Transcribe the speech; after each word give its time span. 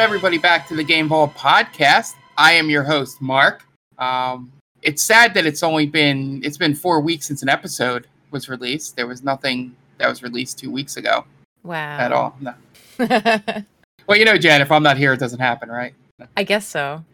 Welcome 0.00 0.14
everybody 0.14 0.38
back 0.38 0.66
to 0.68 0.74
the 0.74 0.82
Game 0.82 1.08
Vault 1.08 1.34
podcast. 1.34 2.14
I 2.38 2.52
am 2.52 2.70
your 2.70 2.82
host, 2.84 3.20
Mark. 3.20 3.66
Um, 3.98 4.50
it's 4.80 5.02
sad 5.02 5.34
that 5.34 5.44
it's 5.44 5.62
only 5.62 5.84
been 5.84 6.40
it's 6.42 6.56
been 6.56 6.74
four 6.74 7.02
weeks 7.02 7.26
since 7.26 7.42
an 7.42 7.50
episode 7.50 8.06
was 8.30 8.48
released. 8.48 8.96
There 8.96 9.06
was 9.06 9.22
nothing 9.22 9.76
that 9.98 10.08
was 10.08 10.22
released 10.22 10.58
two 10.58 10.70
weeks 10.70 10.96
ago 10.96 11.26
Wow. 11.64 11.98
at 11.98 12.12
all. 12.12 12.34
No. 12.40 12.54
Well, 14.06 14.16
you 14.18 14.24
know, 14.24 14.38
Jan, 14.38 14.62
if 14.62 14.72
I'm 14.72 14.82
not 14.82 14.96
here, 14.96 15.12
it 15.12 15.20
doesn't 15.20 15.38
happen, 15.38 15.68
right? 15.68 15.92
I 16.34 16.44
guess 16.44 16.66
so. 16.66 17.04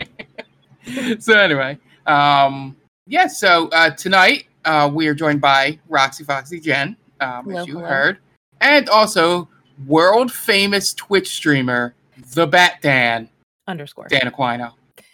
so 1.18 1.36
anyway, 1.36 1.78
um, 2.06 2.76
yeah. 3.08 3.26
So 3.26 3.66
uh, 3.70 3.90
tonight 3.90 4.46
uh, 4.64 4.88
we 4.94 5.08
are 5.08 5.14
joined 5.14 5.40
by 5.40 5.76
Roxy 5.88 6.22
Foxy 6.22 6.60
Jen, 6.60 6.96
um, 7.20 7.46
Hello, 7.46 7.62
as 7.62 7.66
you 7.66 7.78
hello. 7.78 7.88
heard, 7.88 8.18
and 8.60 8.88
also 8.88 9.48
world 9.88 10.30
famous 10.30 10.94
Twitch 10.94 11.30
streamer, 11.34 11.92
the 12.34 12.46
Bat 12.46 12.78
Dan, 12.82 13.28
Underscore. 13.66 14.06
Dan 14.08 14.22
Aquino. 14.30 14.72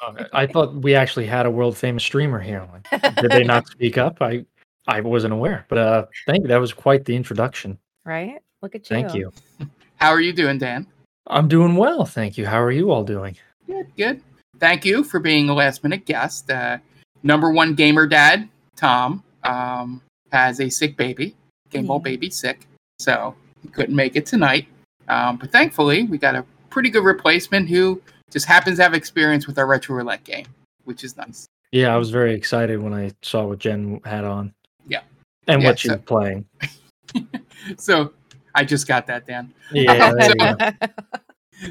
Okay. 0.08 0.24
I 0.32 0.46
thought 0.46 0.74
we 0.74 0.94
actually 0.94 1.26
had 1.26 1.46
a 1.46 1.50
world 1.50 1.76
famous 1.76 2.02
streamer 2.02 2.40
here. 2.40 2.66
Like, 2.90 3.14
did 3.16 3.30
they 3.30 3.44
not 3.44 3.66
speak 3.70 3.98
up? 3.98 4.20
I 4.20 4.44
I 4.88 5.00
wasn't 5.00 5.32
aware. 5.32 5.64
But 5.68 5.78
uh 5.78 6.06
thank 6.26 6.42
you. 6.42 6.48
That 6.48 6.58
was 6.60 6.72
quite 6.72 7.04
the 7.04 7.14
introduction. 7.14 7.78
right? 8.04 8.38
Look 8.62 8.74
at 8.74 8.88
you. 8.90 8.96
Thank 8.96 9.14
you. 9.14 9.32
How 9.96 10.10
are 10.10 10.20
you 10.20 10.32
doing, 10.32 10.58
Dan? 10.58 10.86
I'm 11.28 11.46
doing 11.48 11.76
well, 11.76 12.04
thank 12.04 12.36
you. 12.36 12.46
How 12.46 12.60
are 12.60 12.72
you 12.72 12.90
all 12.90 13.04
doing? 13.04 13.36
Good, 13.66 13.86
good. 13.96 14.20
Thank 14.58 14.84
you 14.84 15.04
for 15.04 15.20
being 15.20 15.48
a 15.48 15.54
last 15.54 15.82
minute 15.84 16.04
guest. 16.04 16.50
Uh, 16.50 16.78
number 17.22 17.50
one 17.52 17.74
gamer 17.74 18.06
dad, 18.06 18.48
Tom, 18.76 19.22
um, 19.44 20.02
has 20.32 20.60
a 20.60 20.68
sick 20.68 20.96
baby, 20.96 21.34
Game 21.70 21.86
Ball 21.86 21.98
Yeah. 21.98 22.10
baby 22.10 22.30
sick, 22.30 22.66
so 22.98 23.34
he 23.62 23.68
couldn't 23.68 23.94
make 23.94 24.16
it 24.16 24.26
tonight. 24.26 24.66
Um, 25.08 25.36
but 25.36 25.50
thankfully, 25.52 26.04
we 26.04 26.18
got 26.18 26.34
a 26.34 26.44
pretty 26.72 26.90
good 26.90 27.04
replacement 27.04 27.68
who 27.68 28.02
just 28.30 28.46
happens 28.46 28.78
to 28.78 28.82
have 28.82 28.94
experience 28.94 29.46
with 29.46 29.58
our 29.58 29.66
retro 29.66 29.94
roulette 29.94 30.24
game, 30.24 30.46
which 30.84 31.04
is 31.04 31.16
nice. 31.16 31.46
Yeah, 31.70 31.94
I 31.94 31.98
was 31.98 32.10
very 32.10 32.34
excited 32.34 32.82
when 32.82 32.92
I 32.94 33.12
saw 33.22 33.44
what 33.44 33.58
Jen 33.58 34.00
had 34.04 34.24
on. 34.24 34.52
Yeah. 34.88 35.02
And 35.46 35.62
Yeah, 35.62 35.68
what 35.68 35.78
she 35.78 35.88
so- 35.88 35.94
was 35.94 36.02
playing. 36.04 36.44
So 37.78 38.12
I 38.56 38.64
just 38.64 38.88
got 38.88 39.06
that, 39.06 39.24
Dan. 39.24 39.54
Yeah. 39.70 40.12
you 40.28 40.34
go. 40.34 40.70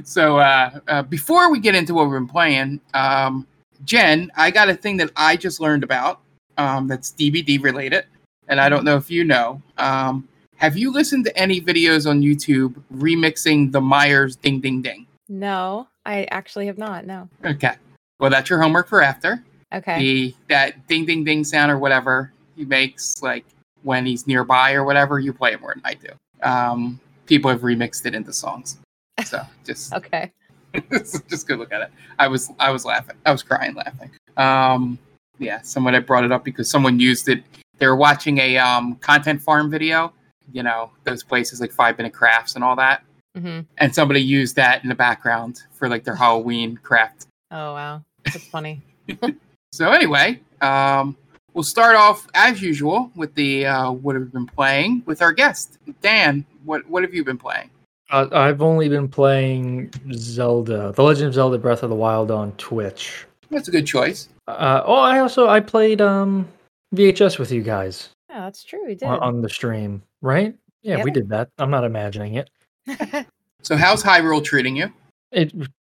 So 0.05 0.37
uh, 0.37 0.79
uh, 0.87 1.03
before 1.03 1.51
we 1.51 1.59
get 1.59 1.75
into 1.75 1.93
what 1.93 2.05
we've 2.05 2.13
been 2.13 2.27
playing, 2.27 2.79
um, 2.93 3.45
Jen, 3.83 4.31
I 4.37 4.51
got 4.51 4.69
a 4.69 4.73
thing 4.73 4.95
that 4.97 5.11
I 5.17 5.35
just 5.35 5.59
learned 5.59 5.83
about 5.83 6.21
um, 6.57 6.87
that's 6.87 7.11
DBD 7.11 7.61
related, 7.61 8.05
and 8.47 8.61
I 8.61 8.69
don't 8.69 8.85
know 8.85 8.95
if 8.95 9.11
you 9.11 9.25
know. 9.25 9.61
Um, 9.77 10.27
have 10.61 10.77
you 10.77 10.91
listened 10.91 11.25
to 11.25 11.35
any 11.35 11.59
videos 11.59 12.07
on 12.07 12.21
YouTube 12.21 12.75
remixing 12.95 13.71
the 13.71 13.81
Myers 13.81 14.35
Ding 14.35 14.59
Ding 14.61 14.81
Ding? 14.81 15.07
no, 15.27 15.87
I 16.05 16.25
actually 16.25 16.65
have 16.67 16.77
not. 16.77 17.05
No. 17.05 17.27
Okay, 17.45 17.73
well 18.19 18.29
that's 18.29 18.49
your 18.49 18.61
homework 18.61 18.87
for 18.87 19.01
after 19.01 19.43
Okay. 19.73 19.97
the 19.99 20.35
that 20.49 20.87
ding 20.87 21.05
ding 21.05 21.23
ding 21.23 21.43
sound 21.43 21.71
or 21.71 21.77
whatever 21.79 22.31
he 22.55 22.65
makes, 22.65 23.21
like 23.23 23.45
when 23.83 24.05
he's 24.05 24.27
nearby 24.27 24.73
or 24.73 24.83
whatever. 24.83 25.19
You 25.19 25.33
play 25.33 25.53
it 25.53 25.61
more 25.61 25.73
than 25.73 25.81
I 25.85 25.93
do. 25.95 26.09
Um, 26.43 26.99
people 27.25 27.49
have 27.49 27.61
remixed 27.61 28.05
it 28.05 28.13
into 28.13 28.33
songs, 28.33 28.77
so 29.25 29.41
just 29.65 29.93
Okay. 29.93 30.31
just 30.91 31.47
go 31.47 31.55
look 31.55 31.71
at 31.73 31.81
it. 31.81 31.89
I 32.19 32.27
was 32.27 32.51
I 32.59 32.69
was 32.71 32.85
laughing. 32.85 33.15
I 33.25 33.31
was 33.31 33.41
crying 33.43 33.73
laughing. 33.75 34.11
Um, 34.37 34.97
yeah, 35.39 35.61
someone 35.61 35.93
had 35.95 36.05
brought 36.05 36.23
it 36.23 36.31
up 36.31 36.43
because 36.43 36.69
someone 36.69 36.99
used 36.99 37.29
it. 37.29 37.43
They 37.79 37.87
were 37.87 37.95
watching 37.95 38.37
a 38.37 38.57
um, 38.57 38.95
content 38.95 39.41
farm 39.41 39.71
video. 39.71 40.13
You 40.53 40.63
know 40.63 40.91
those 41.03 41.23
places 41.23 41.61
like 41.61 41.71
Five 41.71 41.97
Minute 41.97 42.13
Crafts 42.13 42.55
and 42.55 42.63
all 42.63 42.75
that, 42.77 43.03
hmm 43.35 43.61
and 43.77 43.93
somebody 43.93 44.21
used 44.21 44.55
that 44.55 44.83
in 44.83 44.89
the 44.89 44.95
background 44.95 45.63
for 45.73 45.87
like 45.89 46.03
their 46.03 46.15
Halloween 46.15 46.77
craft. 46.77 47.27
Oh 47.51 47.73
wow, 47.73 48.03
that's 48.25 48.47
funny. 48.47 48.81
So 49.73 49.89
anyway, 49.91 50.41
um, 50.59 51.15
we'll 51.53 51.63
start 51.63 51.95
off 51.95 52.27
as 52.33 52.61
usual 52.61 53.09
with 53.15 53.33
the 53.35 53.65
uh, 53.65 53.91
what 53.91 54.15
have 54.15 54.25
we 54.25 54.29
been 54.29 54.45
playing 54.45 55.01
with 55.05 55.21
our 55.21 55.31
guest 55.31 55.77
Dan. 56.01 56.45
What 56.65 56.85
what 56.89 57.03
have 57.03 57.13
you 57.13 57.23
been 57.23 57.37
playing? 57.37 57.69
Uh, 58.09 58.27
I've 58.33 58.61
only 58.61 58.89
been 58.89 59.07
playing 59.07 59.89
Zelda, 60.11 60.91
The 60.93 61.01
Legend 61.01 61.29
of 61.29 61.33
Zelda 61.33 61.57
Breath 61.57 61.83
of 61.83 61.89
the 61.89 61.95
Wild 61.95 62.29
on 62.31 62.51
Twitch. 62.57 63.25
That's 63.49 63.69
a 63.69 63.71
good 63.71 63.87
choice. 63.87 64.27
Uh, 64.49 64.81
oh, 64.85 64.95
I 64.95 65.19
also 65.19 65.47
I 65.47 65.61
played 65.61 66.01
um 66.01 66.49
VHS 66.93 67.39
with 67.39 67.53
you 67.53 67.61
guys 67.63 68.09
Yeah, 68.29 68.41
that's 68.41 68.65
true. 68.65 68.85
We 68.85 68.95
did. 68.95 69.07
on, 69.07 69.19
on 69.19 69.41
the 69.41 69.47
stream, 69.47 70.03
right? 70.21 70.55
Yeah, 70.83 71.03
we 71.03 71.11
did 71.11 71.29
that. 71.29 71.49
I'm 71.57 71.69
not 71.71 71.83
imagining 71.83 72.35
it. 72.35 72.49
So 73.63 73.77
how's 73.77 74.01
Hyrule 74.01 74.43
treating 74.43 74.75
you? 74.75 74.91
It 75.31 75.53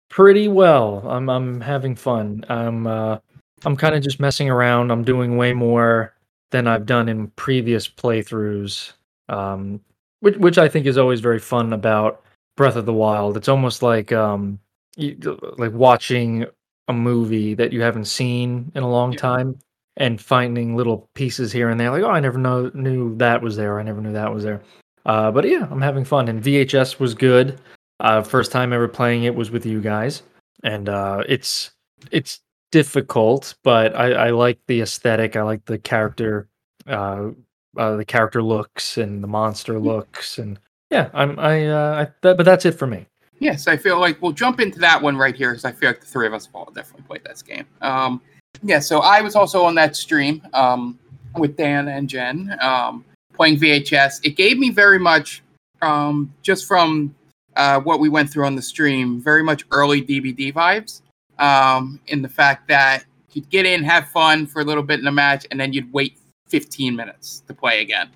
pretty 0.10 0.48
well. 0.48 1.04
I'm 1.06 1.30
I'm 1.30 1.60
having 1.60 1.96
fun. 1.96 2.46
I'm 2.48 2.88
uh 2.88 3.18
I'm 3.66 3.76
kind 3.76 3.94
of 3.94 4.02
just 4.02 4.22
messing 4.22 4.50
around. 4.50 4.90
I'm 4.90 5.04
doing 5.04 5.36
way 5.36 5.52
more 5.52 6.14
than 6.52 6.66
I've 6.66 6.86
done 6.86 7.10
in 7.10 7.28
previous 7.32 7.86
playthroughs. 7.90 8.94
Um 9.28 9.82
which 10.22 10.38
which 10.38 10.58
I 10.58 10.70
think 10.70 10.86
is 10.86 10.98
always 10.98 11.20
very 11.20 11.40
fun 11.40 11.74
about 11.74 12.24
Breath 12.56 12.78
of 12.78 12.86
the 12.86 12.94
Wild. 12.94 13.36
It's 13.36 13.50
almost 13.50 13.84
like 13.84 14.14
um 14.14 14.60
you, 14.96 15.18
like 15.58 15.74
watching 15.74 16.46
a 16.88 16.94
movie 16.94 17.54
that 17.54 17.74
you 17.74 17.82
haven't 17.82 18.06
seen 18.06 18.72
in 18.76 18.82
a 18.84 18.90
long 18.90 19.12
Yeah. 19.12 19.20
time 19.20 19.60
and 19.98 20.22
finding 20.22 20.76
little 20.76 21.10
pieces 21.14 21.52
here 21.52 21.70
and 21.70 21.80
there 21.80 21.92
like 21.92 22.04
oh 22.04 22.10
I 22.10 22.20
never 22.20 22.38
know 22.38 22.72
knew 22.74 23.16
that 23.18 23.42
was 23.42 23.56
there. 23.56 23.80
I 23.80 23.84
never 23.84 24.02
knew 24.02 24.14
that 24.14 24.34
was 24.34 24.44
there. 24.44 24.62
Uh 25.06 25.32
but 25.32 25.48
yeah, 25.48 25.68
I'm 25.70 25.82
having 25.82 26.06
fun 26.06 26.28
and 26.28 26.42
VHS 26.42 27.00
was 27.00 27.14
good. 27.14 27.60
Uh, 28.00 28.22
first 28.22 28.52
time 28.52 28.74
ever 28.74 28.88
playing 28.88 29.24
it 29.24 29.34
was 29.34 29.50
with 29.50 29.66
you 29.66 29.82
guys, 29.82 30.22
and 30.64 30.88
uh, 30.88 31.24
it's 31.28 31.72
it's 32.12 32.42
difficult, 32.72 33.56
but 33.64 33.96
I, 33.96 34.12
I 34.12 34.30
like 34.30 34.60
the 34.68 34.82
aesthetic. 34.82 35.36
I 35.36 35.42
like 35.42 35.66
the 35.66 35.80
character, 35.80 36.48
uh, 36.86 37.30
uh, 37.76 37.96
the 37.96 38.06
character 38.06 38.44
looks 38.44 38.98
and 38.98 39.24
the 39.24 39.28
monster 39.28 39.80
looks, 39.80 40.38
and 40.38 40.60
yeah, 40.92 41.10
I'm 41.14 41.40
I, 41.40 41.68
uh, 41.68 42.06
I 42.06 42.12
that, 42.22 42.38
but 42.38 42.44
that's 42.44 42.66
it 42.66 42.74
for 42.74 42.86
me. 42.86 43.08
Yes, 43.40 43.68
I 43.68 43.78
feel 43.78 44.00
like 44.00 44.22
we'll 44.22 44.32
jump 44.32 44.60
into 44.60 44.78
that 44.80 45.02
one 45.02 45.18
right 45.18 45.36
here 45.36 45.52
because 45.52 45.66
I 45.66 45.72
feel 45.72 45.90
like 45.90 46.02
the 46.02 46.08
three 46.08 46.28
of 46.28 46.34
us 46.34 46.50
all 46.54 46.66
definitely 46.66 47.04
played 47.08 47.24
this 47.24 47.42
game. 47.42 47.66
Um, 47.82 48.22
yeah, 48.64 48.80
so 48.80 49.00
I 49.00 49.22
was 49.22 49.36
also 49.36 49.64
on 49.64 49.76
that 49.76 49.96
stream 49.96 50.42
um, 50.54 50.98
with 51.36 51.56
Dan 51.56 51.88
and 51.88 52.08
Jen 52.10 52.58
um, 52.62 53.06
playing 53.34 53.58
VHS. 53.58 54.20
It 54.24 54.36
gave 54.36 54.58
me 54.58 54.70
very 54.70 55.00
much, 55.00 55.44
um, 55.82 56.34
just 56.42 56.66
from 56.66 57.14
uh, 57.56 57.80
what 57.80 58.00
we 58.00 58.10
went 58.10 58.30
through 58.30 58.46
on 58.46 58.56
the 58.56 58.62
stream, 58.62 59.22
very 59.22 59.44
much 59.44 59.64
early 59.72 60.02
DBD 60.02 60.54
vibes. 60.54 61.02
Um, 61.40 62.00
in 62.08 62.24
the 62.24 62.30
fact 62.30 62.68
that 62.68 63.06
you'd 63.34 63.50
get 63.50 63.66
in, 63.66 63.84
have 63.84 64.10
fun 64.10 64.48
for 64.48 64.62
a 64.62 64.66
little 64.66 64.82
bit 64.82 65.00
in 65.00 65.08
a 65.08 65.12
match, 65.12 65.46
and 65.52 65.60
then 65.60 65.72
you'd 65.72 65.92
wait 65.94 66.18
15 66.48 66.96
minutes 66.96 67.44
to 67.48 67.54
play 67.54 67.82
again. 67.82 68.10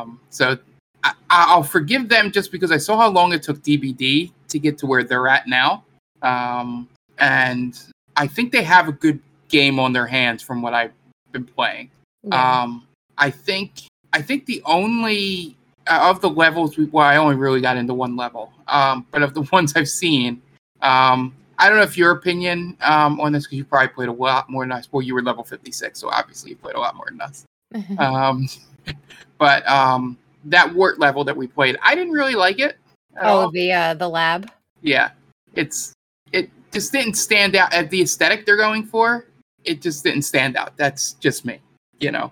Um, 0.00 0.20
so 0.30 0.58
I, 1.04 1.12
I'll 1.30 1.62
forgive 1.62 2.08
them 2.08 2.32
just 2.32 2.50
because 2.50 2.72
I 2.72 2.78
saw 2.78 2.96
how 2.96 3.08
long 3.08 3.32
it 3.32 3.42
took 3.42 3.62
DBD 3.62 4.32
to 4.48 4.58
get 4.58 4.78
to 4.78 4.86
where 4.86 5.04
they're 5.04 5.28
at 5.28 5.46
now, 5.46 5.84
um, 6.22 6.88
and 7.18 7.78
I 8.16 8.26
think 8.26 8.52
they 8.52 8.62
have 8.62 8.88
a 8.88 8.92
good 8.92 9.20
game 9.52 9.78
on 9.78 9.92
their 9.92 10.06
hands 10.06 10.42
from 10.42 10.62
what 10.62 10.74
I've 10.74 10.92
been 11.30 11.44
playing. 11.44 11.90
Yeah. 12.24 12.62
Um, 12.62 12.88
I 13.18 13.30
think 13.30 13.82
I 14.12 14.20
think 14.20 14.46
the 14.46 14.62
only 14.64 15.56
uh, 15.86 16.10
of 16.10 16.20
the 16.20 16.30
levels, 16.30 16.76
we, 16.76 16.86
well, 16.86 17.06
I 17.06 17.16
only 17.16 17.36
really 17.36 17.60
got 17.60 17.76
into 17.76 17.94
one 17.94 18.16
level, 18.16 18.52
um, 18.66 19.06
but 19.12 19.22
of 19.22 19.34
the 19.34 19.42
ones 19.52 19.74
I've 19.76 19.88
seen, 19.88 20.42
um, 20.80 21.34
I 21.58 21.68
don't 21.68 21.76
know 21.78 21.84
if 21.84 21.96
your 21.96 22.10
opinion 22.12 22.76
um, 22.80 23.20
on 23.20 23.32
this 23.32 23.44
because 23.44 23.58
you 23.58 23.64
probably 23.64 23.88
played 23.88 24.08
a 24.08 24.12
lot 24.12 24.50
more 24.50 24.64
than 24.64 24.72
us. 24.72 24.88
Well, 24.90 25.02
you 25.02 25.14
were 25.14 25.22
level 25.22 25.44
fifty 25.44 25.70
six, 25.70 26.00
so 26.00 26.08
obviously 26.08 26.50
you 26.50 26.56
played 26.56 26.74
a 26.74 26.80
lot 26.80 26.96
more 26.96 27.06
than 27.08 27.20
us. 27.20 27.44
Um, 27.98 28.48
but 29.38 29.66
um, 29.66 30.18
that 30.44 30.74
wart 30.74 30.98
level 30.98 31.24
that 31.24 31.36
we 31.36 31.46
played, 31.46 31.78
I 31.82 31.94
didn't 31.94 32.12
really 32.12 32.34
like 32.34 32.58
it. 32.58 32.76
oh, 33.20 33.42
all. 33.42 33.50
the 33.50 33.72
uh, 33.72 33.94
the 33.94 34.08
lab. 34.08 34.50
yeah, 34.82 35.10
it's 35.54 35.94
it 36.32 36.50
just 36.72 36.92
didn't 36.92 37.14
stand 37.14 37.54
out 37.54 37.72
at 37.72 37.90
the 37.90 38.02
aesthetic 38.02 38.44
they're 38.44 38.56
going 38.56 38.84
for. 38.84 39.26
It 39.64 39.82
just 39.82 40.04
didn't 40.04 40.22
stand 40.22 40.56
out. 40.56 40.76
That's 40.76 41.12
just 41.14 41.44
me, 41.44 41.60
you 41.98 42.10
know. 42.10 42.30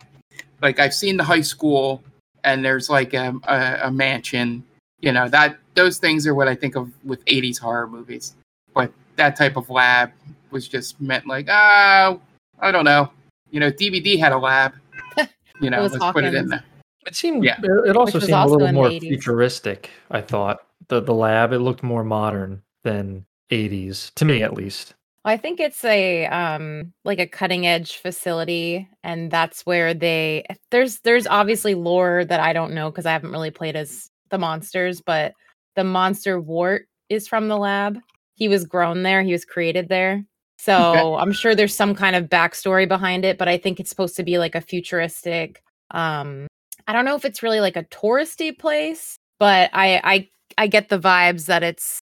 Like 0.63 0.79
I've 0.79 0.95
seen 0.95 1.17
the 1.17 1.25
high 1.25 1.41
school, 1.41 2.03
and 2.45 2.65
there's 2.65 2.91
like 2.91 3.15
a, 3.15 3.35
a, 3.45 3.79
a 3.85 3.91
mansion, 3.91 4.65
you 5.01 5.13
know. 5.13 5.29
That 5.29 5.59
those 5.75 5.99
things 5.99 6.27
are 6.27 6.35
what 6.35 6.49
I 6.49 6.55
think 6.55 6.77
of 6.77 6.91
with 7.05 7.25
'80s 7.27 7.59
horror 7.59 7.87
movies. 7.87 8.35
But 8.75 8.93
that 9.17 9.37
type 9.37 9.57
of 9.57 9.71
lab 9.71 10.13
was 10.51 10.69
just 10.69 11.01
meant 11.01 11.27
like, 11.27 11.47
ah, 11.49 12.19
I 12.61 12.71
don't 12.73 12.85
know. 12.85 13.11
You 13.51 13.61
know, 13.61 13.71
DBD 13.71 14.19
had 14.19 14.33
a 14.33 14.39
lab. 14.39 14.75
You 15.61 15.69
know, 15.69 15.83
let's 15.83 15.99
put 15.99 16.25
it 16.25 16.33
in 16.33 16.49
there. 16.49 16.65
It 17.07 17.15
seemed. 17.15 17.45
Yeah. 17.45 17.59
It 17.63 17.91
it 17.91 17.97
also 17.97 18.15
was 18.19 18.25
seemed 18.25 18.39
a 18.39 18.47
little 18.47 18.73
more 18.73 18.89
80s. 18.89 19.01
futuristic. 19.01 19.91
I 20.11 20.23
thought 20.23 20.65
the 20.89 21.01
the 21.01 21.13
lab. 21.13 21.53
It 21.53 21.59
looked 21.59 21.83
more 21.83 22.03
modern 22.03 22.63
than 22.83 23.27
80s 23.51 24.15
to 24.15 24.25
me, 24.25 24.43
at 24.43 24.55
least. 24.55 24.95
I 25.25 25.37
think 25.37 25.61
it's 25.61 25.85
a 25.85 26.27
um 26.27 26.93
like 27.05 27.19
a 27.19 27.27
cutting 27.27 27.67
edge 27.67 27.97
facility 27.97 28.89
and 29.05 29.31
that's 29.31 29.67
where 29.67 29.93
they 29.93 30.47
there's 30.71 31.01
there's 31.01 31.27
obviously 31.27 31.75
lore 31.75 32.25
that 32.25 32.41
I 32.41 32.53
don't 32.53 32.73
know 32.73 32.91
because 32.91 33.07
I 33.07 33.13
haven't 33.13 33.33
really 33.33 33.51
played 33.51 33.77
as 33.77 34.09
the 34.31 34.39
monsters, 34.39 35.01
but 35.01 35.35
the 35.77 35.85
monster 35.85 36.41
wart 36.41 36.87
is 37.09 37.29
from 37.29 37.49
the 37.49 37.59
lab. 37.59 37.99
he 38.35 38.49
was 38.49 38.65
grown 38.65 39.03
there, 39.03 39.23
he 39.23 39.33
was 39.33 39.45
created 39.45 39.89
there. 39.89 40.25
So 40.59 41.17
I'm 41.17 41.33
sure 41.33 41.55
there's 41.55 41.75
some 41.75 41.95
kind 41.95 42.15
of 42.17 42.27
backstory 42.27 42.87
behind 42.89 43.25
it, 43.25 43.39
but 43.39 43.49
I 43.49 43.57
think 43.59 43.81
it's 43.81 43.91
supposed 43.91 44.17
to 44.17 44.23
be 44.23 44.39
like 44.39 44.55
a 44.55 44.61
futuristic. 44.61 45.63
Um, 45.91 46.47
I 46.87 46.93
don't 46.93 47.05
know 47.05 47.15
if 47.17 47.25
it's 47.25 47.43
really 47.43 47.61
like 47.61 47.77
a 47.77 47.85
touristy 47.85 48.57
place, 48.59 49.17
but 49.39 49.71
I 49.73 50.01
I 50.05 50.29
I 50.59 50.67
get 50.67 50.89
the 50.89 50.99
vibes 50.99 51.47
that 51.47 51.63
it's 51.63 52.01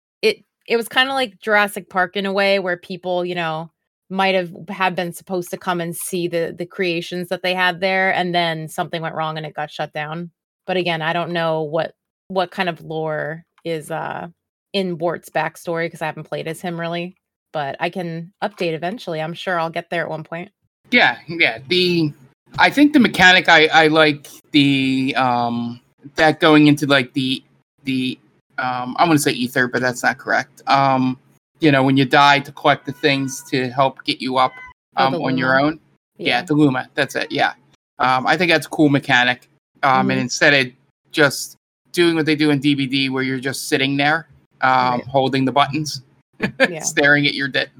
it 0.66 0.76
was 0.76 0.88
kind 0.88 1.08
of 1.08 1.14
like 1.14 1.40
Jurassic 1.40 1.88
Park 1.90 2.16
in 2.16 2.26
a 2.26 2.32
way 2.32 2.58
where 2.58 2.76
people, 2.76 3.24
you 3.24 3.34
know, 3.34 3.70
might 4.10 4.34
have 4.34 4.52
have 4.68 4.94
been 4.94 5.12
supposed 5.12 5.50
to 5.50 5.56
come 5.56 5.80
and 5.80 5.96
see 5.96 6.28
the 6.28 6.54
the 6.56 6.66
creations 6.66 7.28
that 7.28 7.42
they 7.42 7.54
had 7.54 7.80
there 7.80 8.12
and 8.12 8.34
then 8.34 8.68
something 8.68 9.02
went 9.02 9.14
wrong 9.14 9.36
and 9.36 9.46
it 9.46 9.54
got 9.54 9.70
shut 9.70 9.92
down. 9.92 10.30
But 10.66 10.76
again, 10.76 11.02
I 11.02 11.12
don't 11.12 11.32
know 11.32 11.62
what 11.62 11.94
what 12.28 12.50
kind 12.50 12.68
of 12.68 12.80
lore 12.82 13.44
is 13.64 13.90
uh 13.90 14.28
in 14.72 14.98
Wart's 14.98 15.30
backstory 15.30 15.86
because 15.86 16.02
I 16.02 16.06
haven't 16.06 16.24
played 16.24 16.48
as 16.48 16.60
him 16.60 16.78
really 16.78 17.16
but 17.54 17.76
I 17.80 17.88
can 17.88 18.32
update 18.42 18.74
eventually. 18.74 19.22
I'm 19.22 19.32
sure 19.32 19.58
I'll 19.58 19.70
get 19.70 19.88
there 19.88 20.02
at 20.02 20.10
one 20.10 20.24
point. 20.24 20.50
Yeah, 20.90 21.16
yeah. 21.28 21.60
The 21.68 22.12
I 22.58 22.68
think 22.68 22.92
the 22.92 23.00
mechanic 23.00 23.48
I 23.48 23.66
I 23.68 23.86
like 23.86 24.28
the 24.50 25.14
um 25.16 25.80
that 26.16 26.40
going 26.40 26.66
into 26.66 26.86
like 26.86 27.14
the 27.14 27.42
the 27.84 28.18
um 28.58 28.94
I'm 28.98 29.08
gonna 29.08 29.18
say 29.18 29.32
ether, 29.32 29.68
but 29.68 29.80
that's 29.82 30.02
not 30.02 30.18
correct. 30.18 30.62
Um, 30.66 31.18
you 31.60 31.70
know, 31.72 31.82
when 31.82 31.96
you 31.96 32.04
die 32.04 32.40
to 32.40 32.52
collect 32.52 32.84
the 32.86 32.92
things 32.92 33.42
to 33.50 33.68
help 33.70 34.02
get 34.04 34.20
you 34.20 34.36
up 34.38 34.52
Oh, 34.96 35.06
um 35.06 35.12
the 35.14 35.20
on 35.22 35.36
your 35.38 35.58
own. 35.60 35.80
Yeah. 36.18 36.42
the 36.42 36.54
Luma. 36.54 36.88
That's 36.94 37.16
it. 37.16 37.32
Yeah. 37.32 37.54
Um, 37.98 38.26
I 38.26 38.36
think 38.36 38.50
that's 38.52 38.66
a 38.66 38.70
cool 38.70 38.88
mechanic. 38.88 39.48
Um, 39.82 40.10
and 40.10 40.18
Mhm. 40.18 40.22
instead 40.22 40.54
of 40.54 40.72
just 41.10 41.56
doing 41.92 42.14
what 42.16 42.26
they 42.26 42.36
do 42.36 42.50
in 42.50 42.60
DBD, 42.60 43.10
where 43.10 43.22
you're 43.22 43.40
just 43.40 43.68
sitting 43.68 43.96
there, 43.96 44.28
um, 44.60 44.94
Right. 45.00 45.06
holding 45.06 45.44
the 45.44 45.52
buttons, 45.52 46.02
Yeah. 46.68 46.80
staring 46.80 47.26
at 47.26 47.34
your 47.34 47.48
dead, 47.48 47.70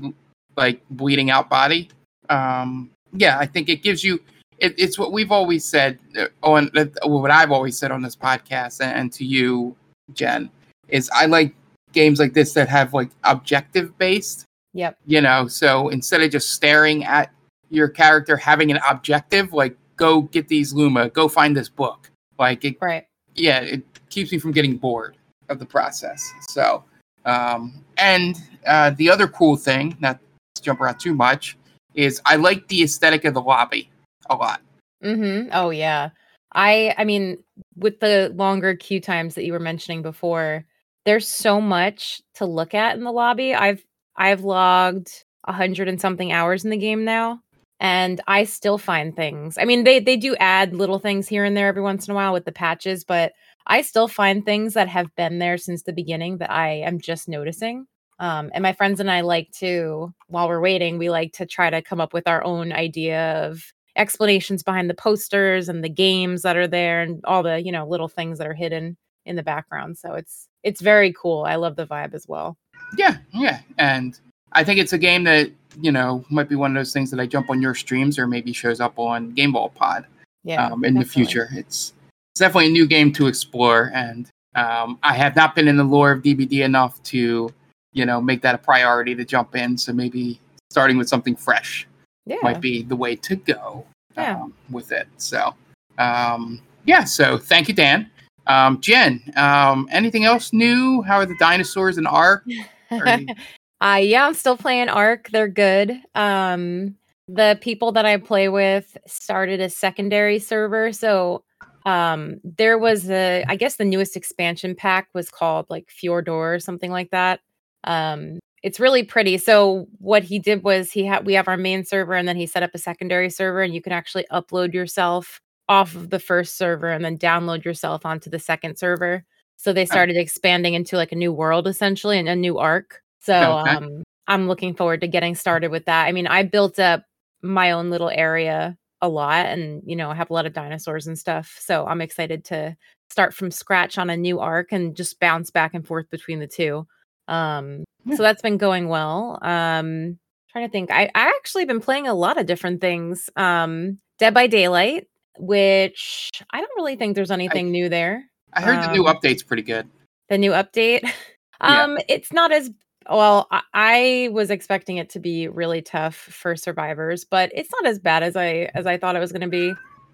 like 0.57 0.83
bleeding 0.91 1.31
out 1.31 1.49
body. 1.49 1.89
Um, 2.31 2.91
yeah, 3.13 3.39
I 3.39 3.47
think 3.47 3.69
it 3.69 3.83
gives 3.83 4.03
you. 4.03 4.21
It, 4.59 4.75
it's 4.79 4.99
what 4.99 5.13
we've 5.13 5.33
always 5.33 5.65
said 5.65 5.99
uh, 6.19 6.27
on 6.43 6.71
uh, 6.77 6.87
what 7.09 7.31
I've 7.31 7.51
always 7.53 7.77
said 7.79 7.91
on 7.91 8.03
this 8.03 8.17
podcast, 8.17 8.81
and, 8.81 8.93
and 8.97 9.13
to 9.15 9.25
you, 9.25 9.77
Jen, 10.15 10.49
is 10.89 11.11
I 11.15 11.27
like 11.27 11.55
games 11.93 12.19
like 12.19 12.35
this 12.35 12.53
that 12.55 12.69
have 12.69 12.93
like 12.95 13.11
objective 13.25 13.97
based 13.99 14.45
Yep. 14.77 14.99
you 15.07 15.21
know 15.21 15.47
so 15.47 15.89
instead 15.91 16.21
of 16.23 16.33
just 16.33 16.51
staring 16.51 17.05
at 17.05 17.31
your 17.71 17.89
character 17.89 18.37
having 18.37 18.73
an 18.73 18.81
objective 18.91 19.53
like 19.53 19.77
go 19.97 20.23
get 20.23 20.49
these 20.49 20.73
luma 20.73 21.09
go 21.11 21.29
find 21.29 21.57
this 21.57 21.69
book 21.69 22.11
like 22.41 22.65
it 22.65 22.77
Right. 22.81 23.07
yeah 23.37 23.61
it 23.61 23.85
keeps 24.11 24.33
me 24.33 24.39
from 24.41 24.51
getting 24.51 24.77
bored 24.77 25.17
of 25.49 25.61
the 25.61 25.65
process 25.67 26.29
so 26.51 26.83
um 27.25 27.85
and 27.99 28.37
uh 28.67 28.91
the 28.91 29.09
other 29.09 29.29
cool 29.29 29.55
thing 29.57 29.97
not 30.01 30.19
to 30.57 30.63
jump 30.63 30.81
around 30.81 30.99
too 30.99 31.15
much 31.15 31.57
is 31.95 32.21
i 32.27 32.35
like 32.35 32.67
the 32.67 32.83
aesthetic 32.83 33.25
of 33.25 33.35
the 33.35 33.41
lobby 33.43 33.89
a 34.31 34.35
lot 34.35 34.61
Mm-hmm. 35.05 35.51
Oh 35.53 35.71
yeah. 35.71 36.11
I 36.53 36.95
I 36.97 37.05
mean, 37.05 37.39
with 37.77 38.01
the 38.01 38.33
longer 38.37 38.75
queue 38.75 39.01
times 39.01 39.35
that 39.35 39.45
you 39.45 39.53
were 39.53 39.59
mentioning 39.61 40.01
before, 40.03 40.65
there's 41.05 41.29
so 41.29 41.61
much 41.61 42.23
to 42.35 42.47
look 42.47 42.75
at 42.75 42.97
in 42.97 43.05
the 43.05 43.13
lobby. 43.13 43.55
I've 43.55 43.85
I've 44.17 44.43
logged 44.43 45.25
a 45.47 45.53
hundred 45.53 45.89
and 45.89 46.01
something 46.01 46.33
hours 46.33 46.65
in 46.65 46.71
the 46.71 46.77
game 46.77 47.05
now, 47.05 47.41
and 47.81 48.21
I 48.27 48.45
still 48.45 48.79
find 48.79 49.15
things. 49.15 49.59
I 49.59 49.65
mean, 49.65 49.85
they 49.85 50.01
they 50.01 50.17
do 50.17 50.37
add 50.37 50.75
little 50.75 50.99
things 50.99 51.29
here 51.29 51.45
and 51.45 51.57
there 51.57 51.69
every 51.69 51.83
once 51.83 52.09
in 52.09 52.13
a 52.13 52.15
while 52.15 52.33
with 52.33 52.45
the 52.45 52.53
patches, 52.53 53.05
but 53.05 53.33
I 53.67 53.83
still 53.83 54.09
find 54.09 54.45
things 54.45 54.75
that 54.75 54.89
have 54.89 55.15
been 55.17 55.39
there 55.39 55.59
since 55.59 55.83
the 55.83 55.93
beginning 55.93 56.39
that 56.39 56.51
I 56.51 56.69
am 56.81 57.01
just 57.01 57.29
noticing. 57.29 57.87
Um, 58.21 58.51
and 58.55 58.63
my 58.63 58.73
friends 58.73 59.01
and 59.01 59.11
I 59.11 59.23
like 59.23 59.51
to, 59.59 60.15
while 60.29 60.49
we're 60.49 60.61
waiting, 60.61 60.99
we 60.99 61.11
like 61.11 61.33
to 61.35 61.47
try 61.47 61.69
to 61.71 61.83
come 61.83 62.01
up 62.01 62.13
with 62.15 62.29
our 62.29 62.45
own 62.45 62.73
idea 62.73 63.45
of 63.45 63.73
explanations 63.97 64.63
behind 64.63 64.89
the 64.89 64.95
posters 64.95 65.69
and 65.69 65.83
the 65.83 65.89
games 65.89 66.43
that 66.43 66.57
are 66.57 66.67
there 66.69 67.03
and 67.03 67.21
all 67.25 67.43
the 67.43 67.63
you 67.63 67.73
know 67.73 67.87
little 67.87 68.09
things 68.09 68.39
that 68.39 68.47
are 68.47 68.55
hidden 68.55 68.97
in 69.25 69.37
the 69.37 69.43
background 69.43 69.97
so 69.97 70.15
it's 70.15 70.49
it's 70.65 70.81
very 70.81 71.13
cool 71.13 71.45
i 71.45 71.55
love 71.55 71.77
the 71.77 71.87
vibe 71.87 72.13
as 72.15 72.27
well 72.27 72.57
yeah 72.97 73.17
yeah 73.33 73.61
and 73.79 74.19
i 74.53 74.65
think 74.65 74.81
it's 74.81 74.93
a 74.93 74.99
game 74.99 75.23
that 75.25 75.51
you 75.81 75.93
know 75.93 76.25
might 76.31 76.49
be 76.49 76.57
one 76.57 76.71
of 76.71 76.81
those 76.81 76.93
things 76.93 77.11
that 77.11 77.21
i 77.21 77.27
jump 77.27 77.49
on 77.51 77.63
your 77.63 77.75
streams 77.75 78.19
or 78.19 78.27
maybe 78.27 78.53
shows 78.53 78.81
up 78.81 78.99
on 78.99 79.31
Game 79.33 79.53
Vault 79.53 79.75
pod 79.75 80.05
yeah 80.45 80.67
um, 80.67 80.85
in 80.85 80.95
the 80.95 81.05
future. 81.05 81.49
It's 81.53 81.93
it's 82.33 82.41
definitely 82.41 82.67
a 82.67 82.73
new 82.73 82.87
game 82.87 83.13
to 83.13 83.29
explore, 83.29 83.93
and 83.95 84.29
um, 84.57 84.99
I 85.05 85.15
have 85.15 85.37
not 85.37 85.55
been 85.55 85.69
in 85.69 85.77
the 85.77 85.85
lore 85.85 86.11
of 86.11 86.23
DBD 86.23 86.65
enough 86.65 87.01
to, 87.05 87.49
you 87.93 88.05
know, 88.05 88.21
make 88.21 88.43
that 88.43 88.57
a 88.57 88.59
priority 88.59 89.15
to 89.15 89.25
jump 89.25 89.55
in. 89.55 89.79
So 89.79 89.93
maybe 89.93 90.41
starting 90.71 90.97
with 90.99 91.09
something 91.09 91.37
fresh 91.37 91.87
yeah 92.27 92.39
might 92.43 92.61
be 92.61 92.83
the 92.83 92.97
way 92.97 93.15
to 93.17 93.37
go 93.37 93.87
Yeah. 94.17 94.41
um, 94.43 94.53
with 94.71 94.91
it. 94.93 95.07
So, 95.17 95.55
um, 95.99 96.61
yeah. 96.87 97.05
So 97.05 97.39
thank 97.39 97.69
you, 97.69 97.75
Dan. 97.75 98.11
Um, 98.47 98.81
Jen, 98.81 99.23
um, 99.37 99.89
anything 99.91 100.25
else 100.25 100.53
new? 100.53 101.03
How 101.03 101.19
are 101.19 101.27
the 101.27 101.37
dinosaurs 101.39 101.99
in 101.99 102.07
Ark? 102.07 102.45
You- 102.47 102.65
uh 103.81 103.99
yeah 104.01 104.27
i'm 104.27 104.35
still 104.35 104.57
playing 104.57 104.89
Ark 104.89 105.29
they're 105.33 105.49
good 105.49 106.01
um 106.15 106.95
the 107.29 107.59
people 107.61 107.93
that 107.93 108.07
i 108.07 108.17
play 108.17 108.49
with 108.49 108.97
started 109.07 109.61
a 109.61 109.69
secondary 109.69 110.39
server 110.39 110.93
so 110.93 111.43
um 111.87 112.41
there 112.45 112.79
was 112.79 113.11
a 113.11 113.45
i 113.49 113.57
guess 113.57 113.77
the 113.77 113.85
newest 113.85 114.17
expansion 114.17 114.75
pack 114.75 115.09
was 115.15 115.31
called 115.31 115.67
like 115.69 115.89
Fjordur 115.89 116.57
or 116.57 116.61
something 116.61 116.91
like 116.91 117.11
that 117.11 117.41
um 117.85 118.39
it's 118.63 118.81
really 118.81 119.03
pretty 119.03 119.39
so 119.39 119.87
what 119.99 120.23
he 120.23 120.39
did 120.39 120.63
was 120.63 120.91
he 120.91 121.05
had 121.05 121.27
we 121.27 121.35
have 121.35 121.49
our 121.49 121.57
main 121.57 121.85
server 121.85 122.15
and 122.15 122.27
then 122.27 122.37
he 122.37 122.47
set 122.47 122.63
up 122.63 122.71
a 122.75 122.79
secondary 122.79 123.29
server 123.29 123.63
and 123.63 123.75
you 123.75 123.83
can 123.83 123.93
actually 123.93 124.27
upload 124.33 124.73
yourself 124.73 125.41
off 125.69 125.95
of 125.95 126.11
the 126.11 126.19
first 126.19 126.57
server 126.57 126.89
and 126.91 127.05
then 127.05 127.17
download 127.19 127.65
yourself 127.65 128.05
onto 128.07 128.31
the 128.31 128.39
second 128.39 128.77
server. 128.77 129.25
So 129.57 129.73
they 129.73 129.87
started 129.87 130.17
expanding 130.17 130.75
into 130.75 130.97
like 130.97 131.13
a 131.13 131.17
new 131.17 131.33
world 131.33 131.67
essentially 131.67 132.19
and 132.19 132.29
a 132.29 132.37
new 132.37 132.59
arc. 132.59 133.03
So 133.21 133.55
Okay. 133.67 133.77
um 133.77 134.03
i'm 134.27 134.49
looking 134.49 134.75
forward 134.75 135.01
to 135.03 135.09
getting 135.09 135.35
started 135.35 135.71
with 135.71 135.87
that. 135.87 136.07
I 136.07 136.13
mean 136.13 136.27
i 136.27 136.43
built 136.43 136.79
up 136.79 137.05
my 137.43 137.73
own 137.73 137.91
little 137.91 138.11
area 138.11 138.77
a 139.03 139.09
lot 139.09 139.47
and 139.47 139.83
you 139.87 139.97
know 139.97 140.11
I 140.11 140.15
have 140.15 140.31
a 140.31 140.33
lot 140.33 140.47
of 140.47 140.53
dinosaurs 140.55 141.07
and 141.07 141.19
stuff. 141.19 141.57
So 141.61 141.87
i'm 141.87 142.01
excited 142.01 142.45
to 142.47 142.77
start 143.11 143.35
from 143.35 143.51
scratch 143.51 143.99
on 143.99 144.11
a 144.11 144.17
new 144.17 144.41
arc 144.41 144.73
and 144.73 144.97
just 144.97 145.21
bounce 145.21 145.51
back 145.51 145.75
and 145.75 145.87
forth 145.87 146.09
between 146.11 146.41
the 146.41 146.47
two. 146.49 146.87
Um 147.29 147.85
Yeah. 148.05 148.17
so 148.17 148.23
that's 148.23 148.43
been 148.43 148.59
going 148.59 148.89
well. 148.89 149.39
Um 149.43 150.19
trying 150.51 150.67
to 150.67 150.73
think 150.73 150.91
i 150.91 151.05
i 151.15 151.29
actually 151.37 151.65
been 151.65 151.81
playing 151.81 152.07
a 152.07 152.15
lot 152.15 152.39
of 152.39 152.47
different 152.47 152.81
things. 152.81 153.31
Um 153.37 153.99
dead 154.19 154.35
by 154.35 154.47
daylight 154.47 155.07
which 155.39 156.31
i 156.51 156.61
don't 156.61 156.71
really 156.77 156.97
think 156.97 157.15
there's 157.15 157.31
anything 157.31 157.71
new 157.71 157.89
there 157.89 158.25
I 158.53 158.61
heard 158.63 158.83
the 158.83 158.93
new 158.93 159.07
Um, 159.07 159.17
update's 159.17 159.43
pretty 159.43 159.63
good. 159.63 159.89
the 160.29 160.39
new 160.39 160.53
update 160.53 161.03
Yeah. 161.61 161.85
um 161.85 161.99
it's 162.09 162.33
not 162.33 162.53
as 162.53 162.71
well 163.09 163.47
I, 163.51 163.63
I 163.73 164.29
was 164.33 164.51
expecting 164.51 164.97
it 164.97 165.09
to 165.11 165.21
be 165.21 165.47
really 165.49 165.83
tough 165.83 166.15
for 166.17 166.57
survivors 166.57 167.25
but 167.25 167.51
it's 167.55 167.71
not 167.71 167.87
as 167.87 167.99
bad 167.99 168.23
as 168.23 168.35
i 168.37 168.71
as 168.75 168.87
i 168.87 168.97
thought 168.99 169.17
it 169.17 169.21
was 169.21 169.31
going 169.33 169.41
to 169.43 169.49
be 169.49 169.73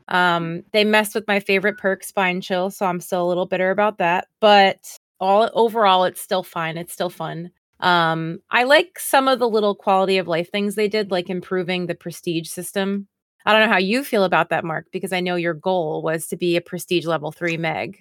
um 0.09 0.63
they 0.73 0.85
messed 0.85 1.15
with 1.15 1.27
my 1.29 1.41
favorite 1.41 1.79
perk 1.79 2.05
spine 2.05 2.41
chill 2.41 2.71
so 2.71 2.85
i'm 2.87 3.01
still 3.01 3.25
a 3.25 3.29
little 3.29 3.47
bitter 3.47 3.71
about 3.71 3.99
that 3.99 4.27
but 4.41 4.97
all 5.19 5.49
overall 5.55 6.05
it's 6.05 6.21
still 6.21 6.43
fine 6.43 6.77
it's 6.77 6.93
still 6.93 7.11
fun 7.11 7.51
um 7.81 8.39
i 8.51 8.63
like 8.65 8.99
some 8.99 9.27
of 9.29 9.39
the 9.39 9.49
little 9.49 9.75
quality 9.75 10.19
of 10.19 10.29
life 10.29 10.51
things 10.51 10.75
they 10.75 10.89
did 10.89 11.11
like 11.11 11.31
improving 11.31 11.87
the 11.87 11.95
prestige 11.95 12.49
system 12.49 13.07
i 13.47 13.53
don't 13.53 13.63
know 13.63 13.73
how 13.73 13.79
you 13.79 14.03
feel 14.05 14.25
about 14.25 14.49
that 14.51 14.65
mark 14.65 14.87
because 14.93 15.13
i 15.13 15.21
know 15.21 15.37
your 15.37 15.55
goal 15.55 16.03
was 16.03 16.27
to 16.27 16.37
be 16.37 16.57
a 16.57 16.61
prestige 16.61 17.07
level 17.07 17.33
3 17.33 17.57
meg 17.57 17.99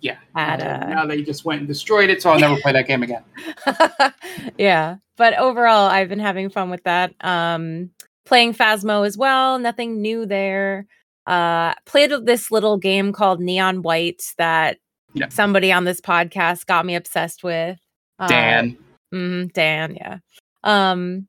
Yeah. 0.00 0.16
at 0.36 0.60
Uh, 0.60 0.86
now 0.88 1.06
they 1.06 1.22
just 1.22 1.44
went 1.44 1.60
and 1.60 1.68
destroyed 1.68 2.10
it, 2.10 2.20
so 2.20 2.30
I'll 2.30 2.38
never 2.38 2.60
play 2.60 2.72
that 2.72 2.86
game 2.86 3.02
again. 3.02 3.24
yeah 4.58 4.96
but 5.16 5.34
overall 5.38 5.88
i've 5.88 6.08
been 6.08 6.18
having 6.18 6.50
fun 6.50 6.70
with 6.70 6.82
that 6.84 7.14
um 7.20 7.90
playing 8.26 8.52
phasmo 8.52 9.06
as 9.06 9.16
well 9.16 9.58
nothing 9.58 10.00
new 10.02 10.26
there 10.26 10.86
uh 11.26 11.72
played 11.86 12.10
this 12.26 12.50
little 12.50 12.76
game 12.78 13.12
called 13.12 13.40
neon 13.40 13.82
white 13.82 14.22
that 14.38 14.78
Yeah. 15.14 15.28
somebody 15.28 15.72
on 15.72 15.84
this 15.84 16.00
podcast 16.00 16.66
got 16.66 16.84
me 16.84 16.94
obsessed 16.96 17.42
with 17.44 17.78
Uh, 18.18 18.28
Dan. 18.28 18.76
mhm, 19.12 19.52
dan 19.52 19.94
yeah 19.96 20.18
um 20.64 21.26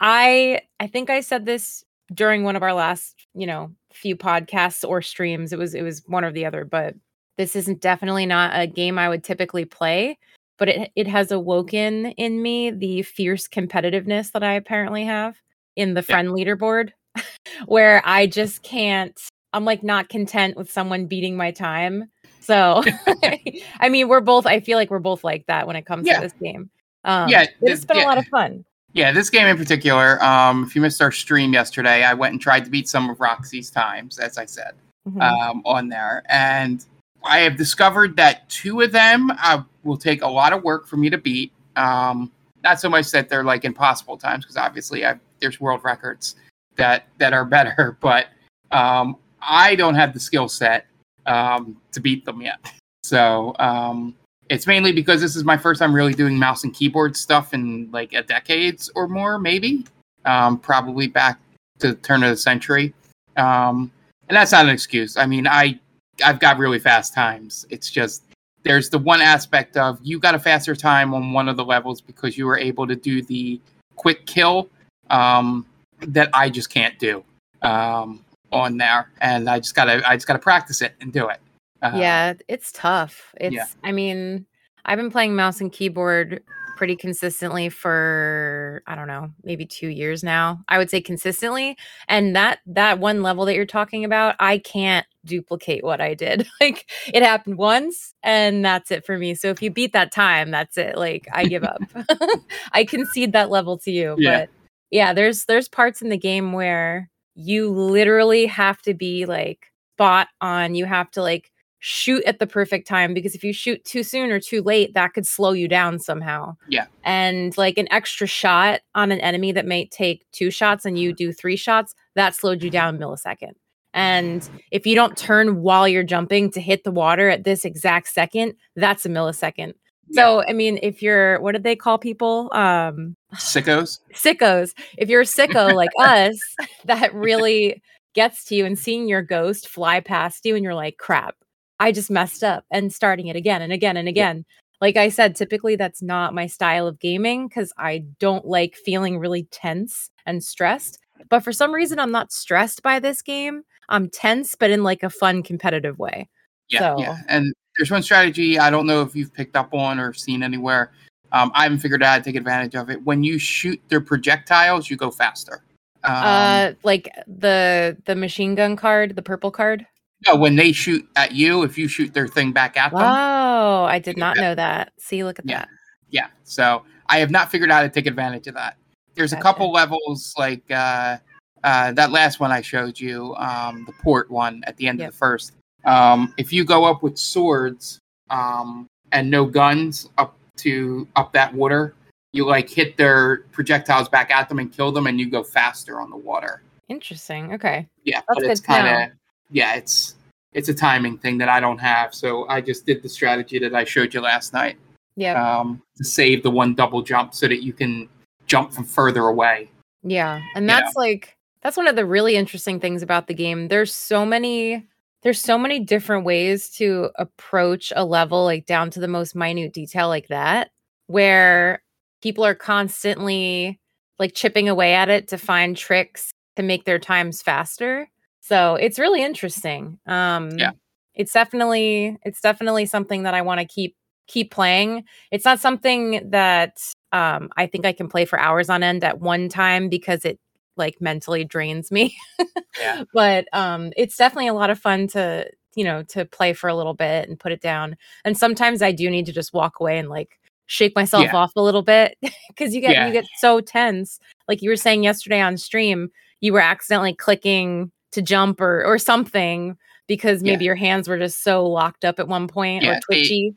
i 0.00 0.60
i 0.80 0.86
think 0.86 1.10
i 1.10 1.20
said 1.20 1.44
this 1.46 1.84
during 2.12 2.44
one 2.44 2.56
of 2.56 2.62
our 2.62 2.74
last 2.74 3.26
you 3.34 3.46
know 3.46 3.70
few 3.92 4.16
podcasts 4.16 4.86
or 4.86 5.00
streams 5.00 5.52
it 5.52 5.58
was 5.58 5.74
it 5.74 5.82
was 5.82 6.02
one 6.06 6.24
or 6.24 6.32
the 6.32 6.44
other 6.44 6.64
but 6.64 6.94
this 7.38 7.56
isn't 7.56 7.80
definitely 7.80 8.26
not 8.26 8.50
a 8.58 8.66
game 8.66 8.98
i 8.98 9.08
would 9.08 9.24
typically 9.24 9.64
play 9.64 10.18
but 10.58 10.68
it 10.68 10.90
it 10.96 11.06
has 11.06 11.30
awoken 11.32 12.06
in 12.12 12.42
me 12.42 12.70
the 12.70 13.02
fierce 13.02 13.48
competitiveness 13.48 14.32
that 14.32 14.42
i 14.42 14.52
apparently 14.54 15.04
have 15.04 15.36
in 15.76 15.94
the 15.94 16.00
Yeah. 16.00 16.16
friend 16.16 16.28
leaderboard 16.30 16.90
where 17.66 18.02
i 18.04 18.26
just 18.26 18.62
can't 18.62 19.18
i'm 19.52 19.64
like 19.64 19.82
not 19.82 20.08
content 20.08 20.56
with 20.56 20.70
someone 20.70 21.06
beating 21.06 21.36
my 21.36 21.52
time 21.52 22.10
so 22.40 22.82
i 23.80 23.88
mean 23.88 24.08
we're 24.08 24.20
both 24.20 24.44
i 24.46 24.60
feel 24.60 24.76
like 24.76 24.90
we're 24.90 24.98
both 24.98 25.24
like 25.24 25.46
that 25.46 25.66
when 25.66 25.76
it 25.76 25.86
comes 25.86 26.06
Yeah. 26.06 26.16
to 26.16 26.22
this 26.22 26.34
game 26.42 26.68
Um, 27.04 27.30
Yeah, 27.30 27.46
it's 27.62 27.84
been 27.84 27.96
yeah. 27.96 28.04
a 28.04 28.06
lot 28.06 28.18
of 28.18 28.26
fun. 28.26 28.64
Yeah, 28.94 29.10
this 29.10 29.28
game 29.28 29.48
in 29.48 29.56
particular. 29.58 30.22
Um, 30.22 30.62
if 30.64 30.74
you 30.76 30.80
missed 30.80 31.02
our 31.02 31.10
stream 31.12 31.52
yesterday, 31.52 32.04
I 32.04 32.14
went 32.14 32.32
and 32.32 32.40
tried 32.40 32.64
to 32.64 32.70
beat 32.70 32.88
some 32.88 33.10
of 33.10 33.20
Roxy's 33.20 33.68
times, 33.68 34.20
as 34.20 34.38
I 34.38 34.44
said, 34.44 34.74
Mhm. 35.08 35.20
um, 35.20 35.62
on 35.64 35.88
there, 35.88 36.22
and 36.30 36.84
I 37.24 37.38
have 37.40 37.56
discovered 37.56 38.16
that 38.16 38.48
two 38.48 38.80
of 38.82 38.92
them 38.92 39.32
uh, 39.42 39.62
will 39.82 39.96
take 39.96 40.22
a 40.22 40.28
lot 40.28 40.52
of 40.52 40.62
work 40.62 40.86
for 40.86 40.96
me 40.96 41.10
to 41.10 41.18
beat. 41.18 41.52
Um, 41.74 42.30
not 42.62 42.80
so 42.80 42.88
much 42.88 43.10
that 43.10 43.28
they're 43.28 43.42
like 43.44 43.64
impossible 43.64 44.16
times, 44.16 44.44
because 44.44 44.56
obviously 44.56 45.04
I, 45.04 45.18
there's 45.40 45.60
world 45.60 45.82
records 45.84 46.36
that 46.76 47.08
that 47.18 47.32
are 47.32 47.44
better, 47.56 47.96
but 48.00 48.28
um, 48.70 49.16
I 49.42 49.74
don't 49.74 49.94
have 49.96 50.12
the 50.14 50.20
skill 50.20 50.48
set 50.48 50.86
um, 51.26 51.76
to 51.92 52.00
beat 52.00 52.24
them 52.24 52.40
yet. 52.40 52.58
So 53.02 53.56
um, 53.58 54.14
it's 54.54 54.68
mainly 54.68 54.92
because 54.92 55.20
this 55.20 55.34
is 55.34 55.42
my 55.42 55.56
first 55.56 55.80
time 55.80 55.92
really 55.92 56.14
doing 56.14 56.38
mouse 56.38 56.62
and 56.62 56.72
keyboard 56.72 57.16
stuff 57.16 57.52
in 57.52 57.90
like 57.90 58.12
a 58.12 58.22
decades 58.22 58.88
or 58.94 59.08
more, 59.08 59.36
maybe. 59.36 59.84
Um, 60.24 60.58
probably 60.58 61.08
back 61.08 61.40
to 61.80 61.88
the 61.88 61.94
turn 61.94 62.22
of 62.22 62.30
the 62.30 62.36
century. 62.36 62.94
Um, 63.36 63.90
and 64.28 64.36
that's 64.36 64.52
not 64.52 64.64
an 64.64 64.70
excuse. 64.70 65.16
I 65.16 65.26
mean, 65.26 65.48
I 65.48 65.78
I've 66.24 66.38
got 66.38 66.58
really 66.58 66.78
fast 66.78 67.12
times. 67.12 67.66
It's 67.68 67.90
just 67.90 68.22
there's 68.62 68.88
the 68.88 68.98
one 68.98 69.20
aspect 69.20 69.76
of 69.76 69.98
you 70.02 70.20
got 70.20 70.36
a 70.36 70.38
faster 70.38 70.76
time 70.76 71.12
on 71.12 71.32
one 71.32 71.48
of 71.48 71.56
the 71.56 71.64
levels 71.64 72.00
because 72.00 72.38
you 72.38 72.46
were 72.46 72.56
able 72.56 72.86
to 72.86 72.94
do 72.94 73.22
the 73.22 73.60
quick 73.96 74.24
kill 74.24 74.70
um, 75.10 75.66
that 75.98 76.30
I 76.32 76.48
just 76.48 76.70
can't 76.70 76.96
do 77.00 77.24
um, 77.62 78.24
on 78.52 78.78
there, 78.78 79.10
and 79.20 79.50
I 79.50 79.58
just 79.58 79.74
gotta 79.74 80.08
I 80.08 80.14
just 80.14 80.28
gotta 80.28 80.38
practice 80.38 80.80
it 80.80 80.94
and 81.00 81.12
do 81.12 81.28
it. 81.28 81.40
Uh, 81.82 81.92
yeah, 81.96 82.34
it's 82.48 82.72
tough. 82.72 83.34
It's 83.40 83.54
yeah. 83.54 83.66
I 83.82 83.92
mean, 83.92 84.46
I've 84.84 84.98
been 84.98 85.10
playing 85.10 85.36
mouse 85.36 85.60
and 85.60 85.72
keyboard 85.72 86.42
pretty 86.76 86.96
consistently 86.96 87.68
for 87.68 88.82
I 88.86 88.94
don't 88.96 89.06
know, 89.06 89.30
maybe 89.44 89.64
2 89.66 89.88
years 89.88 90.24
now. 90.24 90.60
I 90.68 90.78
would 90.78 90.90
say 90.90 91.00
consistently, 91.00 91.76
and 92.08 92.34
that 92.36 92.60
that 92.66 92.98
one 92.98 93.22
level 93.22 93.44
that 93.44 93.54
you're 93.54 93.66
talking 93.66 94.04
about, 94.04 94.34
I 94.40 94.58
can't 94.58 95.06
duplicate 95.24 95.84
what 95.84 96.00
I 96.00 96.14
did. 96.14 96.46
Like 96.60 96.90
it 97.12 97.22
happened 97.22 97.58
once 97.58 98.14
and 98.22 98.64
that's 98.64 98.90
it 98.90 99.04
for 99.06 99.18
me. 99.18 99.34
So 99.34 99.48
if 99.50 99.62
you 99.62 99.70
beat 99.70 99.92
that 99.92 100.12
time, 100.12 100.50
that's 100.50 100.76
it. 100.78 100.96
Like 100.96 101.28
I 101.32 101.46
give 101.46 101.64
up. 101.64 101.80
I 102.72 102.84
concede 102.84 103.32
that 103.32 103.50
level 103.50 103.78
to 103.78 103.90
you, 103.90 104.16
Yeah. 104.18 104.40
but 104.40 104.48
yeah, 104.90 105.12
there's 105.12 105.44
there's 105.46 105.68
parts 105.68 106.02
in 106.02 106.08
the 106.08 106.18
game 106.18 106.52
where 106.52 107.10
you 107.34 107.70
literally 107.70 108.46
have 108.46 108.80
to 108.82 108.94
be 108.94 109.26
like 109.26 109.66
spot 109.96 110.28
on. 110.40 110.74
You 110.74 110.84
have 110.86 111.10
to 111.12 111.22
like 111.22 111.50
shoot 111.86 112.24
at 112.24 112.38
the 112.38 112.46
perfect 112.46 112.88
time 112.88 113.12
because 113.12 113.34
if 113.34 113.44
you 113.44 113.52
shoot 113.52 113.84
too 113.84 114.02
soon 114.02 114.30
or 114.30 114.40
too 114.40 114.62
late, 114.62 114.94
that 114.94 115.12
could 115.12 115.26
slow 115.26 115.52
you 115.52 115.68
down 115.68 115.98
somehow. 115.98 116.56
Yeah. 116.70 116.86
And 117.02 117.54
like 117.58 117.76
an 117.76 117.88
extra 117.90 118.26
shot 118.26 118.80
on 118.94 119.12
an 119.12 119.20
enemy 119.20 119.52
that 119.52 119.66
may 119.66 119.84
take 119.88 120.24
two 120.32 120.50
shots 120.50 120.86
and 120.86 120.98
you 120.98 121.12
do 121.12 121.30
three 121.30 121.56
shots, 121.56 121.94
that 122.14 122.34
slowed 122.34 122.62
you 122.62 122.70
down 122.70 122.96
a 122.96 122.98
millisecond. 122.98 123.52
And 123.92 124.48
if 124.70 124.86
you 124.86 124.94
don't 124.94 125.14
turn 125.14 125.60
while 125.60 125.86
you're 125.86 126.04
jumping 126.04 126.50
to 126.52 126.60
hit 126.60 126.84
the 126.84 126.90
water 126.90 127.28
at 127.28 127.44
this 127.44 127.66
exact 127.66 128.08
second, 128.08 128.54
that's 128.74 129.04
a 129.04 129.10
millisecond. 129.10 129.74
So, 130.12 130.42
I 130.48 130.54
mean, 130.54 130.78
if 130.82 131.02
you're, 131.02 131.38
what 131.42 131.52
did 131.52 131.64
they 131.64 131.76
call 131.76 131.98
people? 131.98 132.48
Um, 132.52 133.14
sickos. 133.34 133.98
sickos. 134.14 134.72
If 134.96 135.10
you're 135.10 135.20
a 135.20 135.24
sicko 135.24 135.74
like 135.74 135.90
us, 135.98 136.38
that 136.86 137.12
really 137.14 137.82
gets 138.14 138.44
to 138.46 138.54
you 138.54 138.64
and 138.64 138.78
seeing 138.78 139.06
your 139.06 139.22
ghost 139.22 139.68
fly 139.68 140.00
past 140.00 140.46
you 140.46 140.54
and 140.54 140.64
you're 140.64 140.74
like, 140.74 140.96
crap, 140.96 141.36
I 141.80 141.92
just 141.92 142.10
messed 142.10 142.44
up 142.44 142.64
and 142.70 142.92
starting 142.92 143.26
it 143.28 143.36
again 143.36 143.62
and 143.62 143.72
again 143.72 143.96
and 143.96 144.08
again. 144.08 144.44
Like 144.80 144.96
I 144.96 145.08
said, 145.08 145.34
typically 145.36 145.76
that's 145.76 146.02
not 146.02 146.34
my 146.34 146.46
style 146.46 146.86
of 146.86 146.98
gaming 146.98 147.48
because 147.48 147.72
I 147.78 148.04
don't 148.18 148.44
like 148.46 148.74
feeling 148.74 149.18
really 149.18 149.44
tense 149.50 150.10
and 150.26 150.42
stressed. 150.42 150.98
But 151.30 151.40
for 151.40 151.52
some 151.52 151.72
reason, 151.72 151.98
I'm 151.98 152.10
not 152.10 152.32
stressed 152.32 152.82
by 152.82 152.98
this 152.98 153.22
game. 153.22 153.62
I'm 153.88 154.10
tense, 154.10 154.54
but 154.54 154.70
in 154.70 154.82
like 154.82 155.02
a 155.02 155.10
fun, 155.10 155.42
competitive 155.42 155.98
way. 155.98 156.28
Yeah, 156.68 156.80
So- 156.80 156.96
yeah. 156.98 157.18
And 157.28 157.54
there's 157.76 157.90
one 157.90 158.02
strategy 158.02 158.58
I 158.58 158.70
don't 158.70 158.86
know 158.86 159.02
if 159.02 159.16
you've 159.16 159.32
picked 159.32 159.56
up 159.56 159.74
on 159.74 159.98
or 159.98 160.12
seen 160.12 160.42
anywhere. 160.42 160.92
Um, 161.32 161.50
I 161.54 161.64
haven't 161.64 161.78
figured 161.78 162.02
out 162.02 162.10
how 162.10 162.18
to 162.18 162.22
take 162.24 162.36
advantage 162.36 162.76
of 162.76 162.90
it. 162.90 163.02
When 163.04 163.24
you 163.24 163.38
shoot 163.38 163.80
their 163.88 164.00
projectiles, 164.00 164.88
you 164.88 164.96
go 164.96 165.10
faster. 165.10 165.64
Um, 166.04 166.12
uh, 166.14 166.72
like 166.84 167.08
the 167.26 167.96
the 168.04 168.14
machine 168.14 168.54
gun 168.54 168.76
card, 168.76 169.16
the 169.16 169.22
purple 169.22 169.50
card. 169.50 169.86
No, 170.26 170.36
when 170.36 170.56
they 170.56 170.72
shoot 170.72 171.06
at 171.16 171.32
you, 171.32 171.62
if 171.62 171.76
you 171.78 171.88
shoot 171.88 172.12
their 172.14 172.28
thing 172.28 172.52
back 172.52 172.76
at 172.76 172.90
them, 172.92 173.00
Oh, 173.02 173.84
I 173.84 173.98
did 173.98 174.16
not 174.16 174.36
know 174.36 174.54
that. 174.54 174.92
See, 174.98 175.24
look 175.24 175.38
at 175.38 175.46
Yeah. 175.46 175.58
that. 175.60 175.68
yeah. 176.10 176.26
So 176.44 176.84
I 177.08 177.18
have 177.18 177.30
not 177.30 177.50
figured 177.50 177.70
out 177.70 177.76
how 177.76 177.82
to 177.82 177.88
take 177.88 178.06
advantage 178.06 178.46
of 178.46 178.54
that. 178.54 178.76
There's 179.14 179.32
a 179.32 179.40
couple 179.40 179.70
levels 179.70 180.34
like 180.36 180.62
uh, 180.70 181.18
uh, 181.62 181.92
that 181.92 182.10
last 182.10 182.40
one 182.40 182.50
I 182.50 182.60
showed 182.60 182.98
you, 182.98 183.34
um, 183.36 183.84
the 183.86 183.92
port 184.02 184.30
one 184.30 184.62
at 184.66 184.76
the 184.76 184.88
end 184.88 184.98
Yep. 184.98 185.08
of 185.08 185.14
the 185.14 185.18
first. 185.18 185.52
Um, 185.84 186.34
if 186.36 186.52
you 186.52 186.64
go 186.64 186.84
up 186.84 187.02
with 187.02 187.16
swords 187.18 187.98
um, 188.30 188.86
and 189.12 189.30
no 189.30 189.44
guns 189.44 190.08
up 190.18 190.36
to 190.56 191.06
up 191.16 191.32
that 191.32 191.52
water, 191.54 191.94
you 192.32 192.44
like 192.46 192.68
hit 192.68 192.96
their 192.96 193.38
projectiles 193.52 194.08
back 194.08 194.30
at 194.30 194.48
them 194.48 194.58
and 194.58 194.72
kill 194.72 194.90
them, 194.90 195.06
and 195.06 195.20
you 195.20 195.30
go 195.30 195.42
faster 195.44 196.00
on 196.00 196.10
the 196.10 196.16
water. 196.16 196.62
Interesting. 196.88 197.52
Okay. 197.54 197.86
Yeah, 198.04 198.20
That's 198.28 198.40
but 198.40 198.50
it's 198.50 198.60
kind 198.60 198.86
of 198.88 199.10
yeah, 199.50 199.74
it's 199.74 200.16
it's 200.52 200.68
a 200.68 200.74
timing 200.74 201.18
thing 201.18 201.38
that 201.38 201.48
I 201.48 201.58
don't 201.60 201.78
have. 201.78 202.14
So 202.14 202.46
I 202.48 202.60
just 202.60 202.86
did 202.86 203.02
the 203.02 203.08
strategy 203.08 203.58
that 203.58 203.74
I 203.74 203.82
showed 203.84 204.14
you 204.14 204.20
last 204.20 204.52
night 204.52 204.76
Yeah. 205.16 205.34
um, 205.58 205.82
to 205.96 206.04
save 206.04 206.44
the 206.44 206.50
one 206.50 206.74
double 206.76 207.02
jump 207.02 207.34
so 207.34 207.48
that 207.48 207.64
you 207.64 207.72
can 207.72 208.08
jump 208.46 208.72
from 208.72 208.84
further 208.84 209.22
away. 209.22 209.68
yeah. 210.04 210.40
And 210.54 210.68
that's 210.68 210.94
like 210.96 211.36
that's 211.62 211.76
one 211.76 211.88
of 211.88 211.96
the 211.96 212.04
really 212.06 212.36
interesting 212.36 212.78
things 212.78 213.02
about 213.02 213.26
the 213.26 213.34
game. 213.34 213.68
There's 213.68 213.92
so 213.92 214.24
many 214.24 214.86
there's 215.22 215.40
so 215.40 215.56
many 215.58 215.80
different 215.80 216.24
ways 216.26 216.68
to 216.76 217.10
approach 217.16 217.92
a 217.96 218.04
level 218.04 218.44
like 218.44 218.66
down 218.66 218.90
to 218.90 219.00
the 219.00 219.08
most 219.08 219.34
minute 219.34 219.72
detail 219.72 220.06
like 220.08 220.28
that 220.28 220.70
where 221.06 221.82
people 222.22 222.44
are 222.44 222.54
constantly 222.54 223.80
like 224.18 224.34
chipping 224.34 224.68
away 224.68 224.94
at 224.94 225.08
it 225.08 225.28
to 225.28 225.38
find 225.38 225.76
tricks 225.76 226.30
to 226.56 226.62
make 226.62 226.84
their 226.84 226.98
times 226.98 227.42
faster. 227.42 228.08
So 228.46 228.74
it's 228.76 228.98
really 228.98 229.22
interesting. 229.22 229.98
Um 230.06 230.50
Yeah. 230.58 230.72
it's 231.14 231.32
definitely 231.32 232.18
it's 232.24 232.40
definitely 232.42 232.86
something 232.86 233.22
that 233.24 233.34
I 233.34 233.42
want 233.42 233.60
to 233.60 233.66
keep 233.66 233.96
keep 234.26 234.50
playing. 234.50 235.04
It's 235.30 235.44
not 235.46 235.60
something 235.60 236.30
that 236.30 236.76
um 237.12 237.48
I 237.56 237.66
think 237.66 237.86
I 237.86 237.92
can 237.92 238.08
play 238.08 238.24
for 238.26 238.38
hours 238.38 238.68
on 238.70 238.82
end 238.82 239.02
at 239.04 239.20
one 239.20 239.48
time 239.48 239.88
because 239.88 240.24
it 240.26 240.38
like 240.76 241.00
mentally 241.00 241.44
drains 241.44 241.90
me. 241.90 242.16
Yeah. 242.80 243.04
But 243.14 243.46
um 243.52 243.92
it's 243.96 244.16
definitely 244.16 244.48
a 244.48 244.54
lot 244.54 244.70
of 244.70 244.78
fun 244.80 245.06
to 245.08 245.48
you 245.76 245.84
know 245.84 246.02
to 246.14 246.24
play 246.26 246.52
for 246.54 246.68
a 246.68 246.74
little 246.74 246.94
bit 246.94 247.28
and 247.28 247.38
put 247.40 247.52
it 247.52 247.60
down. 247.62 247.96
And 248.24 248.36
sometimes 248.36 248.82
I 248.82 248.92
do 248.92 249.08
need 249.10 249.26
to 249.26 249.32
just 249.32 249.54
walk 249.54 249.74
away 249.80 249.98
and 249.98 250.08
like 250.10 250.38
shake 250.66 250.94
myself 250.96 251.24
Yeah. 251.24 251.36
off 251.36 251.52
a 251.56 251.62
little 251.62 251.82
bit 251.82 252.18
because 252.48 252.74
you 252.74 252.80
get 252.80 252.92
Yeah. 252.92 253.06
you 253.06 253.12
get 253.12 253.26
so 253.38 253.60
tense. 253.60 254.18
Like 254.48 254.60
you 254.62 254.70
were 254.70 254.76
saying 254.76 255.04
yesterday 255.04 255.40
on 255.40 255.56
stream, 255.56 256.10
you 256.40 256.52
were 256.52 256.60
accidentally 256.60 257.14
clicking 257.14 257.92
to 258.14 258.22
jump 258.22 258.60
or 258.60 258.84
or 258.84 258.98
something 258.98 259.76
because 260.06 260.42
Yeah. 260.42 260.52
maybe 260.52 260.64
your 260.64 260.74
hands 260.74 261.08
were 261.08 261.18
just 261.18 261.42
so 261.42 261.64
locked 261.66 262.04
up 262.04 262.18
at 262.18 262.28
one 262.28 262.48
point 262.48 262.82
Yeah, 262.82 262.90
or 262.90 262.94
they- 262.94 263.00
twitchy. 263.20 263.54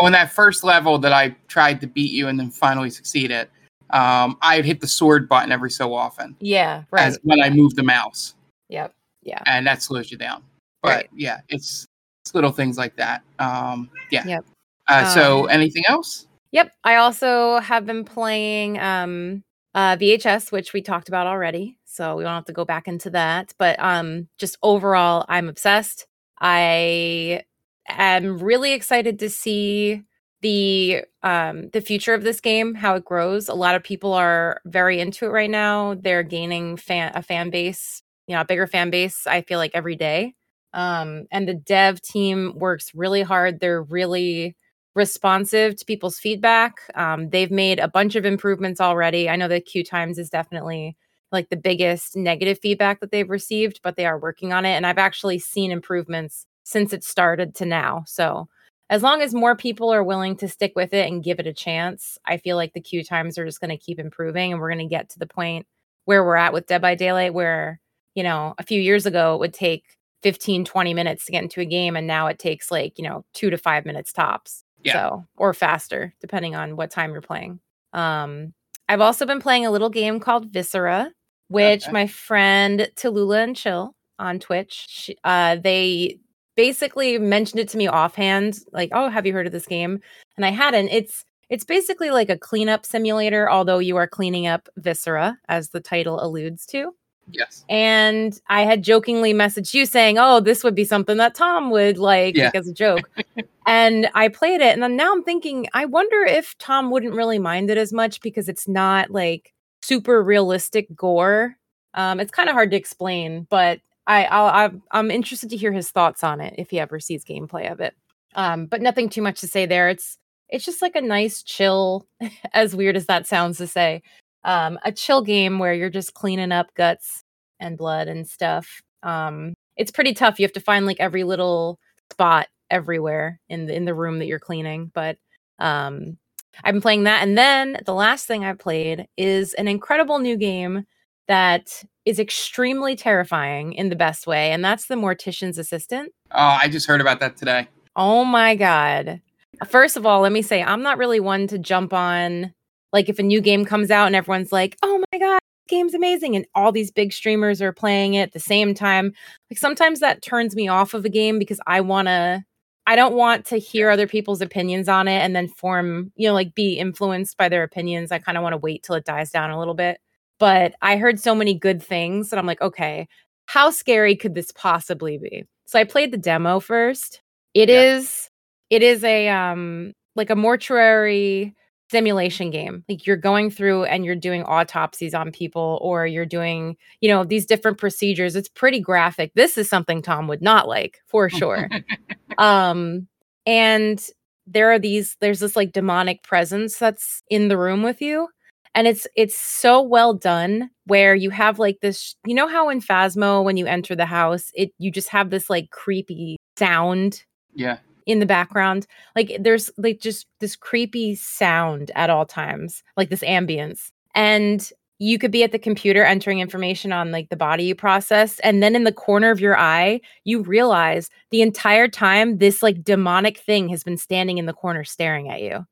On 0.00 0.12
that 0.12 0.30
first 0.32 0.62
level 0.62 0.98
that 0.98 1.12
I 1.12 1.34
tried 1.48 1.80
to 1.80 1.86
beat 1.88 2.12
you 2.12 2.28
and 2.28 2.38
then 2.38 2.50
finally 2.50 2.90
succeeded, 2.90 3.48
um, 3.90 4.38
I'd 4.40 4.64
hit 4.64 4.80
the 4.80 4.86
sword 4.86 5.28
button 5.28 5.50
every 5.50 5.70
so 5.70 5.92
often 5.94 6.36
yeah, 6.38 6.84
right. 6.92 7.06
as 7.08 7.18
when 7.24 7.42
I 7.42 7.50
move 7.50 7.74
the 7.74 7.82
mouse, 7.82 8.34
yep. 8.68 8.94
Yeah. 9.22 9.42
and 9.46 9.66
that 9.66 9.82
slows 9.82 10.10
you 10.12 10.16
down. 10.16 10.44
But 10.82 10.88
Right. 10.88 11.10
yeah, 11.16 11.40
it's, 11.48 11.86
it's 12.24 12.34
little 12.36 12.52
things 12.52 12.78
like 12.78 12.94
that. 12.96 13.22
Um, 13.40 13.90
yeah. 14.10 14.24
Yep. 14.26 14.44
Uh, 14.86 15.04
so 15.12 15.44
Um, 15.44 15.50
anything 15.50 15.82
else? 15.88 16.28
Yep. 16.52 16.72
I 16.84 16.96
also 16.96 17.58
have 17.58 17.84
been 17.84 18.04
playing 18.04 18.78
um 18.78 19.42
uh 19.74 19.96
VHS, 19.98 20.50
which 20.52 20.72
we 20.72 20.82
talked 20.82 21.08
about 21.08 21.26
already. 21.26 21.78
So 21.84 22.16
we 22.16 22.24
don't 22.24 22.34
have 22.34 22.44
to 22.46 22.52
go 22.52 22.64
back 22.64 22.88
into 22.88 23.10
that. 23.10 23.52
But 23.58 23.78
um 23.80 24.28
just 24.38 24.58
overall, 24.62 25.24
I'm 25.28 25.48
obsessed. 25.48 26.06
I 26.40 27.42
am 27.88 28.38
really 28.38 28.72
excited 28.72 29.18
to 29.20 29.30
see 29.30 30.02
the 30.42 31.04
um 31.22 31.68
the 31.70 31.80
future 31.80 32.14
of 32.14 32.22
this 32.24 32.40
game, 32.40 32.74
how 32.74 32.94
it 32.96 33.04
grows. 33.04 33.48
A 33.48 33.54
lot 33.54 33.74
of 33.74 33.82
people 33.84 34.12
are 34.14 34.60
very 34.66 35.00
into 35.00 35.26
it 35.26 35.30
right 35.30 35.50
now. 35.50 35.94
They're 35.94 36.22
gaining 36.22 36.76
fan 36.76 37.12
a 37.14 37.22
fan 37.22 37.50
base, 37.50 38.02
you 38.26 38.34
know, 38.34 38.40
a 38.42 38.44
bigger 38.46 38.66
fan 38.66 38.90
base, 38.90 39.26
I 39.26 39.42
feel 39.42 39.58
like 39.58 39.72
every 39.74 39.96
day. 39.96 40.34
Um 40.72 41.26
and 41.30 41.48
the 41.48 41.54
dev 41.54 42.00
team 42.02 42.54
works 42.56 42.92
really 42.94 43.22
hard. 43.22 43.60
They're 43.60 43.82
really 43.82 44.56
responsive 45.00 45.76
to 45.76 45.84
people's 45.86 46.18
feedback. 46.18 46.82
Um, 46.94 47.30
they've 47.30 47.50
made 47.50 47.78
a 47.78 47.88
bunch 47.88 48.16
of 48.16 48.26
improvements 48.26 48.82
already. 48.82 49.30
I 49.30 49.36
know 49.36 49.48
that 49.48 49.64
queue 49.64 49.82
Times 49.82 50.18
is 50.18 50.28
definitely 50.28 50.94
like 51.32 51.48
the 51.48 51.56
biggest 51.56 52.16
negative 52.16 52.58
feedback 52.60 53.00
that 53.00 53.10
they've 53.10 53.30
received, 53.30 53.80
but 53.82 53.96
they 53.96 54.04
are 54.04 54.18
working 54.18 54.52
on 54.52 54.66
it. 54.66 54.72
And 54.72 54.86
I've 54.86 54.98
actually 54.98 55.38
seen 55.38 55.70
improvements 55.72 56.44
since 56.64 56.92
it 56.92 57.02
started 57.02 57.54
to 57.54 57.64
now. 57.64 58.04
So 58.06 58.46
as 58.90 59.02
long 59.02 59.22
as 59.22 59.32
more 59.32 59.56
people 59.56 59.90
are 59.90 60.04
willing 60.04 60.36
to 60.36 60.48
stick 60.48 60.72
with 60.76 60.92
it 60.92 61.10
and 61.10 61.24
give 61.24 61.40
it 61.40 61.46
a 61.46 61.54
chance, 61.54 62.18
I 62.26 62.36
feel 62.36 62.56
like 62.56 62.74
the 62.74 62.80
queue 62.82 63.02
times 63.02 63.38
are 63.38 63.46
just 63.46 63.60
going 63.60 63.70
to 63.70 63.78
keep 63.78 63.98
improving 63.98 64.52
and 64.52 64.60
we're 64.60 64.74
going 64.74 64.86
to 64.86 64.94
get 64.94 65.08
to 65.10 65.18
the 65.18 65.26
point 65.26 65.66
where 66.04 66.22
we're 66.22 66.36
at 66.36 66.52
with 66.52 66.66
Dead 66.66 66.82
by 66.82 66.94
Daylight, 66.94 67.32
where, 67.32 67.80
you 68.14 68.22
know, 68.22 68.54
a 68.58 68.64
few 68.64 68.82
years 68.82 69.06
ago 69.06 69.34
it 69.34 69.38
would 69.38 69.54
take 69.54 69.84
15, 70.22 70.66
20 70.66 70.92
minutes 70.92 71.24
to 71.24 71.32
get 71.32 71.42
into 71.42 71.60
a 71.60 71.64
game. 71.64 71.96
And 71.96 72.06
now 72.06 72.26
it 72.26 72.38
takes 72.38 72.70
like, 72.70 72.98
you 72.98 73.04
know, 73.04 73.24
two 73.32 73.48
to 73.48 73.56
five 73.56 73.86
minutes 73.86 74.12
tops. 74.12 74.62
Yeah. 74.84 74.92
So, 74.94 75.24
or 75.36 75.54
faster, 75.54 76.14
depending 76.20 76.54
on 76.54 76.76
what 76.76 76.90
time 76.90 77.12
you're 77.12 77.20
playing. 77.20 77.60
Um, 77.92 78.52
I've 78.88 79.00
also 79.00 79.26
been 79.26 79.40
playing 79.40 79.66
a 79.66 79.70
little 79.70 79.90
game 79.90 80.20
called 80.20 80.50
Viscera, 80.52 81.10
which 81.48 81.84
Okay. 81.84 81.92
my 81.92 82.06
friend 82.06 82.90
Tallulah 82.96 83.44
and 83.44 83.56
Chill 83.56 83.94
on 84.18 84.38
Twitch, 84.40 84.86
she, 84.88 85.16
uh, 85.24 85.56
they 85.56 86.18
basically 86.56 87.18
mentioned 87.18 87.60
it 87.60 87.68
to 87.70 87.78
me 87.78 87.86
offhand, 87.88 88.58
like, 88.72 88.90
"Oh, 88.92 89.08
have 89.08 89.26
you 89.26 89.32
heard 89.32 89.46
of 89.46 89.52
this 89.52 89.66
game?" 89.66 90.00
And 90.36 90.44
I 90.46 90.50
hadn't. 90.50 90.88
It's 90.88 91.24
it's 91.48 91.64
basically 91.64 92.10
like 92.10 92.30
a 92.30 92.38
cleanup 92.38 92.86
simulator, 92.86 93.50
although 93.50 93.78
you 93.80 93.96
are 93.96 94.06
cleaning 94.06 94.46
up 94.46 94.68
viscera, 94.76 95.38
as 95.48 95.70
the 95.70 95.80
title 95.80 96.22
alludes 96.22 96.64
to. 96.66 96.94
Yes. 97.32 97.64
And 97.68 98.38
I 98.48 98.62
had 98.62 98.82
jokingly 98.82 99.32
messaged 99.34 99.74
you 99.74 99.86
saying, 99.86 100.18
"Oh, 100.18 100.40
this 100.40 100.62
would 100.64 100.74
be 100.74 100.84
something 100.84 101.16
that 101.18 101.34
Tom 101.34 101.70
would 101.70 101.98
like, 101.98 102.36
Yeah. 102.36 102.46
like 102.46 102.54
as 102.56 102.68
a 102.68 102.74
joke." 102.74 103.08
and 103.66 104.08
I 104.14 104.28
played 104.28 104.60
it, 104.60 104.72
and 104.74 104.82
then 104.82 104.96
now 104.96 105.12
I'm 105.12 105.22
thinking, 105.22 105.66
I 105.74 105.84
wonder 105.84 106.22
if 106.24 106.56
Tom 106.58 106.90
wouldn't 106.90 107.14
really 107.14 107.38
mind 107.38 107.70
it 107.70 107.78
as 107.78 107.92
much 107.92 108.20
because 108.20 108.48
it's 108.48 108.66
not 108.68 109.10
like 109.10 109.52
super 109.82 110.22
realistic 110.22 110.94
gore. 110.94 111.56
Um, 111.94 112.20
it's 112.20 112.30
kind 112.30 112.48
of 112.48 112.54
hard 112.54 112.70
to 112.70 112.76
explain, 112.76 113.46
but 113.50 113.80
I, 114.06 114.24
I'll, 114.26 114.46
I'm, 114.46 114.82
I'm 114.92 115.10
interested 115.10 115.50
to 115.50 115.56
hear 115.56 115.72
his 115.72 115.90
thoughts 115.90 116.22
on 116.24 116.40
it 116.40 116.54
if 116.58 116.70
he 116.70 116.78
ever 116.80 117.00
sees 117.00 117.24
gameplay 117.24 117.70
of 117.70 117.80
it. 117.80 117.94
Um, 118.34 118.66
but 118.66 118.80
nothing 118.80 119.08
too 119.08 119.22
much 119.22 119.40
to 119.40 119.48
say 119.48 119.66
there. 119.66 119.88
It's 119.88 120.16
it's 120.48 120.64
just 120.64 120.82
like 120.82 120.96
a 120.96 121.00
nice 121.00 121.42
chill, 121.44 122.06
as 122.52 122.74
weird 122.74 122.96
as 122.96 123.06
that 123.06 123.26
sounds 123.26 123.58
to 123.58 123.66
say, 123.68 124.02
um, 124.44 124.78
a 124.84 124.92
chill 124.92 125.22
game 125.22 125.58
where 125.58 125.74
you're 125.74 125.90
just 125.90 126.14
cleaning 126.14 126.52
up 126.52 126.74
guts 126.74 127.24
and 127.58 127.76
blood 127.76 128.08
and 128.08 128.26
stuff. 128.28 128.82
Um, 129.02 129.54
it's 129.76 129.90
pretty 129.90 130.14
tough. 130.14 130.38
You 130.38 130.44
have 130.44 130.52
to 130.52 130.60
find 130.60 130.86
like 130.86 131.00
every 131.00 131.24
little 131.24 131.78
spot 132.10 132.48
everywhere 132.70 133.40
in 133.48 133.66
the 133.66 133.74
in 133.74 133.84
the 133.84 133.94
room 133.94 134.18
that 134.18 134.26
you're 134.26 134.38
cleaning. 134.38 134.90
But 134.94 135.16
um, 135.58 136.18
I've 136.64 136.74
been 136.74 136.82
playing 136.82 137.04
that, 137.04 137.22
and 137.22 137.36
then 137.36 137.80
the 137.84 137.94
last 137.94 138.26
thing 138.26 138.44
I 138.44 138.52
played 138.54 139.06
is 139.16 139.54
an 139.54 139.68
incredible 139.68 140.18
new 140.18 140.36
game 140.36 140.84
that 141.28 141.84
is 142.04 142.18
extremely 142.18 142.96
terrifying 142.96 143.72
in 143.74 143.88
the 143.88 143.96
best 143.96 144.26
way, 144.26 144.52
and 144.52 144.64
that's 144.64 144.86
the 144.86 144.96
Mortician's 144.96 145.58
Assistant. 145.58 146.12
Oh, 146.32 146.58
I 146.60 146.68
just 146.68 146.86
heard 146.86 147.00
about 147.00 147.20
that 147.20 147.36
today. 147.36 147.68
Oh 147.96 148.24
my 148.24 148.54
god. 148.54 149.20
First 149.66 149.96
of 149.96 150.06
all, 150.06 150.20
let 150.20 150.32
me 150.32 150.42
say 150.42 150.62
I'm 150.62 150.82
not 150.82 150.98
really 150.98 151.20
one 151.20 151.46
to 151.48 151.58
jump 151.58 151.92
on 151.92 152.54
like 152.92 153.08
if 153.08 153.18
a 153.18 153.22
new 153.22 153.40
game 153.40 153.64
comes 153.64 153.90
out 153.90 154.06
and 154.06 154.16
everyone's 154.16 154.52
like, 154.52 154.76
"Oh 154.82 155.02
my 155.12 155.18
god, 155.18 155.38
this 155.40 155.68
game's 155.68 155.94
amazing." 155.94 156.36
And 156.36 156.46
all 156.54 156.72
these 156.72 156.90
big 156.90 157.12
streamers 157.12 157.62
are 157.62 157.72
playing 157.72 158.14
it 158.14 158.22
at 158.22 158.32
the 158.32 158.40
same 158.40 158.74
time. 158.74 159.12
Like 159.50 159.58
sometimes 159.58 160.00
that 160.00 160.22
turns 160.22 160.54
me 160.56 160.68
off 160.68 160.94
of 160.94 161.04
a 161.04 161.08
game 161.10 161.38
because 161.38 161.60
I 161.66 161.80
want 161.80 162.08
to 162.08 162.44
I 162.86 162.96
don't 162.96 163.14
want 163.14 163.44
to 163.46 163.58
hear 163.58 163.90
other 163.90 164.06
people's 164.08 164.40
opinions 164.40 164.88
on 164.88 165.06
it 165.08 165.18
and 165.20 165.36
then 165.36 165.48
form, 165.48 166.12
you 166.16 166.26
know, 166.28 166.34
like 166.34 166.54
be 166.54 166.74
influenced 166.78 167.36
by 167.36 167.48
their 167.48 167.62
opinions. 167.62 168.10
I 168.10 168.18
kind 168.18 168.36
of 168.38 168.42
want 168.42 168.54
to 168.54 168.58
wait 168.58 168.82
till 168.82 168.96
it 168.96 169.04
dies 169.04 169.30
down 169.30 169.50
a 169.50 169.58
little 169.58 169.74
bit. 169.74 170.00
But 170.38 170.74
I 170.82 170.96
heard 170.96 171.20
so 171.20 171.34
many 171.34 171.54
good 171.54 171.82
things 171.82 172.30
that 172.30 172.38
I'm 172.38 172.46
like, 172.46 172.60
okay, 172.62 173.06
how 173.46 173.70
scary 173.70 174.16
could 174.16 174.34
this 174.34 174.50
possibly 174.52 175.18
be? 175.18 175.44
So 175.66 175.78
I 175.78 175.84
played 175.84 176.12
the 176.12 176.18
demo 176.18 176.58
first. 176.60 177.20
It 177.54 177.68
is 177.70 178.28
Yeah. 178.70 178.76
it 178.78 178.82
is 178.82 179.04
a 179.04 179.28
um 179.28 179.92
like 180.16 180.30
a 180.30 180.36
mortuary 180.36 181.54
simulation 181.90 182.50
game. 182.50 182.84
Like 182.88 183.06
you're 183.06 183.16
going 183.16 183.50
through 183.50 183.84
and 183.84 184.04
you're 184.04 184.14
doing 184.16 184.44
autopsies 184.44 185.14
on 185.14 185.32
people 185.32 185.78
or 185.82 186.06
you're 186.06 186.26
doing, 186.26 186.76
you 187.00 187.08
know, 187.08 187.24
these 187.24 187.46
different 187.46 187.78
procedures. 187.78 188.36
It's 188.36 188.48
pretty 188.48 188.80
graphic. 188.80 189.32
This 189.34 189.58
is 189.58 189.68
something 189.68 190.02
Tom 190.02 190.28
would 190.28 190.42
not 190.42 190.68
like 190.68 190.98
for 191.06 191.28
sure. 191.28 191.68
um 192.38 193.06
and 193.46 194.06
there 194.46 194.70
are 194.70 194.78
these 194.78 195.16
there's 195.20 195.40
this 195.40 195.56
like 195.56 195.72
demonic 195.72 196.22
presence 196.22 196.78
that's 196.78 197.22
in 197.28 197.48
the 197.48 197.58
room 197.58 197.82
with 197.82 198.00
you 198.00 198.28
and 198.74 198.86
it's 198.86 199.06
it's 199.16 199.36
so 199.36 199.82
well 199.82 200.14
done 200.14 200.70
where 200.86 201.14
you 201.14 201.30
have 201.30 201.58
like 201.58 201.78
this 201.80 202.14
you 202.26 202.34
know 202.34 202.48
how 202.48 202.68
in 202.68 202.80
Phasmo 202.80 203.42
when 203.44 203.56
you 203.56 203.66
enter 203.66 203.96
the 203.96 204.06
house 204.06 204.50
it 204.54 204.70
you 204.78 204.90
just 204.90 205.08
have 205.08 205.30
this 205.30 205.50
like 205.50 205.70
creepy 205.70 206.36
sound 206.56 207.24
Yeah. 207.54 207.78
In 208.10 208.18
the 208.18 208.26
background 208.26 208.86
like 209.16 209.36
there's 209.40 209.70
like 209.78 210.00
just 210.00 210.26
this 210.40 210.56
creepy 210.56 211.14
sound 211.14 211.90
at 211.94 212.10
all 212.10 212.26
times 212.26 212.82
like 212.96 213.08
this 213.10 213.22
ambience. 213.22 213.90
And 214.14 214.70
you 214.98 215.18
could 215.18 215.30
be 215.30 215.42
at 215.42 215.52
the 215.52 215.58
computer 215.58 216.04
entering 216.04 216.40
information 216.40 216.92
on 216.92 217.10
like 217.10 217.30
the 217.30 217.36
body 217.36 217.64
you 217.64 217.74
processed 217.74 218.38
and 218.44 218.62
then 218.62 218.76
in 218.76 218.84
the 218.84 218.92
corner 218.92 219.30
of 219.30 219.40
your 219.40 219.56
eye 219.56 219.98
you 220.24 220.42
realize 220.42 221.08
the 221.30 221.40
entire 221.40 221.88
time 221.88 222.36
this 222.36 222.62
like 222.62 222.84
demonic 222.84 223.38
thing 223.38 223.68
has 223.70 223.82
been 223.82 223.96
standing 223.96 224.36
in 224.36 224.44
the 224.46 224.52
corner 224.52 224.84
staring 224.84 225.30
at 225.30 225.40
you. 225.40 225.64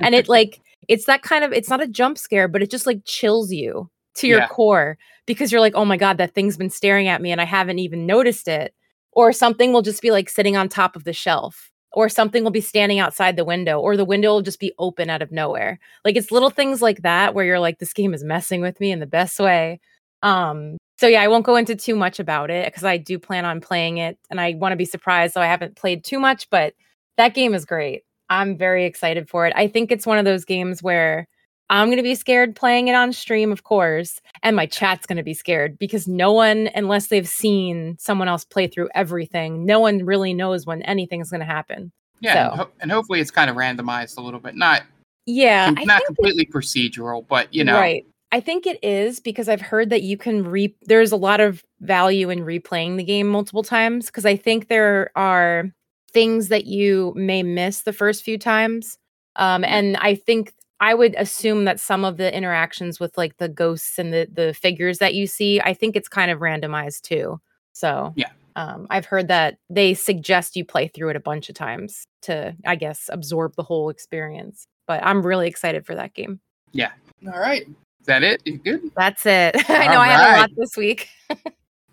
And 0.00 0.14
it 0.14 0.28
like 0.36 0.60
it's 0.88 1.06
that 1.06 1.22
kind 1.22 1.42
of 1.44 1.52
it's 1.52 1.68
not 1.70 1.82
a 1.82 1.88
jump 1.88 2.16
scare 2.18 2.46
but 2.46 2.62
it 2.62 2.70
just 2.70 2.86
like 2.86 3.00
chills 3.04 3.50
you 3.50 3.90
to 4.14 4.28
your 4.28 4.38
Yeah. 4.38 4.48
core 4.48 4.98
because 5.26 5.50
you're 5.50 5.60
like 5.60 5.74
oh 5.74 5.84
my 5.84 5.96
god 5.96 6.18
that 6.18 6.34
thing's 6.34 6.56
been 6.56 6.70
staring 6.70 7.08
at 7.08 7.20
me 7.20 7.32
and 7.32 7.40
i 7.40 7.44
haven't 7.44 7.78
even 7.80 8.06
noticed 8.06 8.46
it. 8.48 8.72
Or 9.12 9.32
something 9.32 9.72
will 9.72 9.80
just 9.80 10.02
be 10.02 10.10
like 10.10 10.28
sitting 10.28 10.58
on 10.58 10.68
top 10.68 10.94
of 10.94 11.04
the 11.04 11.14
shelf 11.14 11.72
or 11.96 12.08
something 12.08 12.44
will 12.44 12.52
be 12.52 12.60
standing 12.60 13.00
outside 13.00 13.36
the 13.36 13.44
window 13.44 13.80
or 13.80 13.96
the 13.96 14.04
window 14.04 14.34
will 14.34 14.42
just 14.42 14.60
be 14.60 14.72
open 14.78 15.10
out 15.10 15.22
of 15.22 15.32
nowhere. 15.32 15.80
Like 16.04 16.16
it's 16.16 16.30
little 16.30 16.50
things 16.50 16.80
like 16.80 17.02
that 17.02 17.34
where 17.34 17.44
you're 17.44 17.58
like 17.58 17.78
this 17.78 17.92
game 17.92 18.14
is 18.14 18.22
messing 18.22 18.60
with 18.60 18.78
me 18.78 18.92
in 18.92 19.00
the 19.00 19.06
best 19.06 19.40
way. 19.40 19.80
Um 20.22 20.76
so 20.98 21.06
yeah 21.06 21.20
i 21.20 21.28
won't 21.28 21.44
go 21.44 21.56
into 21.56 21.76
too 21.76 21.94
much 21.94 22.18
about 22.18 22.50
it 22.50 22.64
because 22.66 22.82
i 22.82 22.96
do 22.96 23.18
plan 23.18 23.44
on 23.44 23.60
playing 23.60 23.98
it 23.98 24.18
and 24.30 24.40
i 24.40 24.54
want 24.54 24.72
to 24.72 24.76
be 24.76 24.86
surprised 24.86 25.34
so 25.34 25.42
i 25.42 25.46
haven't 25.46 25.76
played 25.76 26.02
too 26.02 26.18
much 26.18 26.48
but 26.48 26.72
that 27.16 27.34
game 27.34 27.54
is 27.54 27.64
great. 27.64 28.02
I'm 28.28 28.56
very 28.56 28.84
excited 28.84 29.28
for 29.28 29.46
it. 29.46 29.52
I 29.56 29.68
think 29.68 29.90
it's 29.90 30.06
one 30.06 30.18
of 30.18 30.24
those 30.24 30.44
games 30.44 30.82
where 30.82 31.28
i'm 31.70 31.88
going 31.88 31.96
to 31.96 32.02
be 32.02 32.14
scared 32.14 32.54
playing 32.56 32.88
it 32.88 32.94
on 32.94 33.12
stream 33.12 33.52
of 33.52 33.64
course 33.64 34.20
and 34.42 34.56
my 34.56 34.66
chat's 34.66 35.06
going 35.06 35.16
to 35.16 35.22
be 35.22 35.34
scared 35.34 35.78
because 35.78 36.06
no 36.06 36.32
one 36.32 36.68
unless 36.74 37.08
they've 37.08 37.28
seen 37.28 37.96
someone 37.98 38.28
else 38.28 38.44
play 38.44 38.66
through 38.66 38.88
everything 38.94 39.64
no 39.66 39.80
one 39.80 40.04
really 40.04 40.32
knows 40.34 40.66
when 40.66 40.82
anything's 40.82 41.30
going 41.30 41.40
to 41.40 41.46
happen 41.46 41.90
Yeah. 42.20 42.50
And, 42.50 42.60
ho- 42.60 42.70
and 42.80 42.90
hopefully 42.92 43.20
it's 43.20 43.30
kind 43.30 43.50
of 43.50 43.56
randomized 43.56 44.16
a 44.16 44.20
little 44.22 44.40
bit. 44.40 44.54
Not 44.56 44.82
yeah 45.26 45.72
com- 45.74 45.84
not 45.84 46.02
completely 46.06 46.46
procedural, 46.46 47.26
but 47.26 47.52
you 47.52 47.64
know. 47.64 47.74
Right. 47.74 48.06
I 48.32 48.40
think 48.40 48.66
it 48.66 48.78
is 48.82 49.20
because 49.20 49.48
I've 49.48 49.60
heard 49.60 49.90
that 49.90 50.02
you 50.02 50.16
can 50.16 50.44
re 50.44 50.74
there's 50.86 51.12
a 51.12 51.16
lot 51.16 51.40
of 51.40 51.62
value 51.80 52.30
in 52.30 52.40
replaying 52.40 52.96
the 52.96 53.04
game 53.04 53.28
multiple 53.28 53.62
times 53.62 54.06
because 54.06 54.24
I 54.24 54.36
think 54.36 54.68
there 54.68 55.10
are 55.16 55.70
things 56.12 56.48
that 56.48 56.64
you 56.66 57.12
may 57.16 57.42
miss 57.42 57.82
the 57.82 57.92
first 57.92 58.24
few 58.24 58.38
times. 58.38 58.98
Um 59.36 59.64
and 59.64 59.96
I 59.98 60.14
think 60.14 60.52
I 60.80 60.94
would 60.94 61.14
assume 61.16 61.64
that 61.64 61.80
some 61.80 62.04
of 62.04 62.16
the 62.16 62.34
interactions 62.34 63.00
with 63.00 63.16
like 63.16 63.38
the 63.38 63.48
ghosts 63.48 63.98
and 63.98 64.12
the 64.12 64.28
the 64.32 64.54
figures 64.54 64.98
that 64.98 65.14
you 65.14 65.26
see, 65.26 65.60
I 65.60 65.74
think 65.74 65.96
it's 65.96 66.08
kind 66.08 66.30
of 66.30 66.40
randomized 66.40 67.02
too. 67.02 67.40
So 67.72 68.12
Yeah. 68.16 68.30
Um, 68.56 68.86
I've 68.88 69.04
heard 69.04 69.28
that 69.28 69.58
they 69.68 69.92
suggest 69.92 70.56
you 70.56 70.64
play 70.64 70.88
through 70.88 71.10
it 71.10 71.16
a 71.16 71.20
bunch 71.20 71.50
of 71.50 71.54
times 71.54 72.06
to, 72.22 72.56
I 72.64 72.74
guess, 72.74 73.10
absorb 73.12 73.54
the 73.54 73.62
whole 73.62 73.90
experience. 73.90 74.66
But 74.86 75.04
I'm 75.04 75.26
really 75.26 75.46
excited 75.46 75.84
for 75.84 75.94
that 75.94 76.14
game. 76.14 76.40
Yeah. 76.72 76.92
All 77.26 77.38
right. 77.38 77.66
Is 77.68 78.06
that 78.06 78.22
it? 78.22 78.40
You 78.46 78.56
good? 78.56 78.90
That's 78.96 79.26
it. 79.26 79.56
I 79.68 79.88
know 79.88 80.00
I 80.00 80.08
have 80.08 80.20
a 80.20 80.24
Alright. 80.24 80.40
lot 80.40 80.50
this 80.56 80.76
week. 80.76 81.08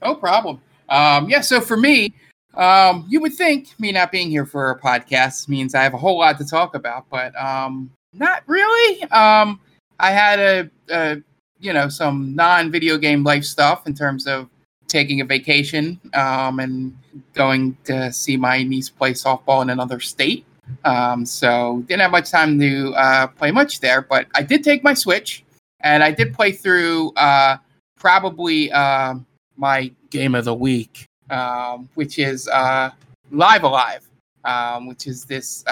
No 0.01 0.15
problem. 0.15 0.61
Um, 0.89 1.29
yeah, 1.29 1.39
so 1.39 1.61
for 1.61 1.77
me, 1.77 2.13
um, 2.55 3.05
you 3.07 3.21
would 3.21 3.33
think 3.33 3.69
me 3.79 3.91
not 3.93 4.11
being 4.11 4.29
here 4.29 4.45
for 4.45 4.69
a 4.71 4.77
podcast 4.79 5.47
means 5.47 5.73
I 5.73 5.81
have 5.83 5.93
a 5.93 5.97
whole 5.97 6.19
lot 6.19 6.37
to 6.39 6.45
talk 6.45 6.75
about, 6.75 7.05
but 7.09 7.33
um, 7.41 7.89
not 8.13 8.43
really. 8.47 9.03
Um, 9.03 9.59
I 9.99 10.11
had 10.11 10.39
a, 10.39 10.69
a 10.89 11.21
you 11.59 11.73
know 11.73 11.89
some 11.89 12.35
non-video 12.35 12.97
game 12.97 13.23
life 13.23 13.43
stuff 13.43 13.87
in 13.87 13.93
terms 13.93 14.27
of 14.27 14.49
taking 14.87 15.21
a 15.21 15.25
vacation 15.25 15.99
um, 16.13 16.59
and 16.59 16.95
going 17.33 17.75
to 17.85 18.11
see 18.11 18.37
my 18.37 18.63
niece 18.63 18.89
play 18.89 19.13
softball 19.13 19.61
in 19.61 19.69
another 19.69 19.99
state. 19.99 20.45
Um, 20.85 21.25
so 21.25 21.83
didn't 21.87 22.01
have 22.01 22.11
much 22.11 22.29
time 22.29 22.59
to 22.59 22.93
uh, 22.95 23.27
play 23.27 23.51
much 23.51 23.79
there, 23.79 24.01
but 24.01 24.27
I 24.35 24.43
did 24.43 24.63
take 24.63 24.83
my 24.83 24.93
Switch 24.93 25.43
and 25.81 26.03
I 26.03 26.11
did 26.11 26.33
play 26.33 26.51
through 26.51 27.11
uh, 27.15 27.57
probably. 27.97 28.71
um 28.71 29.25
my 29.57 29.91
game 30.09 30.35
of 30.35 30.45
the 30.45 30.53
week, 30.53 31.07
um, 31.29 31.89
which 31.95 32.19
is 32.19 32.47
uh, 32.47 32.89
Live 33.31 33.63
Alive, 33.63 34.07
um, 34.43 34.87
which 34.87 35.07
is 35.07 35.25
this 35.25 35.63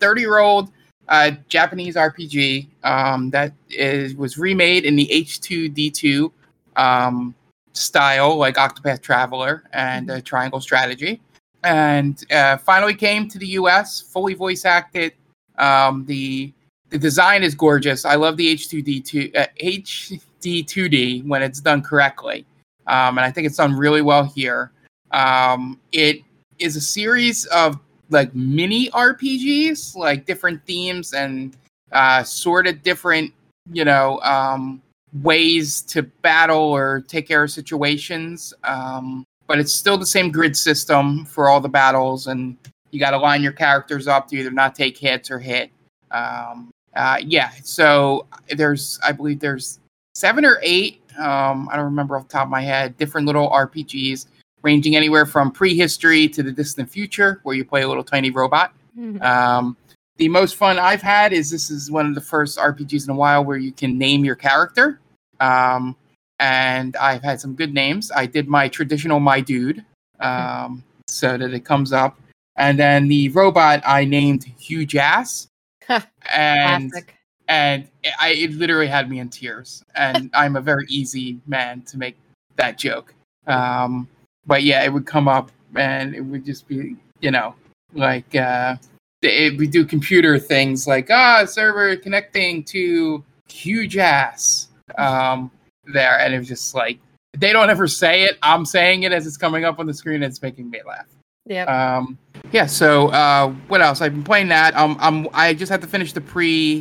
30 0.00 0.20
year 0.20 0.38
old 0.38 0.70
uh, 1.08 1.32
Japanese 1.48 1.94
RPG 1.94 2.68
um, 2.84 3.30
that 3.30 3.52
is 3.70 4.14
was 4.14 4.38
remade 4.38 4.84
in 4.84 4.96
the 4.96 5.08
HD-2D 5.12 6.30
um, 6.76 7.34
style, 7.72 8.36
like 8.36 8.56
Octopath 8.56 9.00
Traveler 9.00 9.64
and 9.72 10.10
uh, 10.10 10.20
Triangle 10.20 10.60
Strategy. 10.60 11.20
and 11.64 12.24
uh, 12.30 12.56
finally 12.56 12.94
came 12.94 13.28
to 13.28 13.38
the 13.38 13.46
U.S. 13.48 14.00
fully 14.00 14.34
voice 14.34 14.64
acted. 14.64 15.12
Um, 15.58 16.04
the 16.06 16.52
the 16.90 16.98
design 16.98 17.42
is 17.42 17.54
gorgeous. 17.54 18.04
I 18.04 18.14
love 18.14 18.36
the 18.36 18.54
H2D 18.54 19.04
two 19.04 19.30
uh, 19.36 19.46
HD 19.62 20.20
2D 20.64 21.26
when 21.26 21.42
it's 21.42 21.60
done 21.60 21.82
correctly, 21.82 22.46
um, 22.86 23.18
and 23.18 23.20
I 23.20 23.30
think 23.30 23.46
it's 23.46 23.56
done 23.56 23.74
really 23.74 24.02
well 24.02 24.24
here. 24.24 24.72
Um, 25.10 25.80
it 25.92 26.20
is 26.58 26.76
a 26.76 26.80
series 26.80 27.46
of 27.46 27.78
like 28.10 28.34
mini 28.34 28.90
RPGs, 28.90 29.96
like 29.96 30.26
different 30.26 30.64
themes 30.64 31.12
and 31.12 31.56
uh, 31.92 32.22
sort 32.22 32.66
of 32.66 32.82
different, 32.82 33.32
you 33.72 33.84
know, 33.84 34.20
um, 34.20 34.82
ways 35.22 35.82
to 35.82 36.02
battle 36.02 36.58
or 36.58 37.02
take 37.08 37.26
care 37.26 37.44
of 37.44 37.50
situations. 37.50 38.54
Um, 38.64 39.24
but 39.46 39.58
it's 39.58 39.72
still 39.72 39.96
the 39.96 40.06
same 40.06 40.30
grid 40.30 40.56
system 40.56 41.24
for 41.24 41.48
all 41.48 41.60
the 41.60 41.68
battles, 41.68 42.26
and 42.26 42.56
you 42.90 43.00
got 43.00 43.10
to 43.10 43.18
line 43.18 43.42
your 43.42 43.52
characters 43.52 44.06
up 44.06 44.28
to 44.28 44.36
either 44.36 44.50
not 44.50 44.74
take 44.74 44.96
hits 44.96 45.30
or 45.30 45.38
hit. 45.38 45.70
Um, 46.10 46.70
uh, 46.94 47.18
yeah, 47.22 47.50
so 47.62 48.26
there's, 48.50 48.98
I 49.02 49.12
believe 49.12 49.40
there's 49.40 49.80
seven 50.14 50.44
or 50.44 50.58
eight. 50.62 51.00
Um, 51.18 51.68
I 51.70 51.76
don't 51.76 51.86
remember 51.86 52.16
off 52.16 52.28
the 52.28 52.32
top 52.32 52.44
of 52.44 52.50
my 52.50 52.60
head. 52.60 52.96
Different 52.98 53.26
little 53.26 53.48
RPGs 53.50 54.26
ranging 54.62 54.96
anywhere 54.96 55.26
from 55.26 55.50
prehistory 55.50 56.28
to 56.28 56.42
the 56.42 56.52
distant 56.52 56.90
future, 56.90 57.40
where 57.42 57.54
you 57.54 57.64
play 57.64 57.82
a 57.82 57.88
little 57.88 58.04
tiny 58.04 58.30
robot. 58.30 58.74
Mhm. 58.98 59.22
Um, 59.22 59.76
the 60.16 60.28
most 60.28 60.56
fun 60.56 60.78
I've 60.78 61.02
had 61.02 61.32
is 61.32 61.50
this 61.50 61.70
is 61.70 61.90
one 61.90 62.06
of 62.06 62.14
the 62.14 62.20
first 62.20 62.58
RPGs 62.58 63.04
in 63.04 63.10
a 63.10 63.16
while 63.16 63.44
where 63.44 63.56
you 63.56 63.72
can 63.72 63.96
name 63.96 64.24
your 64.24 64.34
character. 64.34 65.00
Um, 65.40 65.94
and 66.40 66.96
I've 66.96 67.22
had 67.22 67.40
some 67.40 67.54
good 67.54 67.72
names. 67.72 68.10
I 68.14 68.26
did 68.26 68.48
my 68.48 68.68
traditional 68.68 69.20
my 69.20 69.40
dude, 69.40 69.84
um, 70.20 70.82
so 71.06 71.36
that 71.38 71.52
it 71.54 71.64
comes 71.64 71.92
up. 71.92 72.18
And 72.56 72.78
then 72.78 73.06
the 73.08 73.28
robot 73.30 73.82
I 73.86 74.04
named 74.04 74.44
Huge 74.58 74.96
Ass. 74.96 75.48
and 75.88 76.90
Classic. 76.90 77.14
and 77.48 77.88
I 78.20 78.30
it 78.30 78.52
literally 78.52 78.88
had 78.88 79.08
me 79.08 79.20
in 79.20 79.28
tears. 79.28 79.82
And 79.94 80.30
I'm 80.34 80.56
a 80.56 80.60
very 80.60 80.86
easy 80.88 81.40
man 81.46 81.82
to 81.82 81.96
make 81.98 82.16
that 82.56 82.76
joke. 82.76 83.14
Um, 83.46 84.08
but 84.48 84.64
yeah, 84.64 84.82
it 84.82 84.92
would 84.92 85.06
come 85.06 85.28
up 85.28 85.52
and 85.76 86.14
it 86.14 86.22
would 86.22 86.44
just 86.44 86.66
be, 86.66 86.96
you 87.20 87.30
know, 87.30 87.54
like 87.94 88.34
uh, 88.34 88.76
it, 89.22 89.56
we 89.56 89.68
do 89.68 89.84
computer 89.84 90.38
things 90.38 90.88
like 90.88 91.10
ah 91.10 91.44
server 91.44 91.94
connecting 91.96 92.64
to 92.64 93.22
huge 93.48 93.96
ass 93.96 94.68
um, 94.96 95.50
there, 95.84 96.18
and 96.18 96.34
it 96.34 96.38
was 96.38 96.48
just 96.48 96.74
like 96.74 96.98
they 97.36 97.52
don't 97.52 97.70
ever 97.70 97.86
say 97.86 98.24
it. 98.24 98.38
I'm 98.42 98.64
saying 98.64 99.04
it 99.04 99.12
as 99.12 99.26
it's 99.26 99.36
coming 99.36 99.64
up 99.64 99.78
on 99.78 99.86
the 99.86 99.94
screen. 99.94 100.16
And 100.16 100.24
it's 100.24 100.42
making 100.42 100.70
me 100.70 100.80
laugh. 100.86 101.06
Yeah. 101.46 101.64
Um, 101.64 102.18
yeah. 102.50 102.66
So 102.66 103.08
uh, 103.08 103.50
what 103.68 103.80
else? 103.80 104.00
I've 104.00 104.12
been 104.12 104.24
playing 104.24 104.48
that. 104.48 104.74
Um, 104.74 104.96
I'm 105.00 105.28
I 105.32 105.54
just 105.54 105.70
have 105.70 105.80
to 105.82 105.86
finish 105.86 106.12
the 106.12 106.20
pre 106.20 106.80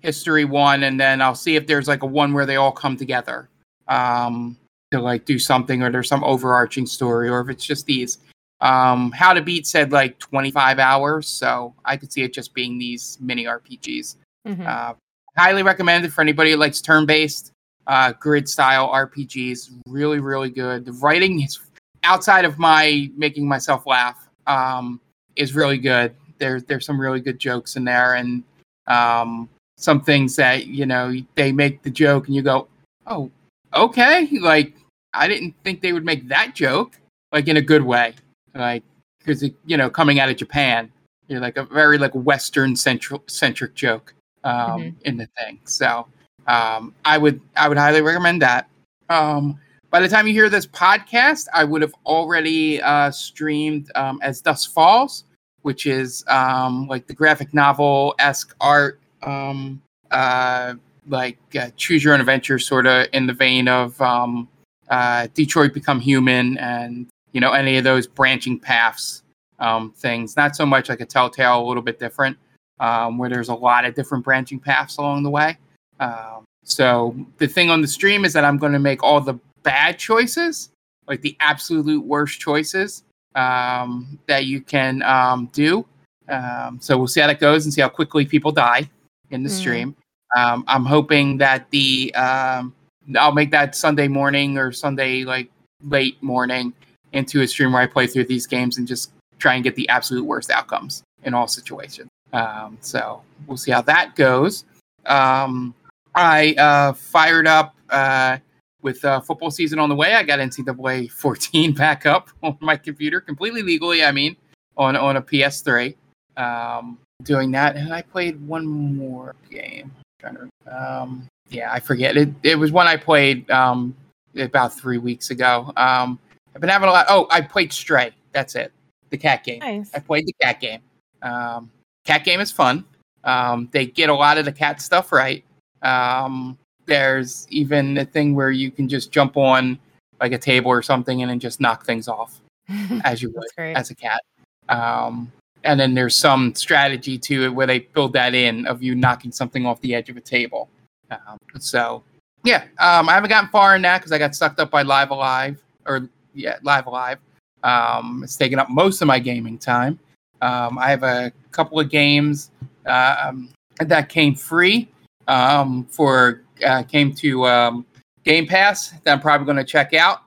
history 0.00 0.44
one, 0.44 0.84
and 0.84 0.98
then 0.98 1.20
I'll 1.20 1.34
see 1.34 1.56
if 1.56 1.66
there's 1.66 1.88
like 1.88 2.02
a 2.02 2.06
one 2.06 2.32
where 2.32 2.46
they 2.46 2.56
all 2.56 2.72
come 2.72 2.96
together 2.96 3.48
um, 3.88 4.56
to 4.94 5.02
like 5.02 5.24
do 5.24 5.38
something, 5.38 5.82
or 5.82 5.90
there's 5.90 6.08
some 6.08 6.24
overarching 6.24 6.86
story, 6.86 7.28
or 7.28 7.40
if 7.40 7.48
it's 7.48 7.64
just 7.64 7.86
these. 7.86 8.18
Um, 8.60 9.10
How 9.12 9.32
to 9.32 9.42
Beat 9.42 9.66
said 9.66 9.92
like 9.92 10.18
25 10.18 10.78
hours, 10.78 11.28
so 11.28 11.74
I 11.84 11.96
could 11.96 12.12
see 12.12 12.22
it 12.22 12.32
just 12.32 12.54
being 12.54 12.78
these 12.78 13.18
mini 13.20 13.44
RPGs. 13.44 14.16
Mhm. 14.46 14.66
Uh, 14.66 14.94
highly 15.36 15.62
recommended 15.62 16.12
for 16.12 16.20
anybody 16.22 16.52
who 16.52 16.56
likes 16.56 16.80
turn-based 16.80 17.50
uh, 17.86 18.12
grid 18.12 18.48
style 18.48 18.88
RPGs. 18.88 19.70
Really, 19.88 20.20
really 20.20 20.50
good. 20.50 20.84
The 20.84 20.92
writing 20.92 21.42
is 21.42 21.58
outside 22.02 22.44
of 22.44 22.58
my 22.58 23.10
making 23.16 23.46
myself 23.48 23.86
laugh 23.86 24.28
um, 24.46 25.00
is 25.36 25.54
really 25.54 25.78
good. 25.78 26.14
There's 26.38 26.64
there's 26.64 26.86
some 26.86 27.00
really 27.00 27.20
good 27.20 27.38
jokes 27.38 27.76
in 27.76 27.84
there, 27.84 28.14
and 28.14 28.42
um, 28.86 29.48
some 29.76 30.00
things 30.00 30.36
that 30.36 30.66
you 30.66 30.86
know 30.86 31.12
they 31.34 31.52
make 31.52 31.82
the 31.82 31.90
joke, 31.90 32.26
and 32.26 32.34
you 32.34 32.42
go, 32.42 32.68
"Oh, 33.06 33.30
okay." 33.74 34.28
Like 34.40 34.74
I 35.14 35.28
didn't 35.28 35.54
think 35.64 35.80
they 35.80 35.92
would 35.92 36.04
make 36.04 36.28
that 36.28 36.54
joke, 36.54 36.98
like 37.32 37.48
in 37.48 37.56
a 37.56 37.62
good 37.62 37.82
way, 37.82 38.14
like 38.54 38.82
because 39.18 39.42
you 39.66 39.76
know 39.76 39.88
coming 39.88 40.18
out 40.20 40.28
of 40.28 40.36
Japan, 40.36 40.90
you're 41.28 41.40
like 41.40 41.56
a 41.56 41.64
very 41.64 41.98
like 41.98 42.12
Western 42.12 42.76
central 42.76 43.22
centric 43.26 43.74
joke 43.74 44.14
um, 44.44 44.80
Mhm. 44.80 44.94
in 45.04 45.16
the 45.16 45.26
thing. 45.38 45.58
So 45.64 46.06
um, 46.46 46.94
I 47.04 47.18
would 47.18 47.40
I 47.56 47.68
would 47.68 47.78
highly 47.78 48.02
recommend 48.02 48.42
that. 48.42 48.68
Um, 49.08 49.58
by 49.90 50.00
the 50.00 50.08
time 50.08 50.26
you 50.26 50.32
hear 50.32 50.48
this 50.48 50.66
podcast, 50.66 51.46
I 51.54 51.62
would 51.64 51.80
have 51.80 51.94
already 52.04 52.82
uh, 52.82 53.10
streamed 53.12 53.90
um, 53.94 54.18
As 54.22 54.40
Dusk 54.40 54.72
Falls, 54.72 55.24
which 55.62 55.86
is 55.86 56.24
um, 56.26 56.88
like 56.88 57.06
the 57.06 57.14
graphic 57.14 57.54
novel 57.54 58.14
esque 58.18 58.54
art, 58.60 58.98
um, 59.22 59.80
uh, 60.10 60.74
like 61.08 61.38
uh, 61.58 61.70
choose 61.76 62.02
your 62.02 62.12
own 62.12 62.20
adventure, 62.20 62.58
sort 62.58 62.86
of 62.86 63.06
in 63.12 63.26
the 63.26 63.32
vein 63.32 63.68
of 63.68 64.00
um, 64.02 64.48
uh, 64.90 65.28
Detroit 65.34 65.72
Become 65.74 66.00
Human, 66.00 66.58
and 66.58 67.06
you 67.32 67.40
know 67.40 67.52
any 67.52 67.76
of 67.76 67.84
those 67.84 68.06
branching 68.06 68.58
paths 68.58 69.22
um, 69.58 69.92
things. 69.92 70.36
Not 70.36 70.56
so 70.56 70.66
much 70.66 70.88
like 70.88 71.00
a 71.00 71.06
Telltale, 71.06 71.60
a 71.60 71.66
little 71.66 71.82
bit 71.82 71.98
different, 71.98 72.36
um, 72.80 73.18
where 73.18 73.30
there's 73.30 73.48
a 73.48 73.54
lot 73.54 73.84
of 73.84 73.94
different 73.94 74.24
branching 74.24 74.58
paths 74.58 74.98
along 74.98 75.22
the 75.22 75.30
way. 75.30 75.58
Um, 76.00 76.44
so 76.64 77.14
the 77.38 77.46
thing 77.46 77.70
on 77.70 77.80
the 77.80 77.88
stream 77.88 78.24
is 78.24 78.32
that 78.32 78.44
I'm 78.44 78.58
going 78.58 78.72
to 78.72 78.78
make 78.78 79.02
all 79.02 79.20
the 79.20 79.38
bad 79.62 79.98
choices, 79.98 80.70
like 81.06 81.20
the 81.20 81.36
absolute 81.40 82.04
worst 82.04 82.40
choices 82.40 83.04
um, 83.34 84.18
that 84.26 84.46
you 84.46 84.60
can 84.60 85.02
um, 85.02 85.50
do. 85.52 85.86
Um, 86.28 86.78
so 86.80 86.96
we'll 86.96 87.06
see 87.06 87.20
how 87.20 87.26
that 87.26 87.40
goes 87.40 87.64
and 87.64 87.72
see 87.72 87.80
how 87.80 87.88
quickly 87.88 88.24
people 88.24 88.50
die 88.50 88.88
in 89.30 89.42
the 89.42 89.50
Mhm. 89.50 89.58
stream. 89.60 89.96
Um, 90.36 90.64
I'm 90.66 90.84
hoping 90.84 91.38
that 91.38 91.70
the 91.70 92.14
um, 92.14 92.74
I'll 93.18 93.32
make 93.32 93.50
that 93.50 93.74
Sunday 93.74 94.08
morning 94.08 94.58
or 94.58 94.72
Sunday 94.72 95.24
like 95.24 95.50
late 95.82 96.22
morning 96.22 96.72
into 97.12 97.42
a 97.42 97.46
stream 97.46 97.72
where 97.72 97.82
I 97.82 97.86
play 97.86 98.06
through 98.06 98.24
these 98.24 98.46
games 98.46 98.78
and 98.78 98.86
just 98.86 99.12
try 99.38 99.54
and 99.54 99.64
get 99.64 99.76
the 99.76 99.88
absolute 99.88 100.24
worst 100.24 100.50
outcomes 100.50 101.02
in 101.22 101.34
all 101.34 101.46
situations. 101.46 102.08
Um, 102.32 102.78
so 102.80 103.22
we'll 103.46 103.56
see 103.56 103.70
how 103.70 103.82
that 103.82 104.16
goes. 104.16 104.64
Um, 105.06 105.74
I 106.14 106.54
uh, 106.54 106.92
fired 106.92 107.46
up 107.46 107.74
uh, 107.90 108.38
with 108.82 109.04
uh, 109.04 109.20
football 109.20 109.50
season 109.50 109.78
on 109.78 109.88
the 109.88 109.94
way. 109.94 110.14
I 110.14 110.22
got 110.22 110.38
NCAA 110.38 111.10
14 111.10 111.72
back 111.74 112.06
up 112.06 112.30
on 112.42 112.56
my 112.60 112.76
computer, 112.76 113.20
completely 113.20 113.62
legally. 113.62 114.04
I 114.04 114.12
mean, 114.12 114.36
on 114.76 114.96
on 114.96 115.16
a 115.16 115.22
PS3. 115.22 115.94
Um, 116.36 116.98
doing 117.22 117.50
that, 117.52 117.76
and 117.76 117.92
I 117.92 118.02
played 118.02 118.44
one 118.46 118.66
more 118.66 119.34
game. 119.50 119.92
trying 120.18 120.36
to, 120.36 120.50
um, 120.66 121.28
yeah, 121.50 121.72
I 121.72 121.80
forget 121.80 122.16
it. 122.16 122.30
It 122.42 122.56
was 122.56 122.72
one 122.72 122.86
I 122.86 122.96
played 122.96 123.50
um, 123.50 123.94
about 124.36 124.74
three 124.74 124.98
weeks 124.98 125.30
ago. 125.30 125.72
Um, 125.76 126.18
I've 126.54 126.60
been 126.60 126.70
having 126.70 126.88
a 126.88 126.92
lot. 126.92 127.06
Oh, 127.08 127.26
I 127.30 127.40
played 127.40 127.72
Stray. 127.72 128.12
That's 128.32 128.54
it. 128.54 128.72
The 129.10 129.18
cat 129.18 129.44
game. 129.44 129.60
Nice. 129.60 129.90
I 129.94 129.98
played 130.00 130.26
the 130.26 130.34
cat 130.40 130.60
game. 130.60 130.80
Um, 131.22 131.70
cat 132.04 132.24
game 132.24 132.40
is 132.40 132.50
fun. 132.50 132.84
Um, 133.24 133.68
they 133.72 133.86
get 133.86 134.10
a 134.10 134.14
lot 134.14 134.38
of 134.38 134.44
the 134.44 134.52
cat 134.52 134.80
stuff 134.80 135.12
right. 135.12 135.44
Um, 135.82 136.58
there's 136.86 137.46
even 137.50 137.98
a 137.98 138.04
thing 138.04 138.34
where 138.34 138.50
you 138.50 138.70
can 138.70 138.88
just 138.88 139.10
jump 139.10 139.36
on 139.36 139.78
like 140.20 140.32
a 140.32 140.38
table 140.38 140.70
or 140.70 140.82
something 140.82 141.22
and 141.22 141.30
then 141.30 141.40
just 141.40 141.60
knock 141.60 141.84
things 141.84 142.08
off 142.08 142.40
as 143.04 143.22
you 143.22 143.30
would 143.30 143.44
great. 143.56 143.74
as 143.74 143.90
a 143.90 143.94
cat. 143.94 144.20
Um, 144.68 145.32
and 145.64 145.80
then 145.80 145.94
there's 145.94 146.14
some 146.14 146.54
strategy 146.54 147.18
to 147.18 147.44
it 147.44 147.48
where 147.48 147.66
they 147.66 147.80
build 147.80 148.12
that 148.12 148.34
in 148.34 148.66
of 148.66 148.82
you 148.82 148.94
knocking 148.94 149.32
something 149.32 149.64
off 149.66 149.80
the 149.80 149.94
edge 149.94 150.10
of 150.10 150.16
a 150.16 150.20
table. 150.20 150.68
Um, 151.10 151.38
so 151.58 152.02
yeah, 152.44 152.64
um, 152.78 153.08
I 153.08 153.14
haven't 153.14 153.30
gotten 153.30 153.50
far 153.50 153.74
in 153.74 153.82
that 153.82 153.98
because 153.98 154.12
I 154.12 154.18
got 154.18 154.34
sucked 154.34 154.60
up 154.60 154.70
by 154.70 154.82
Live 154.82 155.10
Alive 155.10 155.62
or 155.86 156.08
yeah, 156.34 156.58
Live 156.62 156.86
Alive. 156.86 157.18
Um, 157.62 158.20
it's 158.22 158.36
taken 158.36 158.58
up 158.58 158.68
most 158.68 159.00
of 159.00 159.08
my 159.08 159.18
gaming 159.18 159.58
time. 159.58 159.98
Um, 160.42 160.78
I 160.78 160.90
have 160.90 161.02
a 161.02 161.32
couple 161.52 161.80
of 161.80 161.88
games 161.88 162.50
um, 162.86 163.48
that 163.78 164.10
came 164.10 164.34
free 164.34 164.88
um, 165.26 165.84
for 165.86 166.42
uh, 166.64 166.82
came 166.82 167.14
to 167.14 167.46
um, 167.46 167.86
Game 168.24 168.46
Pass 168.46 168.90
that 168.90 169.12
I'm 169.12 169.20
probably 169.20 169.46
going 169.46 169.56
to 169.56 169.64
check 169.64 169.94
out. 169.94 170.22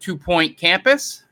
Two 0.00 0.18
Point 0.18 0.58
Campus, 0.58 1.24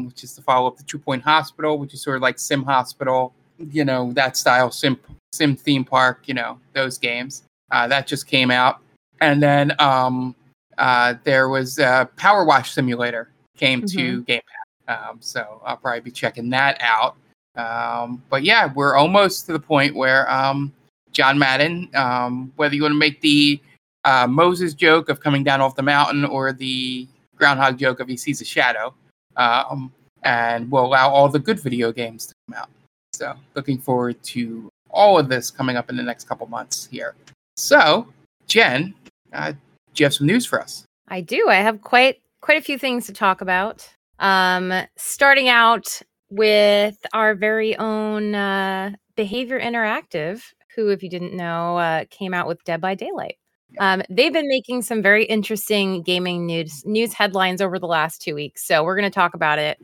which 0.00 0.22
is 0.22 0.34
the 0.34 0.42
follow 0.42 0.68
up 0.68 0.76
to 0.76 0.84
Two 0.84 0.98
Point 0.98 1.22
Hospital, 1.22 1.78
which 1.78 1.94
is 1.94 2.02
sort 2.02 2.16
of 2.16 2.22
like 2.22 2.38
Sim 2.38 2.62
Hospital, 2.64 3.32
you 3.70 3.86
know, 3.86 4.12
that 4.12 4.36
style 4.36 4.70
Sim 4.70 4.98
Sim 5.32 5.56
theme 5.56 5.84
park, 5.84 6.22
you 6.26 6.34
know, 6.34 6.58
those 6.74 6.98
games. 6.98 7.44
Uh, 7.70 7.86
that 7.88 8.06
just 8.06 8.26
came 8.26 8.50
out, 8.50 8.80
and 9.20 9.42
then 9.42 9.72
um, 9.78 10.34
uh, 10.78 11.14
there 11.24 11.48
was 11.48 11.78
uh, 11.78 12.06
Power 12.16 12.44
Wash 12.44 12.72
Simulator 12.72 13.30
came 13.56 13.84
to 13.86 14.22
Game 14.22 14.40
Pass, 14.86 15.10
um, 15.10 15.18
so 15.20 15.60
I'll 15.64 15.76
probably 15.76 16.00
be 16.00 16.10
checking 16.10 16.48
that 16.50 16.78
out. 16.80 17.16
Um, 17.56 18.22
but 18.30 18.44
yeah, 18.44 18.72
we're 18.72 18.94
almost 18.94 19.46
to 19.46 19.52
the 19.52 19.58
point 19.60 19.94
where 19.94 20.30
um, 20.30 20.72
John 21.12 21.38
Madden, 21.38 21.90
um, 21.94 22.52
whether 22.56 22.74
you 22.74 22.82
want 22.82 22.92
to 22.92 22.98
make 22.98 23.20
the 23.20 23.60
uh, 24.04 24.26
Moses 24.26 24.74
joke 24.74 25.08
of 25.08 25.20
coming 25.20 25.42
down 25.42 25.60
off 25.60 25.74
the 25.74 25.82
mountain 25.82 26.24
or 26.24 26.52
the 26.52 27.06
groundhog 27.36 27.78
joke 27.78 28.00
of 28.00 28.08
he 28.08 28.16
sees 28.16 28.40
a 28.40 28.44
shadow, 28.44 28.94
um, 29.36 29.92
and 30.22 30.70
will 30.70 30.84
allow 30.84 31.10
all 31.10 31.28
the 31.28 31.38
good 31.38 31.60
video 31.60 31.92
games 31.92 32.26
to 32.26 32.34
come 32.46 32.60
out. 32.60 32.70
So, 33.12 33.34
looking 33.54 33.78
forward 33.78 34.22
to 34.24 34.68
all 34.90 35.18
of 35.18 35.28
this 35.28 35.50
coming 35.50 35.76
up 35.76 35.90
in 35.90 35.96
the 35.96 36.02
next 36.02 36.28
couple 36.28 36.46
months 36.46 36.86
here. 36.90 37.14
So, 37.58 38.06
Jen, 38.46 38.94
uh, 39.32 39.50
do 39.50 39.58
you 39.96 40.06
have 40.06 40.14
some 40.14 40.28
news 40.28 40.46
for 40.46 40.62
us? 40.62 40.84
I 41.08 41.20
do. 41.20 41.48
I 41.48 41.56
have 41.56 41.82
quite 41.82 42.22
quite 42.40 42.56
a 42.56 42.62
few 42.62 42.78
things 42.78 43.06
to 43.06 43.12
talk 43.12 43.40
about. 43.40 43.88
Um, 44.20 44.72
starting 44.96 45.48
out 45.48 46.00
with 46.30 46.96
our 47.12 47.34
very 47.34 47.76
own 47.76 48.36
uh, 48.36 48.92
Behavior 49.16 49.58
Interactive, 49.58 50.40
who, 50.76 50.90
if 50.90 51.02
you 51.02 51.10
didn't 51.10 51.34
know, 51.34 51.78
uh, 51.78 52.04
came 52.10 52.32
out 52.32 52.46
with 52.46 52.62
Dead 52.62 52.80
by 52.80 52.94
Daylight. 52.94 53.38
Um, 53.80 54.02
they've 54.08 54.32
been 54.32 54.48
making 54.48 54.82
some 54.82 55.02
very 55.02 55.24
interesting 55.24 56.02
gaming 56.02 56.46
news 56.46 56.84
news 56.86 57.12
headlines 57.12 57.60
over 57.60 57.80
the 57.80 57.88
last 57.88 58.22
two 58.22 58.36
weeks, 58.36 58.64
so 58.64 58.84
we're 58.84 58.96
going 58.96 59.10
to 59.10 59.14
talk 59.14 59.34
about 59.34 59.58
it. 59.58 59.78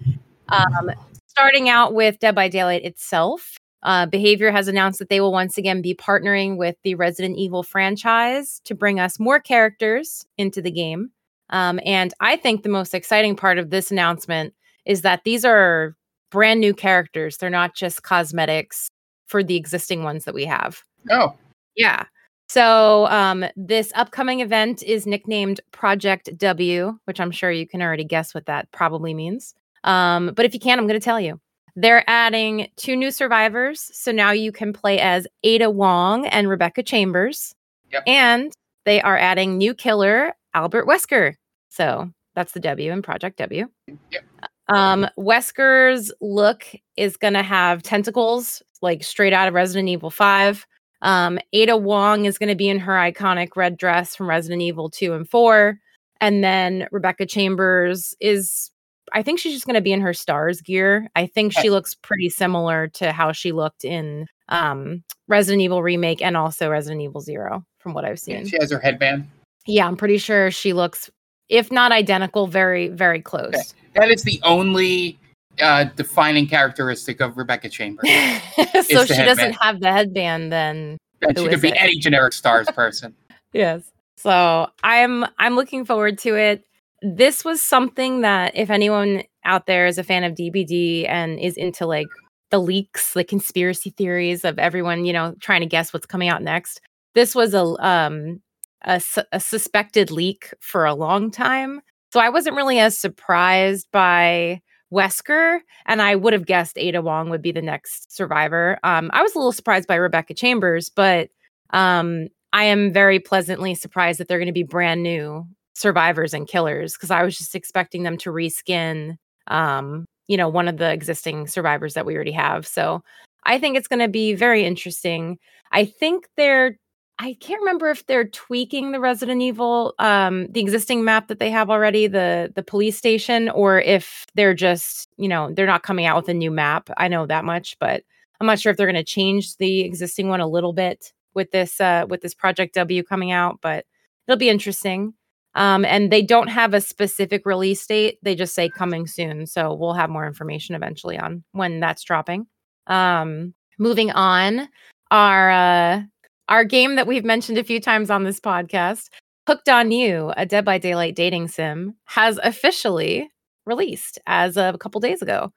Um, 0.48 0.92
starting 1.26 1.68
out 1.68 1.92
with 1.92 2.20
Dead 2.20 2.36
by 2.36 2.48
Daylight 2.48 2.84
itself, 2.84 3.56
uh, 3.84 4.06
Behavior 4.06 4.50
has 4.50 4.66
announced 4.66 4.98
that 4.98 5.08
they 5.08 5.20
will 5.20 5.32
once 5.32 5.58
again 5.58 5.82
be 5.82 5.94
partnering 5.94 6.56
with 6.56 6.76
the 6.82 6.94
Resident 6.94 7.36
Evil 7.36 7.62
franchise 7.62 8.60
to 8.64 8.74
bring 8.74 8.98
us 8.98 9.20
more 9.20 9.38
characters 9.38 10.26
into 10.38 10.62
the 10.62 10.70
game. 10.70 11.10
Um, 11.50 11.78
and 11.84 12.12
I 12.20 12.36
think 12.36 12.62
the 12.62 12.70
most 12.70 12.94
exciting 12.94 13.36
part 13.36 13.58
of 13.58 13.70
this 13.70 13.90
announcement 13.90 14.54
is 14.86 15.02
that 15.02 15.24
these 15.24 15.44
are 15.44 15.94
brand 16.30 16.60
new 16.60 16.74
characters. 16.74 17.36
They're 17.36 17.50
not 17.50 17.74
just 17.74 18.02
cosmetics 18.02 18.88
for 19.26 19.42
the 19.42 19.56
existing 19.56 20.02
ones 20.02 20.24
that 20.24 20.34
we 20.34 20.46
have. 20.46 20.82
Oh, 21.10 21.34
Yeah. 21.76 22.04
So 22.48 23.06
um, 23.06 23.44
this 23.56 23.92
upcoming 23.94 24.40
event 24.40 24.82
is 24.82 25.06
nicknamed 25.06 25.60
Project 25.72 26.30
W, 26.36 26.98
which 27.04 27.20
I'm 27.20 27.30
sure 27.30 27.50
you 27.50 27.66
can 27.66 27.82
already 27.82 28.04
guess 28.04 28.34
what 28.34 28.46
that 28.46 28.70
probably 28.70 29.14
means. 29.14 29.54
Um, 29.82 30.32
but 30.34 30.44
if 30.44 30.54
you 30.54 30.60
can't, 30.60 30.80
I'm 30.80 30.86
going 30.86 31.00
to 31.00 31.04
tell 31.04 31.20
you. 31.20 31.40
They're 31.76 32.08
adding 32.08 32.68
two 32.76 32.96
new 32.96 33.10
survivors. 33.10 33.90
So 33.92 34.12
now 34.12 34.30
you 34.30 34.52
can 34.52 34.72
play 34.72 35.00
as 35.00 35.26
Ada 35.42 35.70
Wong 35.70 36.26
and 36.26 36.48
Rebecca 36.48 36.82
Chambers. 36.82 37.54
Yep. 37.92 38.02
And 38.06 38.52
they 38.84 39.00
are 39.02 39.18
adding 39.18 39.58
new 39.58 39.74
killer 39.74 40.34
Albert 40.54 40.86
Wesker. 40.86 41.34
So 41.68 42.10
that's 42.34 42.52
the 42.52 42.60
W 42.60 42.92
in 42.92 43.02
Project 43.02 43.38
W. 43.38 43.66
Yep. 43.88 44.24
Um, 44.68 45.06
Wesker's 45.18 46.12
look 46.20 46.64
is 46.96 47.16
going 47.16 47.34
to 47.34 47.42
have 47.42 47.82
tentacles 47.82 48.62
like 48.80 49.04
straight 49.04 49.32
out 49.32 49.48
of 49.48 49.54
Resident 49.54 49.88
Evil 49.88 50.10
5. 50.10 50.66
Um, 51.02 51.38
Ada 51.52 51.76
Wong 51.76 52.24
is 52.24 52.38
going 52.38 52.48
to 52.48 52.54
be 52.54 52.68
in 52.68 52.78
her 52.78 52.92
iconic 52.94 53.56
red 53.56 53.76
dress 53.76 54.16
from 54.16 54.28
Resident 54.28 54.62
Evil 54.62 54.88
2 54.88 55.12
and 55.12 55.28
4. 55.28 55.78
And 56.20 56.42
then 56.42 56.86
Rebecca 56.90 57.26
Chambers 57.26 58.14
is, 58.20 58.70
I 59.12 59.22
think 59.22 59.38
she's 59.38 59.52
just 59.52 59.66
going 59.66 59.74
to 59.74 59.80
be 59.80 59.92
in 59.92 60.00
her 60.00 60.14
stars 60.14 60.60
gear. 60.60 61.08
I 61.14 61.26
think 61.26 61.52
she 61.52 61.70
looks 61.70 61.94
pretty 61.94 62.30
similar 62.30 62.88
to 62.94 63.12
how 63.12 63.32
she 63.32 63.52
looked 63.52 63.84
in 63.84 64.26
um, 64.48 65.02
Resident 65.28 65.62
Evil 65.62 65.82
Remake 65.82 66.22
and 66.22 66.36
also 66.36 66.70
Resident 66.70 67.02
Evil 67.02 67.20
Zero, 67.20 67.64
from 67.78 67.94
what 67.94 68.04
I've 68.04 68.20
yeah, 68.26 68.38
seen. 68.38 68.46
she 68.46 68.56
has 68.60 68.70
her 68.70 68.78
headband. 68.78 69.28
Yeah, 69.66 69.86
I'm 69.86 69.96
pretty 69.96 70.18
sure 70.18 70.50
she 70.50 70.72
looks, 70.72 71.10
if 71.48 71.72
not 71.72 71.92
identical, 71.92 72.46
very, 72.46 72.88
very 72.88 73.20
close. 73.20 73.54
Okay. 73.54 73.62
That 73.94 74.10
is 74.10 74.22
the 74.22 74.40
only 74.42 75.18
uh, 75.60 75.84
defining 75.96 76.46
characteristic 76.46 77.20
of 77.20 77.36
Rebecca 77.36 77.68
Chambers. 77.68 78.08
so 78.86 79.04
she 79.04 79.14
doesn't 79.14 79.52
have 79.60 79.80
the 79.80 79.92
headband 79.92 80.52
then. 80.52 80.98
Who 81.20 81.44
she 81.44 81.48
could 81.48 81.60
be 81.62 81.68
it? 81.68 81.76
any 81.78 81.98
generic 81.98 82.32
stars 82.32 82.68
person. 82.74 83.14
Yes. 83.52 83.82
So 84.16 84.68
I'm 84.82 85.24
I'm 85.38 85.56
looking 85.56 85.84
forward 85.84 86.18
to 86.20 86.36
it. 86.36 86.64
This 87.06 87.44
was 87.44 87.62
something 87.62 88.22
that 88.22 88.56
if 88.56 88.70
anyone 88.70 89.24
out 89.44 89.66
there 89.66 89.86
is 89.86 89.98
a 89.98 90.02
fan 90.02 90.24
of 90.24 90.32
DBD 90.32 91.06
and 91.06 91.38
is 91.38 91.58
into 91.58 91.84
like 91.86 92.06
the 92.50 92.58
leaks, 92.58 93.12
the 93.12 93.24
conspiracy 93.24 93.90
theories 93.90 94.42
of 94.42 94.58
everyone, 94.58 95.04
you 95.04 95.12
know, 95.12 95.34
trying 95.38 95.60
to 95.60 95.66
guess 95.66 95.92
what's 95.92 96.06
coming 96.06 96.30
out 96.30 96.42
next. 96.42 96.80
This 97.14 97.34
was 97.34 97.52
a 97.52 97.62
um 97.84 98.40
a, 98.86 99.02
a 99.32 99.38
suspected 99.40 100.10
leak 100.10 100.54
for 100.60 100.86
a 100.86 100.94
long 100.94 101.30
time. 101.30 101.82
So 102.10 102.20
I 102.20 102.30
wasn't 102.30 102.56
really 102.56 102.78
as 102.78 102.96
surprised 102.96 103.88
by 103.92 104.62
Wesker, 104.90 105.58
and 105.84 106.00
I 106.00 106.14
would 106.14 106.32
have 106.32 106.46
guessed 106.46 106.78
Ada 106.78 107.02
Wong 107.02 107.28
would 107.28 107.42
be 107.42 107.52
the 107.52 107.60
next 107.60 108.16
survivor. 108.16 108.78
Um, 108.82 109.10
I 109.12 109.22
was 109.22 109.34
a 109.34 109.38
little 109.38 109.52
surprised 109.52 109.88
by 109.88 109.96
Rebecca 109.96 110.32
Chambers, 110.32 110.88
but 110.88 111.28
um, 111.70 112.28
I 112.52 112.64
am 112.64 112.92
very 112.92 113.18
pleasantly 113.18 113.74
surprised 113.74 114.20
that 114.20 114.28
they're 114.28 114.38
going 114.38 114.46
to 114.46 114.52
be 114.52 114.62
brand 114.62 115.02
new 115.02 115.46
survivors 115.74 116.32
and 116.32 116.48
killers 116.48 116.94
because 116.94 117.10
I 117.10 117.22
was 117.22 117.36
just 117.36 117.54
expecting 117.54 118.02
them 118.02 118.16
to 118.18 118.30
reskin, 118.30 119.16
um, 119.48 120.06
you 120.28 120.36
know, 120.36 120.48
one 120.48 120.68
of 120.68 120.78
the 120.78 120.90
existing 120.90 121.46
survivors 121.46 121.94
that 121.94 122.06
we 122.06 122.14
already 122.14 122.32
have. 122.32 122.66
So 122.66 123.02
I 123.44 123.58
think 123.58 123.76
it's 123.76 123.88
going 123.88 124.00
to 124.00 124.08
be 124.08 124.34
very 124.34 124.64
interesting. 124.64 125.38
I 125.72 125.84
think 125.84 126.28
they're 126.36 126.78
I 127.20 127.34
can't 127.34 127.60
remember 127.60 127.90
if 127.90 128.04
they're 128.06 128.26
tweaking 128.26 128.90
the 128.90 128.98
Resident 128.98 129.40
Evil, 129.40 129.94
um, 130.00 130.48
the 130.50 130.60
existing 130.60 131.04
map 131.04 131.28
that 131.28 131.38
they 131.38 131.50
have 131.50 131.70
already, 131.70 132.08
the 132.08 132.50
the 132.54 132.62
police 132.62 132.98
station, 132.98 133.48
or 133.50 133.80
if 133.80 134.26
they're 134.34 134.54
just, 134.54 135.08
you 135.16 135.28
know, 135.28 135.52
they're 135.52 135.66
not 135.66 135.84
coming 135.84 136.06
out 136.06 136.16
with 136.16 136.28
a 136.28 136.34
new 136.34 136.50
map. 136.50 136.90
I 136.96 137.06
know 137.08 137.26
that 137.26 137.44
much, 137.44 137.78
but 137.78 138.02
I'm 138.40 138.46
not 138.46 138.58
sure 138.58 138.70
if 138.70 138.76
they're 138.76 138.90
going 138.90 138.96
to 138.96 139.04
change 139.04 139.56
the 139.58 139.82
existing 139.82 140.28
one 140.28 140.40
a 140.40 140.48
little 140.48 140.72
bit 140.72 141.12
with 141.34 141.52
this 141.52 141.80
uh, 141.80 142.06
with 142.08 142.20
this 142.20 142.34
Project 142.34 142.74
W 142.74 143.02
coming 143.04 143.30
out, 143.30 143.60
but 143.60 143.86
it'll 144.26 144.38
be 144.38 144.50
interesting. 144.50 145.14
Um, 145.54 145.84
and 145.84 146.10
they 146.10 146.22
don't 146.22 146.48
have 146.48 146.74
a 146.74 146.80
specific 146.80 147.46
release 147.46 147.86
date; 147.86 148.18
they 148.22 148.34
just 148.34 148.54
say 148.54 148.68
coming 148.68 149.06
soon. 149.06 149.46
So 149.46 149.74
we'll 149.74 149.94
have 149.94 150.10
more 150.10 150.26
information 150.26 150.74
eventually 150.74 151.18
on 151.18 151.44
when 151.52 151.80
that's 151.80 152.02
dropping. 152.02 152.46
Um, 152.86 153.54
moving 153.78 154.10
on, 154.10 154.68
our 155.10 155.50
uh, 155.50 156.02
our 156.48 156.64
game 156.64 156.96
that 156.96 157.06
we've 157.06 157.24
mentioned 157.24 157.58
a 157.58 157.64
few 157.64 157.80
times 157.80 158.10
on 158.10 158.24
this 158.24 158.40
podcast, 158.40 159.08
Hooked 159.46 159.68
on 159.68 159.92
You, 159.92 160.32
a 160.36 160.46
Dead 160.46 160.64
by 160.64 160.78
Daylight 160.78 161.14
dating 161.14 161.48
sim, 161.48 161.94
has 162.06 162.38
officially 162.42 163.30
released 163.66 164.18
as 164.26 164.56
of 164.56 164.74
a 164.74 164.78
couple 164.78 165.00
days 165.00 165.22
ago. 165.22 165.52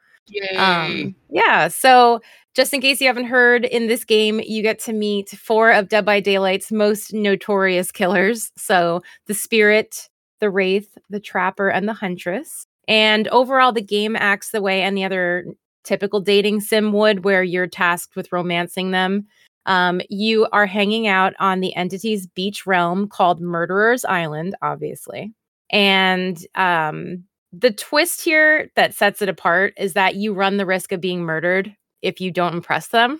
Um, 0.58 1.16
yeah. 1.30 1.68
So, 1.68 2.22
just 2.56 2.74
in 2.74 2.82
case 2.82 3.00
you 3.00 3.08
haven't 3.08 3.26
heard, 3.26 3.66
in 3.66 3.88
this 3.88 4.04
game, 4.04 4.42
you 4.44 4.64
get 4.64 4.80
to 4.80 4.94
meet 4.94 5.30
four 5.30 5.72
of 5.72 5.90
Dead 5.90 6.06
by 6.06 6.20
Daylight's 6.20 6.72
most 6.72 7.14
notorious 7.14 7.92
killers. 7.92 8.52
So, 8.58 9.04
the 9.28 9.34
Spirit, 9.34 10.10
the 10.40 10.50
Wraith, 10.50 10.98
the 11.10 11.20
Trapper, 11.20 11.70
and 11.70 11.88
the 11.88 11.94
Huntress. 11.94 12.66
And 12.88 13.28
overall, 13.30 13.72
the 13.72 13.82
game 13.82 14.16
acts 14.16 14.52
the 14.52 14.62
way 14.62 14.82
any 14.82 15.04
other 15.04 15.46
typical 15.84 16.20
dating 16.20 16.62
sim 16.62 16.92
would, 16.94 17.24
where 17.24 17.44
you're 17.44 17.68
tasked 17.68 18.16
with 18.16 18.32
romancing 18.32 18.92
them. 18.92 19.28
Um, 19.66 20.02
you 20.10 20.48
are 20.54 20.66
hanging 20.66 21.08
out 21.08 21.34
on 21.40 21.60
the 21.60 21.76
entity's 21.76 22.26
beach 22.26 22.66
realm 22.66 23.08
called 23.08 23.42
Murderer's 23.42 24.06
Island, 24.06 24.56
obviously. 24.62 25.34
And 25.70 26.38
um, 26.56 27.26
the 27.60 27.72
twist 27.72 28.22
here 28.22 28.70
that 28.76 28.94
sets 28.94 29.22
it 29.22 29.30
apart 29.30 29.74
is 29.78 29.94
that 29.94 30.16
you 30.16 30.34
run 30.34 30.58
the 30.58 30.66
risk 30.66 30.92
of 30.92 31.02
being 31.02 31.22
murdered 31.22 31.76
if 32.02 32.22
you 32.22 32.32
don't 32.32 32.54
impress 32.54 32.88
them. 32.88 33.20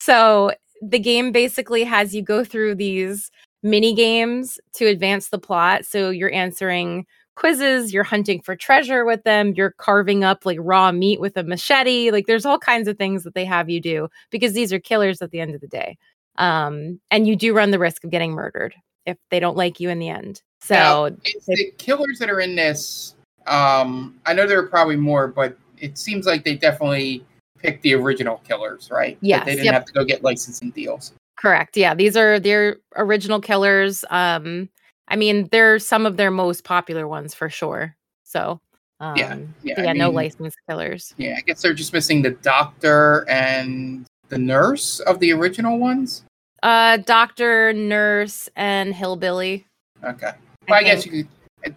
so 0.00 0.52
the 0.82 0.98
game 0.98 1.32
basically 1.32 1.84
has 1.84 2.14
you 2.14 2.22
go 2.22 2.44
through 2.44 2.74
these 2.74 3.30
mini 3.62 3.94
games 3.94 4.58
to 4.74 4.86
advance 4.86 5.28
the 5.28 5.38
plot. 5.38 5.84
So 5.84 6.10
you're 6.10 6.32
answering 6.32 7.06
quizzes, 7.36 7.92
you're 7.92 8.04
hunting 8.04 8.40
for 8.40 8.54
treasure 8.54 9.04
with 9.04 9.24
them, 9.24 9.54
you're 9.56 9.74
carving 9.78 10.22
up 10.22 10.46
like 10.46 10.58
raw 10.60 10.92
meat 10.92 11.20
with 11.20 11.36
a 11.36 11.42
machete. 11.42 12.10
Like 12.10 12.26
there's 12.26 12.46
all 12.46 12.58
kinds 12.58 12.88
of 12.88 12.96
things 12.96 13.24
that 13.24 13.34
they 13.34 13.44
have 13.44 13.68
you 13.68 13.80
do 13.80 14.08
because 14.30 14.52
these 14.52 14.72
are 14.72 14.78
killers 14.78 15.20
at 15.20 15.30
the 15.30 15.40
end 15.40 15.54
of 15.54 15.60
the 15.60 15.66
day. 15.66 15.98
Um, 16.36 17.00
and 17.10 17.26
you 17.26 17.36
do 17.36 17.54
run 17.54 17.70
the 17.70 17.78
risk 17.78 18.04
of 18.04 18.10
getting 18.10 18.32
murdered 18.32 18.74
if 19.06 19.16
they 19.30 19.40
don't 19.40 19.56
like 19.56 19.80
you 19.80 19.90
in 19.90 19.98
the 19.98 20.08
end. 20.08 20.42
So 20.60 20.74
Now, 20.74 21.04
is 21.06 21.46
the 21.46 21.72
killers 21.78 22.18
that 22.18 22.30
are 22.30 22.40
in 22.40 22.56
this. 22.56 23.13
Um, 23.46 24.18
I 24.26 24.32
know 24.32 24.46
there 24.46 24.58
are 24.58 24.66
probably 24.66 24.96
more, 24.96 25.28
but 25.28 25.56
it 25.78 25.98
seems 25.98 26.26
like 26.26 26.44
they 26.44 26.56
definitely 26.56 27.24
picked 27.58 27.82
the 27.82 27.94
original 27.94 28.38
killers, 28.44 28.90
right? 28.90 29.18
Yeah, 29.20 29.44
they 29.44 29.52
didn't 29.52 29.66
yep. 29.66 29.74
have 29.74 29.84
to 29.86 29.92
go 29.92 30.04
get 30.04 30.22
licensing 30.22 30.70
deals. 30.70 31.12
Correct. 31.36 31.76
Yeah, 31.76 31.94
these 31.94 32.16
are 32.16 32.38
their 32.38 32.76
original 32.96 33.40
killers. 33.40 34.04
Um, 34.10 34.68
I 35.08 35.16
mean, 35.16 35.48
they're 35.50 35.78
some 35.78 36.06
of 36.06 36.16
their 36.16 36.30
most 36.30 36.64
popular 36.64 37.06
ones 37.08 37.34
for 37.34 37.50
sure. 37.50 37.96
So, 38.22 38.60
um, 39.00 39.16
Yeah, 39.16 39.38
yeah, 39.62 39.82
yeah, 39.82 39.90
I 39.90 39.92
no 39.92 40.06
mean- 40.06 40.14
licensed 40.14 40.58
killers. 40.68 41.14
Yeah, 41.16 41.34
I 41.36 41.40
guess 41.40 41.60
they're 41.62 41.74
just 41.74 41.92
missing 41.92 42.22
the 42.22 42.30
doctor 42.30 43.28
and 43.28 44.06
the 44.28 44.38
nurse 44.38 45.00
of 45.00 45.18
the 45.18 45.32
original 45.32 45.78
ones. 45.78 46.24
Uh, 46.62 46.96
doctor, 46.98 47.74
nurse, 47.74 48.48
and 48.56 48.94
hillbilly. 48.94 49.66
Okay. 50.02 50.32
Well, 50.66 50.80
I, 50.80 50.82
guess 50.82 51.04
you 51.04 51.12
could. 51.12 51.28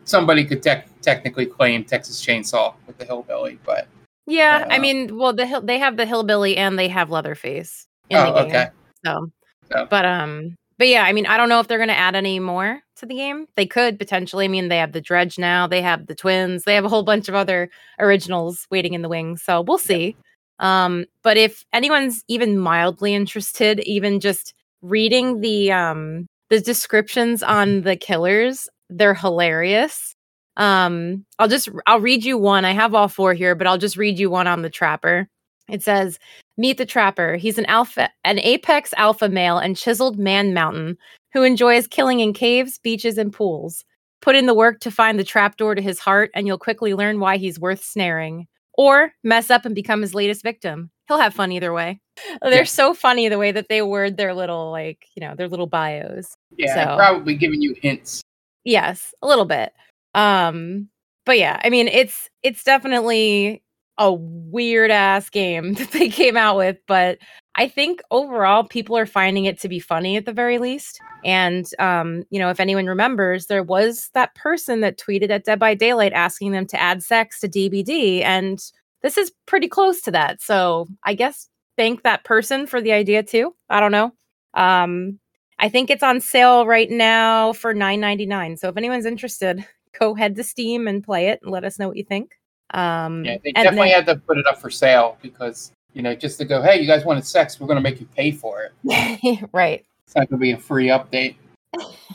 Somebody 0.06 0.44
could 0.46 0.62
tec- 0.64 0.88
technically 1.02 1.46
claim 1.46 1.84
Texas 1.84 2.24
Chainsaw 2.26 2.74
with 2.86 2.98
the 2.98 3.06
hillbilly, 3.06 3.60
but 3.66 3.88
Yeah, 4.26 4.66
I 4.70 4.76
Yeah. 4.76 4.82
mean, 4.82 5.18
well, 5.18 5.34
the 5.34 5.46
hill 5.46 5.62
they 5.62 5.80
have 5.80 5.96
the 5.98 6.06
hillbilly 6.06 6.58
and 6.58 6.78
they 6.78 6.88
have 6.90 7.10
Leatherface 7.10 7.88
in 8.10 8.18
oh, 8.18 8.34
the 8.34 8.40
game. 8.44 8.50
okay. 8.50 8.68
So, 9.06 9.28
So- 9.72 9.88
but 9.90 10.06
um, 10.06 10.56
but 10.78 10.88
yeah, 10.90 11.04
I 11.04 11.14
mean, 11.14 11.26
I 11.26 11.38
don't 11.38 11.50
know 11.50 11.60
if 11.60 11.68
they're 11.68 11.78
going 11.80 11.88
to 11.90 11.98
add 11.98 12.16
any 12.16 12.40
more 12.40 12.82
to 12.98 13.06
the 13.06 13.16
game. 13.16 13.48
They 13.56 13.66
could 13.66 13.98
potentially. 13.98 14.46
I 14.46 14.48
mean, 14.48 14.68
they 14.70 14.78
have 14.78 14.92
the 14.92 15.02
Dredge 15.02 15.40
now, 15.40 15.66
they 15.68 15.82
have 15.82 16.06
the 16.08 16.14
Twins, 16.16 16.64
they 16.66 16.76
have 16.76 16.86
a 16.86 16.90
whole 16.90 17.04
bunch 17.04 17.28
of 17.30 17.36
other 17.36 17.70
originals 18.00 18.68
waiting 18.70 18.94
in 18.94 19.02
the 19.02 19.10
wings. 19.10 19.42
So 19.44 19.62
we'll 19.62 19.78
see. 19.80 20.16
Um, 20.60 21.06
but 21.24 21.38
if 21.38 21.64
anyone's 21.74 22.24
even 22.28 22.58
mildly 22.60 23.14
interested, 23.14 23.80
even 23.82 24.20
just 24.20 24.54
reading 24.82 25.42
the 25.42 25.72
um 25.72 26.28
the 26.50 26.60
descriptions 26.62 27.42
on 27.44 27.82
the 27.82 27.96
killers, 27.96 28.68
they're 28.90 29.14
hilarious. 29.14 30.16
Um, 30.58 31.26
I'll 31.40 31.48
just 31.48 31.70
I'll 31.86 32.00
read 32.00 32.26
you 32.26 32.38
one. 32.38 32.66
I 32.66 32.72
have 32.72 32.96
all 32.96 33.08
four 33.08 33.34
here, 33.34 33.56
but 33.56 33.68
I'll 33.68 33.78
just 33.78 33.98
read 33.98 34.18
you 34.18 34.30
one 34.30 34.48
on 34.48 34.64
the 34.64 34.70
trapper. 34.70 35.28
It 35.70 35.84
says, 35.84 36.18
"Meet 36.58 36.78
the 36.78 36.86
trapper. 36.86 37.36
He's 37.36 37.58
an 37.58 37.66
alpha, 37.66 38.10
an 38.24 38.40
apex 38.40 38.94
alpha 38.98 39.30
male 39.30 39.58
and 39.58 39.78
chiseled 39.78 40.18
man 40.18 40.54
mountain 40.54 40.98
who 41.34 41.44
enjoys 41.44 41.88
killing 41.88 42.20
in 42.20 42.34
caves, 42.34 42.80
beaches, 42.80 43.18
and 43.18 43.32
pools. 43.32 43.86
Put 44.22 44.36
in 44.36 44.48
the 44.48 44.56
work 44.56 44.80
to 44.80 44.92
find 44.92 45.20
the 45.20 45.24
trapdoor 45.24 45.76
to 45.76 45.82
his 45.82 46.00
heart, 46.00 46.32
and 46.34 46.48
you'll 46.48 46.58
quickly 46.58 46.94
learn 46.94 47.20
why 47.20 47.38
he's 47.38 47.60
worth 47.60 47.84
snaring. 47.84 48.48
Or 48.74 49.12
mess 49.24 49.50
up 49.50 49.66
and 49.66 49.74
become 49.74 50.02
his 50.02 50.14
latest 50.14 50.44
victim. 50.44 50.92
He'll 51.08 51.20
have 51.20 51.34
fun 51.34 51.52
either 51.52 51.74
way. 51.74 52.00
They're 52.42 52.60
yeah. 52.60 52.64
so 52.64 52.94
funny 52.94 53.30
the 53.30 53.38
way 53.38 53.52
that 53.52 53.70
they 53.70 53.82
word 53.82 54.18
their 54.18 54.34
little 54.34 54.72
like 54.72 55.06
you 55.16 55.22
know 55.22 55.36
their 55.36 55.48
little 55.48 55.68
bios. 55.68 56.36
Yeah, 56.58 56.74
so, 56.74 56.96
probably 56.96 57.36
giving 57.36 57.62
you 57.62 57.76
hints. 57.82 58.24
Yes, 58.68 59.14
a 59.22 59.28
little 59.28 59.46
bit. 59.46 59.72
Um, 60.14 60.90
but 61.26 61.40
yeah, 61.40 61.60
I 61.64 61.70
mean, 61.70 61.88
it's 61.88 62.30
it's 62.44 62.64
definitely 62.66 63.64
a 63.98 64.12
weird 64.14 64.92
ass 64.92 65.30
game 65.30 65.74
that 65.76 65.92
they 65.92 66.10
came 66.10 66.36
out 66.38 66.58
with, 66.58 66.78
but 66.88 67.18
I 67.56 67.70
think 67.70 68.02
overall 68.12 68.66
people 68.66 68.98
are 68.98 69.06
finding 69.06 69.46
it 69.46 69.60
to 69.62 69.70
be 69.70 69.80
funny 69.80 70.18
at 70.18 70.26
the 70.26 70.34
very 70.34 70.58
least. 70.60 71.00
And 71.24 71.66
um, 71.80 72.24
you 72.30 72.40
know, 72.40 72.50
if 72.50 72.60
anyone 72.60 72.88
remembers, 72.88 73.48
there 73.48 73.64
was 73.64 74.10
that 74.16 74.36
person 74.36 74.82
that 74.82 75.00
tweeted 75.00 75.30
at 75.30 75.46
Dead 75.46 75.60
by 75.60 75.74
Daylight 75.74 76.14
asking 76.14 76.52
them 76.52 76.68
to 76.68 76.80
add 76.82 77.02
sex 77.04 77.40
to 77.42 77.48
DBD, 77.48 78.22
and 78.24 78.60
this 79.02 79.18
is 79.18 79.32
pretty 79.46 79.70
close 79.70 80.02
to 80.02 80.12
that. 80.12 80.42
So 80.42 80.88
I 81.06 81.14
guess 81.14 81.48
thank 81.78 82.04
that 82.04 82.26
person 82.26 82.68
for 82.68 82.82
the 82.82 82.92
idea 82.92 83.24
too. 83.24 83.56
I 83.70 83.80
don't 83.80 83.94
know. 83.94 84.12
Um, 84.56 85.20
I 85.60 85.70
think 85.70 85.90
it's 85.90 86.04
on 86.04 86.22
sale 86.22 86.66
right 86.66 86.90
now 86.90 87.54
for 87.54 87.74
nine 87.74 88.00
ninety 88.00 88.26
nine. 88.26 88.58
So 88.58 88.70
if 88.70 88.78
anyone's 88.78 89.06
interested, 89.06 89.66
go 90.00 90.14
head 90.14 90.36
to 90.36 90.44
Steam 90.44 90.88
and 90.88 91.04
play 91.04 91.30
it 91.30 91.40
and 91.42 91.52
let 91.52 91.64
us 91.64 91.80
know 91.80 91.88
what 91.88 91.98
you 91.98 92.04
think. 92.04 92.34
Um, 92.72 93.24
yeah, 93.24 93.38
they 93.44 93.52
definitely 93.54 93.90
then, 93.90 93.96
had 93.96 94.06
to 94.08 94.16
put 94.18 94.38
it 94.38 94.46
up 94.46 94.60
for 94.60 94.70
sale 94.70 95.18
because 95.22 95.72
you 95.94 96.02
know 96.02 96.16
just 96.16 96.38
to 96.40 96.46
go, 96.46 96.62
hey, 96.62 96.80
you 96.80 96.88
guys 96.88 97.06
wanted 97.06 97.26
sex, 97.26 97.60
we're 97.60 97.68
going 97.68 97.78
to 97.78 97.82
make 97.82 98.00
you 98.00 98.08
pay 98.16 98.32
for 98.32 98.64
it. 98.64 99.50
right. 99.54 99.86
It's 100.06 100.16
not 100.16 100.30
going 100.30 100.40
to 100.40 100.42
be 100.42 100.52
a 100.52 100.58
free 100.58 100.88
update. 100.88 101.36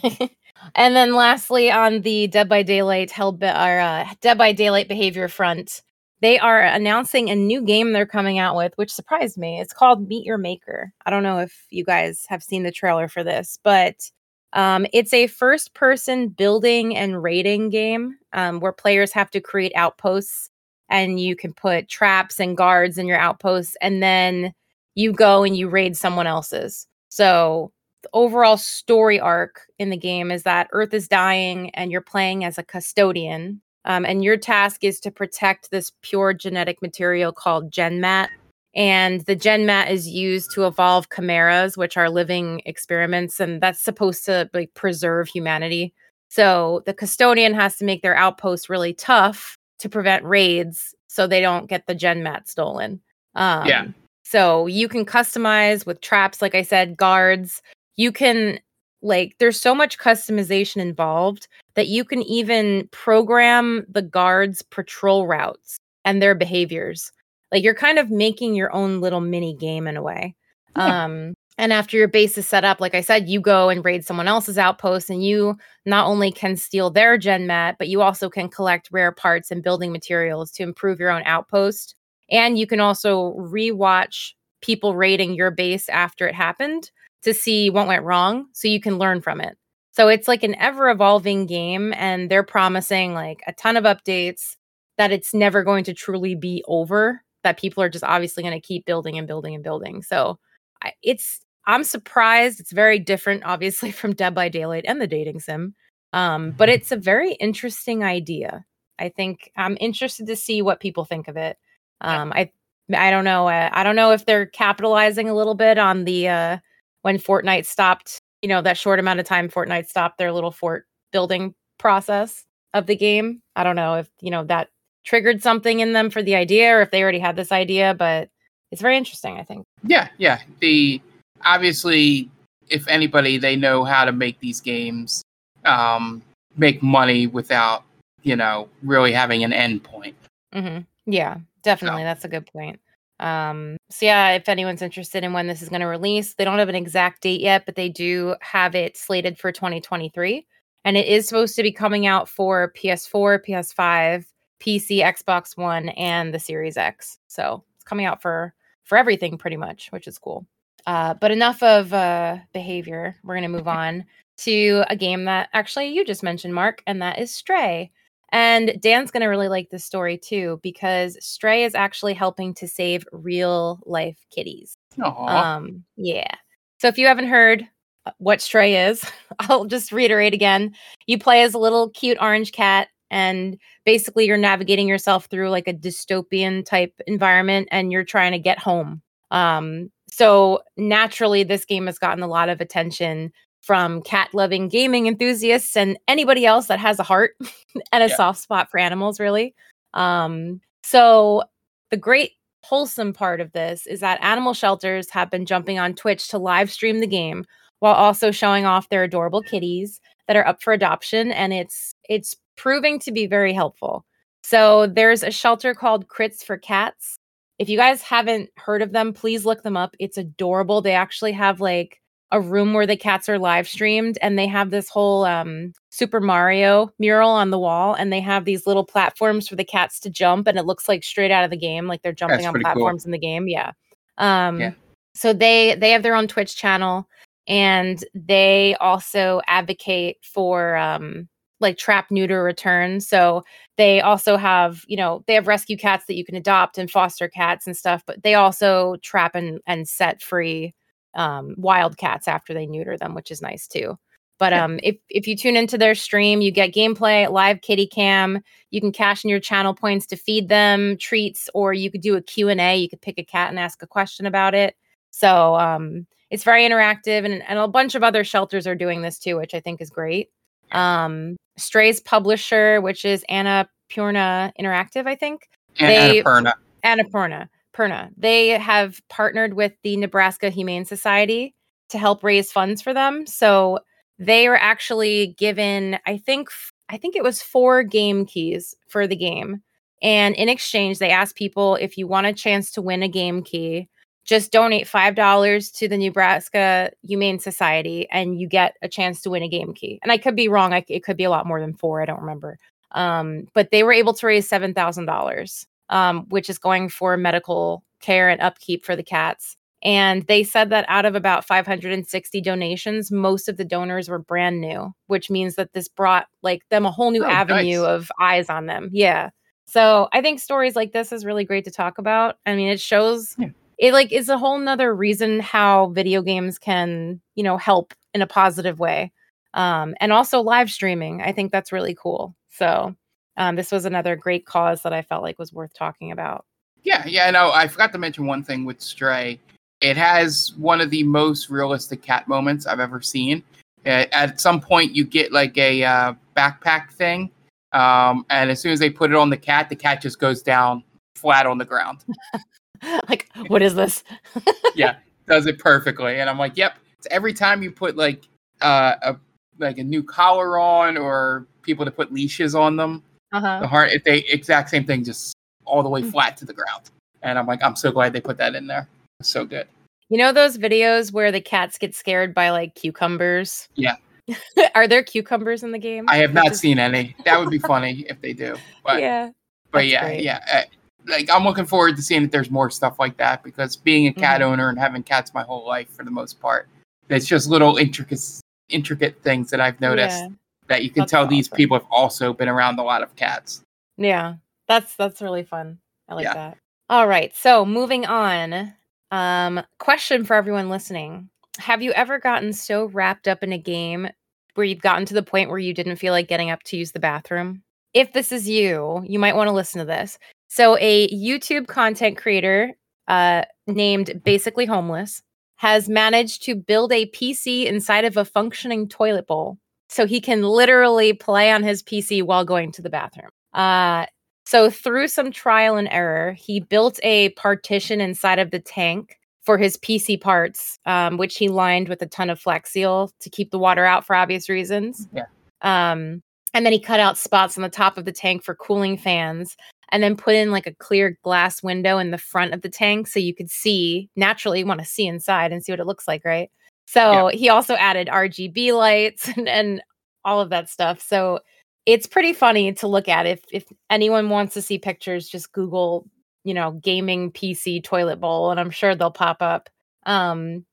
and 0.75 0.97
then 0.97 1.15
lastly, 1.15 1.71
on 1.71 2.03
the 2.03 2.27
Dead 2.27 2.49
by 2.49 2.63
Daylight 2.63 3.11
hell 3.11 3.37
or 3.43 3.81
uh, 3.81 4.09
Dead 4.21 4.39
by 4.39 4.53
Daylight 4.53 4.89
behavior 4.89 5.29
front, 5.29 5.83
they 6.23 6.39
are 6.39 6.63
announcing 6.63 7.29
a 7.29 7.35
new 7.35 7.61
game 7.61 7.93
they're 7.93 8.07
coming 8.07 8.39
out 8.39 8.57
with, 8.57 8.73
which 8.77 8.93
surprised 8.93 9.37
me. 9.37 9.61
It's 9.61 9.73
called 9.73 10.09
Meet 10.09 10.25
Your 10.25 10.39
Maker. 10.39 10.93
I 11.05 11.11
don't 11.11 11.25
know 11.25 11.41
if 11.41 11.67
you 11.71 11.85
guys 11.85 12.25
have 12.29 12.45
seen 12.45 12.63
the 12.63 12.71
trailer 12.71 13.09
for 13.09 13.25
this, 13.25 13.59
but 13.65 14.09
um, 14.53 14.87
it's 14.93 15.13
a 15.13 15.27
first 15.27 15.75
person 15.75 16.29
building 16.29 16.97
and 16.97 17.21
raiding 17.23 17.71
game 17.71 18.17
um, 18.33 18.61
where 18.61 18.73
players 18.73 19.13
have 19.13 19.33
to 19.33 19.41
create 19.41 19.73
outposts 19.75 20.49
and 20.89 21.19
you 21.19 21.35
can 21.35 21.53
put 21.53 21.89
traps 21.89 22.39
and 22.39 22.57
guards 22.57 22.99
in 22.99 23.07
your 23.07 23.19
outposts 23.19 23.77
and 23.81 24.01
then 24.01 24.55
you 24.95 25.13
go 25.13 25.43
and 25.43 25.57
you 25.57 25.69
raid 25.69 25.97
someone 25.97 26.29
else's. 26.29 26.87
So 27.09 27.73
the 28.03 28.11
overall 28.13 28.59
story 28.59 29.19
arc 29.19 29.63
in 29.81 29.91
the 29.91 29.97
game 29.97 30.31
is 30.31 30.45
that 30.45 30.69
Earth 30.71 30.95
is 30.95 31.09
dying 31.09 31.71
and 31.71 31.91
you're 31.91 32.01
playing 32.01 32.45
as 32.45 32.59
a 32.59 32.63
custodian. 32.63 33.61
Um, 33.85 34.05
and 34.05 34.23
your 34.23 34.37
task 34.37 34.85
is 34.85 35.01
to 35.01 35.11
protect 35.11 35.71
this 35.71 35.93
pure 36.03 36.33
genetic 36.33 36.81
material 36.83 37.33
called 37.33 37.71
GenMat. 37.71 38.29
And 38.75 39.21
the 39.23 39.37
gen 39.37 39.67
mat 39.67 39.91
is 39.91 40.09
used 40.09 40.51
to 40.55 40.67
evolve 40.67 41.09
chimeras 41.15 41.77
which 41.77 41.97
are 41.97 42.09
living 42.09 42.63
experiments 42.65 43.39
and 43.39 43.61
that's 43.61 43.81
supposed 43.81 44.25
to 44.27 44.49
like 44.55 44.73
preserve 44.75 45.29
humanity. 45.29 45.93
So 46.29 46.83
the 46.87 46.95
custodian 46.95 47.53
has 47.55 47.77
to 47.77 47.85
make 47.85 48.01
their 48.03 48.17
outpost 48.17 48.71
really 48.71 48.95
tough 48.95 49.59
to 49.81 49.89
prevent 49.91 50.25
raids 50.25 50.95
so 51.09 51.27
they 51.27 51.43
don't 51.43 51.69
get 51.69 51.87
the 51.87 51.95
gen 51.95 52.23
mat 52.23 52.49
stolen. 52.49 53.01
Um, 53.35 53.67
yeah. 53.67 53.87
so 54.23 54.67
you 54.67 54.89
can 54.89 55.07
customize 55.07 55.87
with 55.87 56.03
traps 56.03 56.41
like 56.41 56.55
i 56.55 56.63
said 56.63 56.97
guards. 56.97 57.63
You 57.97 58.13
can 58.13 58.59
like 59.03 59.35
there's 59.39 59.61
so 59.61 59.75
much 59.75 59.99
customization 59.99 60.77
involved 60.77 61.49
that 61.75 61.89
you 61.89 62.05
can 62.05 62.23
even 62.23 62.89
program 62.93 63.87
the 63.89 64.03
guards 64.03 64.63
patrol 64.63 65.27
routes 65.27 65.79
and 66.05 66.21
their 66.21 66.35
behaviors 66.35 67.13
like 67.53 67.63
you're 67.63 67.75
kind 67.75 67.99
of 67.99 68.11
making 68.11 68.55
your 68.55 68.75
own 68.75 69.01
little 69.01 69.21
mini 69.21 69.55
game 69.55 69.87
in 69.87 69.97
a 69.97 70.03
way. 70.03 70.35
Yeah. 70.77 71.05
Um, 71.05 71.35
and 71.59 71.73
after 71.73 71.99
your 71.99 72.09
base 72.09 72.39
is 72.39 72.49
set 72.49 72.65
up, 72.65 72.81
like 72.81 72.95
I 72.95 73.03
said, 73.03 73.29
you 73.29 73.39
go 73.39 73.69
and 73.69 73.85
raid 73.85 74.07
someone 74.07 74.27
else's 74.27 74.57
outpost, 74.57 75.11
and 75.11 75.23
you 75.23 75.59
not 75.85 76.07
only 76.07 76.33
can 76.33 76.57
steal 76.57 76.89
their 76.89 77.19
gen 77.19 77.47
mat, 77.47 77.77
but 77.79 77.89
you 77.89 78.01
also 78.01 78.31
can 78.31 78.49
collect 78.49 78.89
rare 78.91 79.13
parts 79.13 79.51
and 79.51 79.63
building 79.63 79.93
materials 79.93 80.51
to 80.53 80.63
improve 80.63 80.99
your 80.99 81.11
own 81.11 81.23
outpost. 81.27 81.95
And 82.31 82.59
you 82.59 82.67
can 82.67 82.81
also 82.81 83.35
rewatch 83.35 84.33
people 84.63 84.97
raiding 84.97 85.35
your 85.35 85.51
base 85.51 85.91
after 85.91 86.27
it 86.27 86.35
happened 86.35 86.91
to 87.23 87.35
see 87.35 87.69
what 87.69 87.87
went 87.87 88.05
wrong 88.05 88.47
so 88.53 88.67
you 88.67 88.81
can 88.81 88.97
learn 88.99 89.21
from 89.21 89.41
it. 89.41 89.59
So 89.93 90.09
it's 90.09 90.27
like 90.27 90.43
an 90.43 90.55
ever 90.57 90.91
evolving 90.91 91.47
game, 91.47 91.93
and 91.97 92.31
they're 92.31 92.43
promising 92.43 93.15
like 93.15 93.43
a 93.47 93.53
ton 93.53 93.77
of 93.77 93.85
updates 93.85 94.57
that 94.99 95.13
it's 95.13 95.35
never 95.35 95.63
going 95.63 95.85
to 95.85 95.95
truly 95.95 96.35
be 96.35 96.65
over 96.67 97.23
that 97.45 97.59
people 97.59 97.83
are 97.83 97.89
just 97.89 98.05
obviously 98.05 98.43
going 98.43 98.55
to 98.55 98.67
keep 98.67 98.87
building 98.87 99.19
and 99.19 99.27
building 99.27 99.55
and 99.55 99.65
building. 99.65 100.03
So 100.03 100.39
I, 100.83 100.93
it's 101.03 101.41
I'm 101.67 101.85
surprised. 101.85 102.61
It's 102.61 102.73
very 102.73 102.99
different, 102.99 103.45
obviously, 103.45 103.91
from 103.93 104.15
Dead 104.15 104.35
by 104.35 104.49
Daylight 104.49 104.85
and 104.87 105.01
the 105.01 105.07
dating 105.07 105.41
sim. 105.41 105.75
Um, 106.13 106.53
but 106.53 106.69
mm-hmm. 106.69 106.75
it's 106.75 106.93
a 106.93 106.97
very 106.97 107.33
interesting 107.35 108.05
idea. 108.05 108.65
I 108.99 109.09
think 109.09 109.51
I'm 109.57 109.77
interested 109.81 110.27
to 110.27 110.37
see 110.37 110.63
what 110.63 110.81
people 110.81 111.05
think 111.05 111.29
of 111.29 111.37
it. 111.37 111.57
Um, 112.01 112.33
I 112.35 112.51
I 112.95 113.11
don't 113.11 113.25
know. 113.25 113.49
Uh, 113.49 113.71
I 113.73 113.85
don't 113.85 113.97
know 113.97 114.13
if 114.13 114.27
they're 114.27 114.47
capitalizing 114.47 115.29
a 115.29 115.35
little 115.35 115.55
bit 115.55 115.79
on 115.79 116.05
the 116.05 116.29
uh, 116.29 116.59
when 117.03 117.19
Fortnite 117.19 117.67
stopped. 117.67 118.21
You 118.43 118.49
know 118.49 118.61
that 118.63 118.77
short 118.77 118.99
amount 118.99 119.21
of 119.21 119.27
time 119.27 119.49
Fortnite 119.49 119.87
stopped 119.87 120.19
their 120.19 120.33
little 120.33 120.51
fort 120.51 120.87
building 121.13 121.55
process 121.79 122.45
of 122.75 122.87
the 122.87 122.97
game. 122.97 123.43
I 123.57 123.65
don't 123.65 123.77
know 123.77 123.95
if 123.95 124.09
you 124.21 124.31
know 124.31 124.45
that 124.45 124.69
triggered 125.05 125.43
something 125.43 125.81
in 125.81 125.93
them 125.93 126.11
for 126.11 126.23
the 126.23 126.35
idea 126.35 126.77
or 126.77 126.83
if 126.83 126.91
they 126.91 127.03
already 127.03 127.19
had 127.19 127.37
this 127.37 127.53
idea, 127.53 127.95
but 127.95 128.29
it's 128.71 128.83
very 128.83 128.97
interesting, 128.97 129.39
I 129.39 129.43
think. 129.43 129.65
Yeah, 129.85 130.09
yeah. 130.19 130.41
The 130.61 131.01
obviously 131.45 132.31
if 132.69 132.87
anybody 132.89 133.39
they 133.39 133.57
know 133.57 133.85
how 133.85 134.05
to 134.05 134.13
make 134.13 134.39
these 134.41 134.61
games 134.61 135.23
um 135.65 136.23
make 136.57 136.83
money 136.83 137.27
without, 137.27 137.85
you 138.23 138.37
know, 138.37 138.69
really 138.83 139.13
having 139.13 139.45
an 139.45 139.53
end 139.53 139.83
point. 139.83 140.17
hmm 140.53 140.79
Yeah, 141.07 141.39
definitely. 141.63 142.03
So. 142.03 142.05
That's 142.05 142.25
a 142.25 142.29
good 142.29 142.47
point. 142.53 142.81
Um, 143.23 143.77
so 143.89 144.05
yeah, 144.05 144.33
if 144.33 144.49
anyone's 144.49 144.83
interested 144.83 145.23
in 145.23 145.33
when 145.33 145.47
this 145.47 145.63
is 145.63 145.69
going 145.69 145.81
to 145.81 145.87
release, 145.87 146.35
they 146.35 146.45
don't 146.45 146.59
have 146.59 146.69
an 146.69 146.75
exact 146.75 147.23
date 147.23 147.41
yet, 147.41 147.65
but 147.65 147.77
they 147.77 147.89
do 147.89 148.35
have 148.41 148.75
it 148.75 148.97
slated 148.97 149.39
for 149.39 149.53
2023. 149.53 150.45
And 150.85 150.97
it 150.97 151.07
is 151.07 151.29
supposed 151.29 151.55
to 151.55 151.63
be 151.63 151.71
coming 151.71 152.05
out 152.07 152.29
for 152.29 152.73
PS4, 152.77 153.47
PS5, 153.47 154.27
PC, 154.59 154.99
Xbox 154.99 155.57
One, 155.57 155.91
and 155.91 156.35
the 156.35 156.41
Series 156.41 156.77
X. 156.77 157.19
So 157.29 157.63
it's 157.77 157.85
coming 157.85 158.07
out 158.07 158.21
for 158.21 158.53
for 158.83 158.99
everything 158.99 159.39
pretty 159.39 159.57
much, 159.57 159.91
which 159.93 160.09
is 160.09 160.19
cool. 160.19 160.45
Uh, 160.87 161.15
but 161.15 161.31
enough 161.31 161.63
of 161.63 161.93
uh, 161.93 162.39
behavior. 162.53 163.15
We're 163.23 163.37
gonna 163.37 163.49
move 163.49 163.69
on 163.83 164.05
to 164.39 164.83
a 164.91 164.97
game 164.97 165.25
that 165.27 165.49
actually 165.53 165.89
you 165.89 166.05
just 166.05 166.25
mentioned, 166.25 166.55
Mark, 166.55 166.83
and 166.89 167.01
that 167.01 167.21
is 167.21 167.33
Stray. 167.33 167.93
And 168.33 168.81
Dan's 168.81 169.11
gonna 169.11 169.29
really 169.29 169.49
like 169.49 169.71
this 169.71 169.85
story 169.85 170.19
too 170.19 170.59
because 170.63 171.17
Stray 171.25 171.65
is 171.65 171.75
actually 171.75 172.15
helping 172.15 172.55
to 172.55 172.67
save 172.67 173.05
real 173.13 173.81
life 173.87 174.19
kitties. 174.35 174.77
Aww. 174.99 175.29
Um, 175.29 175.85
yeah. 175.97 176.35
So 176.79 176.89
if 176.89 176.99
you 176.99 177.07
haven't 177.07 177.29
heard 177.29 177.69
uh, 178.07 178.13
what 178.19 178.41
Stray 178.41 178.89
is, 178.89 179.05
I'll 179.39 179.67
just 179.67 179.93
reiterate 179.93 180.35
again. 180.35 180.75
You 181.07 181.19
play 181.19 181.43
as 181.43 181.55
a 181.55 181.59
little 181.59 181.91
cute 181.91 182.19
orange 182.21 182.53
cat 182.53 182.89
and 183.13 183.59
basically 183.85 184.27
you're 184.27 184.39
navigating 184.39 184.89
yourself 184.89 185.27
through 185.27 185.51
like 185.51 185.69
a 185.69 185.75
dystopian 185.75 186.65
type 186.65 186.95
environment 187.07 187.69
and 187.71 187.93
you're 187.93 188.05
trying 188.05 188.33
to 188.33 188.39
get 188.39 188.59
home 188.59 189.03
um, 189.31 189.91
so 190.11 190.63
naturally 190.77 191.45
this 191.45 191.65
game 191.65 191.87
has 191.87 191.99
gotten 191.99 192.23
a 192.25 192.29
lot 192.29 192.49
of 192.49 192.61
attention 192.61 193.33
from 193.63 194.03
cat 194.03 194.29
loving 194.33 194.69
gaming 194.69 195.07
enthusiasts 195.07 195.77
and 195.77 195.99
anybody 196.09 196.45
else 196.45 196.67
that 196.67 196.79
has 196.79 196.99
a 196.99 197.05
heart 197.05 197.35
and 197.93 198.03
a 198.03 198.09
yeah. 198.09 198.17
soft 198.17 198.41
spot 198.41 198.71
for 198.71 198.79
animals 198.79 199.19
really 199.19 199.55
um, 199.95 200.61
so 200.83 201.43
the 201.91 201.97
great 201.97 202.33
wholesome 202.65 203.13
part 203.13 203.41
of 203.41 203.53
this 203.53 203.87
is 203.87 204.01
that 204.01 204.23
animal 204.23 204.55
shelters 204.55 205.11
have 205.11 205.31
been 205.31 205.47
jumping 205.47 205.79
on 205.79 205.95
twitch 205.95 206.29
to 206.29 206.39
live 206.39 206.71
stream 206.71 207.01
the 207.01 207.07
game 207.07 207.45
while 207.81 207.95
also 207.95 208.31
showing 208.31 208.65
off 208.65 208.89
their 208.89 209.03
adorable 209.03 209.43
kitties 209.43 210.01
that 210.27 210.37
are 210.37 210.47
up 210.47 210.63
for 210.63 210.73
adoption 210.73 211.33
and 211.33 211.53
it's 211.53 211.95
it's 212.09 212.37
proving 212.57 212.99
to 213.01 213.13
be 213.13 213.27
very 213.27 213.53
helpful. 213.53 214.05
So 214.43 214.87
there's 214.87 215.23
a 215.23 215.31
shelter 215.31 215.75
called 215.75 216.09
Crits 216.09 216.45
for 216.45 216.57
Cats. 216.57 217.17
If 217.59 217.69
you 217.69 217.77
guys 217.77 218.03
haven't 218.03 218.51
heard 218.57 218.83
of 218.83 218.93
them, 218.93 219.13
please 219.13 219.45
look 219.45 219.63
them 219.63 219.77
up. 219.77 219.95
It's 219.99 220.19
adorable. 220.19 220.83
They 220.83 220.95
actually 220.95 221.33
have 221.33 221.61
like 221.61 222.01
a 222.33 222.41
room 222.41 222.73
where 222.73 222.87
the 222.87 222.97
cats 222.97 223.29
are 223.29 223.39
live 223.39 223.69
streamed 223.69 224.19
and 224.23 224.39
they 224.39 224.47
have 224.47 224.71
this 224.71 224.89
whole 224.89 225.25
um, 225.27 225.73
Super 225.91 226.19
Mario 226.19 226.91
mural 226.99 227.31
on 227.31 227.51
the 227.51 227.59
wall 227.59 227.95
and 227.95 228.11
they 228.11 228.21
have 228.21 228.47
these 228.47 228.67
little 228.67 228.85
platforms 228.85 229.47
for 229.47 229.55
the 229.55 229.65
cats 229.65 230.01
to 230.01 230.11
jump 230.11 230.49
and 230.49 230.59
it 230.59 230.65
looks 230.65 230.89
like 230.89 231.05
straight 231.05 231.31
out 231.31 231.45
of 231.45 231.51
the 231.51 231.57
game 231.59 231.87
like 231.87 232.01
they're 232.03 232.13
jumping 232.13 232.39
That's 232.39 232.47
on 232.47 232.53
pretty 232.55 232.65
cool. 232.65 232.73
platforms 232.73 233.05
in 233.05 233.13
the 233.13 233.19
game. 233.19 233.49
Yeah. 233.49 233.73
Um 234.17 234.59
Yeah. 234.59 234.73
so 235.15 235.35
they 235.35 235.75
they 235.75 235.91
have 235.91 236.03
their 236.03 236.15
own 236.17 236.27
Twitch 236.27 236.57
channel 236.57 237.07
and 237.47 238.03
they 238.15 238.77
also 238.81 239.43
advocate 239.47 240.17
for 240.23 240.77
um 240.77 241.29
like 241.61 241.77
trap 241.77 242.11
neuter 242.11 242.43
return. 242.43 243.01
So 243.01 243.45
they 243.77 244.01
also 244.01 244.37
have, 244.37 244.83
you 244.89 244.97
know, 244.97 245.23
they 245.27 245.35
have 245.35 245.47
rescue 245.47 245.77
cats 245.77 246.07
that 246.07 246.17
you 246.17 246.25
can 246.25 246.35
adopt 246.35 246.77
and 246.77 246.91
foster 246.91 247.29
cats 247.29 247.67
and 247.67 247.77
stuff, 247.77 248.03
but 248.07 248.23
they 248.23 248.35
also 248.35 248.97
trap 249.03 249.35
and 249.35 249.61
and 249.67 249.87
set 249.87 250.23
free 250.23 250.75
um 251.15 251.55
wild 251.59 251.97
cats 251.97 252.27
after 252.29 252.55
they 252.55 252.67
neuter 252.67 252.97
them, 252.97 253.15
which 253.15 253.31
is 253.31 253.43
nice 253.43 253.67
too. 253.69 253.99
But 254.39 254.53
um 254.53 254.81
if 254.83 254.97
if 255.09 255.27
you 255.29 255.37
tune 255.37 255.57
into 255.57 255.79
their 255.79 255.95
stream, 255.95 256.41
you 256.41 256.51
get 256.51 256.73
gameplay, 256.75 257.31
live 257.31 257.61
kitty 257.61 257.87
cam, 257.87 258.41
you 258.71 258.81
can 258.81 258.91
cash 258.93 259.23
in 259.25 259.31
your 259.31 259.41
channel 259.41 259.75
points 259.75 260.07
to 260.07 260.17
feed 260.17 260.49
them 260.49 260.97
treats 260.97 261.49
or 261.55 261.73
you 261.73 261.91
could 261.91 262.01
do 262.01 262.17
a 262.17 262.23
Q&A, 262.23 262.77
you 262.77 262.89
could 262.89 263.01
pick 263.01 263.19
a 263.19 263.25
cat 263.25 263.51
and 263.51 263.59
ask 263.59 263.83
a 263.83 263.87
question 263.87 264.27
about 264.27 264.55
it. 264.55 264.75
So 265.11 265.55
um 265.57 266.07
it's 266.31 266.45
very 266.45 266.63
interactive 266.69 267.25
and, 267.27 267.43
and 267.47 267.59
a 267.59 267.69
bunch 267.69 267.95
of 267.95 268.03
other 268.03 268.25
shelters 268.25 268.67
are 268.67 268.75
doing 268.75 269.03
this 269.03 269.19
too, 269.19 269.37
which 269.37 269.55
I 269.55 269.61
think 269.61 269.81
is 269.81 269.91
great. 269.91 270.31
Um 270.73 271.37
Stray's 271.59 272.01
publisher, 272.01 272.81
which 272.81 273.05
is 273.05 273.25
Anna 273.29 273.69
Purna 273.91 274.53
Interactive, 274.59 275.07
I 275.07 275.15
think. 275.15 275.49
And 275.79 275.91
They- 275.91 276.23
Annapurna. 276.23 276.55
Annapurna. 276.85 277.49
Purna. 277.73 278.11
They 278.17 278.49
have 278.49 279.01
partnered 279.09 279.55
with 279.55 279.73
the 279.83 279.97
Nebraska 279.97 280.51
Humane 280.51 280.85
Society 280.85 281.55
to 281.91 281.99
help 281.99 282.25
raise 282.25 282.51
funds 282.53 282.83
for 282.83 282.95
them. 282.95 283.27
So 283.27 283.81
they 284.19 284.47
are 284.47 284.57
actually 284.57 285.35
given, 285.39 285.99
I 286.07 286.17
think, 286.17 286.49
I 286.89 286.97
think 286.97 287.17
it 287.17 287.23
was 287.23 287.43
four 287.43 287.83
game 287.83 288.27
keys 288.27 288.75
for 288.89 289.07
the 289.07 289.17
game. 289.17 289.63
And 290.03 290.35
in 290.35 290.49
exchange, 290.49 290.99
they 290.99 291.11
asked 291.11 291.37
people 291.37 291.77
if 291.77 291.97
you 291.97 292.07
want 292.07 292.27
a 292.27 292.33
chance 292.33 292.71
to 292.73 292.83
win 292.83 293.03
a 293.03 293.09
game 293.09 293.43
key, 293.43 293.89
just 294.25 294.53
donate 294.53 294.87
$5 294.87 295.79
to 295.79 295.89
the 295.89 295.99
Nebraska 295.99 296.91
Humane 297.03 297.39
Society 297.39 298.09
and 298.11 298.41
you 298.41 298.49
get 298.49 298.77
a 298.83 298.89
chance 298.89 299.21
to 299.23 299.31
win 299.31 299.43
a 299.43 299.49
game 299.49 299.75
key. 299.75 299.99
And 300.03 300.13
I 300.13 300.19
could 300.19 300.37
be 300.37 300.49
wrong. 300.49 300.73
I, 300.73 300.85
it 300.89 301.05
could 301.05 301.17
be 301.17 301.25
a 301.25 301.31
lot 301.31 301.47
more 301.47 301.61
than 301.61 301.75
four. 301.75 302.03
I 302.03 302.07
don't 302.07 302.21
remember. 302.21 302.59
Um, 302.93 303.49
but 303.55 303.71
they 303.71 303.83
were 303.83 303.93
able 303.93 304.15
to 304.15 304.27
raise 304.27 304.49
$7,000 304.49 305.67
um, 305.93 306.27
which 306.31 306.51
is 306.51 306.59
going 306.59 306.89
for 306.89 307.17
medical 307.17 307.85
care 308.01 308.29
and 308.29 308.41
upkeep 308.41 308.85
for 308.85 308.97
the 308.97 309.05
cats. 309.05 309.57
And 309.85 310.27
they 310.27 310.43
said 310.45 310.71
that 310.71 310.85
out 310.89 311.05
of 311.05 311.15
about 311.15 311.45
560 311.45 312.41
donations, 312.41 313.11
most 313.13 313.49
of 313.49 313.57
the 313.57 313.65
donors 313.65 314.09
were 314.09 314.19
brand 314.21 314.61
new, 314.61 314.93
which 315.09 315.29
means 315.31 315.57
that 315.57 315.73
this 315.73 315.89
brought 315.89 316.27
like 316.43 316.63
them 316.71 316.87
a 316.87 316.91
whole 316.91 317.11
new 317.11 317.25
Oh, 317.25 317.29
avenue 317.29 317.81
nice. 317.83 317.89
of 317.89 318.13
eyes 318.21 318.49
on 318.51 318.67
them. 318.67 318.91
Yeah. 318.93 319.31
So 319.67 320.09
I 320.13 320.21
think 320.21 320.39
stories 320.41 320.77
like 320.77 320.93
this 320.93 321.13
is 321.13 321.25
really 321.25 321.45
great 321.45 321.65
to 321.65 321.71
talk 321.71 321.99
about. 321.99 322.37
I 322.47 322.55
mean, 322.57 322.69
it 322.69 322.81
shows 322.81 323.35
Yeah. 323.39 323.49
it 323.79 323.93
like 323.93 324.13
is 324.13 324.29
a 324.29 324.39
whole 324.39 324.59
nother 324.59 324.95
reason 324.95 325.41
how 325.41 325.89
video 325.89 326.23
games 326.23 326.59
can, 326.59 327.21
you 327.35 327.43
know, 327.43 327.57
help 327.57 327.93
in 328.15 328.23
a 328.23 328.27
positive 328.27 328.79
way. 328.79 329.13
Um, 329.55 329.95
and 330.01 330.13
also 330.13 330.41
live 330.41 330.71
streaming. 330.71 331.23
I 331.23 331.33
think 331.33 331.51
that's 331.53 331.73
really 331.73 331.95
cool. 331.95 332.37
So 332.51 332.95
um, 333.37 333.57
this 333.57 333.73
was 333.73 333.85
another 333.85 334.17
great 334.17 334.47
cause 334.47 334.83
that 334.83 334.93
I 334.93 335.03
felt 335.03 335.23
like 335.23 335.39
was 335.39 335.53
worth 335.53 335.73
talking 335.75 336.13
about. 336.13 336.45
Yeah, 336.83 337.07
yeah, 337.07 337.31
no, 337.31 337.53
I 337.53 337.69
forgot 337.69 337.93
to 337.93 337.99
mention 337.99 338.27
one 338.27 338.43
thing 338.43 338.65
with 338.65 338.81
Stray. 338.81 339.39
It 339.81 339.97
has 339.97 340.53
one 340.57 340.81
of 340.81 340.91
the 340.91 341.03
most 341.05 341.49
realistic 341.49 342.03
cat 342.03 342.29
moments 342.29 342.67
I've 342.67 342.81
ever 342.81 343.01
seen. 343.01 343.43
Uh, 343.85 344.07
at 344.13 344.41
some 344.41 344.61
point, 344.61 344.95
you 344.95 345.05
get 345.05 345.33
like 345.33 345.57
a 345.59 345.85
uh, 345.85 346.15
backpack 346.37 346.91
thing, 346.93 347.31
um, 347.73 348.25
and 348.31 348.51
as 348.51 348.61
soon 348.61 348.73
as 348.73 348.79
they 348.79 348.91
put 348.91 349.11
it 349.11 349.17
on 349.17 349.31
the 349.31 349.37
cat, 349.37 349.69
the 349.69 349.77
cat 349.77 350.01
just 350.01 350.19
goes 350.19 350.43
down 350.43 350.85
flat 351.17 351.47
on 351.47 351.59
the 351.59 351.65
ground. 351.65 352.05
like, 353.09 353.29
what 353.49 353.63
is 353.63 353.75
this? 353.75 354.05
yeah, 354.75 354.97
does 355.27 355.47
it 355.47 355.59
perfectly, 355.59 356.21
and 356.21 356.29
I'm 356.29 356.39
like, 356.39 356.57
yep. 356.57 356.75
It's 356.99 357.09
every 357.11 357.33
time 357.33 357.65
you 357.65 357.73
put 357.73 357.97
like 357.97 358.29
uh, 358.61 358.95
a 359.03 359.17
like 359.59 359.79
a 359.79 359.85
new 359.85 360.05
collar 360.05 360.59
on, 360.59 360.97
or 360.97 361.49
people 361.63 361.85
to 361.85 361.91
put 361.91 362.13
leashes 362.13 362.55
on 362.55 362.77
them, 362.77 363.03
Uh-huh. 363.33 363.61
the 363.61 363.67
heart, 363.67 363.91
if 363.93 364.05
they 364.05 364.19
exact 364.29 364.71
same 364.71 364.85
thing, 364.85 365.05
just 365.05 365.35
all 365.65 365.83
the 365.83 365.89
way 365.89 366.03
Mm. 366.03 366.11
flat 366.11 366.37
to 366.39 366.45
the 366.45 366.53
ground. 366.53 366.91
And 367.23 367.39
I'm 367.39 367.47
like, 367.47 367.63
I'm 367.63 367.77
so 367.77 367.93
glad 367.93 368.13
they 368.13 368.21
put 368.21 368.37
that 368.39 368.55
in 368.55 368.67
there. 368.67 368.89
It's 369.21 369.29
so 369.29 369.45
good. 369.45 369.67
You 370.09 370.19
know 370.19 370.33
those 370.33 370.59
videos 370.59 371.13
where 371.13 371.33
the 371.33 371.41
cats 371.41 371.79
get 371.79 371.95
scared 371.95 372.35
by 372.35 372.51
like 372.51 372.75
cucumbers? 372.75 373.69
Yeah. 373.75 373.97
Are 374.75 374.87
there 374.87 375.03
cucumbers 375.03 375.63
in 375.63 375.71
the 375.73 375.79
game? 375.79 376.05
I 376.09 376.17
have 376.17 376.35
not 376.35 376.55
seen 376.57 376.79
any. 376.79 377.17
That 377.25 377.39
would 377.41 377.51
be 377.51 377.59
funny 377.59 378.05
if 378.09 378.21
they 378.21 378.33
do. 378.33 378.57
But 378.85 379.01
yeah. 379.01 379.31
but 379.71 379.87
yeah, 379.87 380.05
great. 380.05 380.23
yeah. 380.23 380.41
uh, 380.53 380.63
like 381.09 381.31
I'm 381.31 381.45
looking 381.45 381.65
forward 381.67 381.97
to 381.97 382.03
seeing 382.03 382.25
if 382.25 382.31
there's 382.31 382.51
more 382.51 382.71
stuff 382.71 382.99
like 382.99 383.17
that 383.17 383.43
because 383.43 383.77
being 383.77 384.07
a 384.09 384.13
cat 384.13 384.41
Mhm. 384.41 384.45
owner 384.45 384.69
and 384.69 384.79
having 384.79 385.03
cats 385.03 385.33
my 385.35 385.43
whole 385.43 385.67
life 385.67 385.89
for 385.91 386.05
the 386.05 386.11
most 386.11 386.41
part, 386.41 386.69
it's 387.09 387.27
just 387.27 387.49
little 387.49 387.77
intricate 387.79 388.21
intricate 388.69 389.21
things 389.23 389.51
that 389.51 389.61
I've 389.61 389.81
noticed 389.81 390.19
Yeah. 390.21 390.29
That 390.73 390.83
you 390.83 390.91
can 390.91 391.03
That's 391.03 391.11
tell 391.11 391.27
these 391.27 391.49
people 391.49 391.77
have 391.79 391.87
also 391.91 392.33
been 392.33 392.49
around 392.49 392.79
a 392.79 392.83
lot 392.83 393.03
of 393.03 393.15
cats. 393.15 393.63
Yeah. 393.99 394.37
That's 394.69 394.95
that's 394.97 395.21
really 395.21 395.43
fun. 395.43 395.79
I 396.09 396.15
like 396.15 396.25
Yeah. 396.25 396.33
that. 396.35 396.59
All 396.89 397.07
right. 397.07 397.35
So 397.37 397.67
moving 397.67 398.07
on. 398.07 398.73
Um, 399.11 399.63
question 399.79 400.25
for 400.25 400.35
everyone 400.35 400.71
listening. 400.71 401.29
Have 401.59 401.83
you 401.83 401.93
ever 401.93 402.19
gotten 402.19 402.55
so 402.55 402.87
wrapped 402.87 403.29
up 403.29 403.43
in 403.43 403.53
a 403.53 403.59
game 403.59 404.09
where 404.55 404.65
you've 404.65 404.81
gotten 404.81 405.05
to 405.05 405.15
the 405.15 405.23
point 405.23 405.51
where 405.51 405.59
you 405.59 405.75
didn't 405.75 405.97
feel 405.97 406.13
like 406.15 406.27
getting 406.29 406.49
up 406.51 406.63
to 406.65 406.79
use 406.79 406.93
the 406.93 406.99
bathroom? 407.01 407.63
If 407.93 408.15
this 408.15 408.33
is 408.33 408.49
you, 408.49 409.03
you 409.07 409.19
might 409.19 409.37
want 409.37 409.49
to 409.49 409.55
listen 409.55 409.79
to 409.81 409.85
this. 409.85 410.19
So 410.49 410.79
a 410.81 411.09
YouTube 411.11 411.67
content 411.67 412.17
creator 412.17 412.73
uh 413.09 413.43
named 413.67 414.23
Basically 414.25 414.65
Homeless 414.65 415.23
has 415.57 415.89
managed 415.91 416.43
to 416.45 416.55
build 416.55 416.93
a 416.93 417.07
PC 417.11 417.67
inside 417.67 418.07
of 418.07 418.17
a 418.17 418.25
functioning 418.25 418.89
toilet 418.89 419.27
bowl 419.27 419.59
so 419.93 420.07
he 420.07 420.23
can 420.23 420.43
literally 420.43 421.13
play 421.13 421.53
on 421.53 421.63
his 421.63 421.83
PC 421.83 422.23
while 422.23 422.47
going 422.47 422.73
to 422.73 422.81
the 422.81 422.89
bathroom. 422.89 423.29
Uh, 423.53 424.07
so 424.47 424.71
through 424.71 425.09
some 425.09 425.31
trial 425.31 425.77
and 425.77 425.87
error, 425.91 426.33
he 426.33 426.61
built 426.61 426.99
a 427.03 427.29
partition 427.31 428.01
inside 428.01 428.39
of 428.39 428.51
the 428.51 428.59
tank 428.59 429.19
for 429.43 429.59
his 429.59 429.77
PC 429.77 430.19
parts, 430.19 430.79
um, 430.87 431.19
which 431.19 431.37
he 431.37 431.49
lined 431.49 431.91
with 431.91 432.01
a 432.01 432.07
ton 432.07 432.31
of 432.31 432.41
Flex 432.41 432.71
Seal 432.71 433.11
to 433.21 433.29
keep 433.29 433.51
the 433.51 433.59
water 433.59 433.85
out 433.85 434.07
for 434.07 434.17
obvious 434.17 434.49
reasons. 434.49 435.09
Yeah. 435.13 435.27
Um, 435.61 436.23
and 436.55 436.65
then 436.65 436.73
he 436.73 436.81
cut 436.81 437.01
out 437.01 437.19
spots 437.19 437.59
on 437.59 437.63
the 437.63 437.69
top 437.69 437.99
of 437.99 438.07
the 438.07 438.13
tank 438.13 438.43
for 438.45 438.55
cooling 438.55 438.97
fans 438.97 439.57
and 439.91 440.03
then 440.03 440.17
put 440.17 440.35
in 440.35 440.51
like 440.51 440.67
a 440.67 440.75
clear 440.75 441.19
glass 441.23 441.63
window 441.63 441.99
in 441.99 442.13
the 442.13 442.19
front 442.19 442.55
of 442.55 442.63
the 442.63 442.71
tank 442.71 443.07
so 443.07 443.21
you 443.21 443.35
could 443.35 443.51
see 443.51 444.09
naturally 444.17 444.61
you 444.61 444.67
want 444.67 444.81
to 444.81 444.87
see 444.87 445.07
inside 445.07 445.53
and 445.53 445.63
see 445.63 445.71
what 445.73 445.81
it 445.81 445.87
looks 445.87 446.09
like, 446.09 446.25
right? 446.25 446.51
So 446.87 447.29
he 447.29 447.49
also 447.49 447.75
added 447.75 448.09
RGB 448.09 448.77
lights 448.77 449.29
and, 449.37 449.49
and 449.49 449.83
all 450.25 450.41
of 450.41 450.51
that 450.51 450.69
stuff. 450.69 451.01
So 451.01 451.41
it's 451.87 452.07
pretty 452.07 452.33
funny 452.33 452.73
to 452.75 452.87
look 452.87 453.09
at. 453.09 453.27
If 453.27 453.45
if 453.53 453.65
anyone 453.91 454.31
wants 454.31 454.55
to 454.55 454.63
see 454.63 454.79
pictures, 454.79 455.29
just 455.29 455.53
Google, 455.53 456.09
you 456.45 456.55
know, 456.55 456.73
gaming 456.73 457.33
PC 457.33 457.83
toilet 457.83 458.21
bowl, 458.21 458.51
and 458.51 458.61
I'm 458.61 458.71
sure 458.71 458.95
they'll 458.95 459.11
pop 459.11 459.39
up. 459.41 459.69
Um, 460.07 460.65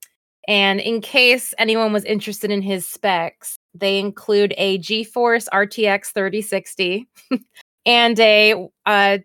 and 0.48 0.80
in 0.80 1.02
case 1.02 1.54
anyone 1.58 1.94
was 1.94 2.06
interested 2.06 2.52
in 2.52 2.62
his 2.62 2.88
specs, 2.88 3.60
they 3.74 4.00
include 4.00 4.54
a 4.58 4.80
GeForce 4.80 5.48
RTX 5.54 6.12
3060 6.14 7.08
and 7.86 8.20
a 8.20 8.68
uh 8.86 9.20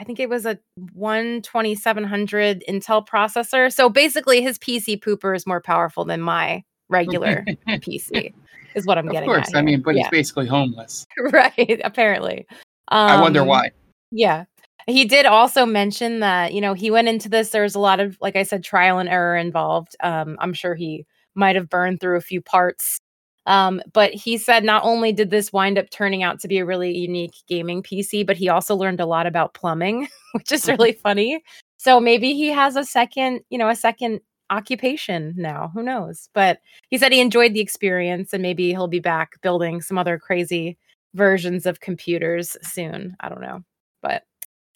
I 0.00 0.04
think 0.04 0.18
it 0.18 0.30
was 0.30 0.46
a 0.46 0.58
12700 0.94 2.64
Intel 2.66 3.06
processor. 3.06 3.70
So 3.72 3.90
basically 3.90 4.40
his 4.40 4.58
PC 4.58 4.98
pooper 4.98 5.36
is 5.36 5.46
more 5.46 5.60
powerful 5.60 6.06
than 6.06 6.22
my 6.22 6.64
regular 6.88 7.44
PC. 7.68 8.32
Is 8.74 8.86
what 8.86 8.96
I'm 8.96 9.08
Of 9.08 9.12
getting 9.12 9.28
Of 9.28 9.34
course, 9.36 9.48
at. 9.54 9.58
I 9.58 9.62
mean, 9.62 9.82
but 9.82 9.94
yeah. 9.94 10.04
he's 10.04 10.10
basically 10.10 10.46
homeless. 10.46 11.06
right, 11.32 11.80
apparently. 11.84 12.46
I 12.88 13.20
wonder 13.20 13.42
Um, 13.42 13.48
why. 13.48 13.72
yeah. 14.10 14.44
He 14.86 15.04
did 15.04 15.26
also 15.26 15.66
mention 15.66 16.20
that, 16.20 16.54
you 16.54 16.62
know, 16.62 16.72
he 16.72 16.90
went 16.90 17.08
into 17.08 17.28
this. 17.28 17.50
There's 17.50 17.74
a 17.74 17.78
lot 17.80 18.00
of, 18.00 18.16
like 18.22 18.36
I 18.36 18.44
said, 18.44 18.64
trial 18.64 18.98
and 18.98 19.08
error 19.08 19.36
involved. 19.36 19.94
Um, 20.02 20.36
I'm 20.40 20.54
sure 20.54 20.74
he 20.74 21.04
might 21.34 21.56
have 21.56 21.68
burned 21.68 22.00
through 22.00 22.16
a 22.16 22.20
few 22.22 22.40
parts. 22.40 22.98
Um, 23.50 23.82
but 23.92 24.14
he 24.14 24.38
said 24.38 24.62
not 24.62 24.84
only 24.84 25.12
did 25.12 25.30
this 25.30 25.52
wind 25.52 25.76
up 25.76 25.90
turning 25.90 26.22
out 26.22 26.38
to 26.38 26.46
be 26.46 26.58
a 26.58 26.64
really 26.64 26.96
unique 26.96 27.34
gaming 27.48 27.82
PC, 27.82 28.24
but 28.24 28.36
he 28.36 28.48
also 28.48 28.76
learned 28.76 29.00
a 29.00 29.06
lot 29.06 29.26
about 29.26 29.54
plumbing, 29.54 30.06
which 30.34 30.52
is 30.52 30.68
really 30.68 30.92
funny. 31.02 31.42
So 31.76 31.98
maybe 31.98 32.32
he 32.34 32.46
has 32.46 32.76
a 32.76 32.84
second, 32.84 33.40
you 33.50 33.58
know, 33.58 33.68
a 33.68 33.74
second 33.74 34.20
occupation 34.50 35.34
now. 35.36 35.72
Who 35.74 35.82
knows? 35.82 36.28
But 36.32 36.60
he 36.90 36.98
said 36.98 37.10
he 37.10 37.20
enjoyed 37.20 37.52
the 37.52 37.60
experience 37.60 38.32
and 38.32 38.40
maybe 38.40 38.68
he'll 38.68 38.86
be 38.86 39.00
back 39.00 39.40
building 39.42 39.80
some 39.82 39.98
other 39.98 40.16
crazy 40.16 40.78
versions 41.14 41.66
of 41.66 41.80
computers 41.80 42.56
soon. 42.62 43.16
I 43.18 43.28
don't 43.28 43.40
know. 43.40 43.64
But 44.00 44.22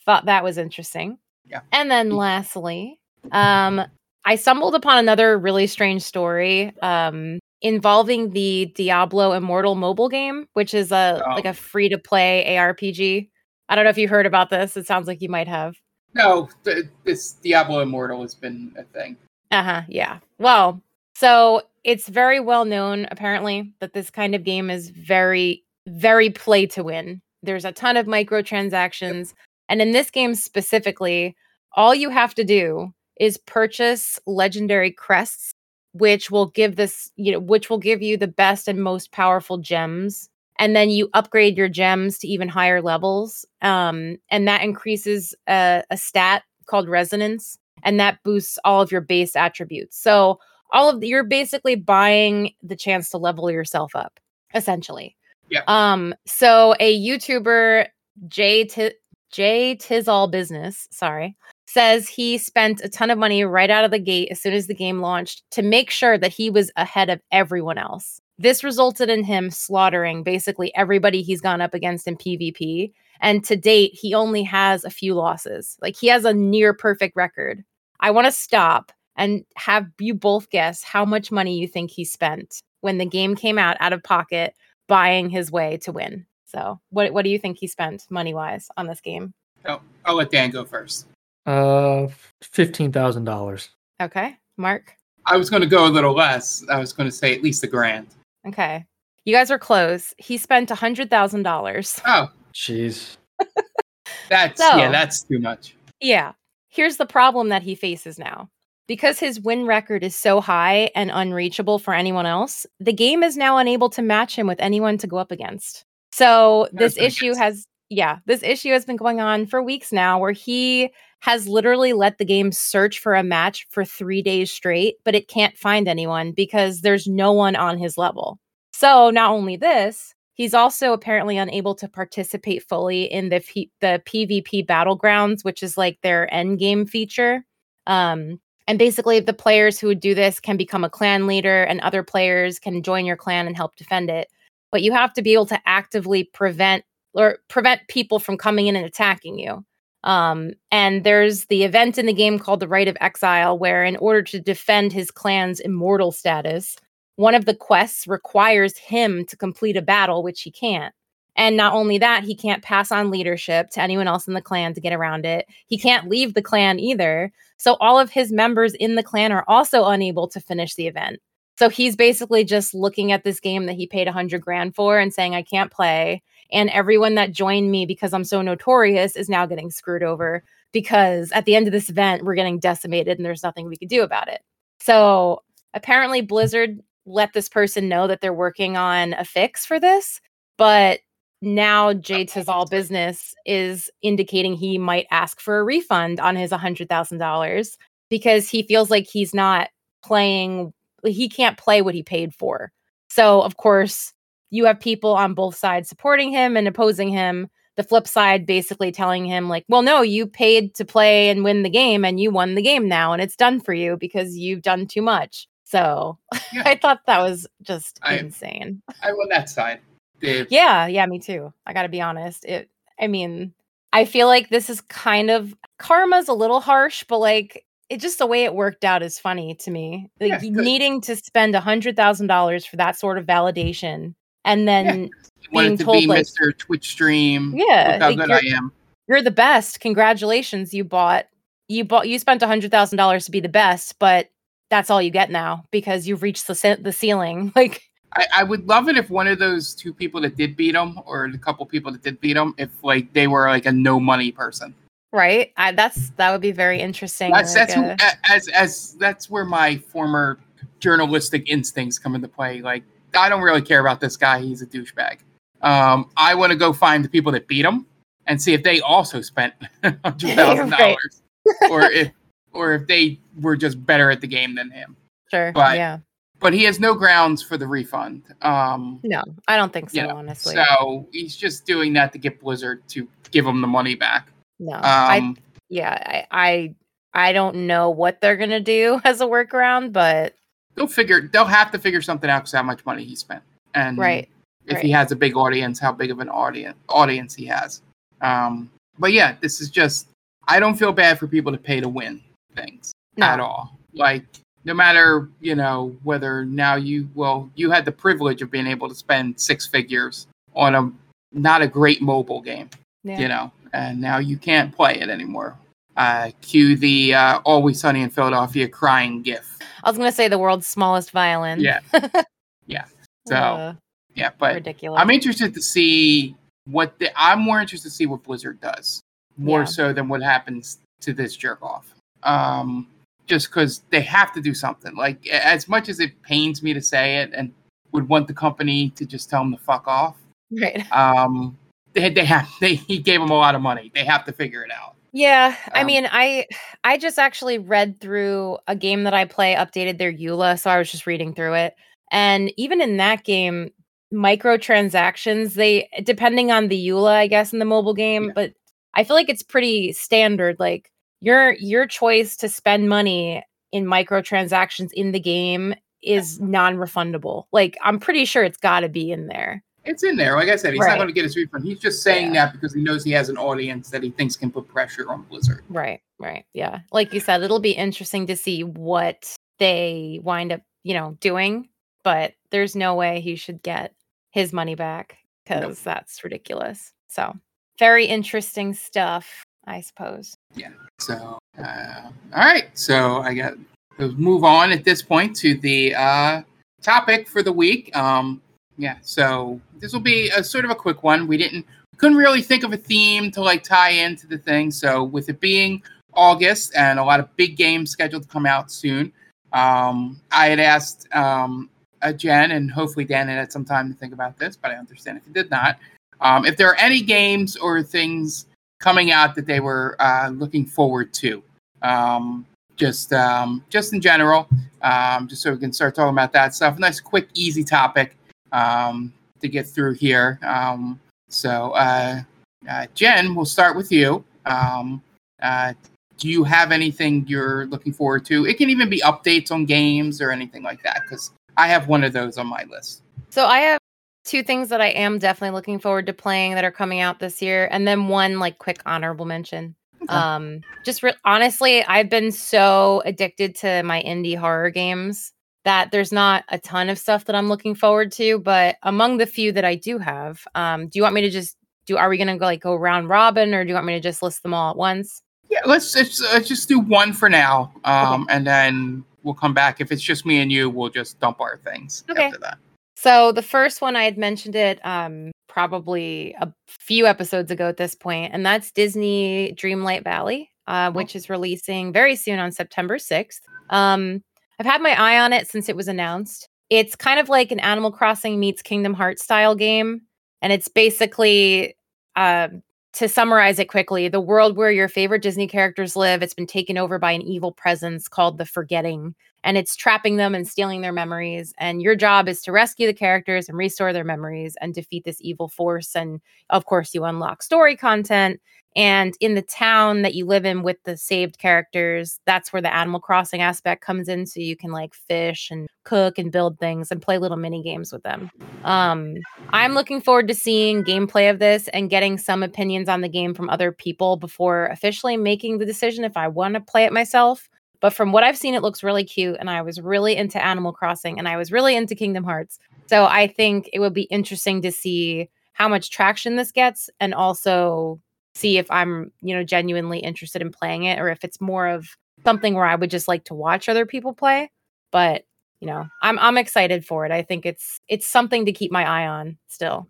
thought 0.05 0.27
that 0.27 0.43
was 0.43 0.59
interesting. 0.59 1.18
Yeah. 1.47 1.61
And 1.70 1.93
then 1.93 2.11
lastly, 2.11 2.99
um, 3.31 3.83
I 4.25 4.35
stumbled 4.35 4.75
upon 4.75 4.99
another 4.99 5.39
really 5.39 5.68
strange 5.68 6.03
story 6.03 6.72
um, 6.83 7.39
involving 7.63 8.31
the 8.31 8.73
Diablo 8.75 9.33
Immortal 9.33 9.75
mobile 9.75 10.09
game, 10.09 10.47
which 10.53 10.75
is 10.75 10.93
a 10.93 11.23
Oh. 11.27 11.31
like 11.35 11.45
a 11.47 11.55
free 11.55 11.89
to 11.89 11.99
play 11.99 12.45
ARPG. 12.49 13.31
I 13.69 13.75
don't 13.75 13.85
know 13.85 13.91
if 13.91 13.99
you 13.99 14.09
heard 14.09 14.27
about 14.27 14.51
this. 14.51 14.77
It 14.77 14.87
sounds 14.87 15.07
like 15.07 15.23
you 15.23 15.29
might 15.29 15.49
have. 15.49 15.77
No, 16.15 16.49
th- 16.65 16.85
this 17.05 17.33
Diablo 17.33 17.81
Immortal 17.81 18.23
has 18.23 18.35
been 18.35 18.73
a 18.79 18.83
thing. 18.85 19.17
Uh 19.51 19.63
huh. 19.63 19.83
Yeah. 19.89 20.19
Well, 20.39 20.83
so 21.17 21.63
it's 21.85 22.09
very 22.09 22.41
well 22.41 22.65
known, 22.65 23.07
apparently, 23.11 23.73
that 23.81 23.93
this 23.95 24.11
kind 24.11 24.35
of 24.35 24.45
game 24.45 24.71
is 24.71 24.91
very, 24.91 25.65
very 25.87 26.31
play 26.31 26.67
to 26.67 26.83
win. 26.85 27.21
There's 27.43 27.65
a 27.65 27.73
ton 27.73 27.97
of 27.97 28.07
microtransactions. 28.07 29.35
And 29.69 29.81
in 29.83 29.93
this 29.93 30.11
game 30.11 30.35
specifically, 30.35 31.35
all 31.77 31.95
you 31.95 32.11
have 32.11 32.35
to 32.37 32.45
do 32.45 32.93
is 33.19 33.39
purchase 33.39 34.19
legendary 34.27 34.91
crests, 34.91 35.53
which 35.95 36.30
will 36.30 36.47
give 36.47 36.76
this, 36.76 37.11
you 37.16 37.32
know, 37.32 37.40
which 37.40 37.70
will 37.70 37.78
give 37.78 38.03
you 38.03 38.16
the 38.16 38.28
best 38.28 38.68
and 38.68 38.82
most 38.82 39.12
powerful 39.12 39.59
gems. 39.59 40.28
And 40.59 40.76
then 40.76 40.90
you 40.90 41.09
upgrade 41.14 41.57
your 41.57 41.68
gems 41.68 42.18
to 42.18 42.28
even 42.28 42.49
higher 42.49 42.82
levels. 42.82 43.45
Um, 43.62 44.18
and 44.30 44.47
that 44.47 44.62
increases 44.62 45.34
a, 45.49 45.82
a 45.90 45.97
stat 45.97 46.42
called 46.66 46.88
resonance 46.88 47.59
and 47.84 48.01
that 48.01 48.22
boosts 48.24 48.59
all 48.64 48.82
of 48.82 48.90
your 48.90 49.01
base 49.01 49.36
attributes. 49.36 49.97
So 50.01 50.38
all 50.72 50.88
of 50.88 51.01
the, 51.01 51.07
you're 51.07 51.24
basically 51.24 51.76
buying 51.76 52.53
the 52.62 52.76
chance 52.76 53.11
to 53.11 53.18
level 53.18 53.51
yourself 53.51 53.95
up, 53.95 54.18
essentially. 54.55 55.16
Yeah. 55.51 55.62
Um. 55.68 56.14
So 56.26 56.74
a 56.80 56.99
YouTuber, 56.99 57.86
Jay 58.28 58.64
T- 58.64 58.92
JTisAllBusiness, 59.32 60.86
sorry, 60.90 61.36
says 61.75 62.09
he 62.09 62.39
spent 62.39 62.81
a 62.85 62.89
ton 62.89 63.11
of 63.11 63.18
money 63.18 63.45
right 63.45 63.68
out 63.68 63.85
of 63.85 63.91
the 63.91 63.99
gate 63.99 64.29
as 64.31 64.41
soon 64.41 64.55
as 64.55 64.68
the 64.68 64.75
game 64.75 65.01
launched 65.01 65.43
to 65.51 65.61
make 65.61 65.91
sure 65.91 66.16
that 66.16 66.33
he 66.33 66.49
was 66.49 66.70
ahead 66.77 67.11
of 67.11 67.20
everyone 67.33 67.79
else. 67.79 68.20
This 68.39 68.62
resulted 68.62 69.11
in 69.11 69.25
him 69.25 69.51
slaughtering 69.51 70.22
basically 70.22 70.72
everybody 70.77 71.20
he's 71.20 71.41
gone 71.41 71.61
up 71.61 71.75
against 71.75 72.07
in 72.07 72.16
PvP. 72.16 72.93
And 73.20 73.45
to 73.45 73.57
date, 73.57 73.91
he 73.93 74.14
only 74.14 74.45
has 74.45 74.85
a 74.85 74.91
few 74.91 75.14
losses. 75.14 75.77
Like 75.83 75.97
he 75.97 76.07
has 76.07 76.25
a 76.25 76.33
near 76.33 76.75
perfect 76.75 77.16
record. 77.16 77.64
I 77.99 78.12
want 78.12 78.27
to 78.27 78.33
stop 78.33 78.93
and 79.16 79.45
have 79.57 79.87
you 79.99 80.14
both 80.14 80.51
guess 80.51 80.85
how 80.85 81.05
much 81.05 81.33
money 81.33 81.59
you 81.59 81.66
think 81.66 81.91
he 81.91 82.05
spent 82.05 82.62
when 82.83 82.99
the 82.99 83.07
game 83.07 83.35
came 83.35 83.59
out 83.59 83.77
out 83.81 83.93
of 83.93 84.03
pocket 84.05 84.55
buying 84.87 85.29
his 85.29 85.51
way 85.51 85.79
to 85.79 85.91
win. 85.91 86.25
So, 86.45 86.81
what 86.91 87.12
what 87.12 87.25
do 87.25 87.31
you 87.31 87.39
think 87.39 87.59
he 87.59 87.66
spent 87.66 88.07
money 88.11 88.33
wise 88.33 88.68
on 88.77 88.87
this 88.87 89.01
game? 89.01 89.35
Oh, 89.66 89.81
I'll 90.05 90.14
let 90.14 90.31
Dan 90.31 90.51
go 90.51 90.64
first. 90.64 91.07
Uh, 91.47 92.09
fifteen 92.42 92.90
thousand 92.92 93.24
dollars. 93.24 93.70
Okay, 94.01 94.36
Mark. 94.57 94.95
I 95.26 95.36
was 95.36 95.49
going 95.51 95.62
to 95.62 95.68
go 95.68 95.86
a 95.86 95.88
little 95.88 96.14
less. 96.14 96.64
I 96.68 96.78
was 96.78 96.92
going 96.92 97.09
to 97.09 97.14
say 97.14 97.34
at 97.34 97.42
least 97.42 97.62
a 97.64 97.66
grand. 97.66 98.09
Okay, 98.47 98.84
you 99.24 99.34
guys 99.34 99.51
are 99.51 99.59
close. 99.59 100.14
He 100.18 100.36
spent 100.36 100.70
a 100.70 100.74
hundred 100.74 101.11
thousand 101.11 101.42
dollars. 101.45 102.01
Oh, 102.07 102.28
Jeez. 102.55 103.16
that's 104.28 104.61
So- 104.61 104.76
yeah, 104.76 104.90
that's 104.90 105.22
too 105.22 105.38
much. 105.38 105.74
Yeah. 106.01 106.32
Here's 106.68 106.97
the 106.97 107.07
problem 107.07 107.51
that 107.51 107.62
he 107.62 107.74
faces 107.74 108.18
now. 108.18 108.49
Because 108.86 109.18
his 109.18 109.40
win 109.40 109.64
record 109.64 110.05
is 110.05 110.14
so 110.14 110.40
high 110.42 110.90
and 110.95 111.11
unreachable 111.11 111.78
for 111.78 111.95
anyone 111.95 112.26
else, 112.26 112.66
the 112.80 112.92
game 112.92 113.22
is 113.22 113.34
now 113.36 113.57
unable 113.57 113.88
to 113.90 114.03
match 114.03 114.36
him 114.36 114.47
with 114.47 114.61
anyone 114.61 114.99
to 114.99 115.07
go 115.07 115.16
up 115.16 115.30
against. 115.30 115.84
So 116.12 116.68
this 116.72 116.99
issue 116.99 117.34
has 117.34 117.64
yeah, 117.95 118.18
this 118.26 118.42
issue 118.42 118.70
has 118.70 118.84
been 118.84 118.97
going 118.97 119.20
on 119.20 119.47
for 119.47 119.62
weeks 119.62 119.92
now 119.92 120.18
where 120.18 120.32
he 120.32 120.90
has 121.20 121.49
literally 121.49 121.92
let 121.92 122.18
the 122.18 122.24
game 122.24 122.53
search 122.53 122.99
for 122.99 123.14
a 123.14 123.22
match 123.22 123.66
for 123.70 123.84
3 123.84 124.20
days 124.22 124.51
straight, 124.53 124.97
but 125.05 125.14
it 125.14 125.28
can't 125.28 125.57
find 125.57 125.88
anyone 125.88 126.32
because 126.32 126.82
there's 126.82 127.07
no 127.07 127.32
one 127.32 127.57
on 127.57 127.78
his 127.78 127.97
level. 127.97 128.38
So 128.72 129.11
not 129.11 129.30
only 129.30 129.57
this, 129.57 130.14
he's 130.34 130.53
also 130.53 130.92
apparently 130.92 131.38
unable 131.38 131.74
to 131.76 131.88
participate 131.88 132.62
fully 132.68 133.05
in 133.05 133.28
the 133.30 133.40
P- 133.40 133.70
the 133.80 134.03
PvP 134.05 134.66
battlegrounds, 134.66 135.45
which 135.45 135.62
is 135.62 135.78
like 135.78 135.99
their 136.03 136.32
end 136.34 136.59
game 136.59 136.86
feature. 136.86 137.45
Um, 137.86 138.40
and 138.66 138.78
basically, 138.78 139.20
the 139.20 139.32
players 139.32 139.78
who 139.78 139.88
would 139.88 140.01
do 140.01 140.14
this 140.14 140.40
can 140.40 140.57
become 140.57 140.84
a 140.84 140.90
clan 140.90 141.26
leader, 141.26 141.64
and 141.64 141.80
other 141.80 142.03
players 142.03 142.59
can 142.59 142.82
join 142.82 143.05
your 143.05 143.16
clan 143.16 143.47
and 143.47 143.57
help 143.57 143.76
defend 143.76 144.11
it. 144.11 144.28
But 144.72 144.82
you 144.82 144.92
have 144.92 145.12
to 145.14 145.22
be 145.22 145.34
able 145.34 145.47
to 145.47 145.61
actively 145.66 146.24
prevent 146.24 146.84
or 147.15 147.39
prevent 147.49 147.81
people 147.89 148.19
from 148.19 148.37
coming 148.37 148.67
in 148.67 148.77
and 148.77 148.85
attacking 148.85 149.39
you. 149.39 149.65
Um, 150.05 150.53
and 150.71 151.03
there's 151.03 151.47
the 151.47 151.65
event 151.65 151.97
in 151.97 152.07
the 152.07 152.12
game 152.12 152.39
called 152.39 152.61
the 152.61 152.69
Rite 152.69 152.89
of 152.89 152.97
Exile, 153.01 153.59
where 153.59 153.85
in 153.85 153.97
order 153.97 154.23
to 154.23 154.41
defend 154.41 154.93
his 154.93 155.11
clan's 155.11 155.61
immortal 155.61 156.12
status, 156.12 156.77
one 157.17 157.35
of 157.35 157.47
the 157.47 157.55
quests 157.55 158.07
requires 158.07 158.77
him 158.77 159.25
to 159.27 159.37
complete 159.37 159.77
a 159.77 159.83
battle, 159.83 160.23
which 160.23 160.43
he 160.43 160.51
can't. 160.51 160.95
And 161.37 161.57
not 161.57 161.73
only 161.73 161.99
that, 161.99 162.23
he 162.23 162.35
can't 162.35 162.62
pass 162.62 162.93
on 162.93 163.11
leadership 163.11 163.71
to 163.71 163.81
anyone 163.81 164.07
else 164.07 164.29
in 164.29 164.35
the 164.35 164.43
clan 164.43 164.75
to 164.75 164.81
get 164.81 164.93
around 164.93 165.25
it. 165.25 165.47
He 165.67 165.79
can't 165.79 166.09
leave 166.09 166.35
the 166.35 166.43
clan 166.43 166.79
either. 166.79 167.33
So 167.57 167.77
all 167.81 167.99
of 167.99 168.11
his 168.11 168.31
members 168.31 168.75
in 168.75 168.95
the 168.95 169.03
clan 169.03 169.33
are 169.33 169.45
also 169.49 169.87
unable 169.87 170.29
to 170.29 170.41
finish 170.41 170.75
the 170.75 170.87
event. 170.87 171.21
So 171.59 171.69
he's 171.69 171.97
basically 171.97 172.45
just 172.45 172.75
looking 172.75 173.13
at 173.13 173.25
this 173.25 173.41
game 173.41 173.67
that 173.67 173.77
he 173.77 173.87
paid 173.87 174.09
a 174.09 174.13
hundred 174.13 174.41
grand 174.41 174.75
for 174.75 174.99
and 174.99 175.15
saying, 175.15 175.35
I 175.35 175.43
can't 175.43 175.71
play. 175.71 176.23
And 176.51 176.69
everyone 176.71 177.15
that 177.15 177.33
joined 177.33 177.71
me 177.71 177.87
because 177.87 178.13
I'm 178.13 178.25
so 178.25 178.43
notorious 178.43 179.17
is 179.17 179.29
now 179.29 179.47
getting 179.47 179.71
screwed 179.71 180.03
over 180.03 180.43
because 180.73 181.31
at 181.33 181.45
the 181.45 181.55
end 181.55 181.67
of 181.67 181.73
this 181.73 181.89
event, 181.89 182.25
we're 182.25 182.35
getting 182.35 182.59
decimated 182.59 183.19
and 183.19 183.25
there's 183.25 183.43
nothing 183.43 183.69
we 183.69 183.77
could 183.77 183.89
do 183.89 184.03
about 184.03 184.29
it. 184.29 184.43
So 184.81 185.43
apparently, 185.73 186.21
Blizzard 186.21 186.81
let 187.07 187.33
this 187.33 187.49
person 187.49 187.89
know 187.89 188.07
that 188.07 188.21
they're 188.21 188.33
working 188.35 188.77
on 188.77 189.13
a 189.15 189.25
fix 189.25 189.65
for 189.65 189.79
this, 189.79 190.21
but 190.57 191.01
now 191.43 191.93
JTisAllBusiness 191.93 193.33
is 193.45 193.91
indicating 194.03 194.55
he 194.55 194.79
might 194.79 195.07
ask 195.11 195.41
for 195.41 195.59
a 195.59 195.65
refund 195.65 196.19
on 196.19 196.37
his 196.37 196.51
$100,000 196.51 197.77
because 198.09 198.49
he 198.49 198.63
feels 198.63 198.91
like 198.91 199.07
he's 199.07 199.35
not 199.35 199.69
playing, 200.03 200.73
he 201.13 201.29
can't 201.29 201.59
play 201.59 201.83
what 201.83 201.95
he 201.95 202.03
paid 202.03 202.35
for. 202.35 202.73
So, 203.09 203.43
of 203.43 203.57
course, 203.57 204.13
you 204.51 204.65
have 204.67 204.81
people 204.81 205.15
on 205.15 205.35
both 205.35 205.57
sides 205.57 205.89
supporting 205.89 206.31
him 206.31 206.57
and 206.57 206.67
opposing 206.69 207.09
him. 207.09 207.49
The 207.77 207.83
flip 207.83 208.07
side 208.07 208.47
basically 208.47 208.93
telling 208.93 209.25
him, 209.25 209.49
like, 209.49 209.65
well, 209.69 209.83
no, 209.83 210.01
you 210.03 210.27
paid 210.29 210.75
to 210.77 210.85
play 210.85 211.29
and 211.29 211.43
win 211.43 211.65
the 211.65 211.71
game 211.71 212.05
and 212.05 212.21
you 212.21 212.31
won 212.31 212.55
the 212.55 212.63
game 212.63 212.87
now 212.89 213.13
and 213.13 213.21
it's 213.21 213.35
done 213.37 213.61
for 213.61 213.75
you 213.75 213.97
because 213.97 214.37
you've 214.37 214.63
done 214.63 214.87
too 214.87 215.03
much. 215.03 215.49
So 215.65 216.19
Yeah. 216.53 216.63
I 216.67 216.77
thought 216.77 217.01
that 217.07 217.19
was 217.21 217.49
just 217.63 217.99
I- 218.03 218.19
insane. 218.19 218.81
I'm 219.03 219.15
on 219.15 219.29
that 219.31 219.49
side. 219.51 219.81
The, 220.21 220.47
Yeah, 220.51 220.87
yeah, 220.87 221.05
me 221.07 221.19
too. 221.19 221.53
I 221.67 221.73
got 221.73 221.83
to 221.83 221.89
be 221.89 222.01
honest. 222.01 222.45
It 222.45 222.71
I 223.01 223.09
mean, 223.09 223.53
I 223.93 224.05
feel 224.05 224.29
like 224.29 224.51
this 224.51 224.71
is 224.71 224.81
kind 224.83 225.29
of 225.31 225.53
karma's 225.81 226.29
a 226.29 226.33
little 226.33 226.61
harsh, 226.61 227.03
but 227.09 227.19
like 227.19 227.64
it 227.91 228.01
just 228.01 228.18
the 228.18 228.26
way 228.26 228.45
it 228.45 228.55
worked 228.55 228.85
out 228.85 229.03
is 229.03 229.18
funny 229.18 229.55
to 229.57 229.70
me. 229.70 230.09
Like 230.20 230.43
Yeah, 230.43 230.51
needing 230.51 231.01
to 231.03 231.16
spend 231.16 231.55
a 231.55 231.61
hundred 231.61 231.97
thousand 231.97 232.26
dollars 232.28 232.64
for 232.64 232.76
that 232.76 232.97
sort 232.97 233.18
of 233.18 233.26
validation, 233.26 234.14
and 234.45 234.66
then 234.66 235.11
He 235.41 235.49
wanted 235.53 235.68
being 235.68 235.78
to 235.78 235.85
told, 235.85 235.97
be 236.01 236.07
like- 236.07 236.24
Mr. 236.26 236.57
Twitch 236.57 236.89
stream. 236.89 237.55
Yeah, 237.57 237.99
how 238.01 238.09
like 238.09 238.18
good 238.18 238.28
you're- 238.28 238.51
I 238.53 238.57
am. 238.57 238.72
you're 239.09 239.22
the 239.22 239.30
best. 239.30 239.80
Congratulations, 239.80 240.72
you 240.74 240.85
bought 240.85 241.26
you 241.68 241.85
bought 241.85 242.09
you 242.09 242.18
spent 242.18 242.43
a 242.43 242.47
hundred 242.47 242.70
thousand 242.70 242.99
dollars 242.99 243.24
to 243.26 243.30
be 243.30 243.41
the 243.41 243.49
best, 243.49 243.99
but 243.99 244.28
that's 244.70 244.91
all 244.91 245.01
you 245.03 245.11
get 245.11 245.30
now 245.30 245.64
because 245.70 246.07
you've 246.09 246.22
reached 246.22 246.47
the 246.47 246.78
the 246.80 246.93
ceiling. 246.93 247.53
Like 247.57 247.82
I, 248.16 248.26
I 248.37 248.45
would 248.45 248.68
love 248.68 248.89
it 248.89 248.97
if 248.97 249.11
one 249.11 249.26
of 249.26 249.41
those 249.41 249.74
two 249.74 249.93
people 249.93 250.20
that 250.20 250.37
did 250.37 250.57
beat 250.57 250.74
him, 250.76 251.01
or 251.05 251.28
the 251.32 251.37
couple 251.39 251.66
people 251.66 251.91
that 251.93 252.03
did 252.03 252.20
beat 252.20 252.37
him, 252.37 252.55
if 252.59 252.70
like 252.85 253.12
they 253.12 253.26
were 253.26 253.49
like 253.49 253.66
a 253.66 253.72
no 253.72 253.99
money 253.99 254.30
person. 254.30 254.72
Right, 255.15 255.53
I, 255.57 255.73
that's 255.73 256.11
that 256.11 256.31
would 256.33 256.41
be 256.43 256.53
very 256.53 256.81
interesting. 256.81 257.33
That's 257.33 257.55
like 257.55 257.69
that's 257.69 257.77
a- 258.03 258.05
who, 258.05 258.35
as 258.35 258.49
as 258.49 258.95
that's 258.99 259.31
where 259.31 259.45
my 259.45 259.79
former 259.79 260.39
journalistic 260.81 261.49
instincts 261.49 261.99
come 261.99 262.15
into 262.15 262.29
play. 262.29 262.61
Like 262.61 262.85
I 263.17 263.29
don't 263.29 263.41
really 263.43 263.62
care 263.62 263.81
about 263.81 264.01
this 264.01 264.17
guy; 264.17 264.41
he's 264.41 264.61
a 264.61 264.67
douchebag. 264.67 265.19
Um, 265.62 266.11
I 266.17 266.35
want 266.35 266.51
to 266.51 266.57
go 266.57 266.73
find 266.75 267.03
the 267.05 267.09
people 267.09 267.33
that 267.33 267.47
beat 267.49 267.65
him 267.65 267.87
and 268.27 268.41
see 268.41 268.53
if 268.53 268.62
they 268.62 268.81
also 268.81 269.21
spent 269.23 269.55
hundred 269.83 270.35
thousand 270.37 270.71
dollars, 270.71 271.23
or 271.71 271.83
if 271.91 272.11
or 272.53 272.75
if 272.75 272.87
they 272.87 273.19
were 273.41 273.57
just 273.57 273.85
better 273.87 274.11
at 274.11 274.21
the 274.21 274.27
game 274.27 274.55
than 274.55 274.71
him. 274.71 274.97
sure, 275.31 275.53
but- 275.53 275.77
yeah. 275.77 275.99
But 276.41 276.53
he 276.53 276.65
has 276.65 276.79
no 276.79 276.95
grounds 276.95 277.43
for 277.43 277.57
the 277.57 277.67
refund. 277.67 278.23
Um, 278.43 279.01
No, 279.03 279.23
I 279.49 279.57
don't 279.57 279.73
think 279.73 279.89
so. 279.89 280.03
you 280.03 280.07
know, 280.07 280.17
honestly, 280.17 280.55
so 280.55 281.09
he's 281.11 281.35
just 281.37 281.65
doing 281.65 281.95
that 281.95 282.12
to 282.12 282.19
get 282.19 282.39
Blizzard 282.39 282.87
to 282.89 283.09
give 283.31 283.47
him 283.47 283.62
the 283.62 283.67
money 283.67 283.95
back. 283.95 284.29
No. 284.59 284.75
Um, 284.75 284.83
I 284.83 285.35
yeah, 285.69 286.25
I, 286.31 286.75
I 287.15 287.29
I 287.29 287.33
don't 287.33 287.67
know 287.67 287.91
what 287.91 288.21
they're 288.21 288.37
gonna 288.37 288.61
do 288.61 289.01
as 289.05 289.21
a 289.21 289.27
workaround, 289.27 289.93
but 289.93 290.35
they'll 290.75 290.87
figure 290.87 291.29
they'll 291.33 291.45
have 291.45 291.71
to 291.73 291.79
figure 291.79 292.03
something 292.03 292.31
out 292.31 292.41
because 292.41 292.53
how 292.53 292.63
much 292.63 292.85
money 292.85 293.05
he 293.05 293.15
spent 293.15 293.43
and 293.75 293.99
right. 293.99 294.29
if 294.67 294.75
right. 294.75 294.85
he 294.85 294.91
has 294.91 295.13
a 295.13 295.17
big 295.17 295.37
audience, 295.37 295.79
how 295.79 295.93
big 295.93 296.11
of 296.11 296.21
an 296.21 296.29
audience 296.29 296.77
audience 296.89 297.35
he 297.35 297.47
has. 297.47 297.83
Um, 298.21 298.71
but 298.99 299.13
yeah, 299.13 299.37
this 299.41 299.61
is 299.61 299.71
just 299.71 300.09
I 300.49 300.61
don't 300.61 300.75
feel 300.75 300.93
bad 300.93 301.19
for 301.19 301.27
people 301.27 301.53
to 301.53 301.59
pay 301.59 301.81
to 301.81 301.89
win 301.89 302.21
things 302.55 302.93
No. 303.17 303.27
at 303.27 303.41
all. 303.41 303.79
Like 303.93 304.25
no 304.65 304.75
matter 304.75 305.29
you 305.41 305.55
know 305.55 305.95
whether 306.03 306.45
now 306.45 306.77
you 306.77 307.09
well 307.15 307.51
you 307.55 307.71
had 307.71 307.85
the 307.85 307.93
privilege 307.93 308.43
of 308.43 308.51
being 308.51 308.67
able 308.67 308.89
to 308.89 308.95
spend 308.95 309.39
six 309.39 309.67
figures 309.67 310.27
on 310.55 310.75
a 310.75 310.91
not 311.33 311.63
a 311.63 311.67
great 311.67 312.01
mobile 312.01 312.41
game, 312.41 312.71
Yeah. 313.03 313.19
you 313.19 313.29
know, 313.29 313.53
and 313.75 314.01
now 314.01 314.18
you 314.18 314.37
can't 314.39 314.75
play 314.75 314.99
it 315.01 315.09
anymore. 315.11 315.57
Uh, 315.97 316.31
cue 316.41 316.77
the 316.77 317.14
uh, 317.14 317.39
Always 317.45 317.81
Sunny 317.81 318.03
in 318.03 318.11
Philadelphia 318.11 318.66
crying 318.68 319.22
gif. 319.22 319.59
I 319.83 319.91
was 319.91 319.99
gonna 319.99 320.11
say 320.12 320.29
the 320.29 320.39
world's 320.39 320.66
smallest 320.66 321.11
violin. 321.11 321.61
Yeah, 321.61 321.81
yeah. 322.66 322.85
So 323.29 323.37
Uh, 323.37 323.75
yeah, 324.14 324.31
but 324.39 324.55
ridiculous. 324.55 325.01
I'm 325.01 325.11
interested 325.11 325.53
to 325.55 325.61
see 325.62 326.35
what 326.66 326.99
the, 326.99 327.11
I'm 327.20 327.41
more 327.41 327.61
interested 327.61 327.89
to 327.91 327.95
see 327.95 328.07
what 328.07 328.22
Blizzard 328.22 328.61
does 328.61 329.01
more 329.37 329.61
Yeah. 329.61 329.64
so 329.66 329.93
than 329.93 330.09
what 330.09 330.22
happens 330.22 330.79
to 331.03 331.12
this 331.12 331.37
jerk 331.37 331.61
off. 331.62 331.93
Um, 332.22 332.87
just 333.27 333.49
because 333.51 333.83
they 333.91 334.01
have 334.03 334.33
to 334.35 334.41
do 334.41 334.55
something. 334.55 334.95
Like 334.97 335.27
as 335.29 335.68
much 335.68 335.89
as 335.89 336.01
it 336.01 336.20
pains 336.22 336.62
me 336.62 336.72
to 336.75 336.81
say 336.81 337.18
it, 337.18 337.31
and 337.35 337.53
would 337.93 338.09
want 338.09 338.27
the 338.27 338.35
company 338.35 338.91
to 338.91 339.07
just 339.07 339.31
tell 339.31 339.43
them 339.43 339.53
to 339.53 339.59
fuck 339.59 339.87
off. 339.87 340.16
right. 340.51 340.85
Um, 340.93 341.57
they 341.95 342.11
they 342.11 342.24
have 342.24 342.49
they 342.61 342.74
he 342.76 342.99
gave 342.99 343.20
them 343.20 343.30
a 343.30 343.34
lot 343.34 343.55
of 343.55 343.62
money. 343.62 343.90
They 343.95 344.05
have 344.05 344.24
to 344.26 344.32
figure 344.32 344.62
it 344.64 344.70
out. 344.70 344.95
Yeah, 345.12 345.57
I 345.72 345.80
Um, 345.82 345.86
mean, 345.86 346.09
I 346.11 346.47
I 346.82 346.99
just 346.99 347.18
actually 347.18 347.59
read 347.59 348.01
through 348.01 348.59
a 348.66 348.74
game 348.76 349.05
that 349.05 349.14
I 349.14 349.24
play 349.24 349.55
updated 349.55 349.99
their 349.99 350.12
EULA, 350.12 350.59
so 350.59 350.70
I 350.70 350.78
was 350.78 350.90
just 350.90 351.07
reading 351.07 351.34
through 351.34 351.55
it. 351.55 351.74
And 352.11 352.53
even 352.57 352.80
in 352.80 352.97
that 352.99 353.24
game, 353.24 353.70
microtransactions, 354.12 355.55
they 355.55 355.88
depending 356.03 356.51
on 356.51 356.68
the 356.68 356.88
EULA, 356.88 357.12
I 357.12 357.26
guess, 357.26 357.53
in 357.53 357.59
the 357.59 357.64
mobile 357.64 357.95
game, 357.95 358.24
Yeah. 358.26 358.32
but 358.34 358.53
I 358.95 359.05
feel 359.05 359.16
like 359.16 359.28
it's 359.28 359.42
pretty 359.42 359.92
standard. 359.92 360.57
Like 360.59 360.90
your 361.20 361.53
your 361.55 361.86
choice 361.86 362.36
to 362.38 362.49
spend 362.49 362.88
money 362.88 363.42
in 363.72 363.84
microtransactions 363.86 364.90
in 364.92 365.12
the 365.12 365.20
game 365.20 365.74
is 366.03 366.38
non-refundable. 366.40 367.45
Like 367.53 367.76
I'm 367.82 367.99
pretty 367.99 368.24
sure 368.24 368.45
it's 368.45 368.59
got 368.59 368.80
to 368.80 368.88
be 368.88 369.11
in 369.11 369.26
there. 369.26 369.62
It's 369.85 370.03
in 370.03 370.16
there. 370.16 370.35
Like 370.37 370.49
I 370.49 370.57
said, 370.57 370.72
he's 370.72 370.80
Right. 370.80 370.89
not 370.91 370.97
going 370.97 371.09
to 371.09 371.12
get 371.12 371.24
his 371.24 371.37
refund. 371.37 371.64
He's 371.64 371.78
just 371.78 372.03
saying 372.03 372.35
Yeah. 372.35 372.47
that 372.47 372.53
because 372.55 372.72
he 372.74 372.82
knows 372.82 373.05
he 373.05 373.11
has 373.12 373.28
an 373.28 373.37
audience 373.37 373.91
that 373.91 374.03
he 374.03 374.11
thinks 374.11 374.37
can 374.37 374.51
put 374.51 374.66
pressure 374.68 375.09
on 375.11 375.22
Blizzard. 375.24 375.62
Right, 375.68 376.01
right. 376.18 376.45
Yeah. 376.55 376.80
Like 376.93 377.12
you 377.12 377.20
said, 377.20 377.43
it'll 377.43 377.61
be 377.61 377.72
interesting 377.72 378.26
to 378.28 378.37
see 378.37 378.64
what 378.64 379.35
they 379.59 380.20
wind 380.22 380.53
up, 380.53 380.62
you 380.85 380.95
know, 380.95 381.16
doing, 381.20 381.68
but 382.03 382.32
there's 382.51 382.74
no 382.74 382.95
way 382.95 383.20
he 383.20 383.37
should 383.37 383.62
get 383.62 383.95
his 384.30 384.53
money 384.53 384.74
back 384.74 385.18
because 385.45 385.62
Nope. 385.62 385.78
that's 385.95 386.24
ridiculous. 386.24 386.93
So, 387.09 387.37
very 387.78 388.07
interesting 388.07 388.72
stuff, 388.74 389.45
I 389.66 389.80
suppose. 389.80 390.35
Yeah. 390.55 390.70
So, 390.99 391.39
uh, 391.59 392.03
all 392.35 392.45
right. 392.45 392.66
So 392.76 393.18
I 393.18 393.35
got 393.35 393.55
to 393.99 394.12
move 394.12 394.45
on 394.45 394.72
at 394.72 394.85
this 394.85 395.03
point 395.03 395.37
to 395.37 395.55
the 395.59 395.95
uh, 395.95 396.43
topic 396.82 397.28
for 397.28 397.43
the 397.43 397.53
week. 397.53 397.95
Um, 397.97 398.41
yeah. 398.77 398.97
So 399.03 399.61
this 399.79 399.93
will 399.93 400.01
be 400.01 400.31
a 400.31 400.43
sort 400.43 400.64
of 400.64 400.70
a 400.70 400.75
quick 400.75 401.03
one. 401.03 401.27
We 401.27 401.37
didn't, 401.37 401.66
couldn't 401.97 402.16
really 402.16 402.43
think 402.43 402.64
of 402.64 402.72
a 402.72 402.77
theme 402.77 403.31
to 403.33 403.41
like 403.41 403.62
tie 403.62 403.91
into 403.91 404.27
the 404.27 404.39
thing. 404.39 404.70
So 404.70 405.05
with 405.05 405.29
it 405.29 405.41
being 405.41 405.83
August 406.12 406.75
and 406.77 406.99
a 406.99 407.05
lot 407.05 407.20
of 407.20 407.35
big 407.37 407.57
games 407.57 407.91
scheduled 407.91 408.25
to 408.25 408.29
come 408.29 408.47
out 408.47 408.70
soon, 408.70 409.12
um, 409.53 410.20
I 410.33 410.47
had 410.47 410.59
asked 410.59 411.07
um, 411.14 411.70
uh, 412.03 412.12
Jen 412.12 412.51
and 412.51 412.70
hopefully 412.70 413.05
Dan 413.05 413.29
had 413.29 413.53
some 413.53 413.64
time 413.64 413.93
to 413.93 413.99
think 413.99 414.12
about 414.12 414.39
this, 414.39 414.57
but 414.57 414.72
I 414.72 414.75
understand 414.75 415.18
if 415.18 415.25
he 415.25 415.33
did 415.33 415.51
not. 415.51 415.79
Um, 416.20 416.45
if 416.45 416.57
there 416.57 416.68
are 416.68 416.77
any 416.77 417.01
games 417.01 417.57
or 417.57 417.83
things 417.83 418.47
coming 418.81 419.12
out 419.12 419.35
that 419.35 419.47
they 419.47 419.61
were 419.61 419.97
uh, 420.01 420.31
looking 420.31 420.66
forward 420.66 421.12
to. 421.14 421.43
Um, 421.83 422.47
just 422.77 423.12
um, 423.12 423.64
just 423.70 423.93
in 423.93 424.01
general, 424.01 424.49
um, 424.83 425.29
just 425.29 425.43
so 425.43 425.53
we 425.53 425.59
can 425.59 425.72
start 425.72 425.95
talking 425.95 426.12
about 426.12 426.33
that 426.33 426.57
stuff. 426.57 426.77
Nice, 426.77 426.99
quick, 426.99 427.29
easy 427.35 427.62
topic 427.62 428.16
um, 428.55 429.13
to 429.41 429.49
get 429.49 429.67
through 429.67 429.95
here. 429.95 430.39
Um, 430.43 430.99
so, 431.29 431.73
uh, 431.73 432.23
uh, 432.71 432.87
Jen, 432.95 433.35
we'll 433.35 433.45
start 433.45 433.77
with 433.77 433.93
you. 433.93 434.25
Um, 434.47 435.03
uh, 435.43 435.75
do 436.17 436.29
you 436.29 436.45
have 436.45 436.71
anything 436.73 437.27
you're 437.27 437.67
looking 437.67 437.93
forward 437.93 438.25
to? 438.27 438.47
It 438.47 438.57
can 438.57 438.71
even 438.71 438.89
be 438.89 439.01
updates 439.01 439.51
on 439.51 439.67
games 439.67 440.23
or 440.23 440.31
anything 440.31 440.63
like 440.63 440.83
that, 440.85 441.03
because 441.03 441.33
I 441.57 441.67
have 441.67 441.89
one 441.89 442.05
of 442.05 442.13
those 442.13 442.39
on 442.39 442.47
my 442.47 442.65
list. 442.71 443.03
So, 443.29 443.45
I 443.47 443.59
have 443.59 443.81
two 444.25 444.43
things 444.43 444.69
that 444.71 444.81
I 444.81 444.89
am 444.89 445.19
definitely 445.19 445.55
looking 445.55 445.79
forward 445.79 446.07
to 446.07 446.15
playing 446.15 446.55
that 446.55 446.65
are 446.65 446.71
coming 446.71 447.01
out 447.01 447.19
this 447.19 447.43
year, 447.43 447.69
and 447.71 447.87
then 447.87 448.09
one 448.09 448.39
like 448.39 448.59
quick 448.59 448.81
honorable 448.87 449.27
mention. 449.27 449.75
Okay. 450.03 450.15
Um, 450.15 450.61
just 450.85 451.03
re- 451.03 451.15
honestly, 451.25 451.83
I've 451.85 452.11
been 452.11 452.31
so 452.31 453.03
addicted 453.05 453.57
to 453.57 453.83
my 453.83 454.03
indie 454.03 454.37
horror 454.37 454.71
games 454.71 455.34
that 455.65 455.91
there's 455.91 456.12
not 456.12 456.45
a 456.51 456.59
ton 456.59 456.89
of 456.89 456.99
stuff 456.99 457.25
that 457.25 457.35
I'm 457.35 457.49
looking 457.49 457.75
forward 457.75 458.12
to. 458.12 458.39
But 458.39 458.77
among 458.83 459.19
the 459.19 459.27
few 459.27 459.53
that 459.53 459.65
I 459.65 459.75
do 459.75 459.99
have, 459.99 460.45
um, 460.55 460.85
do 460.89 460.99
you 460.99 461.03
want 461.03 461.15
me 461.15 461.23
to 461.23 461.31
just 461.31 461.57
do? 461.87 461.97
Are 461.97 462.09
we 462.09 462.19
gonna 462.19 462.39
go 462.39 462.45
like 462.45 462.61
go 462.62 462.75
round 462.75 463.09
robin, 463.09 463.55
or 463.55 463.65
do 463.65 463.69
you 463.69 463.75
want 463.75 463.87
me 463.87 463.95
to 463.95 464.01
just 464.01 464.23
list 464.23 464.43
them 464.43 464.55
all 464.55 464.71
at 464.71 464.77
once? 464.77 465.23
Yeah, 465.51 465.61
let's 465.67 465.95
let's, 465.95 466.21
let's 466.21 466.49
just 466.49 466.69
do 466.69 466.79
one 466.81 467.12
for 467.12 467.29
now, 467.29 467.73
um, 467.85 468.27
and 468.31 468.47
then 468.47 469.05
we'll 469.23 469.35
come 469.35 469.55
back. 469.55 469.81
If 469.81 469.93
it's 469.93 470.03
just 470.03 470.27
me 470.27 470.41
and 470.41 470.51
you, 470.51 470.69
we'll 470.71 470.91
just 470.91 471.19
dump 471.21 471.41
our 471.41 471.59
things 471.59 472.05
Okay. 472.11 472.25
after 472.25 472.39
that. 472.39 472.59
So 472.97 473.33
the 473.33 473.43
first 473.43 473.81
one 473.81 473.97
I 473.97 474.05
had 474.05 474.17
mentioned 474.17 474.55
it 474.57 474.85
um 474.85 475.33
probably 475.49 476.35
a 476.41 476.53
few 476.69 477.07
episodes 477.07 477.51
ago 477.51 477.69
at 477.69 477.77
this 477.77 477.95
point, 477.95 478.33
and 478.35 478.45
that's 478.45 478.71
Disney 478.73 479.55
Dreamlight 479.55 480.05
Valley, 480.05 480.51
uh, 480.67 480.91
which 480.93 481.15
is 481.15 481.31
releasing 481.31 481.93
very 481.93 482.17
soon 482.17 482.39
on 482.39 482.51
September 482.53 482.97
6th. 482.97 483.41
Um 483.71 484.23
I've 484.59 484.67
had 484.67 484.83
my 484.83 484.93
eye 485.01 485.19
on 485.19 485.33
it 485.33 485.49
since 485.49 485.69
it 485.69 485.77
was 485.77 485.89
announced. 485.89 486.49
It's 486.71 486.97
kind 486.97 487.21
of 487.21 487.29
like 487.29 487.51
an 487.53 487.61
Animal 487.61 487.93
Crossing 487.93 488.41
meets 488.41 488.63
Kingdom 488.63 488.95
Hearts 488.95 489.23
style 489.23 489.55
game, 489.55 490.03
and 490.43 490.53
it's 490.53 490.69
basically 490.69 491.77
uh, 492.17 492.49
to 492.95 493.09
summarize 493.09 493.59
it 493.59 493.69
quickly, 493.69 494.09
the 494.09 494.21
world 494.21 494.57
where 494.57 494.71
your 494.71 494.89
favorite 494.89 495.23
Disney 495.23 495.47
characters 495.49 495.97
live, 495.97 496.23
it's 496.23 496.35
been 496.35 496.47
taken 496.47 496.79
over 496.79 496.99
by 496.99 497.13
an 497.13 497.23
evil 497.23 497.53
presence 497.53 498.09
called 498.09 498.39
the 498.39 498.47
Forgetting 498.47 499.15
and 499.45 499.59
it's 499.59 499.76
trapping 499.76 500.16
them 500.16 500.34
and 500.34 500.49
stealing 500.49 500.80
their 500.80 500.92
memories. 500.92 501.53
And 501.59 501.82
your 501.82 501.95
job 501.95 502.28
is 502.28 502.40
to 502.42 502.53
rescue 502.53 502.86
the 502.86 502.95
characters 502.95 503.49
and 503.49 503.57
restore 503.57 503.92
their 503.92 504.03
memories 504.03 504.57
and 504.61 504.74
defeat 504.74 505.05
this 505.05 505.18
evil 505.20 505.49
force. 505.49 505.95
And 505.95 506.20
of 506.51 506.64
course, 506.64 506.95
you 506.95 507.05
unlock 507.05 507.42
story 507.42 507.76
content. 507.76 508.40
And 508.76 509.14
in 509.20 509.34
the 509.34 509.42
town 509.42 510.03
that 510.03 510.14
you 510.14 510.26
live 510.26 510.45
in 510.45 510.62
with 510.64 510.82
the 510.84 510.97
saved 510.97 511.38
characters, 511.38 512.18
that's 512.26 512.53
where 512.53 512.62
the 512.62 512.74
Animal 512.74 512.99
Crossing 512.99 513.40
aspect 513.40 513.84
comes 513.84 514.09
in. 514.09 514.26
So 514.26 514.40
you 514.40 514.57
can 514.57 514.72
like 514.72 514.95
fish 514.95 515.49
and 515.51 515.68
cook 515.84 516.18
and 516.18 516.32
build 516.32 516.59
things 516.59 516.90
and 516.90 517.01
play 517.01 517.18
little 517.18 517.36
mini 517.36 517.62
games 517.62 517.92
with 517.92 518.03
them. 518.03 518.30
Um, 518.64 519.18
I'm 519.51 519.74
looking 519.74 520.01
forward 520.01 520.26
to 520.26 520.34
seeing 520.34 520.82
gameplay 520.82 521.30
of 521.30 521.38
this 521.38 521.68
and 521.68 521.90
getting 521.90 522.18
some 522.18 522.42
opinions 522.42 522.88
on 522.88 523.03
the 523.03 523.09
game 523.09 523.34
from 523.34 523.49
other 523.49 523.70
people 523.70 524.16
before 524.16 524.66
officially 524.66 525.16
making 525.16 525.59
the 525.59 525.66
decision 525.66 526.03
if 526.03 526.16
I 526.16 526.26
want 526.26 526.55
to 526.55 526.61
play 526.61 526.84
it 526.84 526.92
myself. 526.92 527.49
But 527.85 527.93
from 527.93 528.12
what 528.12 528.24
I've 528.24 528.39
seen, 528.39 528.55
it 528.55 528.62
looks 528.62 528.82
really 528.82 529.05
cute. 529.05 529.37
And 529.39 529.51
I 529.51 529.61
was 529.61 529.78
really 529.78 530.16
into 530.16 530.43
Animal 530.43 530.72
Crossing 530.72 531.18
and 531.18 531.28
I 531.28 531.37
was 531.37 531.53
really 531.53 531.76
into 531.76 531.95
Kingdom 531.95 532.24
Hearts. 532.24 532.59
So 532.87 533.05
I 533.05 533.26
think 533.26 533.68
it 533.74 533.78
would 533.78 533.93
be 533.93 534.05
interesting 534.05 534.62
to 534.62 534.72
see 534.72 535.28
how 535.53 535.68
much 535.68 535.91
traction 535.91 536.37
this 536.37 536.51
gets 536.51 536.89
and 536.99 537.12
also 537.12 538.01
see 538.35 538.57
if 538.57 538.70
I'm, 538.70 539.12
you 539.20 539.37
know, 539.37 539.45
genuinely 539.45 539.99
interested 539.99 540.41
in 540.41 540.51
playing 540.51 540.85
it 540.85 540.99
or 540.99 541.11
if 541.11 541.24
it's 541.24 541.43
more 541.43 541.66
of 541.66 541.87
something 542.24 542.55
where 542.55 542.64
I 542.64 542.74
would 542.74 542.89
just 542.89 543.07
like 543.07 543.24
to 543.24 543.35
watch 543.35 543.68
other 543.68 543.85
people 543.85 544.14
play. 544.14 544.51
But, 544.91 545.26
you 545.61 545.66
know, 545.66 545.87
I'm 546.01 546.18
I'm 546.20 546.39
excited 546.39 546.87
for 546.87 547.05
it. 547.05 547.12
I 547.12 547.20
think 547.20 547.45
it's 547.45 547.82
it's 547.89 548.07
something 548.07 548.47
to 548.47 548.53
keep 548.53 548.72
my 548.72 548.89
eye 548.89 549.07
on 549.07 549.37
still. 549.49 549.89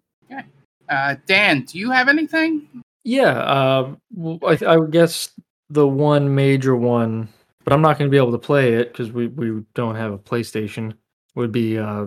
Uh, 0.89 1.15
Dan, 1.29 1.61
do 1.61 1.79
you 1.79 1.93
have 1.93 2.09
anything? 2.09 2.67
Yeah, 3.05 3.39
uh, 3.39 3.95
well, 4.13 4.41
I, 4.43 4.59
I 4.65 4.77
would 4.79 4.91
guess 4.91 5.31
the 5.71 5.87
one 5.87 6.35
major 6.35 6.75
one, 6.75 7.29
but 7.65 7.73
I'm 7.73 7.83
not 7.83 7.99
going 7.99 8.09
to 8.09 8.15
be 8.15 8.19
able 8.19 8.33
to 8.33 8.39
play 8.39 8.75
it 8.75 8.93
because 8.93 9.11
we, 9.13 9.27
we 9.29 9.63
don't 9.75 9.97
have 9.97 10.13
a 10.13 10.19
PlayStation. 10.19 10.95
Would 11.35 11.51
be 11.51 11.79
uh, 11.79 12.05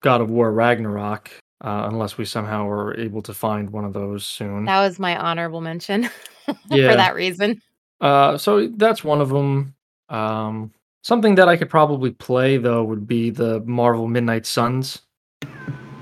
God 0.00 0.22
of 0.22 0.30
War 0.30 0.50
Ragnarok, 0.52 1.30
uh, 1.62 1.88
unless 1.90 2.16
we 2.16 2.24
somehow 2.24 2.66
are 2.70 2.98
able 2.98 3.20
to 3.22 3.34
find 3.34 3.68
one 3.68 3.84
of 3.84 3.92
those 3.92 4.24
soon. 4.24 4.64
That 4.64 4.80
was 4.80 4.98
my 4.98 5.16
honorable 5.16 5.60
mention 5.60 6.04
Yeah. 6.70 6.90
for 6.90 6.96
that 6.96 7.14
reason. 7.14 7.60
Uh, 8.00 8.38
so 8.38 8.68
that's 8.68 9.04
one 9.04 9.20
of 9.20 9.28
them. 9.28 9.74
Um, 10.08 10.72
something 11.02 11.34
that 11.34 11.48
I 11.48 11.56
could 11.56 11.68
probably 11.70 12.10
play 12.12 12.56
though 12.56 12.82
would 12.82 13.06
be 13.06 13.30
the 13.30 13.60
Marvel 13.60 14.08
Midnight 14.08 14.46
Suns. 14.46 15.02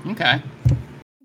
Okay. 0.07 0.41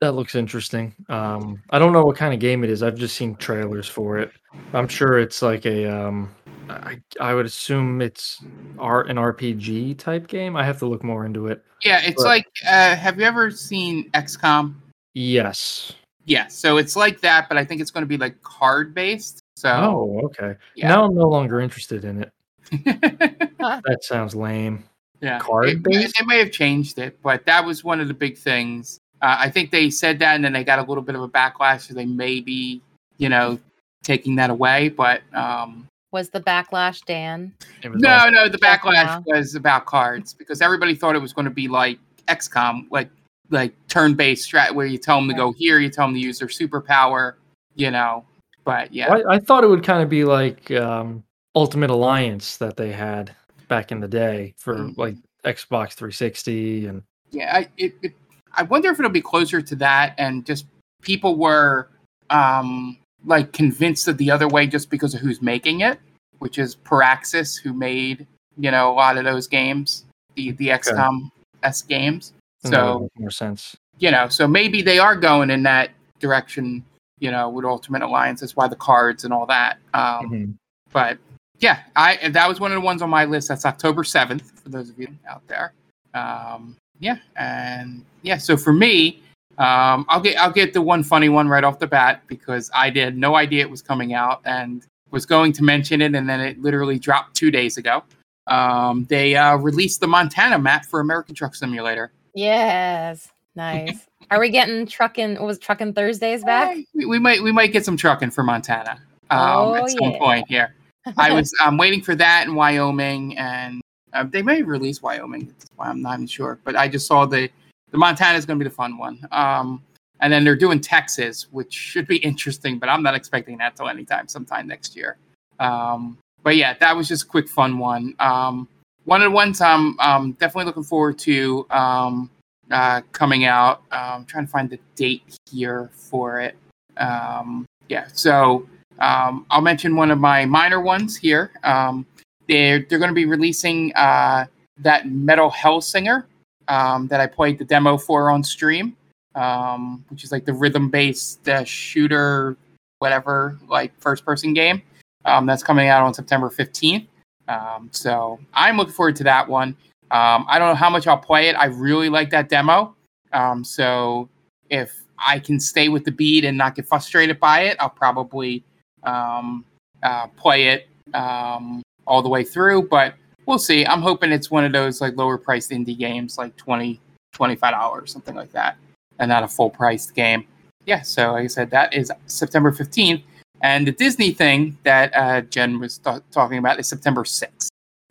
That 0.00 0.12
looks 0.12 0.34
interesting. 0.34 0.94
Um, 1.08 1.62
I 1.70 1.78
don't 1.78 1.92
know 1.92 2.02
what 2.02 2.16
kind 2.16 2.34
of 2.34 2.40
game 2.40 2.62
it 2.64 2.70
is. 2.70 2.82
I've 2.82 2.96
just 2.96 3.16
seen 3.16 3.34
trailers 3.36 3.88
for 3.88 4.18
it. 4.18 4.30
I'm 4.74 4.88
sure 4.88 5.18
it's 5.18 5.40
like 5.40 5.64
a 5.64 5.86
um, 5.86 6.34
I 6.68 7.00
I 7.20 7.34
would 7.34 7.46
assume 7.46 8.00
it's 8.02 8.42
art 8.78 9.08
an 9.08 9.16
RPG 9.16 9.98
type 9.98 10.26
game. 10.26 10.56
I 10.56 10.64
have 10.64 10.78
to 10.80 10.86
look 10.86 11.02
more 11.04 11.24
into 11.26 11.46
it. 11.48 11.64
Yeah, 11.84 12.00
it's 12.02 12.22
But- 12.22 12.28
like 12.28 12.46
uh, 12.66 12.96
have 12.96 13.18
you 13.18 13.24
ever 13.24 13.50
seen 13.50 14.10
XCOM? 14.12 14.74
Yes. 15.14 15.92
Yeah, 16.24 16.48
so 16.48 16.76
it's 16.76 16.96
like 16.96 17.20
that, 17.20 17.48
but 17.48 17.56
I 17.56 17.64
think 17.64 17.80
it's 17.80 17.90
going 17.92 18.02
to 18.02 18.08
be 18.08 18.16
like 18.16 18.42
card 18.42 18.94
based. 18.94 19.40
So 19.56 19.70
Oh, 19.70 20.20
okay. 20.24 20.56
yeah. 20.74 20.88
Now 20.88 21.04
I'm 21.04 21.14
no 21.14 21.28
longer 21.28 21.60
interested 21.60 22.04
in 22.04 22.22
it. 22.24 22.32
That 23.58 23.98
sounds 24.02 24.34
lame. 24.34 24.84
yeah, 25.20 25.38
Card 25.38 25.82
based? 25.82 26.18
They 26.18 26.26
may 26.26 26.38
have 26.38 26.50
changed 26.50 26.98
it, 26.98 27.18
but 27.22 27.44
that 27.46 27.64
was 27.64 27.82
one 27.84 28.00
of 28.00 28.08
the 28.08 28.14
big 28.14 28.36
things. 28.36 28.98
Uh, 29.22 29.36
I 29.40 29.50
think 29.50 29.70
they 29.70 29.88
said 29.90 30.18
that, 30.18 30.34
and 30.36 30.44
then 30.44 30.52
they 30.52 30.62
got 30.64 30.78
a 30.78 30.82
little 30.82 31.02
bit 31.02 31.14
of 31.14 31.22
a 31.22 31.28
backlash. 31.28 31.82
So 31.88 31.94
they 31.94 32.04
may 32.04 32.40
be, 32.40 32.80
you 33.18 33.28
know, 33.28 33.58
taking 34.02 34.36
that 34.36 34.50
away. 34.50 34.88
But 34.90 35.22
um, 35.34 35.88
Was 36.12 36.30
the 36.30 36.40
backlash, 36.40 37.04
Dan? 37.04 37.52
No, 37.84 38.10
awesome. 38.10 38.34
no, 38.34 38.48
the 38.48 38.58
backlash 38.58 39.04
now. 39.04 39.22
was 39.26 39.54
about 39.54 39.86
cards 39.86 40.32
because 40.32 40.62
everybody 40.62 40.94
thought 40.94 41.14
it 41.16 41.20
was 41.22 41.32
going 41.32 41.44
to 41.46 41.50
be 41.50 41.68
like 41.68 41.98
XCOM, 42.28 42.86
like 42.90 43.10
like 43.50 43.74
turn 43.88 44.14
based 44.14 44.50
strat, 44.50 44.72
where 44.72 44.86
you 44.86 44.98
tell 44.98 45.18
them 45.18 45.28
to 45.28 45.34
go 45.34 45.52
here, 45.52 45.78
you 45.78 45.88
tell 45.90 46.06
them 46.06 46.14
to 46.14 46.20
use 46.20 46.38
their 46.38 46.48
superpower, 46.48 47.34
you 47.74 47.90
know. 47.90 48.24
But 48.64 48.92
yeah, 48.92 49.12
I, 49.12 49.34
I 49.34 49.38
thought 49.38 49.62
it 49.64 49.68
would 49.68 49.84
kind 49.84 50.02
of 50.02 50.08
be 50.08 50.24
like 50.24 50.70
um, 50.72 51.22
Ultimate 51.54 51.90
Alliance 51.90 52.56
that 52.58 52.76
they 52.76 52.90
had 52.92 53.34
back 53.68 53.90
in 53.92 54.00
the 54.00 54.08
day 54.08 54.54
for 54.56 54.76
Mhm. 54.76 54.96
like 54.96 55.16
Xbox 55.44 55.92
360 55.94 56.86
and 56.86 57.02
yeah, 57.30 57.56
I 57.56 57.68
it, 57.76 57.94
it, 58.02 58.12
I 58.54 58.62
wonder 58.62 58.90
if 58.90 58.98
it'll 58.98 59.10
be 59.10 59.20
closer 59.20 59.60
to 59.60 59.76
that, 59.76 60.14
and 60.18 60.46
just 60.46 60.66
people 61.02 61.36
were 61.36 61.88
um 62.30 62.96
like 63.26 63.52
convinced 63.52 64.08
of 64.08 64.16
the 64.18 64.30
other 64.30 64.48
way 64.48 64.66
just 64.66 64.88
because 64.88 65.12
of 65.14 65.20
who's 65.20 65.42
making 65.42 65.80
it, 65.80 65.98
which 66.38 66.58
is 66.58 66.76
Firaxis, 66.76 67.60
who 67.60 67.72
made 67.74 68.26
you 68.56 68.70
know 68.70 68.90
a 68.90 68.94
lot 68.94 69.18
of 69.18 69.24
those 69.24 69.46
games, 69.46 70.04
the 70.34 70.52
the 70.52 70.68
XCOM 70.68 71.30
S 71.62 71.82
games. 71.82 72.32
that 72.62 72.70
would 72.70 72.74
So 72.76 73.10
more 73.18 73.30
sense. 73.30 73.76
you 73.98 74.10
know, 74.10 74.28
so 74.28 74.46
maybe 74.48 74.80
they 74.82 74.98
are 74.98 75.16
going 75.16 75.50
in 75.50 75.62
that 75.64 75.90
direction, 76.20 76.84
you 77.18 77.30
know, 77.30 77.48
with 77.50 77.64
Ultimate 77.64 78.02
Alliance. 78.02 78.40
That's 78.40 78.56
why 78.56 78.68
the 78.68 78.76
cards 78.76 79.24
and 79.24 79.32
all 79.34 79.46
that. 79.46 79.78
Um, 79.94 80.30
Mhm. 80.30 80.54
But 80.92 81.18
yeah, 81.58 81.80
I 81.96 82.28
that 82.28 82.48
was 82.48 82.60
one 82.60 82.70
of 82.72 82.76
the 82.76 82.80
ones 82.86 83.02
on 83.02 83.10
my 83.10 83.24
list. 83.24 83.48
That's 83.48 83.66
October 83.66 84.04
seventh 84.04 84.62
for 84.62 84.68
those 84.70 84.88
of 84.90 84.98
you 84.98 85.08
out 85.28 85.46
there. 85.48 85.72
Um, 86.14 86.76
yeah, 87.00 87.18
and 87.36 88.04
yeah, 88.22 88.38
so 88.38 88.56
for 88.56 88.72
me, 88.72 89.22
um, 89.58 90.04
I'll 90.08 90.20
get 90.20 90.38
I'll 90.38 90.52
get 90.52 90.72
the 90.72 90.82
one 90.82 91.02
funny 91.02 91.28
one 91.28 91.48
right 91.48 91.64
off 91.64 91.78
the 91.78 91.86
bat 91.86 92.22
because 92.26 92.70
I 92.74 92.90
did 92.90 93.16
no 93.16 93.36
idea 93.36 93.62
it 93.62 93.70
was 93.70 93.82
coming 93.82 94.12
out 94.14 94.40
and 94.44 94.84
was 95.10 95.24
going 95.24 95.52
to 95.54 95.62
mention 95.64 96.02
it, 96.02 96.14
and 96.14 96.28
then 96.28 96.40
it 96.40 96.60
literally 96.60 96.98
dropped 96.98 97.34
two 97.36 97.50
days 97.50 97.76
ago. 97.76 98.02
Um, 98.48 99.04
they 99.08 99.34
uh, 99.34 99.56
released 99.56 100.00
the 100.00 100.06
Montana 100.06 100.58
map 100.58 100.84
for 100.86 101.00
American 101.00 101.34
Truck 101.34 101.54
Simulator. 101.54 102.12
Yes. 102.34 103.32
Nice. 103.56 104.06
Are 104.30 104.38
we 104.38 104.50
getting 104.50 104.86
trucking? 104.86 105.42
Was 105.42 105.58
trucking 105.58 105.94
Thursdays 105.94 106.44
back? 106.44 106.76
Eh, 106.76 106.82
We, 106.94 107.06
we 107.06 107.18
might 107.18 107.42
we 107.42 107.52
might 107.52 107.72
get 107.72 107.84
some 107.84 107.96
trucking 107.96 108.30
for 108.30 108.42
Montana 108.42 109.00
um, 109.30 109.38
Oh, 109.40 109.74
at 109.74 109.90
some 109.90 110.10
yeah. 110.10 110.18
point 110.18 110.46
here. 110.48 110.74
I 111.16 111.32
was 111.32 111.50
I'm 111.60 111.78
waiting 111.78 112.02
for 112.02 112.14
that 112.16 112.46
in 112.46 112.54
Wyoming, 112.54 113.38
and 113.38 113.80
uh, 114.12 114.24
they 114.24 114.42
may 114.42 114.62
release 114.62 115.00
Wyoming. 115.00 115.46
That's 115.46 115.66
why 115.76 115.88
I'm 115.88 116.02
not 116.02 116.14
even 116.14 116.26
sure. 116.26 116.58
But 116.64 116.76
I 116.76 116.88
just 116.88 117.06
saw 117.06 117.24
the 117.24 117.48
the 117.96 118.00
Montana 118.00 118.36
is 118.36 118.44
going 118.44 118.58
to 118.58 118.62
be 118.62 118.68
the 118.68 118.74
fun 118.74 118.98
one. 118.98 119.26
Um, 119.32 119.82
and 120.20 120.30
then 120.30 120.44
they're 120.44 120.54
doing 120.54 120.80
Texas, 120.80 121.48
which 121.50 121.72
should 121.72 122.06
be 122.06 122.18
interesting, 122.18 122.78
but 122.78 122.90
I'm 122.90 123.02
not 123.02 123.14
expecting 123.14 123.56
that 123.56 123.74
till 123.74 123.88
anytime, 123.88 124.28
sometime 124.28 124.66
next 124.66 124.94
year. 124.94 125.16
Um, 125.58 126.18
but 126.42 126.56
yeah, 126.56 126.74
that 126.78 126.94
was 126.94 127.08
just 127.08 127.24
a 127.24 127.26
quick 127.26 127.48
fun 127.48 127.78
one. 127.78 128.14
Um, 128.18 128.68
one 129.06 129.22
of 129.22 129.30
the 129.30 129.34
ones 129.34 129.62
I'm 129.62 129.98
um, 129.98 130.32
definitely 130.32 130.66
looking 130.66 130.82
forward 130.82 131.18
to 131.20 131.66
um, 131.70 132.30
uh, 132.70 133.00
coming 133.12 133.46
out. 133.46 133.78
Um, 133.90 134.00
I'm 134.00 134.24
trying 134.26 134.44
to 134.44 134.50
find 134.50 134.68
the 134.68 134.78
date 134.94 135.38
here 135.50 135.90
for 135.94 136.38
it. 136.40 136.54
Um, 136.98 137.64
yeah, 137.88 138.08
so 138.12 138.68
um, 138.98 139.46
I'll 139.48 139.62
mention 139.62 139.96
one 139.96 140.10
of 140.10 140.18
my 140.18 140.44
minor 140.44 140.82
ones 140.82 141.16
here. 141.16 141.50
Um, 141.64 142.04
they're 142.46 142.80
they're 142.80 142.98
going 142.98 143.10
to 143.10 143.14
be 143.14 143.24
releasing 143.24 143.94
uh, 143.94 144.44
that 144.80 145.08
Metal 145.08 145.50
Hellsinger 145.50 146.24
um, 146.68 147.08
that 147.08 147.20
I 147.20 147.26
played 147.26 147.58
the 147.58 147.64
demo 147.64 147.96
for 147.96 148.30
on 148.30 148.42
stream, 148.42 148.96
um, 149.34 150.04
which 150.08 150.24
is 150.24 150.32
like 150.32 150.44
the 150.44 150.52
rhythm 150.52 150.88
based 150.88 151.48
uh, 151.48 151.64
shooter, 151.64 152.56
whatever, 152.98 153.58
like 153.68 153.98
first 154.00 154.24
person 154.24 154.54
game. 154.54 154.82
Um, 155.24 155.46
that's 155.46 155.62
coming 155.62 155.88
out 155.88 156.02
on 156.02 156.14
September 156.14 156.50
15th. 156.50 157.06
Um, 157.48 157.88
so 157.92 158.38
I'm 158.54 158.76
looking 158.76 158.92
forward 158.92 159.16
to 159.16 159.24
that 159.24 159.48
one. 159.48 159.76
Um, 160.10 160.46
I 160.48 160.58
don't 160.58 160.68
know 160.68 160.74
how 160.76 160.90
much 160.90 161.06
I'll 161.06 161.18
play 161.18 161.48
it. 161.48 161.56
I 161.56 161.66
really 161.66 162.08
like 162.08 162.30
that 162.30 162.48
demo. 162.48 162.94
Um, 163.32 163.64
so 163.64 164.28
if 164.70 165.02
I 165.18 165.38
can 165.40 165.58
stay 165.58 165.88
with 165.88 166.04
the 166.04 166.12
beat 166.12 166.44
and 166.44 166.56
not 166.56 166.76
get 166.76 166.86
frustrated 166.86 167.40
by 167.40 167.62
it, 167.62 167.76
I'll 167.80 167.90
probably 167.90 168.62
uh, 169.02 170.26
play 170.36 170.68
it 170.68 170.88
all 171.12 172.22
the 172.22 172.28
way 172.28 172.44
through. 172.44 172.88
But 172.88 173.14
we'll 173.46 173.58
see. 173.58 173.86
I'm 173.86 174.02
hoping 174.02 174.32
it's 174.32 174.50
one 174.50 174.64
of 174.64 174.72
those 174.72 175.00
like 175.00 175.16
lower 175.16 175.38
priced 175.38 175.70
indie 175.70 175.98
games, 175.98 176.36
like 176.38 176.54
20 176.56 177.00
$25, 177.36 178.08
something 178.08 178.34
like 178.34 178.52
that, 178.52 178.76
and 179.18 179.28
not 179.28 179.44
a 179.44 179.48
full 179.48 179.70
priced 179.70 180.14
game. 180.14 180.46
Yeah, 180.84 181.02
so 181.02 181.32
like 181.32 181.44
I 181.44 181.48
said, 181.48 181.70
that 181.70 181.94
is 181.94 182.10
September 182.26 182.72
15th. 182.72 183.22
And 183.62 183.86
the 183.86 183.92
Disney 183.92 184.32
thing 184.32 184.76
that 184.84 185.14
uh, 185.16 185.40
Jen 185.42 185.80
was 185.80 185.98
ta- 185.98 186.20
talking 186.30 186.58
about 186.58 186.78
is 186.78 186.88
September 186.88 187.24
6th. 187.24 187.68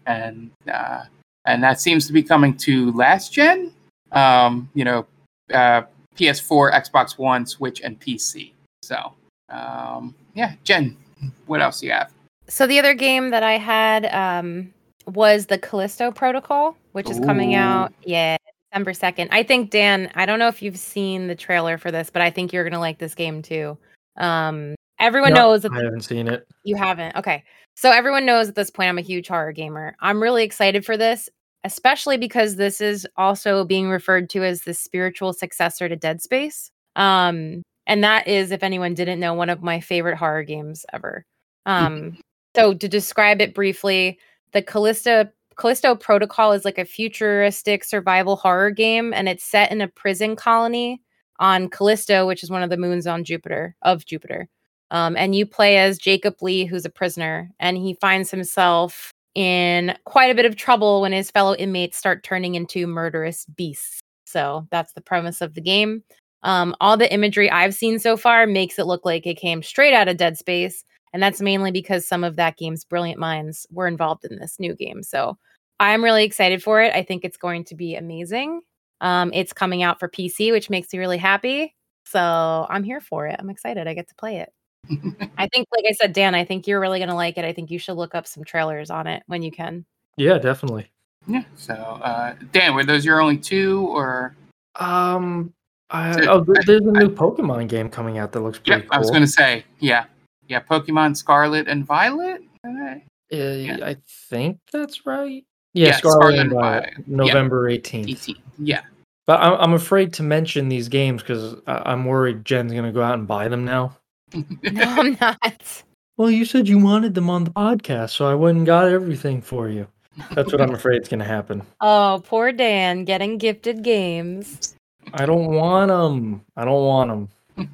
And 0.07 0.51
uh, 0.71 1.05
and 1.45 1.63
that 1.63 1.79
seems 1.79 2.07
to 2.07 2.13
be 2.13 2.23
coming 2.23 2.55
to 2.57 2.91
last 2.91 3.31
gen, 3.33 3.71
um, 4.11 4.69
you 4.73 4.83
know, 4.83 5.05
uh, 5.53 5.83
PS4, 6.15 6.73
Xbox 6.73 7.17
One, 7.17 7.45
Switch, 7.45 7.81
and 7.81 7.99
PC. 7.99 8.51
So, 8.83 9.13
um, 9.49 10.13
yeah, 10.33 10.53
Jen, 10.63 10.97
what 11.45 11.61
else 11.61 11.79
do 11.79 11.87
you 11.87 11.91
have? 11.91 12.11
So 12.47 12.67
the 12.67 12.77
other 12.79 12.93
game 12.93 13.31
that 13.31 13.43
I 13.43 13.57
had 13.57 14.05
um, 14.07 14.73
was 15.07 15.47
the 15.47 15.57
Callisto 15.57 16.11
Protocol, 16.11 16.75
which 16.93 17.09
is 17.09 17.19
coming 17.19 17.55
out. 17.55 17.93
Yeah, 18.03 18.37
December 18.71 18.93
second. 18.93 19.29
I 19.31 19.43
think 19.43 19.69
Dan. 19.69 20.11
I 20.15 20.25
don't 20.25 20.39
know 20.39 20.47
if 20.47 20.61
you've 20.61 20.77
seen 20.77 21.27
the 21.27 21.35
trailer 21.35 21.77
for 21.77 21.91
this, 21.91 22.09
but 22.09 22.21
I 22.21 22.29
think 22.29 22.51
you're 22.51 22.63
gonna 22.63 22.79
like 22.79 22.99
this 22.99 23.15
game 23.15 23.41
too. 23.41 23.77
Um, 24.17 24.75
everyone 24.99 25.33
No, 25.33 25.41
knows 25.49 25.61
that 25.63 25.71
I 25.71 25.83
haven't 25.83 26.01
seen 26.01 26.27
it. 26.27 26.47
You 26.63 26.75
haven't. 26.75 27.15
Okay. 27.15 27.43
So 27.75 27.91
everyone 27.91 28.25
knows 28.25 28.47
at 28.47 28.55
this 28.55 28.69
point 28.69 28.89
I'm 28.89 28.97
a 28.97 29.01
huge 29.01 29.27
horror 29.27 29.51
gamer. 29.51 29.95
I'm 29.99 30.21
really 30.21 30.43
excited 30.43 30.85
for 30.85 30.95
this, 30.97 31.29
especially 31.63 32.17
because 32.17 32.55
this 32.55 32.79
is 32.79 33.05
also 33.17 33.65
being 33.65 33.89
referred 33.89 34.29
to 34.31 34.43
as 34.43 34.61
the 34.61 34.73
spiritual 34.73 35.33
successor 35.33 35.89
to 35.89 35.95
Dead 35.95 36.21
Space. 36.21 36.71
Um 36.95 37.61
and 37.87 38.03
that 38.03 38.27
is 38.27 38.51
if 38.51 38.63
anyone 38.63 38.93
didn't 38.93 39.19
know 39.19 39.33
one 39.33 39.49
of 39.49 39.61
my 39.61 39.79
favorite 39.79 40.17
horror 40.17 40.43
games 40.43 40.85
ever. 40.93 41.25
Um 41.65 42.17
so 42.55 42.73
to 42.73 42.87
describe 42.87 43.41
it 43.41 43.53
briefly, 43.53 44.17
the 44.55 44.61
Callisto 44.61 45.27
Callisto 45.57 45.95
Protocol 45.95 46.53
is 46.53 46.65
like 46.65 46.77
a 46.77 46.85
futuristic 46.85 47.83
survival 47.83 48.37
horror 48.37 48.71
game 48.71 49.13
and 49.13 49.29
it's 49.29 49.43
set 49.43 49.71
in 49.71 49.81
a 49.81 49.87
prison 49.87 50.35
colony 50.35 51.01
on 51.39 51.69
Callisto, 51.69 52.25
which 52.25 52.41
is 52.41 52.49
one 52.49 52.63
of 52.63 52.69
the 52.69 52.77
moons 52.77 53.05
on 53.05 53.23
Jupiter 53.25 53.75
of 53.81 54.05
Jupiter. 54.05 54.47
Um, 54.91 55.17
and 55.17 55.35
you 55.35 55.45
play 55.45 55.77
as 55.77 55.97
Jacob 55.97 56.41
Lee, 56.41 56.65
who's 56.65 56.85
a 56.85 56.89
prisoner, 56.89 57.51
and 57.59 57.77
he 57.77 57.95
finds 57.95 58.31
himself 58.31 59.11
in 59.33 59.97
quite 60.05 60.31
a 60.31 60.35
bit 60.35 60.45
of 60.45 60.55
trouble 60.55 61.01
when 61.01 61.11
his 61.11 61.31
fellow 61.31 61.55
inmates 61.55 61.97
start 61.97 62.23
turning 62.23 62.55
into 62.55 62.87
murderous 62.87 63.45
beasts. 63.57 63.99
So 64.25 64.67
that's 64.71 64.93
the 64.93 65.01
premise 65.01 65.41
of 65.41 65.53
the 65.53 65.61
game. 65.61 66.03
Um, 66.43 66.75
all 66.79 66.95
the 66.95 67.11
imagery 67.13 67.51
I've 67.51 67.73
seen 67.73 67.99
so 67.99 68.15
far 68.15 68.45
makes 68.47 68.79
it 68.79 68.87
look 68.87 69.03
like 69.03 69.25
it 69.25 69.35
came 69.35 69.63
straight 69.63 69.93
out 69.93 70.07
of 70.07 70.17
Dead 70.17 70.37
Space, 70.37 70.85
and 71.15 71.23
that's 71.23 71.39
mainly 71.39 71.71
because 71.71 72.05
some 72.05 72.25
of 72.25 72.35
that 72.35 72.57
game's 72.57 72.83
brilliant 72.83 73.17
minds 73.17 73.65
were 73.71 73.87
involved 73.87 74.25
in 74.25 74.37
this 74.37 74.59
new 74.59 74.75
game. 74.75 75.01
So 75.01 75.37
I'm 75.79 76.03
really 76.03 76.25
excited 76.25 76.61
for 76.61 76.81
it. 76.81 76.93
I 76.93 77.03
think 77.03 77.23
it's 77.23 77.37
going 77.37 77.63
to 77.65 77.75
be 77.75 77.95
amazing. 77.95 78.59
Um, 78.99 79.31
it's 79.33 79.53
coming 79.53 79.81
out 79.81 79.97
for 79.97 80.09
PC, 80.09 80.51
which 80.51 80.69
makes 80.69 80.91
me 80.91 80.99
really 80.99 81.17
happy. 81.17 81.73
So 82.03 82.67
I'm 82.69 82.83
here 82.83 82.99
for 82.99 83.27
it. 83.27 83.37
I'm 83.39 83.49
excited. 83.49 83.87
I 83.87 83.93
get 83.93 84.09
to 84.09 84.15
play 84.15 84.39
it. 84.39 84.51
I 85.37 85.47
think, 85.47 85.69
like 85.73 85.85
I 85.87 85.93
said, 85.93 86.11
Dan, 86.11 86.35
I 86.35 86.43
think 86.43 86.67
you're 86.67 86.81
really 86.81 86.99
going 86.99 87.07
to 87.07 87.15
like 87.15 87.37
it. 87.37 87.45
I 87.45 87.53
think 87.53 87.71
you 87.71 87.79
should 87.79 87.95
look 87.95 88.13
up 88.13 88.27
some 88.27 88.43
trailers 88.43 88.89
on 88.89 89.07
it 89.07 89.23
when 89.27 89.41
you 89.41 89.51
can. 89.51 89.85
Yeah, 90.17 90.37
definitely. 90.37 90.91
Yeah. 91.27 91.43
So, 91.55 91.75
uh, 91.75 92.35
Dan, 92.51 92.75
were 92.75 92.83
those 92.83 93.05
your 93.05 93.21
only 93.21 93.37
two, 93.37 93.87
or? 93.87 94.35
Um, 94.75 95.53
I, 95.91 96.27
oh, 96.27 96.43
there's 96.65 96.81
a 96.81 96.91
new 96.91 97.07
Pokemon 97.07 97.69
game 97.69 97.89
coming 97.89 98.17
out 98.17 98.33
that 98.33 98.41
looks 98.41 98.59
pretty 98.59 98.81
Yeah, 98.81 98.87
cool. 98.89 98.97
I 98.97 98.99
was 98.99 99.09
going 99.11 99.23
to 99.23 99.27
say, 99.29 99.63
yeah, 99.79 100.07
yeah, 100.47 100.61
Pokemon 100.61 101.17
Scarlet 101.17 101.67
and 101.67 101.85
Violet. 101.85 102.41
Uh, 102.65 102.95
yeah. 103.29 103.77
I 103.83 103.97
think 104.29 104.59
that's 104.71 105.05
right. 105.05 105.43
Yeah, 105.73 105.87
Yeah, 105.87 105.97
Scarlet, 105.97 106.15
Scarlet 106.15 106.33
and 106.33 106.41
and 106.41 106.51
Violet, 106.51 106.83
Violet. 106.83 107.07
November 107.07 107.69
18th. 107.69 108.09
18. 108.09 108.35
Yeah. 108.59 108.81
But 109.27 109.41
I'm, 109.41 109.53
I'm 109.59 109.73
afraid 109.73 110.13
to 110.13 110.23
mention 110.23 110.69
these 110.69 110.87
games 110.87 111.21
because 111.21 111.55
I'm 111.67 112.05
worried 112.05 112.45
Jen's 112.45 112.71
going 112.71 112.85
to 112.85 112.91
go 112.91 113.01
out 113.01 113.15
and 113.15 113.27
buy 113.27 113.47
them 113.47 113.65
now. 113.65 113.97
No, 114.63 114.83
I'm 114.83 115.17
not. 115.21 115.83
Well, 116.17 116.31
you 116.31 116.45
said 116.45 116.67
you 116.67 116.79
wanted 116.79 117.13
them 117.13 117.29
on 117.29 117.43
the 117.43 117.51
podcast, 117.51 118.11
so 118.11 118.25
I 118.25 118.35
went 118.35 118.57
and 118.57 118.65
got 118.65 118.87
everything 118.87 119.41
for 119.41 119.69
you. 119.69 119.87
That's 120.33 120.51
what 120.51 120.61
I'm 120.61 120.73
afraid 120.75 121.01
is 121.01 121.07
going 121.07 121.19
to 121.19 121.25
happen. 121.25 121.61
Oh, 121.81 122.23
poor 122.25 122.51
Dan 122.51 123.03
getting 123.03 123.37
gifted 123.37 123.83
games. 123.83 124.75
I 125.13 125.25
don't 125.25 125.53
want 125.53 125.89
them. 125.89 126.41
I 126.55 126.65
don't 126.65 126.85
want 126.85 127.29
them. 127.57 127.69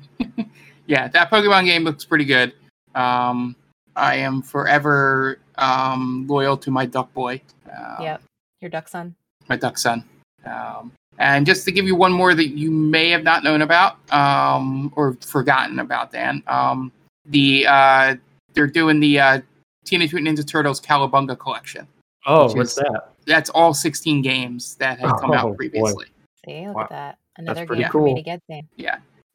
yeah, 0.88 1.07
that 1.07 1.32
Pokemon 1.32 1.65
game 1.65 1.84
looks 1.84 2.03
pretty 2.03 2.26
good. 2.26 2.53
Um, 2.96 3.56
I 3.96 4.16
am 4.16 4.42
forever 4.42 5.39
um, 5.58 6.26
loyal 6.28 6.58
to 6.58 6.72
my 6.72 6.86
duck 6.86 7.14
boy. 7.14 7.42
Uh, 7.72 7.98
Yep. 8.02 8.22
Your 8.62 8.70
duck 8.70 8.88
son. 8.88 9.16
my 9.50 9.56
duck 9.58 9.78
son. 9.78 10.04
Um, 10.46 10.92
and 11.18 11.46
just 11.46 11.66
to 11.66 11.72
give 11.72 11.86
you 11.86 11.96
one 11.96 12.12
more 12.12 12.34
that 12.34 12.50
you 12.50 12.72
may 12.72 13.10
have 13.10 13.24
not 13.24 13.44
known 13.44 13.62
about 13.62 13.98
um, 14.14 14.92
or 14.96 15.14
forgotten 15.22 15.80
about, 15.80 16.12
Dan, 16.12 16.42
um, 16.48 16.92
the 17.26 17.66
uh, 17.68 18.16
they're 18.54 18.68
doing 18.68 19.00
the 19.00 19.20
uh, 19.20 19.42
Teenage 19.86 20.14
Mutant 20.14 20.38
Ninja 20.39 20.48
Turtles 20.48 20.80
Cowabunga 20.82 21.38
collection. 21.38 21.88
Oh, 22.26 22.54
what's 22.56 22.72
is- 22.72 22.76
that? 22.78 23.08
That's 23.28 23.50
all 23.52 23.74
16 23.74 24.22
games 24.24 24.76
that 24.76 25.00
had 25.00 25.12
come 25.20 25.32
Oh, 25.32 25.36
out 25.36 25.48
boy. 25.50 25.56
previously. 25.56 26.08
See, 26.46 26.66
look 26.68 26.76
Wow. 26.78 26.84
at 26.84 26.89
that. 26.89 27.18
Another 27.38 27.66
pretty 27.68 27.84
game 27.84 27.92
for 27.92 28.02
me 28.02 28.10
cool. 28.12 28.16
to 28.16 28.22
get 28.24 28.42
Dan. 28.50 28.68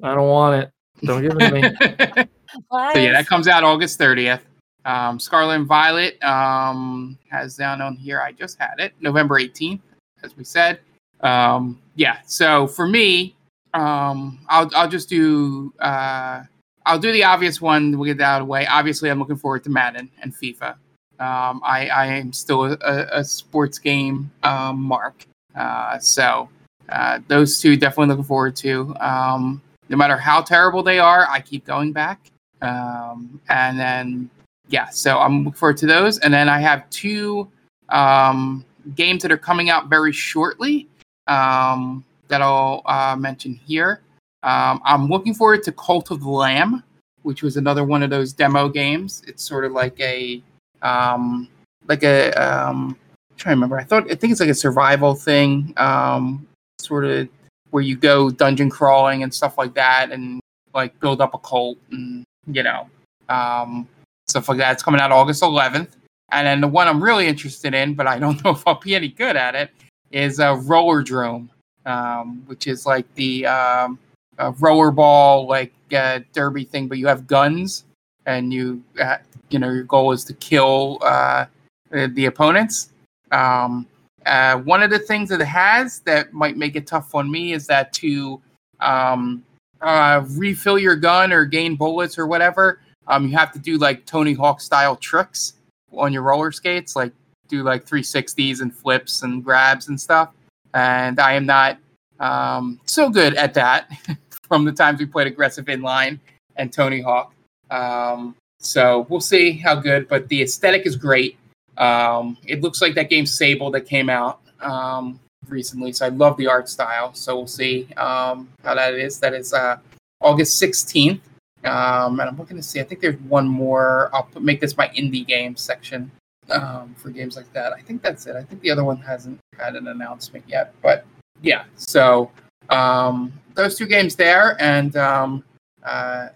I 0.03 0.15
don't 0.15 0.29
want 0.29 0.63
it. 0.65 0.71
Don't 1.05 1.23
give 1.23 1.33
it 1.39 2.15
to 2.15 2.17
me. 2.17 2.25
so 2.71 2.99
yeah, 2.99 3.13
that 3.13 3.27
comes 3.27 3.49
out 3.49 3.65
August 3.65 3.99
30th. 3.99 4.41
Um, 4.85 5.19
Scarlet 5.19 5.57
and 5.57 5.67
Violet 5.67 6.23
um, 6.23 7.19
has 7.29 7.57
down 7.57 7.81
on 7.81 7.97
here. 7.97 8.21
I 8.21 8.33
just 8.33 8.59
had 8.59 8.75
it 8.79 8.95
November 9.01 9.41
18th, 9.41 9.81
as 10.23 10.37
we 10.37 10.45
said. 10.45 10.79
Um, 11.21 11.81
yeah. 11.97 12.19
So 12.25 12.67
for 12.69 12.87
me, 12.87 13.35
um, 13.75 14.39
I'll 14.49 14.71
I'll 14.75 14.89
just 14.89 15.09
do 15.09 15.73
uh, 15.81 16.43
I'll 16.87 16.99
do 16.99 17.11
the 17.13 17.25
obvious 17.25 17.61
one. 17.61 17.99
We'll 17.99 18.07
get 18.07 18.19
that 18.19 18.25
out 18.25 18.41
of 18.43 18.47
the 18.47 18.51
way. 18.51 18.67
Obviously, 18.67 19.11
I'm 19.11 19.19
looking 19.19 19.37
forward 19.37 19.65
to 19.65 19.71
Madden 19.71 20.09
and 20.23 20.35
FIFA. 20.35 20.77
Um, 21.19 21.61
I 21.65 21.89
I 21.89 22.07
am 22.07 22.33
still 22.33 22.65
a, 22.65 23.09
a, 23.11 23.25
sports 23.25 23.79
game 23.79 24.31
um, 24.43 24.83
mark. 24.83 25.27
Uh, 25.55 25.99
so 25.99 26.49
uh, 26.91 27.21
those 27.27 27.59
two 27.59 27.77
definitely 27.77 28.09
looking 28.09 28.25
forward 28.25 28.55
to. 28.57 28.95
Um, 29.01 29.63
no 29.89 29.97
matter 29.97 30.17
how 30.17 30.43
terrible 30.43 30.83
they 30.83 30.99
are, 30.99 31.27
I 31.29 31.41
keep 31.41 31.65
going 31.65 31.93
back. 31.93 32.31
Um, 32.63 33.41
and 33.49 33.79
then, 33.79 34.31
yeah, 34.69 34.89
so 34.89 35.19
I'm 35.19 35.45
looking 35.45 35.53
forward 35.53 35.77
to 35.79 35.87
those. 35.87 36.19
And 36.19 36.33
then 36.33 36.49
I 36.49 36.61
have 36.61 36.89
two 36.91 37.49
um, 37.89 38.65
games 38.95 39.23
that 39.23 39.33
are 39.33 39.39
coming 39.39 39.71
out 39.71 39.89
very 39.89 40.13
shortly 40.13 40.89
um, 41.27 42.05
that 42.29 42.43
I'll 42.43 42.83
uh, 42.87 43.17
mention 43.19 43.55
here. 43.55 44.01
Um, 44.43 44.81
I'm 44.85 45.09
looking 45.09 45.35
forward 45.35 45.63
to 45.65 45.73
Cult 45.73 46.11
of 46.11 46.21
the 46.21 46.29
Lamb, 46.29 46.83
which 47.23 47.43
was 47.43 47.57
another 47.57 47.85
one 47.85 48.03
of 48.03 48.11
those 48.11 48.33
demo 48.33 48.69
games. 48.69 49.23
It's 49.27 49.43
sort 49.43 49.65
of 49.65 49.73
like 49.73 49.99
a, 50.01 50.43
um, 50.83 51.49
like 51.89 52.05
a, 52.05 52.31
um, 52.33 52.97
I'm 53.31 53.37
trying 53.37 53.53
to 53.53 53.57
remember. 53.57 53.79
I 53.79 53.85
thought 53.85 54.11
I 54.11 54.15
think 54.15 54.31
it's 54.31 54.41
like 54.41 54.49
a 54.49 54.55
survival 54.55 55.15
thing, 55.15 55.75
um, 55.77 56.47
sort 56.79 57.05
of 57.05 57.29
where 57.71 57.83
you 57.83 57.97
go 57.97 58.31
dungeon 58.31 58.71
crawling 58.71 59.23
and 59.23 59.35
stuff 59.35 59.59
like 59.59 59.75
that, 59.75 60.11
and 60.11 60.41
like 60.75 60.99
build 61.01 61.21
up 61.21 61.35
a 61.35 61.39
cult 61.39 61.79
and 61.91 62.25
you 62.47 62.63
know 62.63 62.89
um, 63.29 63.89
like 64.35 64.59
that. 64.59 64.73
It's 64.73 64.83
coming 64.83 65.01
out 65.01 65.13
August 65.13 65.43
11th, 65.43 65.89
and 66.31 66.47
then 66.47 66.61
the 66.61 66.69
one 66.69 66.89
I'm 66.89 67.03
really 67.03 67.27
interested 67.27 67.75
in, 67.75 67.95
but 67.95 68.07
I 68.07 68.19
don't 68.19 68.43
know 68.45 68.51
if 68.51 68.67
I'll 68.67 68.81
be 68.81 68.95
any 68.95 69.09
good 69.09 69.37
at 69.37 69.55
it, 69.55 69.71
is 70.11 70.41
uh, 70.41 70.55
Rollerdrome, 70.57 71.49
um, 71.87 72.43
which 72.47 72.67
is 72.67 72.87
like 72.87 73.13
the 73.15 73.47
um, 73.47 73.99
uh, 74.39 74.53
roller 74.59 74.91
ball 74.91 75.47
like 75.47 75.73
uh, 75.95 76.21
derby 76.33 76.65
thing, 76.65 76.89
but 76.89 76.99
you 76.99 77.07
have 77.07 77.27
guns 77.27 77.85
and 78.27 78.53
you 78.53 78.83
uh, 79.01 79.19
you 79.51 79.59
know 79.59 79.71
your 79.71 79.85
goal 79.85 80.13
is 80.13 80.25
to 80.25 80.35
kill 80.35 80.99
uh, 81.03 81.47
uh, 81.93 82.09
the 82.13 82.27
opponents. 82.27 82.91
Um, 83.33 83.87
uh, 84.27 84.59
one 84.59 84.83
of 84.83 84.91
the 84.91 84.99
things 84.99 85.29
that 85.29 85.41
it 85.41 85.47
has 85.47 86.01
that 86.01 86.33
might 86.33 86.57
make 86.57 86.75
it 86.75 86.87
tough 86.87 87.15
on 87.15 87.31
me 87.31 87.53
is 87.53 87.67
that 87.69 87.93
to 87.95 88.41
um, 88.81 89.45
uh, 89.87 90.25
refill 90.31 90.79
your 90.79 90.97
gun 90.97 91.33
or 91.33 91.45
gain 91.45 91.77
bullets 91.77 92.19
or 92.19 92.27
whatever, 92.27 92.81
um, 93.07 93.29
you 93.29 93.37
have 93.37 93.53
to 93.53 93.61
do 93.61 93.79
like 93.79 94.05
Tony 94.05 94.33
Hawk 94.33 94.61
style 94.61 94.97
tricks 94.97 95.55
on 95.97 96.13
your 96.13 96.23
roller 96.23 96.51
skates, 96.51 96.97
like 96.97 97.13
do 97.47 97.63
like 97.63 97.87
360s 97.87 98.63
and 98.63 98.75
flips 98.75 99.23
and 99.23 99.45
grabs 99.45 99.89
and 99.89 99.99
stuff. 99.99 100.31
And 100.75 101.21
I 101.21 101.35
am 101.35 101.47
not 101.47 101.79
um, 102.19 102.81
so 102.85 103.09
good 103.09 103.35
at 103.37 103.55
that 103.55 103.89
from 104.49 104.65
the 104.65 104.73
times 104.73 104.99
we 104.99 105.07
played 105.07 105.29
aggressive 105.29 105.67
inline 105.67 106.19
and 106.57 106.73
Tony 106.73 107.01
Hawk. 107.01 107.33
Um, 107.71 108.35
so 108.59 109.07
we'll 109.09 109.21
see 109.21 109.53
how 109.53 109.77
good, 109.77 110.09
but 110.09 110.27
the 110.29 110.43
aesthetic 110.43 110.85
is 110.85 110.97
great. 110.97 111.39
Um, 111.79 112.37
it 112.45 112.61
looks 112.61 112.83
like 112.83 112.97
that 112.97 113.09
game 113.09 113.25
Sable 113.27 113.71
that 113.71 113.83
came 113.83 114.11
out 114.11 114.41
um, 114.61 115.21
recently, 115.49 115.93
so 115.93 116.07
I 116.07 116.11
love 116.11 116.37
the 116.37 116.47
art 116.47 116.69
style. 116.69 117.15
So 117.15 117.37
we'll 117.37 117.47
see 117.47 117.89
um, 117.97 118.49
how 118.65 118.75
that 118.75 118.95
is. 118.95 119.19
That 119.21 119.35
is 119.35 119.53
uh, 119.53 119.79
August 120.21 120.61
16th. 120.63 121.21
Um, 121.65 122.21
and 122.21 122.29
I'm 122.29 122.37
looking 122.37 122.57
to 122.57 122.63
see, 122.63 122.81
I 122.81 122.85
think 122.85 123.01
there's 123.01 123.21
one 123.23 123.49
more. 123.49 124.11
I'll 124.13 124.25
put, 124.25 124.43
make 124.43 124.61
this 124.61 124.77
my 124.77 124.89
indie 124.89 125.27
game 125.27 125.57
section 125.57 126.11
um, 126.51 126.95
for 126.97 127.11
games 127.11 127.37
like 127.37 127.53
that. 127.53 127.73
I 127.73 127.81
think 127.81 128.03
that's 128.03 128.27
it. 128.27 128.37
I 128.37 128.43
think 128.43 128.61
the 128.61 128.71
other 128.71 128.85
one 128.85 128.99
hasn't 128.99 129.39
had 129.59 129.75
an 129.75 129.89
announcement 129.89 130.45
yet, 130.47 130.75
but 130.83 131.05
yeah. 131.43 131.65
So 131.77 132.31
um, 132.71 133.33
those 133.55 133.77
two 133.77 133.87
games 133.87 134.17
there, 134.17 134.57
and 134.61 134.97
um, 134.97 135.45
uh, 135.83 136.29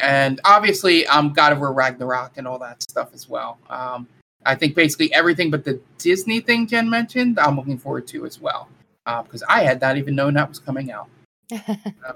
and 0.00 0.40
obviously 0.44 1.06
um, 1.06 1.32
God 1.32 1.52
of 1.52 1.58
War 1.58 1.72
Ragnarok 1.72 2.32
and 2.36 2.46
all 2.46 2.58
that 2.58 2.82
stuff 2.82 3.10
as 3.14 3.28
well. 3.28 3.58
Um, 3.70 4.06
I 4.48 4.54
think 4.54 4.74
basically 4.74 5.12
everything 5.12 5.50
but 5.50 5.64
the 5.64 5.78
Disney 5.98 6.40
thing 6.40 6.66
Jen 6.66 6.88
mentioned, 6.88 7.38
I'm 7.38 7.56
looking 7.56 7.76
forward 7.76 8.06
to 8.08 8.24
as 8.24 8.40
well 8.40 8.68
because 9.22 9.42
I 9.48 9.62
had 9.62 9.80
not 9.80 9.96
even 9.96 10.14
known 10.14 10.34
that 10.34 10.48
was 10.48 10.58
coming 10.58 10.90
out. 10.90 11.08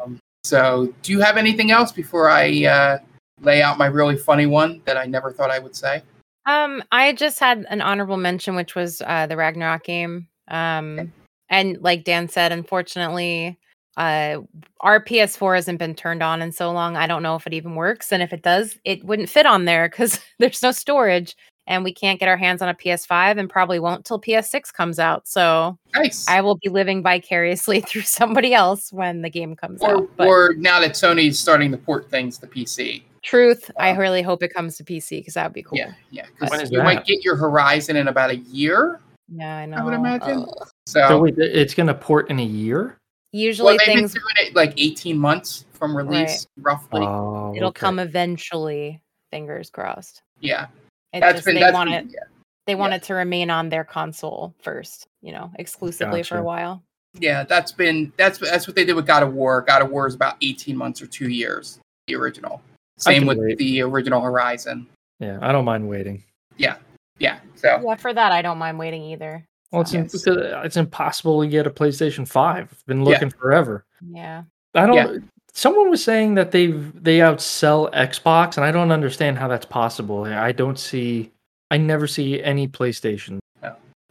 Um, 0.00 0.18
so, 0.44 0.92
do 1.02 1.12
you 1.12 1.20
have 1.20 1.36
anything 1.36 1.70
else 1.70 1.92
before 1.92 2.28
I 2.28 2.64
uh, 2.64 2.98
lay 3.42 3.62
out 3.62 3.78
my 3.78 3.86
really 3.86 4.16
funny 4.16 4.46
one 4.46 4.80
that 4.86 4.96
I 4.96 5.06
never 5.06 5.30
thought 5.30 5.50
I 5.50 5.58
would 5.58 5.76
say? 5.76 6.02
Um, 6.46 6.82
I 6.90 7.12
just 7.12 7.38
had 7.38 7.64
an 7.70 7.80
honorable 7.80 8.16
mention, 8.16 8.56
which 8.56 8.74
was 8.74 9.02
uh, 9.06 9.26
the 9.26 9.36
Ragnarok 9.36 9.84
game. 9.84 10.26
Um, 10.48 11.12
and 11.48 11.80
like 11.80 12.04
Dan 12.04 12.28
said, 12.28 12.50
unfortunately, 12.50 13.58
uh, 13.96 14.38
our 14.80 15.04
PS4 15.04 15.56
hasn't 15.56 15.78
been 15.78 15.94
turned 15.94 16.22
on 16.22 16.42
in 16.42 16.50
so 16.50 16.72
long. 16.72 16.96
I 16.96 17.06
don't 17.06 17.22
know 17.22 17.36
if 17.36 17.46
it 17.46 17.54
even 17.54 17.74
works, 17.74 18.10
and 18.10 18.22
if 18.22 18.32
it 18.32 18.42
does, 18.42 18.78
it 18.84 19.04
wouldn't 19.04 19.28
fit 19.28 19.46
on 19.46 19.64
there 19.64 19.88
because 19.88 20.18
there's 20.38 20.62
no 20.62 20.72
storage, 20.72 21.36
and 21.66 21.84
we 21.84 21.92
can't 21.92 22.18
get 22.18 22.28
our 22.28 22.36
hands 22.36 22.62
on 22.62 22.68
a 22.68 22.74
PS5, 22.74 23.38
and 23.38 23.48
probably 23.48 23.78
won't 23.78 24.04
till 24.04 24.20
PS6 24.20 24.72
comes 24.72 24.98
out. 24.98 25.28
So 25.28 25.78
Nice. 25.94 26.26
I 26.28 26.40
will 26.40 26.56
be 26.56 26.68
living 26.68 27.02
vicariously 27.02 27.80
through 27.88 28.02
somebody 28.02 28.54
else 28.54 28.92
when 28.92 29.22
the 29.22 29.30
game 29.30 29.54
comes 29.54 29.80
or, 29.82 29.96
out. 29.96 30.10
But 30.16 30.26
or 30.26 30.54
now 30.56 30.80
that 30.80 30.92
Sony's 30.92 31.38
starting 31.38 31.70
to 31.72 31.78
port 31.78 32.10
things 32.10 32.38
to 32.38 32.46
PC. 32.46 33.02
truth, 33.22 33.70
I 33.78 33.90
uh, 33.90 33.98
really 33.98 34.22
hope 34.22 34.42
it 34.42 34.52
comes 34.52 34.76
to 34.78 34.84
PC 34.84 35.20
because 35.20 35.34
that 35.34 35.44
would 35.44 35.52
be 35.52 35.62
cool. 35.62 35.78
Yeah, 35.78 35.92
yeah. 36.10 36.26
Because 36.40 36.70
you 36.70 36.78
that? 36.78 36.84
might 36.84 37.04
get 37.04 37.24
your 37.24 37.36
Horizon 37.36 37.96
in 37.96 38.08
about 38.08 38.30
a 38.30 38.36
year. 38.36 39.00
Yeah, 39.28 39.58
I 39.58 39.66
know. 39.66 39.76
I 39.78 39.82
would 39.84 39.94
imagine. 39.94 40.42
Ugh. 40.42 40.68
So, 40.86 41.08
So 41.08 41.20
wait, 41.20 41.38
it's 41.38 41.74
going 41.74 41.86
to 41.86 41.94
port 41.94 42.28
in 42.28 42.38
a 42.40 42.44
year? 42.44 42.98
Usually 43.32 43.66
well, 43.66 43.78
they've 43.78 43.86
been 43.86 43.98
things 44.00 44.12
doing 44.12 44.46
it 44.46 44.54
like 44.54 44.74
18 44.76 45.18
months 45.18 45.64
from 45.72 45.96
release, 45.96 46.46
roughly. 46.58 47.00
Oh, 47.00 47.54
it'll 47.56 47.68
okay. 47.68 47.80
come 47.80 47.98
eventually. 47.98 49.00
Fingers 49.30 49.70
crossed. 49.70 50.22
yeah, 50.40 50.66
It 51.12 51.20
that's 51.20 51.34
just 51.36 51.46
been 51.46 51.56
they 51.56 51.60
that's 51.60 51.74
want 51.74 51.90
been, 51.90 52.06
it 52.08 52.12
yeah. 52.14 52.24
they 52.66 52.74
want 52.74 52.92
yeah. 52.92 52.96
it 52.96 53.02
to 53.04 53.14
remain 53.14 53.50
on 53.50 53.68
their 53.68 53.84
console 53.84 54.54
first, 54.62 55.06
you 55.20 55.32
know, 55.32 55.50
exclusively 55.56 56.22
for 56.22 56.38
a 56.38 56.42
while. 56.42 56.82
Yeah, 57.18 57.44
that's 57.44 57.72
been 57.72 58.12
that's 58.16 58.38
that's 58.38 58.66
what 58.66 58.74
they 58.74 58.84
did 58.84 58.94
with 58.94 59.06
God 59.06 59.22
of 59.22 59.34
War. 59.34 59.62
God 59.62 59.82
of 59.82 59.90
War 59.90 60.06
is 60.06 60.14
about 60.14 60.36
18 60.40 60.76
months 60.76 61.02
or 61.02 61.06
two 61.06 61.28
years, 61.28 61.78
the 62.06 62.14
original. 62.16 62.62
Same 62.98 63.26
with 63.26 63.38
wait. 63.38 63.58
the 63.58 63.82
original 63.82 64.20
Horizon. 64.20 64.86
Yeah, 65.20 65.38
I 65.42 65.52
don't 65.52 65.64
mind 65.64 65.88
waiting. 65.88 66.22
Yeah, 66.56 66.76
yeah. 67.18 67.40
so 67.54 67.80
Yeah, 67.84 67.94
for 67.96 68.14
that 68.14 68.32
I 68.32 68.42
don't 68.42 68.58
mind 68.58 68.78
waiting 68.78 69.02
either. 69.04 69.44
Well, 69.70 69.82
it's, 69.82 69.92
So, 69.92 69.98
in- 69.98 70.04
Yes. 70.04 70.26
Uh, 70.26 70.62
it's 70.64 70.76
impossible 70.76 71.40
to 71.42 71.48
get 71.48 71.66
a 71.66 71.70
PlayStation 71.70 72.28
5. 72.28 72.68
I've 72.70 72.86
been 72.86 73.00
Yeah. 73.00 73.04
looking 73.04 73.30
forever. 73.30 73.84
yeah. 74.06 74.44
I 74.74 74.86
don't. 74.86 74.96
Yeah. 74.96 75.18
Someone 75.54 75.90
was 75.90 76.02
saying 76.02 76.34
that 76.36 76.50
they 76.50 76.68
they 76.68 77.18
outsell 77.18 77.92
Xbox, 77.92 78.56
and 78.56 78.64
I 78.64 78.72
don't 78.72 78.90
understand 78.90 79.38
how 79.38 79.48
that's 79.48 79.66
possible. 79.66 80.24
I 80.24 80.52
don't 80.52 80.78
see. 80.78 81.30
I 81.70 81.76
never 81.76 82.06
see 82.06 82.42
any 82.42 82.68
PlayStation. 82.68 83.38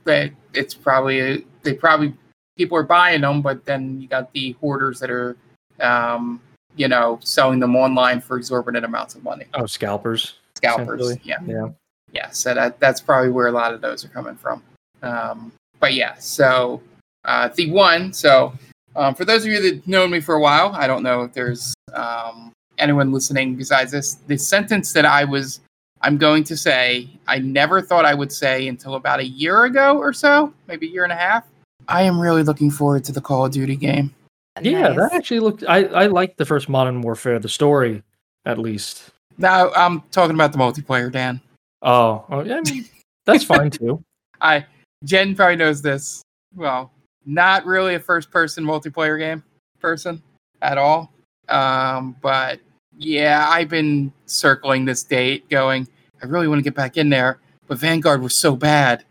but 0.04 0.32
it's 0.54 0.74
probably 0.74 1.46
they 1.64 1.74
probably 1.74 2.14
people 2.58 2.78
are 2.78 2.84
buying 2.84 3.22
them, 3.22 3.42
but 3.42 3.66
then 3.66 4.00
you 4.00 4.08
got 4.08 4.32
the 4.34 4.52
hoarders 4.62 5.00
that 5.00 5.10
are, 5.10 5.36
um, 5.80 6.40
you 6.76 6.88
know, 6.88 7.20
selling 7.24 7.60
them 7.60 7.76
online 7.76 8.22
for 8.22 8.38
exorbitant 8.38 8.86
amounts 8.86 9.16
of 9.16 9.24
money. 9.24 9.46
Oh, 9.54 9.66
scalpers. 9.66 10.36
Scalpers. 10.56 11.18
Yeah. 11.24 11.38
Yeah. 11.46 11.70
yeah 12.12 12.30
so 12.30 12.54
that 12.54 12.80
that's 12.80 13.02
probably 13.02 13.32
where 13.32 13.48
a 13.48 13.52
lot 13.52 13.74
of 13.74 13.82
those 13.82 14.06
are 14.06 14.10
coming 14.10 14.36
from 14.36 14.62
um, 15.02 15.52
but 15.80 15.94
yeah 15.94 16.16
so 16.16 16.82
uh, 17.26 17.50
the 17.56 17.72
one 17.72 18.14
so 18.14 18.54
um, 18.96 19.16
for 19.16 19.26
those 19.26 19.46
of 19.46 19.52
you 19.52 19.62
that've 19.62 19.88
known 19.88 20.10
me 20.12 20.20
for 20.20 20.36
a 20.36 20.40
while 20.42 20.72
i 20.76 20.88
don't 20.88 21.04
know 21.04 21.22
if 21.24 21.34
there's 21.34 21.74
um, 21.94 22.52
anyone 22.82 23.12
listening 23.12 23.56
besides 23.56 23.92
this, 23.92 24.16
the 24.28 24.38
sentence 24.38 24.92
that 24.94 25.06
I 25.06 25.24
was 25.24 25.62
I'm 26.02 26.18
going 26.18 26.44
to 26.46 26.58
say 26.58 27.08
I 27.28 27.40
never 27.40 27.82
thought 27.82 28.06
I 28.06 28.14
would 28.14 28.32
say 28.32 28.68
until 28.68 28.96
about 28.96 29.20
a 29.20 29.26
year 29.26 29.66
ago 29.66 29.98
or 29.98 30.14
so, 30.14 30.52
maybe 30.68 30.88
a 30.88 30.90
year 30.90 31.04
and 31.04 31.14
a 31.14 31.16
half. 31.16 31.46
I 31.88 32.02
am 32.04 32.20
really 32.20 32.42
looking 32.44 32.72
forward 32.72 33.04
to 33.06 33.12
the 33.12 33.22
Call 33.22 33.46
of 33.46 33.52
Duty 33.52 33.76
game. 33.76 34.14
Yeah, 34.62 34.82
Nice. 34.90 34.98
that 34.98 35.14
actually 35.14 35.40
looked. 35.40 35.64
I 35.68 35.84
I 35.86 36.08
liked 36.08 36.38
the 36.38 36.46
first 36.46 36.68
Modern 36.70 37.02
Warfare, 37.02 37.40
the 37.40 37.50
story, 37.50 38.04
at 38.46 38.58
least. 38.58 39.10
Now 39.38 39.72
I'm 39.74 40.02
talking 40.12 40.36
about 40.36 40.52
the 40.52 40.58
multiplayer, 40.58 41.12
Dan. 41.12 41.40
Oh, 41.82 42.26
oh 42.30 42.44
yeah, 42.44 42.58
I 42.58 42.70
mean 42.70 42.86
that's 43.26 43.44
fine 43.44 43.70
too. 43.80 44.04
I 44.42 44.66
Jen 45.06 45.36
probably 45.36 45.56
knows 45.56 45.82
this. 45.82 46.24
Well, 46.56 46.92
not 47.26 47.66
really 47.66 47.96
a 47.96 48.00
first 48.00 48.32
person 48.32 48.64
multiplayer 48.64 49.18
game 49.18 49.44
person 49.80 50.22
at 50.62 50.78
all. 50.78 51.12
Um, 51.50 52.16
but 52.22 52.60
yeah, 52.98 53.48
I've 53.50 53.70
been 53.70 54.12
circling 54.26 54.86
this 54.86 55.04
date 55.04 55.50
going, 55.50 55.88
I 56.22 56.26
really 56.26 56.48
want 56.48 56.60
to 56.60 56.64
get 56.64 56.76
back 56.76 56.98
in 56.98 57.10
there, 57.10 57.40
but 57.68 57.78
Vanguard 57.78 58.22
was 58.22 58.36
so 58.36 58.56
bad. 58.56 59.04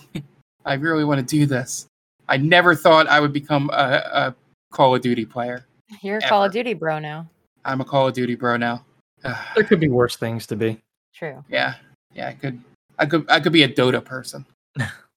I 0.64 0.74
really 0.74 1.04
want 1.04 1.18
to 1.18 1.26
do 1.26 1.46
this. 1.46 1.86
I 2.28 2.36
never 2.36 2.74
thought 2.74 3.08
I 3.08 3.20
would 3.20 3.32
become 3.32 3.68
a, 3.70 4.02
a 4.12 4.34
Call 4.70 4.94
of 4.94 5.02
Duty 5.02 5.26
player. 5.26 5.66
You're 6.02 6.18
a 6.18 6.20
Call 6.22 6.44
of. 6.44 6.52
Duty 6.52 6.74
bro 6.74 6.98
now. 6.98 7.28
I'm 7.64 7.80
a 7.80 7.84
Call 7.84 8.08
of 8.08 8.14
Duty 8.14 8.36
bro 8.36 8.56
now. 8.56 8.84
There 9.54 9.64
could 9.64 9.80
be 9.80 9.88
worse 9.88 10.16
things 10.16 10.46
to 10.48 10.56
be. 10.56 10.80
True. 11.14 11.44
yeah, 11.48 11.74
yeah, 12.14 12.28
I 12.28 12.32
could, 12.32 12.60
I 12.98 13.06
could, 13.06 13.26
I 13.28 13.38
could 13.38 13.52
be 13.52 13.64
a 13.64 13.68
Dota 13.68 14.02
person. 14.02 14.46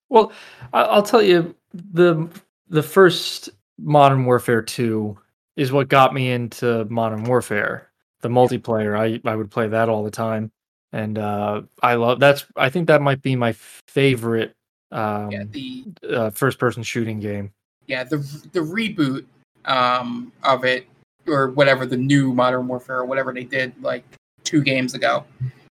Well, 0.09 0.31
I- 0.73 0.83
I'll 0.83 1.03
tell 1.03 1.21
you 1.21 1.55
the 1.73 2.29
the 2.69 2.83
first 2.83 3.49
Modern 3.77 4.25
Warfare 4.25 4.61
two 4.61 5.17
is 5.55 5.71
what 5.71 5.87
got 5.89 6.13
me 6.13 6.31
into 6.31 6.85
Modern 6.85 7.23
Warfare. 7.23 7.89
The 8.21 8.29
multiplayer, 8.29 8.97
I 8.97 9.19
I 9.29 9.35
would 9.35 9.51
play 9.51 9.67
that 9.67 9.89
all 9.89 10.03
the 10.03 10.11
time, 10.11 10.51
and 10.93 11.17
uh, 11.17 11.61
I 11.83 11.95
love 11.95 12.19
that's. 12.19 12.45
I 12.55 12.69
think 12.69 12.87
that 12.87 13.01
might 13.01 13.21
be 13.21 13.35
my 13.35 13.53
favorite 13.87 14.55
um, 14.91 15.31
Yeah, 15.31 15.43
the 15.51 15.83
uh, 16.09 16.29
first 16.31 16.57
person 16.59 16.81
shooting 16.83 17.19
game. 17.19 17.51
yeah 17.87 18.03
the 18.03 18.17
the 18.53 18.59
reboot 18.61 19.25
um 19.65 20.31
of 20.43 20.63
it 20.63 20.87
or 21.27 21.49
whatever 21.51 21.85
the 21.85 21.97
new 21.97 22.33
modern 22.33 22.67
warfare 22.67 22.99
or 22.99 23.05
whatever 23.05 23.33
they 23.33 23.43
did 23.43 23.73
like 23.81 24.03
two 24.43 24.61
games 24.63 24.93
ago 24.93 25.23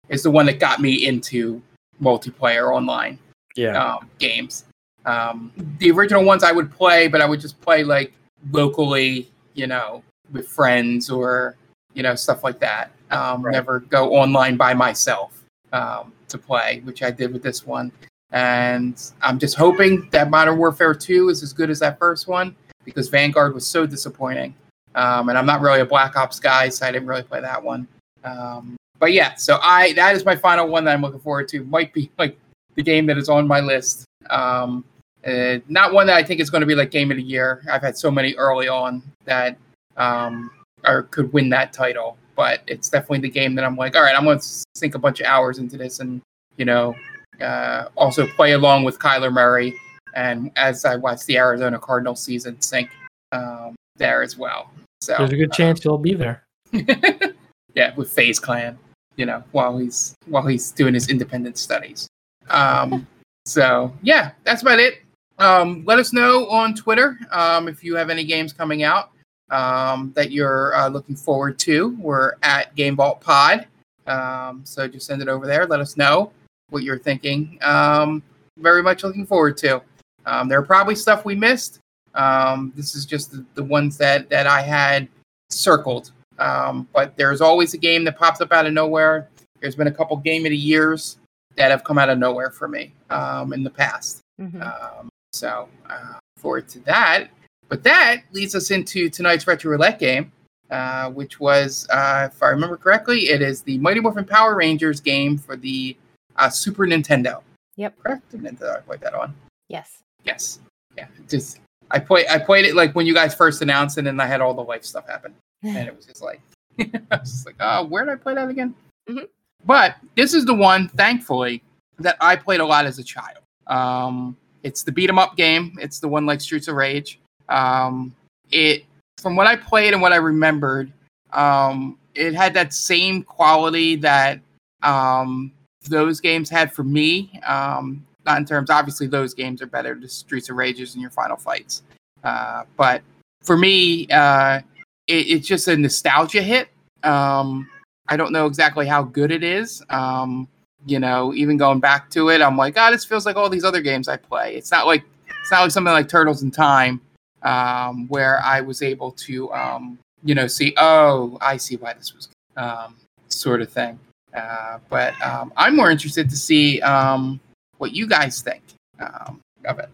is 0.09 0.21
the 0.23 0.29
one 0.31 0.45
that 0.47 0.59
got 0.59 0.79
me 0.81 1.05
into 1.07 1.61
multiplayer 2.01 2.75
online 2.75 3.17
Yeah, 3.55 3.81
um, 3.83 4.09
games 4.19 4.65
um 5.05 5.51
the 5.79 5.91
original 5.91 6.23
ones 6.23 6.43
i 6.43 6.51
would 6.51 6.71
play 6.71 7.07
but 7.09 7.19
i 7.19 7.25
would 7.25 7.41
just 7.41 7.59
play 7.59 7.83
like 7.83 8.13
locally 8.51 9.29
you 9.53 9.67
know 9.67 10.01
with 10.31 10.47
friends 10.47 11.09
or 11.09 11.57
you 11.93 12.01
know 12.01 12.15
stuff 12.15 12.41
like 12.43 12.57
that 12.59 12.89
um 13.11 13.43
Right. 13.43 13.51
never 13.51 13.81
go 13.81 14.13
online 14.13 14.55
by 14.55 14.73
myself 14.73 15.43
um 15.73 16.13
to 16.29 16.37
play 16.37 16.81
which 16.85 17.03
i 17.03 17.11
did 17.11 17.33
with 17.33 17.43
this 17.43 17.65
one 17.65 17.91
and 18.33 19.11
I'm 19.21 19.37
just 19.37 19.55
hoping 19.55 20.09
that 20.09 20.31
Modern 20.31 20.57
Warfare 20.57 20.95
2 20.95 21.29
is 21.29 21.43
as 21.43 21.53
good 21.53 21.69
as 21.69 21.79
that 21.79 21.99
first 21.99 22.27
one 22.27 22.55
because 22.83 23.07
Vanguard 23.07 23.53
was 23.53 23.65
so 23.65 23.85
disappointing. 23.85 24.55
Um, 24.95 25.29
and 25.29 25.37
I'm 25.37 25.45
not 25.45 25.61
really 25.61 25.81
a 25.81 25.85
Black 25.85 26.15
Ops 26.15 26.39
guy, 26.39 26.69
so 26.69 26.87
I 26.87 26.91
didn't 26.91 27.07
really 27.07 27.21
play 27.21 27.41
that 27.41 27.63
one. 27.63 27.87
Um, 28.23 28.75
but 28.97 29.13
yeah, 29.13 29.35
so 29.35 29.59
I 29.61 29.93
that 29.93 30.15
is 30.15 30.25
my 30.25 30.35
final 30.35 30.67
one 30.67 30.83
that 30.85 30.95
I'm 30.95 31.01
looking 31.01 31.19
forward 31.19 31.47
to. 31.49 31.63
Might 31.65 31.93
be 31.93 32.09
like 32.17 32.35
the 32.75 32.83
game 32.83 33.05
that 33.07 33.17
is 33.17 33.29
on 33.29 33.47
my 33.47 33.59
list. 33.59 34.05
Um, 34.29 34.83
uh, 35.25 35.59
not 35.69 35.93
one 35.93 36.07
that 36.07 36.15
I 36.15 36.23
think 36.23 36.41
is 36.41 36.49
going 36.49 36.61
to 36.61 36.67
be 36.67 36.75
like 36.75 36.91
game 36.91 37.11
of 37.11 37.17
the 37.17 37.23
year. 37.23 37.63
I've 37.71 37.81
had 37.81 37.97
so 37.97 38.11
many 38.11 38.33
early 38.35 38.67
on 38.67 39.01
that 39.25 39.57
um, 39.97 40.51
or 40.85 41.03
could 41.03 41.31
win 41.31 41.49
that 41.49 41.71
title, 41.71 42.17
but 42.35 42.61
it's 42.67 42.89
definitely 42.89 43.19
the 43.19 43.29
game 43.29 43.55
that 43.55 43.63
I'm 43.63 43.75
like, 43.75 43.95
all 43.95 44.01
right, 44.01 44.15
I'm 44.15 44.25
going 44.25 44.39
to 44.39 44.65
sink 44.75 44.95
a 44.95 44.99
bunch 44.99 45.21
of 45.21 45.27
hours 45.27 45.59
into 45.59 45.77
this 45.77 45.99
and 45.99 46.21
you 46.57 46.65
know 46.65 46.95
uh, 47.41 47.85
also 47.95 48.27
play 48.27 48.53
along 48.53 48.83
with 48.83 48.99
Kyler 48.99 49.31
Murray, 49.31 49.75
and 50.13 50.51
as 50.55 50.85
I 50.85 50.95
watch 50.95 51.25
the 51.25 51.37
Arizona 51.37 51.79
Cardinals 51.79 52.21
season 52.21 52.59
sink 52.61 52.89
um, 53.31 53.75
there 53.97 54.21
as 54.21 54.37
well. 54.37 54.71
So 55.01 55.15
there's 55.17 55.31
a 55.31 55.37
good 55.37 55.51
chance 55.51 55.83
he'll 55.83 55.97
be 55.97 56.13
there. 56.13 56.43
yeah, 56.71 57.93
with 57.95 58.11
FaZe 58.11 58.39
Clan, 58.39 58.77
you 59.15 59.25
know, 59.25 59.43
while 59.51 59.77
he's 59.77 60.15
while 60.27 60.45
he's 60.45 60.71
doing 60.71 60.93
his 60.93 61.09
independent 61.09 61.57
studies. 61.57 62.07
Um, 62.49 63.07
so 63.45 63.93
yeah, 64.01 64.31
that's 64.43 64.61
about 64.61 64.79
it. 64.79 65.01
Um, 65.39 65.83
let 65.85 65.99
us 65.99 66.13
know 66.13 66.47
on 66.49 66.75
Twitter 66.75 67.17
um, 67.31 67.67
if 67.67 67.83
you 67.83 67.95
have 67.95 68.09
any 68.09 68.23
games 68.23 68.53
coming 68.53 68.83
out 68.83 69.11
um, 69.49 70.11
that 70.15 70.31
you're 70.31 70.75
uh, 70.75 70.87
looking 70.87 71.15
forward 71.15 71.59
to. 71.59 71.95
We're 71.99 72.33
at 72.43 72.73
Game 72.75 72.95
Vault 72.95 73.19
Pod, 73.19 73.67
um, 74.07 74.61
so 74.63 74.87
just 74.87 75.07
send 75.07 75.21
it 75.21 75.27
over 75.27 75.45
there. 75.45 75.65
Let 75.65 75.79
us 75.79 75.97
know 75.97 76.31
what 76.69 76.83
you're 76.83 76.99
thinking. 76.99 77.57
Um, 77.61 78.23
very 78.57 78.83
much 78.83 79.03
looking 79.03 79.25
forward 79.25 79.57
to. 79.57 79.81
Um, 80.25 80.47
there 80.47 80.59
are 80.59 80.65
probably 80.65 80.95
stuff 80.95 81.25
we 81.25 81.35
missed. 81.35 81.79
Um, 82.15 82.71
this 82.75 82.95
is 82.95 83.05
just 83.05 83.31
the, 83.31 83.45
the 83.55 83.63
ones 83.63 83.97
that 83.97 84.29
that 84.29 84.47
I 84.47 84.61
had 84.61 85.07
circled. 85.49 86.11
Um, 86.39 86.87
but 86.93 87.15
there's 87.17 87.41
always 87.41 87.73
a 87.73 87.77
game 87.77 88.03
that 88.05 88.17
pops 88.17 88.41
up 88.41 88.51
out 88.51 88.65
of 88.65 88.73
nowhere. 88.73 89.29
There's 89.59 89.75
been 89.75 89.87
a 89.87 89.91
couple 89.91 90.17
game 90.17 90.45
of 90.45 90.49
the 90.49 90.57
years 90.57 91.17
that 91.55 91.71
have 91.71 91.83
come 91.83 91.97
out 91.97 92.09
of 92.09 92.17
nowhere 92.17 92.49
for 92.51 92.67
me 92.67 92.93
um, 93.09 93.53
in 93.53 93.63
the 93.63 93.69
past. 93.69 94.21
Mhm. 94.39 94.61
Um, 94.61 95.09
so 95.31 95.69
uh, 95.89 96.15
forward 96.37 96.67
to 96.69 96.79
that. 96.81 97.29
But 97.69 97.83
that 97.83 98.23
leads 98.31 98.55
us 98.55 98.71
into 98.71 99.09
tonight's 99.09 99.47
retro 99.47 99.71
roulette 99.71 99.99
game, 99.99 100.31
uh, 100.69 101.09
which 101.09 101.39
was, 101.39 101.87
uh, 101.89 102.29
if 102.31 102.41
I 102.43 102.47
remember 102.49 102.77
correctly, 102.77 103.29
it 103.29 103.41
is 103.41 103.61
the 103.61 103.77
Mighty 103.79 103.99
Morphin 103.99 104.25
Power 104.25 104.55
Rangers 104.55 104.99
game 104.99 105.37
for 105.37 105.55
the 105.55 105.95
uh, 106.35 106.49
Super 106.49 106.85
Nintendo. 106.85 107.41
Yep. 107.77 107.97
Correct. 108.03 108.31
Nintendo 108.33 108.77
I 108.77 108.81
played 108.81 109.01
that 109.01 109.13
on. 109.13 109.33
Yes. 109.69 109.99
Yes. 110.23 110.59
Yeah. 110.97 111.07
Just 111.27 111.59
I 111.89 111.99
played. 111.99 112.27
I 112.27 112.37
played 112.37 112.65
it 112.65 112.75
like 112.75 112.93
when 112.93 113.05
you 113.05 113.13
guys 113.13 113.33
first 113.35 113.61
announced 113.61 113.97
it, 113.97 114.07
and 114.07 114.21
I 114.21 114.25
had 114.27 114.41
all 114.41 114.53
the 114.53 114.61
life 114.63 114.83
stuff 114.83 115.07
happen, 115.07 115.33
and 115.63 115.87
it 115.87 115.95
was 115.95 116.05
just 116.05 116.21
like, 116.21 116.41
I 116.79 117.17
was 117.19 117.31
just 117.31 117.45
like, 117.45 117.55
oh, 117.59 117.85
where 117.85 118.05
did 118.05 118.11
I 118.13 118.15
play 118.17 118.33
that 118.35 118.49
again? 118.49 118.75
Mhm. 119.09 119.27
But 119.65 119.95
this 120.15 120.33
is 120.33 120.45
the 120.45 120.53
one, 120.53 120.89
thankfully, 120.89 121.63
that 121.99 122.17
I 122.19 122.35
played 122.35 122.59
a 122.59 122.65
lot 122.65 122.85
as 122.85 122.99
a 122.99 123.03
child. 123.03 123.39
Um, 123.67 124.35
it's 124.63 124.83
the 124.83 124.91
beat 124.91 125.09
'em 125.09 125.19
up 125.19 125.35
game. 125.35 125.77
It's 125.79 125.99
the 125.99 126.07
one 126.07 126.25
like 126.25 126.41
Streets 126.41 126.67
of 126.67 126.75
Rage. 126.75 127.19
Um, 127.49 128.15
it 128.51 128.85
from 129.17 129.35
what 129.35 129.47
I 129.47 129.55
played 129.55 129.93
and 129.93 130.01
what 130.01 130.11
I 130.11 130.17
remembered, 130.17 130.91
um, 131.31 131.97
it 132.13 132.33
had 132.33 132.53
that 132.55 132.73
same 132.73 133.23
quality 133.23 133.95
that 133.97 134.39
um, 134.81 135.51
those 135.89 136.19
games 136.19 136.49
had 136.49 136.73
for 136.73 136.83
me. 136.83 137.39
Um, 137.45 138.05
not 138.25 138.37
in 138.37 138.45
terms, 138.45 138.69
obviously, 138.69 139.07
those 139.07 139.33
games 139.33 139.61
are 139.61 139.65
better 139.65 139.95
to 139.95 140.07
Streets 140.07 140.49
of 140.49 140.55
Rages 140.55 140.93
and 140.93 141.01
your 141.01 141.11
Final 141.11 141.37
Fights. 141.37 141.83
Uh, 142.23 142.63
but 142.77 143.01
for 143.41 143.57
me, 143.57 144.07
uh, 144.07 144.61
it, 145.07 145.27
it's 145.27 145.47
just 145.47 145.67
a 145.67 145.75
nostalgia 145.75 146.41
hit. 146.41 146.69
Um, 147.03 147.69
I 148.07 148.17
don't 148.17 148.31
know 148.31 148.45
exactly 148.45 148.87
how 148.87 149.03
good 149.03 149.31
it 149.31 149.43
is. 149.43 149.81
Um, 149.89 150.47
you 150.85 150.99
know, 150.99 151.33
even 151.33 151.57
going 151.57 151.79
back 151.79 152.09
to 152.11 152.29
it, 152.29 152.41
I'm 152.41 152.57
like, 152.57 152.73
oh, 152.77 152.91
this 152.91 153.05
feels 153.05 153.25
like 153.25 153.35
all 153.35 153.49
these 153.49 153.63
other 153.63 153.81
games 153.81 154.07
I 154.07 154.17
play. 154.17 154.55
It's 154.55 154.71
not 154.71 154.85
like 154.85 155.03
it's 155.41 155.51
not 155.51 155.61
like 155.61 155.71
something 155.71 155.93
like 155.93 156.09
Turtles 156.09 156.43
in 156.43 156.51
Time, 156.51 157.01
um, 157.43 158.07
where 158.07 158.41
I 158.43 158.61
was 158.61 158.81
able 158.81 159.11
to, 159.11 159.51
um, 159.53 159.97
you 160.23 160.35
know, 160.35 160.47
see, 160.47 160.73
oh, 160.77 161.37
I 161.41 161.57
see 161.57 161.75
why 161.75 161.93
this 161.93 162.13
was, 162.13 162.27
good, 162.27 162.63
um, 162.63 162.95
sort 163.27 163.61
of 163.61 163.69
thing. 163.69 163.99
Uh, 164.33 164.79
but 164.89 165.19
um, 165.21 165.53
I'm 165.57 165.75
more 165.75 165.91
interested 165.91 166.29
to 166.29 166.35
see 166.35 166.81
um, 166.81 167.39
what 167.77 167.93
you 167.93 168.07
guys 168.07 168.41
think 168.41 168.61
um, 168.99 169.39
of 169.65 169.79
it. 169.79 169.89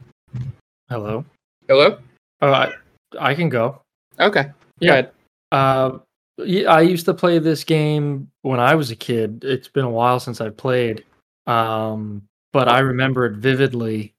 Hello. 0.89 1.26
Hello. 1.68 1.97
Oh, 2.41 2.53
I, 2.53 2.74
I 3.20 3.34
can 3.34 3.49
go. 3.49 3.82
Okay. 4.20 4.51
Yeah. 4.80 4.91
ahead. 4.91 5.12
Uh, 5.51 5.91
yeah, 5.91 5.99
I 6.40 6.82
used 6.82 7.06
to 7.06 7.14
play 7.14 7.40
this 7.40 7.64
game 7.64 8.30
when 8.42 8.60
I 8.60 8.76
was 8.76 8.92
a 8.92 8.96
kid. 8.96 9.44
It's 9.44 9.68
been 9.68 9.86
a 9.86 9.90
while 9.90 10.20
since 10.20 10.42
I 10.42 10.50
played, 10.50 11.04
um, 11.48 12.22
but 12.54 12.68
I 12.68 12.80
remember 12.80 13.26
it 13.26 13.38
vividly. 13.38 14.14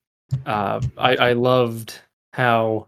Uh, 0.47 0.81
I, 0.97 1.16
I 1.16 1.33
loved 1.33 2.01
how 2.33 2.87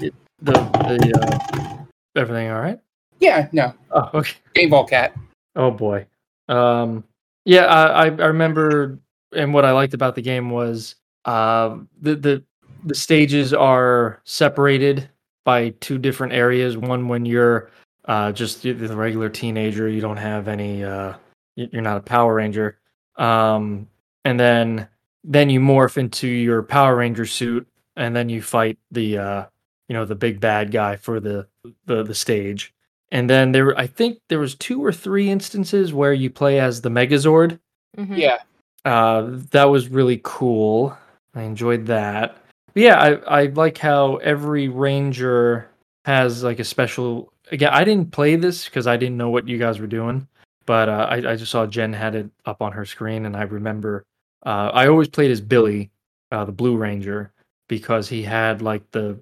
it, 0.00 0.14
the 0.40 0.52
the 0.52 1.12
uh, 1.20 1.84
everything. 2.16 2.50
All 2.50 2.60
right. 2.60 2.78
Yeah. 3.20 3.48
No. 3.52 3.74
Oh, 3.90 4.10
okay. 4.14 4.36
Game 4.54 4.70
Vault 4.70 4.90
Cat. 4.90 5.14
Oh 5.56 5.70
boy. 5.70 6.06
Um, 6.48 7.04
yeah, 7.44 7.64
I, 7.64 8.04
I 8.04 8.06
I 8.06 8.26
remember, 8.26 8.98
and 9.34 9.52
what 9.52 9.64
I 9.64 9.72
liked 9.72 9.94
about 9.94 10.14
the 10.14 10.22
game 10.22 10.50
was 10.50 10.94
uh, 11.24 11.78
the 12.00 12.14
the 12.14 12.44
the 12.84 12.94
stages 12.94 13.52
are 13.52 14.20
separated 14.24 15.08
by 15.44 15.70
two 15.80 15.98
different 15.98 16.32
areas. 16.32 16.76
One 16.76 17.08
when 17.08 17.26
you're 17.26 17.70
uh, 18.08 18.32
just 18.32 18.62
the 18.62 18.72
the 18.72 18.96
regular 18.96 19.28
teenager, 19.28 19.88
you 19.88 20.00
don't 20.00 20.16
have 20.16 20.48
any, 20.48 20.82
uh, 20.82 21.14
you're 21.54 21.82
not 21.82 21.98
a 21.98 22.00
Power 22.00 22.34
Ranger, 22.34 22.78
um, 23.16 23.86
and 24.24 24.40
then 24.40 24.88
then 25.24 25.50
you 25.50 25.60
morph 25.60 25.96
into 25.96 26.26
your 26.26 26.62
Power 26.62 26.96
Ranger 26.96 27.26
suit, 27.26 27.68
and 27.96 28.16
then 28.16 28.28
you 28.28 28.42
fight 28.42 28.78
the 28.90 29.18
uh, 29.18 29.44
you 29.88 29.94
know 29.94 30.04
the 30.04 30.14
big 30.14 30.40
bad 30.40 30.72
guy 30.72 30.96
for 30.96 31.20
the 31.20 31.46
the 31.86 32.02
the 32.02 32.14
stage. 32.14 32.74
And 33.10 33.28
then 33.30 33.52
there, 33.52 33.76
I 33.78 33.86
think 33.86 34.18
there 34.28 34.38
was 34.38 34.54
two 34.54 34.84
or 34.84 34.92
three 34.92 35.30
instances 35.30 35.94
where 35.94 36.12
you 36.12 36.28
play 36.28 36.60
as 36.60 36.82
the 36.82 36.90
Megazord. 36.90 37.58
Mhm. 37.96 38.18
Yeah. 38.18 38.38
Uh, 38.84 39.38
that 39.50 39.64
was 39.64 39.88
really 39.88 40.20
cool. 40.24 40.96
I 41.34 41.42
enjoyed 41.42 41.86
that. 41.86 42.36
But 42.74 42.82
yeah, 42.82 43.00
I 43.00 43.42
I 43.42 43.46
like 43.46 43.78
how 43.78 44.16
every 44.16 44.68
ranger 44.68 45.68
has 46.04 46.42
like 46.42 46.58
a 46.58 46.64
special. 46.64 47.32
Again, 47.50 47.70
I 47.72 47.84
didn't 47.84 48.12
play 48.12 48.36
this 48.36 48.66
because 48.66 48.86
I 48.86 48.96
didn't 48.96 49.16
know 49.16 49.30
what 49.30 49.48
you 49.48 49.58
guys 49.58 49.80
were 49.80 49.86
doing, 49.86 50.26
but 50.66 50.88
uh, 50.88 51.06
I 51.10 51.16
I 51.16 51.36
just 51.36 51.50
saw 51.50 51.66
Jen 51.66 51.92
had 51.92 52.14
it 52.14 52.30
up 52.44 52.62
on 52.62 52.72
her 52.72 52.84
screen, 52.84 53.26
and 53.26 53.36
I 53.36 53.42
remember 53.42 54.04
uh, 54.44 54.70
I 54.72 54.88
always 54.88 55.08
played 55.08 55.30
as 55.30 55.40
Billy, 55.40 55.90
uh, 56.30 56.44
the 56.44 56.52
Blue 56.52 56.76
Ranger, 56.76 57.32
because 57.68 58.08
he 58.08 58.22
had 58.22 58.62
like 58.62 58.90
the 58.90 59.18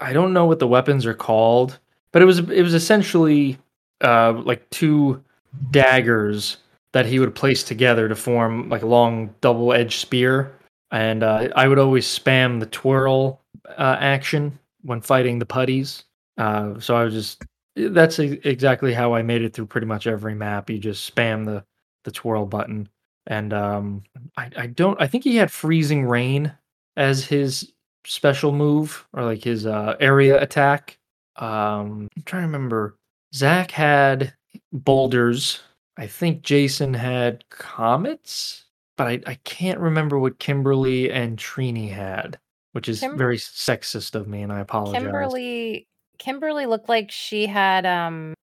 I 0.00 0.12
don't 0.12 0.32
know 0.32 0.46
what 0.46 0.58
the 0.58 0.66
weapons 0.66 1.06
are 1.06 1.14
called, 1.14 1.78
but 2.12 2.22
it 2.22 2.24
was 2.24 2.38
it 2.38 2.62
was 2.62 2.74
essentially 2.74 3.58
uh, 4.00 4.32
like 4.32 4.68
two 4.70 5.22
daggers 5.70 6.58
that 6.92 7.06
he 7.06 7.18
would 7.18 7.34
place 7.34 7.62
together 7.62 8.08
to 8.08 8.16
form 8.16 8.68
like 8.68 8.82
a 8.82 8.86
long 8.86 9.34
double 9.40 9.72
edged 9.72 10.00
spear. 10.00 10.52
And 10.90 11.22
uh, 11.22 11.48
I 11.54 11.68
would 11.68 11.78
always 11.78 12.06
spam 12.06 12.60
the 12.60 12.66
twirl 12.66 13.40
uh, 13.76 13.96
action 13.98 14.58
when 14.82 15.00
fighting 15.00 15.38
the 15.38 15.46
putties. 15.46 16.04
Uh, 16.38 16.78
so 16.80 16.96
I 16.96 17.04
was 17.04 17.12
just 17.12 17.44
that's 17.76 18.18
exactly 18.18 18.92
how 18.94 19.14
I 19.14 19.22
made 19.22 19.42
it 19.42 19.52
through 19.52 19.66
pretty 19.66 19.86
much 19.86 20.06
every 20.06 20.34
map. 20.34 20.70
You 20.70 20.78
just 20.78 21.14
spam 21.14 21.44
the 21.44 21.64
the 22.04 22.10
twirl 22.10 22.46
button, 22.46 22.88
and 23.26 23.52
um, 23.52 24.02
I, 24.36 24.50
I 24.56 24.66
don't. 24.68 25.00
I 25.00 25.06
think 25.06 25.24
he 25.24 25.36
had 25.36 25.50
freezing 25.50 26.06
rain 26.06 26.52
as 26.96 27.24
his 27.24 27.72
special 28.06 28.52
move 28.52 29.06
or 29.12 29.24
like 29.24 29.44
his 29.44 29.66
uh, 29.66 29.96
area 30.00 30.40
attack. 30.40 30.98
Um, 31.36 32.08
I'm 32.16 32.22
trying 32.24 32.42
to 32.42 32.46
remember. 32.46 32.96
Zach 33.34 33.70
had 33.70 34.32
boulders. 34.72 35.60
I 35.98 36.06
think 36.06 36.42
Jason 36.42 36.94
had 36.94 37.44
comets, 37.50 38.64
but 38.96 39.06
I, 39.06 39.20
I 39.26 39.34
can't 39.44 39.80
remember 39.80 40.18
what 40.18 40.38
Kimberly 40.38 41.10
and 41.10 41.36
Trini 41.36 41.90
had, 41.90 42.38
which 42.72 42.88
is 42.88 43.00
Kim- 43.00 43.18
very 43.18 43.36
sexist 43.36 44.14
of 44.14 44.28
me, 44.28 44.42
and 44.42 44.52
I 44.52 44.60
apologize. 44.60 45.02
Kimberly 45.02 45.88
Kimberly 46.18 46.66
looked 46.66 46.88
like 46.88 47.10
she 47.10 47.46
had 47.46 47.86
um 47.86 48.34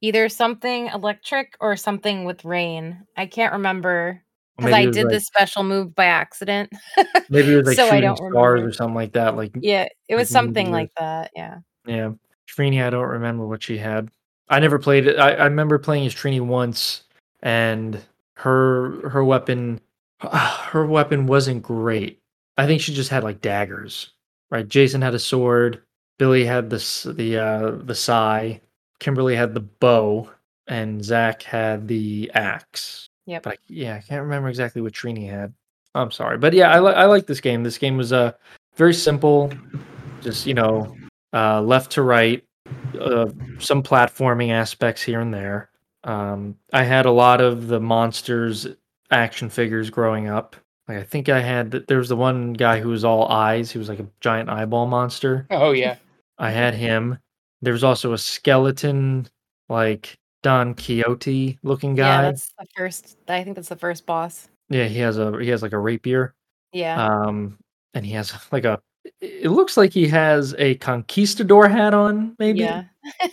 either 0.00 0.28
something 0.28 0.86
electric 0.88 1.56
or 1.60 1.76
something 1.76 2.24
with 2.24 2.44
rain. 2.44 3.06
I 3.16 3.26
can't 3.26 3.52
remember 3.52 4.22
because 4.56 4.72
I 4.72 4.86
did 4.86 5.04
like- 5.04 5.12
this 5.12 5.26
special 5.26 5.62
move 5.62 5.94
by 5.94 6.06
accident. 6.06 6.70
Maybe 7.30 7.52
it 7.52 7.56
was 7.56 7.66
like 7.66 7.76
so 7.76 7.90
shooting 7.90 8.16
stars 8.16 8.20
remember. 8.20 8.68
or 8.68 8.72
something 8.72 8.94
like 8.94 9.12
that. 9.12 9.36
Like 9.36 9.52
Yeah, 9.60 9.88
it 10.08 10.16
was 10.16 10.30
Like 10.30 10.42
something 10.42 10.70
like 10.70 10.90
that. 10.98 11.30
Yeah. 11.34 11.58
Yeah, 11.86 12.12
Trini, 12.48 12.84
I 12.84 12.90
don't 12.90 13.08
remember 13.08 13.46
what 13.46 13.62
she 13.62 13.78
had. 13.78 14.10
I 14.48 14.58
never 14.58 14.78
played 14.78 15.06
it. 15.06 15.18
I, 15.18 15.32
I 15.32 15.44
remember 15.44 15.78
playing 15.78 16.06
as 16.06 16.14
Trini 16.14 16.40
once, 16.40 17.04
and 17.40 18.00
her 18.34 19.08
her 19.08 19.24
weapon, 19.24 19.80
her 20.20 20.84
weapon 20.84 21.26
wasn't 21.26 21.62
great. 21.62 22.20
I 22.58 22.66
think 22.66 22.80
she 22.82 22.92
just 22.92 23.10
had 23.10 23.24
like 23.24 23.40
daggers. 23.40 24.10
Right, 24.50 24.68
Jason 24.68 25.00
had 25.00 25.14
a 25.14 25.18
sword. 25.18 25.82
Billy 26.20 26.44
had 26.44 26.68
the 26.68 27.14
the 27.16 27.38
uh, 27.38 27.70
the 27.82 27.94
sai. 27.94 28.60
Kimberly 28.98 29.34
had 29.34 29.54
the 29.54 29.60
bow, 29.60 30.28
and 30.66 31.02
Zach 31.02 31.42
had 31.42 31.88
the 31.88 32.30
axe. 32.34 33.08
Yep. 33.24 33.42
But 33.42 33.54
I, 33.54 33.56
yeah, 33.68 33.94
I 33.96 34.00
can't 34.00 34.20
remember 34.20 34.50
exactly 34.50 34.82
what 34.82 34.92
Trini 34.92 35.30
had. 35.30 35.54
I'm 35.94 36.10
sorry, 36.10 36.36
but 36.36 36.52
yeah, 36.52 36.72
I 36.72 36.78
li- 36.78 36.92
I 36.92 37.06
like 37.06 37.26
this 37.26 37.40
game. 37.40 37.62
This 37.62 37.78
game 37.78 37.96
was 37.96 38.12
uh 38.12 38.32
very 38.74 38.92
simple, 38.92 39.50
just 40.20 40.44
you 40.44 40.52
know, 40.52 40.94
uh, 41.32 41.62
left 41.62 41.92
to 41.92 42.02
right, 42.02 42.44
uh, 43.00 43.30
some 43.58 43.82
platforming 43.82 44.50
aspects 44.50 45.00
here 45.00 45.20
and 45.20 45.32
there. 45.32 45.70
Um, 46.04 46.54
I 46.74 46.82
had 46.82 47.06
a 47.06 47.10
lot 47.10 47.40
of 47.40 47.68
the 47.68 47.80
monsters 47.80 48.66
action 49.10 49.48
figures 49.48 49.88
growing 49.88 50.28
up. 50.28 50.54
Like 50.86 50.98
I 50.98 51.02
think 51.02 51.30
I 51.30 51.40
had 51.40 51.72
th- 51.72 51.86
there 51.86 51.96
was 51.96 52.10
the 52.10 52.16
one 52.16 52.52
guy 52.52 52.78
who 52.78 52.90
was 52.90 53.06
all 53.06 53.26
eyes. 53.28 53.70
He 53.70 53.78
was 53.78 53.88
like 53.88 54.00
a 54.00 54.06
giant 54.20 54.50
eyeball 54.50 54.86
monster. 54.86 55.46
Oh 55.50 55.72
yeah. 55.72 55.96
I 56.40 56.50
had 56.50 56.74
him. 56.74 57.18
There 57.62 57.74
was 57.74 57.84
also 57.84 58.14
a 58.14 58.18
skeleton, 58.18 59.28
like 59.68 60.18
Don 60.42 60.74
Quixote 60.74 61.58
looking 61.62 61.94
guy. 61.94 62.08
Yeah, 62.08 62.22
that's 62.22 62.52
the 62.58 62.66
first. 62.76 63.18
I 63.28 63.44
think 63.44 63.56
that's 63.56 63.68
the 63.68 63.76
first 63.76 64.06
boss. 64.06 64.48
Yeah, 64.70 64.86
he 64.86 64.98
has 65.00 65.18
a 65.18 65.38
he 65.38 65.48
has 65.50 65.62
like 65.62 65.72
a 65.74 65.78
rapier. 65.78 66.34
Yeah. 66.72 67.04
Um, 67.04 67.58
and 67.94 68.04
he 68.04 68.12
has 68.12 68.32
like 68.52 68.64
a. 68.64 68.80
It 69.20 69.50
looks 69.50 69.76
like 69.76 69.92
he 69.92 70.08
has 70.08 70.54
a 70.58 70.76
conquistador 70.76 71.68
hat 71.68 71.94
on. 71.94 72.34
Maybe. 72.38 72.60
yeah. 72.60 72.84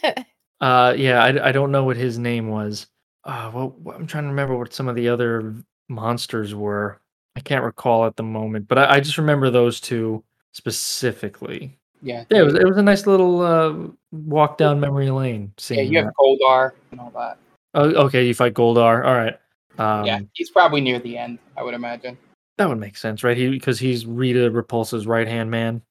Uh, 0.59 0.91
yeah. 0.97 1.23
I, 1.23 1.49
I 1.49 1.51
don't 1.51 1.71
know 1.71 1.83
what 1.83 1.97
his 1.97 2.17
name 2.17 2.49
was. 2.49 2.87
Uh, 3.23 3.51
well, 3.53 3.75
I'm 3.93 4.07
trying 4.07 4.23
to 4.23 4.29
remember 4.29 4.57
what 4.57 4.73
some 4.73 4.87
of 4.87 4.95
the 4.95 5.07
other 5.07 5.53
monsters 5.87 6.55
were. 6.55 6.99
I 7.35 7.41
can't 7.41 7.63
recall 7.63 8.07
at 8.07 8.15
the 8.15 8.23
moment, 8.23 8.67
but 8.67 8.79
I, 8.79 8.95
I 8.95 8.99
just 8.99 9.19
remember 9.19 9.51
those 9.51 9.79
two 9.79 10.23
specifically. 10.53 11.76
Yeah. 12.01 12.23
Yeah, 12.29 12.39
it 12.39 12.43
was 12.43 12.55
it 12.55 12.65
was 12.67 12.77
a 12.77 12.81
nice 12.83 13.07
little 13.07 13.41
uh, 13.41 13.73
walk 14.11 14.57
down 14.57 14.79
memory 14.79 15.09
lane. 15.09 15.51
Yeah, 15.69 15.81
you 15.81 15.97
have. 15.99 16.13
Goldar 16.19 16.71
and 16.91 16.99
all 16.99 17.11
that. 17.11 17.37
Oh, 17.73 18.05
okay, 18.05 18.25
you 18.25 18.33
fight 18.33 18.53
Goldar. 18.53 19.05
All 19.05 19.15
right. 19.15 19.37
Um, 19.77 20.05
yeah, 20.05 20.19
he's 20.33 20.49
probably 20.49 20.81
near 20.81 20.99
the 20.99 21.17
end, 21.17 21.37
I 21.55 21.63
would 21.63 21.75
imagine. 21.75 22.17
that 22.57 22.67
would 22.67 22.79
make 22.79 22.97
sense, 22.97 23.23
right? 23.23 23.37
He 23.37 23.49
because 23.49 23.79
he's 23.79 24.05
Rita 24.05 24.49
Repulsa's 24.49 25.05
right 25.05 25.27
hand 25.27 25.51
man. 25.51 25.81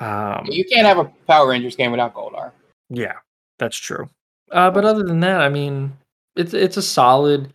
Yeah. 0.00 0.36
Um, 0.38 0.46
You 0.50 0.64
can't 0.64 0.86
have 0.86 0.98
a 0.98 1.04
Power 1.26 1.48
Rangers 1.48 1.76
game 1.76 1.90
without 1.90 2.12
Goldar. 2.14 2.52
Yeah, 2.90 3.14
that's 3.58 3.76
true. 3.78 4.08
Uh, 4.52 4.70
but 4.70 4.84
other 4.84 5.02
than 5.02 5.20
that, 5.20 5.40
I 5.40 5.48
mean, 5.48 5.96
it's 6.36 6.52
it's 6.54 6.76
a 6.76 6.82
solid. 6.82 7.52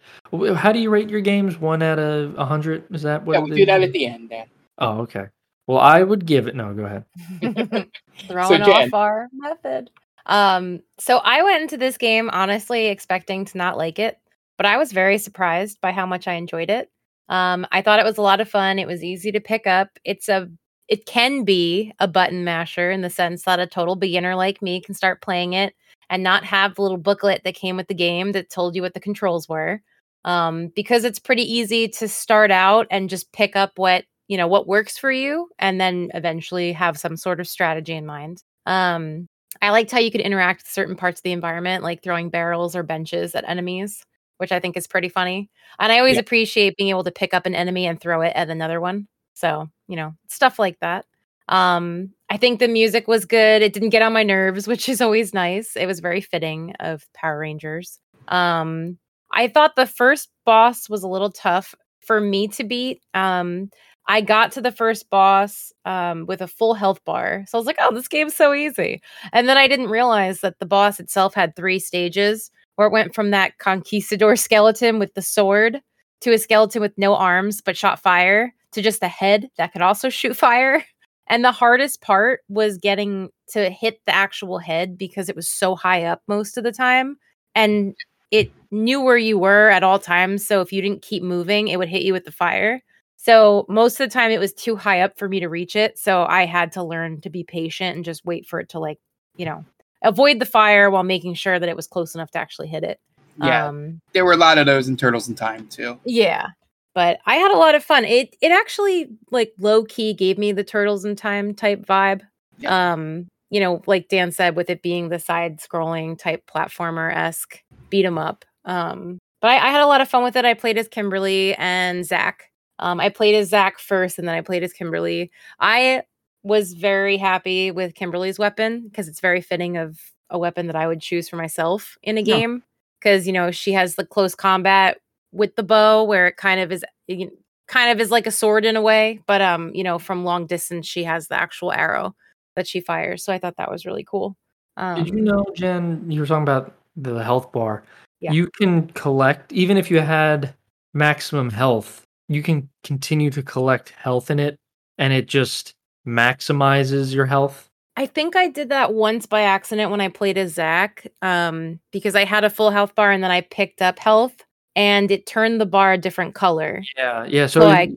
How 0.55 0.71
do 0.71 0.79
you 0.79 0.89
rate 0.89 1.09
your 1.09 1.21
games? 1.21 1.59
One 1.59 1.83
out 1.83 1.99
of 1.99 2.35
a 2.37 2.45
hundred? 2.45 2.83
Is 2.93 3.03
that 3.03 3.23
what? 3.23 3.33
yeah, 3.33 3.39
we 3.41 3.51
do 3.55 3.65
that 3.65 3.81
at 3.83 3.91
the 3.91 4.07
end, 4.07 4.29
Dan. 4.29 4.47
Oh, 4.79 5.01
okay. 5.01 5.27
Well, 5.67 5.79
I 5.79 6.03
would 6.03 6.25
give 6.25 6.47
it. 6.47 6.55
No, 6.55 6.73
go 6.73 6.85
ahead. 6.85 7.05
Throwing 8.27 8.63
Jen- 8.63 8.69
off 8.69 8.93
our 8.93 9.27
method. 9.33 9.89
Um, 10.25 10.81
so 10.99 11.17
I 11.17 11.41
went 11.43 11.61
into 11.61 11.77
this 11.77 11.97
game 11.97 12.29
honestly 12.31 12.87
expecting 12.87 13.45
to 13.45 13.57
not 13.57 13.77
like 13.77 13.99
it, 13.99 14.17
but 14.57 14.65
I 14.65 14.77
was 14.77 14.91
very 14.91 15.17
surprised 15.17 15.81
by 15.81 15.91
how 15.91 16.05
much 16.05 16.27
I 16.27 16.33
enjoyed 16.33 16.69
it. 16.69 16.91
Um, 17.29 17.65
I 17.71 17.81
thought 17.81 17.99
it 17.99 18.05
was 18.05 18.17
a 18.17 18.21
lot 18.21 18.41
of 18.41 18.49
fun. 18.49 18.77
It 18.77 18.87
was 18.87 19.03
easy 19.03 19.31
to 19.31 19.39
pick 19.39 19.65
up. 19.65 19.89
It's 20.03 20.29
a 20.29 20.49
it 20.87 21.05
can 21.05 21.45
be 21.45 21.93
a 21.99 22.07
button 22.07 22.43
masher 22.43 22.91
in 22.91 23.01
the 23.01 23.09
sense 23.09 23.43
that 23.43 23.61
a 23.61 23.65
total 23.65 23.95
beginner 23.95 24.35
like 24.35 24.61
me 24.61 24.81
can 24.81 24.93
start 24.93 25.21
playing 25.21 25.53
it 25.53 25.73
and 26.09 26.21
not 26.21 26.43
have 26.43 26.75
the 26.75 26.81
little 26.81 26.97
booklet 26.97 27.41
that 27.45 27.55
came 27.55 27.77
with 27.77 27.87
the 27.87 27.93
game 27.93 28.33
that 28.33 28.49
told 28.49 28.75
you 28.75 28.81
what 28.81 28.93
the 28.93 28.99
controls 28.99 29.47
were. 29.47 29.81
Um, 30.25 30.67
because 30.75 31.05
it's 31.05 31.17
pretty 31.17 31.43
easy 31.43 31.87
to 31.87 32.09
start 32.09 32.51
out 32.51 32.87
and 32.91 33.09
just 33.09 33.31
pick 33.31 33.55
up 33.55 33.71
what 33.77 34.03
you 34.31 34.37
know 34.37 34.47
what 34.47 34.67
works 34.67 34.97
for 34.97 35.11
you 35.11 35.49
and 35.59 35.81
then 35.81 36.09
eventually 36.15 36.73
have 36.73 36.97
some 36.97 37.17
sort 37.17 37.41
of 37.41 37.47
strategy 37.47 37.93
in 37.95 38.07
mind. 38.07 38.43
Um, 38.65 39.27
I 39.61 39.71
liked 39.71 39.91
how 39.91 39.99
you 39.99 40.11
could 40.11 40.21
interact 40.21 40.61
with 40.63 40.67
certain 40.71 40.95
parts 40.95 41.19
of 41.19 41.23
the 41.23 41.33
environment, 41.33 41.83
like 41.83 42.03
throwing 42.03 42.29
barrels 42.31 42.75
or 42.75 42.83
benches 42.83 43.35
at 43.35 43.47
enemies, 43.49 44.03
which 44.37 44.51
I 44.53 44.59
think 44.61 44.77
is 44.77 44.87
pretty 44.87 45.09
funny. 45.09 45.49
And 45.79 45.91
I 45.91 45.99
always 45.99 46.17
Yeah. 46.17 46.21
appreciate 46.21 46.77
being 46.77 46.89
able 46.89 47.03
to 47.05 47.11
pick 47.11 47.33
up 47.33 47.45
an 47.45 47.55
enemy 47.55 47.87
and 47.87 47.99
throw 47.99 48.21
it 48.21 48.33
at 48.35 48.49
another 48.49 48.81
one. 48.81 49.07
So, 49.35 49.69
you 49.87 49.97
know, 49.97 50.13
stuff 50.29 50.59
like 50.59 50.79
that. 50.81 51.05
Um, 51.49 52.13
I 52.29 52.37
think 52.37 52.59
the 52.59 52.67
music 52.69 53.07
was 53.07 53.25
good. 53.25 53.61
It 53.61 53.73
didn't 53.73 53.89
get 53.89 54.01
on 54.01 54.13
my 54.13 54.23
nerves, 54.23 54.67
which 54.67 54.87
is 54.89 55.01
always 55.01 55.33
nice. 55.33 55.75
It 55.75 55.87
was 55.87 55.99
very 55.99 56.21
fitting 56.21 56.73
of 56.79 57.05
Power 57.13 57.39
Rangers. 57.39 57.99
Um, 58.29 58.97
I 59.33 59.47
thought 59.47 59.75
the 59.75 59.87
first 59.87 60.29
boss 60.45 60.89
was 60.89 61.03
a 61.03 61.07
little 61.07 61.31
tough 61.31 61.75
for 62.01 62.19
me 62.21 62.47
to 62.49 62.63
beat. 62.63 63.01
Um, 63.13 63.69
I 64.11 64.19
got 64.19 64.51
to 64.51 64.61
the 64.61 64.73
first 64.73 65.09
boss 65.09 65.71
um, 65.85 66.25
with 66.25 66.41
a 66.41 66.47
full 66.47 66.73
health 66.73 66.99
bar. 67.05 67.45
So 67.47 67.57
I 67.57 67.59
was 67.59 67.65
like, 67.65 67.77
oh, 67.79 67.93
this 67.93 68.09
game's 68.09 68.35
so 68.35 68.53
easy. 68.53 69.01
And 69.31 69.47
then 69.47 69.57
I 69.57 69.69
didn't 69.69 69.87
realize 69.87 70.41
that 70.41 70.59
the 70.59 70.65
boss 70.65 70.99
itself 70.99 71.33
had 71.33 71.55
three 71.55 71.79
stages 71.79 72.51
where 72.75 72.89
it 72.89 72.91
went 72.91 73.15
from 73.15 73.31
that 73.31 73.57
conquistador 73.59 74.35
skeleton 74.35 74.99
with 74.99 75.13
the 75.13 75.21
sword 75.21 75.81
to 76.19 76.33
a 76.33 76.37
skeleton 76.37 76.81
with 76.81 76.91
no 76.97 77.15
arms 77.15 77.61
but 77.61 77.77
shot 77.77 78.01
fire 78.01 78.53
to 78.73 78.81
just 78.81 79.01
a 79.01 79.07
head 79.07 79.49
that 79.55 79.71
could 79.71 79.81
also 79.81 80.09
shoot 80.09 80.35
fire. 80.35 80.83
And 81.27 81.45
the 81.45 81.53
hardest 81.53 82.01
part 82.01 82.41
was 82.49 82.77
getting 82.77 83.29
to 83.53 83.69
hit 83.69 84.01
the 84.05 84.13
actual 84.13 84.57
head 84.57 84.97
because 84.97 85.29
it 85.29 85.37
was 85.37 85.47
so 85.47 85.73
high 85.73 86.03
up 86.03 86.21
most 86.27 86.57
of 86.57 86.65
the 86.65 86.73
time. 86.73 87.15
And 87.55 87.95
it 88.29 88.51
knew 88.71 88.99
where 88.99 89.15
you 89.15 89.39
were 89.39 89.69
at 89.69 89.83
all 89.83 89.99
times. 89.99 90.45
So 90.45 90.59
if 90.59 90.73
you 90.73 90.81
didn't 90.81 91.01
keep 91.01 91.23
moving, 91.23 91.69
it 91.69 91.79
would 91.79 91.87
hit 91.87 92.01
you 92.01 92.11
with 92.11 92.25
the 92.25 92.31
fire. 92.33 92.81
So 93.23 93.67
most 93.69 93.99
of 93.99 94.09
the 94.09 94.13
time 94.13 94.31
it 94.31 94.39
was 94.39 94.51
too 94.51 94.75
high 94.75 95.01
up 95.01 95.15
for 95.15 95.29
me 95.29 95.39
to 95.41 95.47
reach 95.47 95.75
it. 95.75 95.99
So 95.99 96.25
I 96.25 96.47
had 96.47 96.71
to 96.71 96.83
learn 96.83 97.21
to 97.21 97.29
be 97.29 97.43
patient 97.43 97.95
and 97.95 98.03
just 98.03 98.25
wait 98.25 98.47
for 98.47 98.59
it 98.59 98.69
to 98.69 98.79
like, 98.79 98.97
you 99.35 99.45
know, 99.45 99.63
avoid 100.01 100.39
the 100.39 100.45
fire 100.45 100.89
while 100.89 101.03
making 101.03 101.35
sure 101.35 101.59
that 101.59 101.69
it 101.69 101.75
was 101.75 101.85
close 101.85 102.15
enough 102.15 102.31
to 102.31 102.39
actually 102.39 102.67
hit 102.67 102.83
it. 102.83 102.99
Yeah, 103.37 103.67
Um 103.67 104.01
there 104.13 104.25
were 104.25 104.33
a 104.33 104.37
lot 104.37 104.57
of 104.57 104.65
those 104.65 104.87
in 104.87 104.97
Turtles 104.97 105.29
in 105.29 105.35
Time 105.35 105.67
too. 105.67 105.99
yeah. 106.03 106.47
But 106.95 107.19
I 107.27 107.35
had 107.35 107.51
a 107.51 107.57
lot 107.57 107.75
of 107.75 107.83
fun. 107.83 108.05
It 108.05 108.35
it 108.41 108.51
actually 108.51 109.09
like 109.29 109.53
low 109.59 109.83
key 109.83 110.15
gave 110.15 110.39
me 110.39 110.51
the 110.51 110.63
turtles 110.63 111.05
in 111.05 111.15
time 111.15 111.53
type 111.53 111.85
vibe. 111.85 112.21
Yeah. 112.57 112.93
Um 112.93 113.27
you 113.51 113.59
know, 113.59 113.83
like 113.85 114.07
Dan 114.07 114.31
said, 114.31 114.55
with 114.55 114.71
it 114.71 114.81
being 114.81 115.09
the 115.09 115.19
side 115.19 115.59
scrolling 115.59 116.17
type 116.17 116.49
platformer 116.51 117.15
esque 117.15 117.61
beat 117.91 118.05
'em 118.05 118.17
up. 118.17 118.45
Um, 118.65 119.19
but 119.41 119.51
I, 119.51 119.67
I, 119.67 119.71
had 119.71 119.81
a 119.81 119.87
lot 119.87 120.01
of 120.01 120.07
fun 120.07 120.23
with 120.23 120.35
it. 120.35 120.45
I 120.45 120.53
played 120.53 120.77
as 120.77 120.87
Kimberly 120.87 121.55
and 121.55 122.05
Zack. 122.05 122.50
Um, 122.81 122.99
I 122.99 123.09
played 123.09 123.35
as 123.35 123.49
Zach 123.49 123.79
first, 123.79 124.19
and 124.19 124.27
then 124.27 124.35
I 124.35 124.41
played 124.41 124.63
as 124.63 124.73
Kimberly. 124.73 125.31
I 125.59 126.03
was 126.43 126.73
very 126.73 127.17
happy 127.17 127.71
with 127.71 127.95
Kimberly's 127.95 128.39
weapon 128.39 128.87
because 128.87 129.07
it's 129.07 129.19
very 129.19 129.41
fitting 129.41 129.77
of 129.77 129.99
a 130.29 130.39
weapon 130.39 130.67
that 130.67 130.75
I 130.75 130.87
would 130.87 131.01
choose 131.01 131.29
for 131.29 131.35
myself 131.35 131.97
in 132.03 132.17
a 132.17 132.23
game. 132.23 132.63
Because 132.99 133.25
you 133.25 133.33
know 133.33 133.49
she 133.49 133.71
has 133.71 133.95
the 133.95 134.05
close 134.05 134.35
combat 134.35 134.99
with 135.31 135.55
the 135.55 135.63
bow, 135.63 136.03
where 136.03 136.27
it 136.27 136.37
kind 136.37 136.59
of 136.59 136.71
is, 136.71 136.83
you 137.07 137.25
know, 137.25 137.31
kind 137.67 137.91
of 137.91 137.99
is 137.99 138.11
like 138.11 138.27
a 138.27 138.31
sword 138.31 138.65
in 138.65 138.75
a 138.75 138.81
way. 138.81 139.21
But 139.25 139.41
um, 139.41 139.71
you 139.73 139.83
know, 139.83 139.97
from 139.97 140.23
long 140.23 140.45
distance, 140.45 140.87
she 140.87 141.03
has 141.03 141.27
the 141.27 141.35
actual 141.35 141.71
arrow 141.71 142.15
that 142.55 142.67
she 142.67 142.81
fires. 142.81 143.23
So 143.23 143.33
I 143.33 143.39
thought 143.39 143.57
that 143.57 143.71
was 143.71 143.85
really 143.85 144.03
cool. 144.03 144.35
Um, 144.77 145.03
Did 145.03 145.13
you 145.13 145.21
know, 145.21 145.45
Jen? 145.55 146.09
You 146.09 146.19
were 146.19 146.25
talking 146.25 146.43
about 146.43 146.75
the 146.95 147.23
health 147.23 147.51
bar. 147.51 147.83
Yeah. 148.19 148.31
You 148.31 148.49
can 148.57 148.87
collect 148.89 149.51
even 149.51 149.77
if 149.77 149.89
you 149.89 149.99
had 149.99 150.53
maximum 150.93 151.49
health. 151.49 152.03
You 152.31 152.43
can 152.43 152.69
continue 152.83 153.29
to 153.31 153.43
collect 153.43 153.89
health 153.89 154.31
in 154.31 154.39
it, 154.39 154.57
and 154.97 155.11
it 155.13 155.27
just 155.27 155.73
maximizes 156.07 157.13
your 157.13 157.25
health. 157.25 157.69
I 157.97 158.05
think 158.05 158.35
I 158.35 158.47
did 158.47 158.69
that 158.69 158.93
once 158.93 159.25
by 159.25 159.41
accident 159.41 159.91
when 159.91 160.01
I 160.01 160.07
played 160.07 160.37
as 160.37 160.53
Zach 160.53 161.05
um, 161.21 161.79
because 161.91 162.15
I 162.15 162.23
had 162.23 162.43
a 162.43 162.49
full 162.49 162.71
health 162.71 162.95
bar 162.95 163.11
and 163.11 163.21
then 163.21 163.31
I 163.31 163.41
picked 163.41 163.81
up 163.81 163.99
health, 163.99 164.33
and 164.75 165.11
it 165.11 165.25
turned 165.25 165.59
the 165.59 165.65
bar 165.65 165.93
a 165.93 165.97
different 165.97 166.33
color. 166.33 166.83
Yeah, 166.97 167.25
yeah. 167.25 167.47
So, 167.47 167.61
so 167.61 167.67
I 167.67 167.89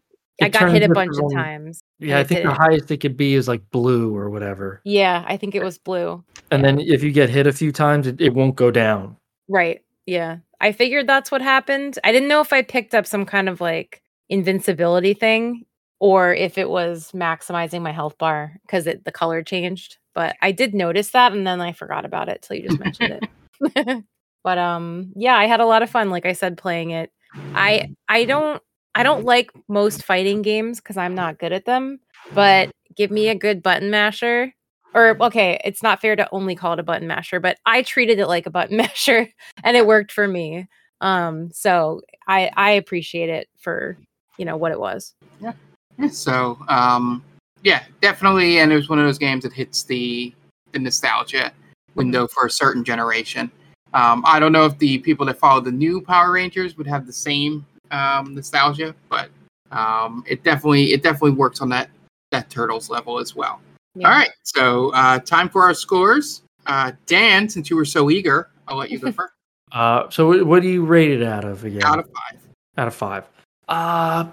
I 0.42 0.48
got 0.48 0.70
hit 0.70 0.82
a 0.82 0.88
bunch 0.88 1.16
of 1.16 1.32
times. 1.32 1.80
Yeah, 2.00 2.18
I 2.18 2.24
think 2.24 2.42
the 2.42 2.52
highest 2.52 2.90
it 2.90 2.98
could 2.98 3.16
be 3.16 3.34
is 3.34 3.46
like 3.46 3.62
blue 3.70 4.14
or 4.16 4.30
whatever. 4.30 4.80
Yeah, 4.84 5.24
I 5.26 5.36
think 5.36 5.54
it 5.54 5.62
was 5.62 5.78
blue. 5.78 6.24
And 6.50 6.62
yeah. 6.62 6.66
then 6.66 6.80
if 6.80 7.02
you 7.02 7.12
get 7.12 7.30
hit 7.30 7.46
a 7.46 7.52
few 7.52 7.70
times, 7.70 8.06
it, 8.06 8.20
it 8.20 8.34
won't 8.34 8.56
go 8.56 8.70
down. 8.70 9.16
Right. 9.48 9.82
Yeah. 10.06 10.38
I 10.60 10.72
figured 10.72 11.06
that's 11.06 11.30
what 11.30 11.40
happened. 11.40 11.98
I 12.04 12.12
didn't 12.12 12.28
know 12.28 12.40
if 12.40 12.52
I 12.52 12.62
picked 12.62 12.94
up 12.94 13.06
some 13.06 13.26
kind 13.26 13.48
of 13.48 13.60
like 13.60 14.02
invincibility 14.28 15.14
thing 15.14 15.64
or 16.00 16.34
if 16.34 16.58
it 16.58 16.68
was 16.68 17.12
maximizing 17.12 17.82
my 17.82 17.92
health 17.92 18.18
bar 18.18 18.58
because 18.62 18.86
it 18.86 19.04
the 19.04 19.12
color 19.12 19.42
changed. 19.42 19.98
But 20.14 20.36
I 20.42 20.52
did 20.52 20.74
notice 20.74 21.10
that 21.10 21.32
and 21.32 21.46
then 21.46 21.60
I 21.60 21.72
forgot 21.72 22.04
about 22.04 22.28
it 22.28 22.42
till 22.42 22.56
you 22.56 22.68
just 22.68 22.80
mentioned 22.80 23.20
it. 23.60 24.04
but 24.44 24.58
um 24.58 25.12
yeah, 25.16 25.36
I 25.36 25.46
had 25.46 25.60
a 25.60 25.66
lot 25.66 25.82
of 25.82 25.90
fun, 25.90 26.10
like 26.10 26.26
I 26.26 26.32
said, 26.32 26.58
playing 26.58 26.90
it. 26.90 27.10
I 27.54 27.88
I 28.08 28.24
don't 28.24 28.62
I 28.94 29.02
don't 29.02 29.24
like 29.24 29.50
most 29.68 30.04
fighting 30.04 30.42
games 30.42 30.80
because 30.80 30.96
I'm 30.96 31.14
not 31.14 31.38
good 31.38 31.52
at 31.52 31.64
them, 31.64 32.00
but 32.32 32.70
give 32.94 33.10
me 33.10 33.28
a 33.28 33.34
good 33.34 33.62
button 33.62 33.90
masher. 33.90 34.52
Or 34.94 35.16
okay, 35.20 35.60
it's 35.64 35.82
not 35.82 36.00
fair 36.00 36.14
to 36.14 36.28
only 36.30 36.54
call 36.54 36.74
it 36.74 36.78
a 36.78 36.84
button 36.84 37.08
masher, 37.08 37.40
but 37.40 37.58
I 37.66 37.82
treated 37.82 38.20
it 38.20 38.28
like 38.28 38.46
a 38.46 38.50
button 38.50 38.76
masher 38.78 39.28
and 39.64 39.76
it 39.76 39.86
worked 39.86 40.12
for 40.12 40.28
me. 40.28 40.68
Um, 41.00 41.50
so 41.52 42.02
I 42.28 42.50
I 42.56 42.70
appreciate 42.72 43.28
it 43.28 43.48
for 43.58 43.98
you 44.38 44.44
know 44.44 44.56
what 44.56 44.72
it 44.72 44.78
was. 44.78 45.14
Yeah. 45.40 45.52
yeah 45.98 46.08
so 46.12 46.58
um 46.68 47.22
yeah, 47.62 47.82
definitely 48.00 48.58
and 48.58 48.72
it 48.72 48.76
was 48.76 48.88
one 48.88 48.98
of 48.98 49.06
those 49.06 49.18
games 49.18 49.44
that 49.44 49.52
hits 49.52 49.84
the 49.84 50.34
the 50.72 50.78
nostalgia 50.78 51.52
window 51.94 52.26
for 52.26 52.46
a 52.46 52.50
certain 52.50 52.84
generation. 52.84 53.50
Um, 53.94 54.24
I 54.26 54.40
don't 54.40 54.52
know 54.52 54.64
if 54.64 54.76
the 54.78 54.98
people 54.98 55.24
that 55.26 55.38
follow 55.38 55.60
the 55.60 55.72
new 55.72 56.00
Power 56.00 56.32
Rangers 56.32 56.76
would 56.76 56.86
have 56.86 57.06
the 57.06 57.12
same 57.12 57.64
um, 57.92 58.34
nostalgia, 58.34 58.94
but 59.08 59.30
um, 59.70 60.24
it 60.26 60.42
definitely 60.42 60.92
it 60.92 61.02
definitely 61.02 61.32
works 61.32 61.60
on 61.60 61.68
that 61.70 61.90
that 62.32 62.50
turtles 62.50 62.90
level 62.90 63.18
as 63.18 63.36
well. 63.36 63.60
Yeah. 63.94 64.08
All 64.08 64.12
right, 64.12 64.30
so 64.42 64.90
uh, 64.90 65.20
time 65.20 65.48
for 65.48 65.62
our 65.62 65.74
scores. 65.74 66.42
Uh, 66.66 66.92
Dan, 67.06 67.48
since 67.48 67.70
you 67.70 67.76
were 67.76 67.84
so 67.84 68.10
eager, 68.10 68.50
I'll 68.66 68.76
let 68.76 68.90
you 68.90 68.98
go 68.98 69.12
first. 69.12 69.32
Uh, 69.70 70.10
so 70.10 70.44
what 70.44 70.62
do 70.62 70.68
you 70.68 70.84
rate 70.84 71.12
it 71.12 71.22
out 71.22 71.44
of 71.44 71.64
again? 71.64 71.84
Out 71.84 72.00
of 72.00 72.06
five. 72.06 72.40
Out 72.76 72.88
of 72.88 72.94
five. 72.94 73.24
Uh, 73.68 74.26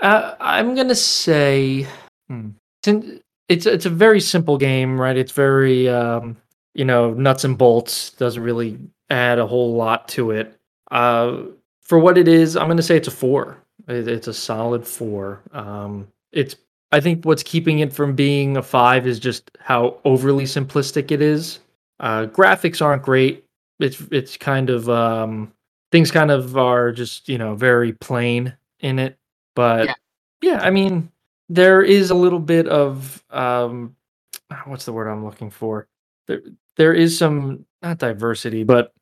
uh 0.00 0.34
I'm 0.40 0.74
gonna 0.74 0.94
say, 0.94 1.86
hmm, 2.28 2.50
it's 3.48 3.66
it's 3.66 3.86
a 3.86 3.90
very 3.90 4.20
simple 4.20 4.56
game, 4.56 5.00
right? 5.00 5.16
It's 5.16 5.32
very 5.32 5.88
um, 5.88 6.36
you 6.74 6.84
know 6.84 7.12
nuts 7.12 7.44
and 7.44 7.58
bolts. 7.58 8.10
Doesn't 8.10 8.42
really 8.42 8.78
add 9.10 9.38
a 9.38 9.46
whole 9.46 9.74
lot 9.74 10.08
to 10.08 10.30
it. 10.30 10.58
Uh, 10.90 11.42
for 11.82 11.98
what 11.98 12.16
it 12.16 12.28
is, 12.28 12.56
I'm 12.56 12.66
going 12.66 12.76
to 12.78 12.82
say 12.82 12.96
it's 12.96 13.08
a 13.08 13.12
four. 13.12 13.58
it's 13.88 14.28
a 14.28 14.34
solid 14.34 14.86
four. 14.86 15.42
Um, 15.52 16.08
it's 16.32 16.56
I 16.92 17.00
think 17.00 17.24
what's 17.24 17.42
keeping 17.42 17.80
it 17.80 17.92
from 17.92 18.14
being 18.14 18.56
a 18.56 18.62
five 18.62 19.06
is 19.06 19.18
just 19.18 19.50
how 19.58 19.98
overly 20.04 20.44
simplistic 20.44 21.10
it 21.10 21.20
is. 21.20 21.58
Uh, 22.00 22.26
graphics 22.26 22.82
aren't 22.82 23.02
great. 23.02 23.44
It's 23.80 24.00
it's 24.10 24.36
kind 24.36 24.70
of 24.70 24.88
um, 24.88 25.52
things 25.90 26.10
kind 26.10 26.30
of 26.30 26.56
are 26.56 26.92
just 26.92 27.28
you 27.28 27.38
know 27.38 27.54
very 27.54 27.92
plain 27.92 28.54
in 28.82 28.98
it. 28.98 29.18
But 29.54 29.86
yeah, 29.86 29.94
yeah 30.42 30.58
I 30.60 30.70
mean 30.70 31.10
there 31.48 31.82
is 31.82 32.10
a 32.10 32.14
little 32.14 32.38
bit 32.38 32.66
of 32.68 33.22
um, 33.30 33.96
what's 34.66 34.84
the 34.84 34.92
word 34.92 35.08
I'm 35.08 35.24
looking 35.24 35.50
for? 35.50 35.88
There 36.26 36.42
there 36.76 36.94
is 36.94 37.16
some 37.16 37.64
not 37.82 37.98
diversity, 37.98 38.64
but 38.64 38.92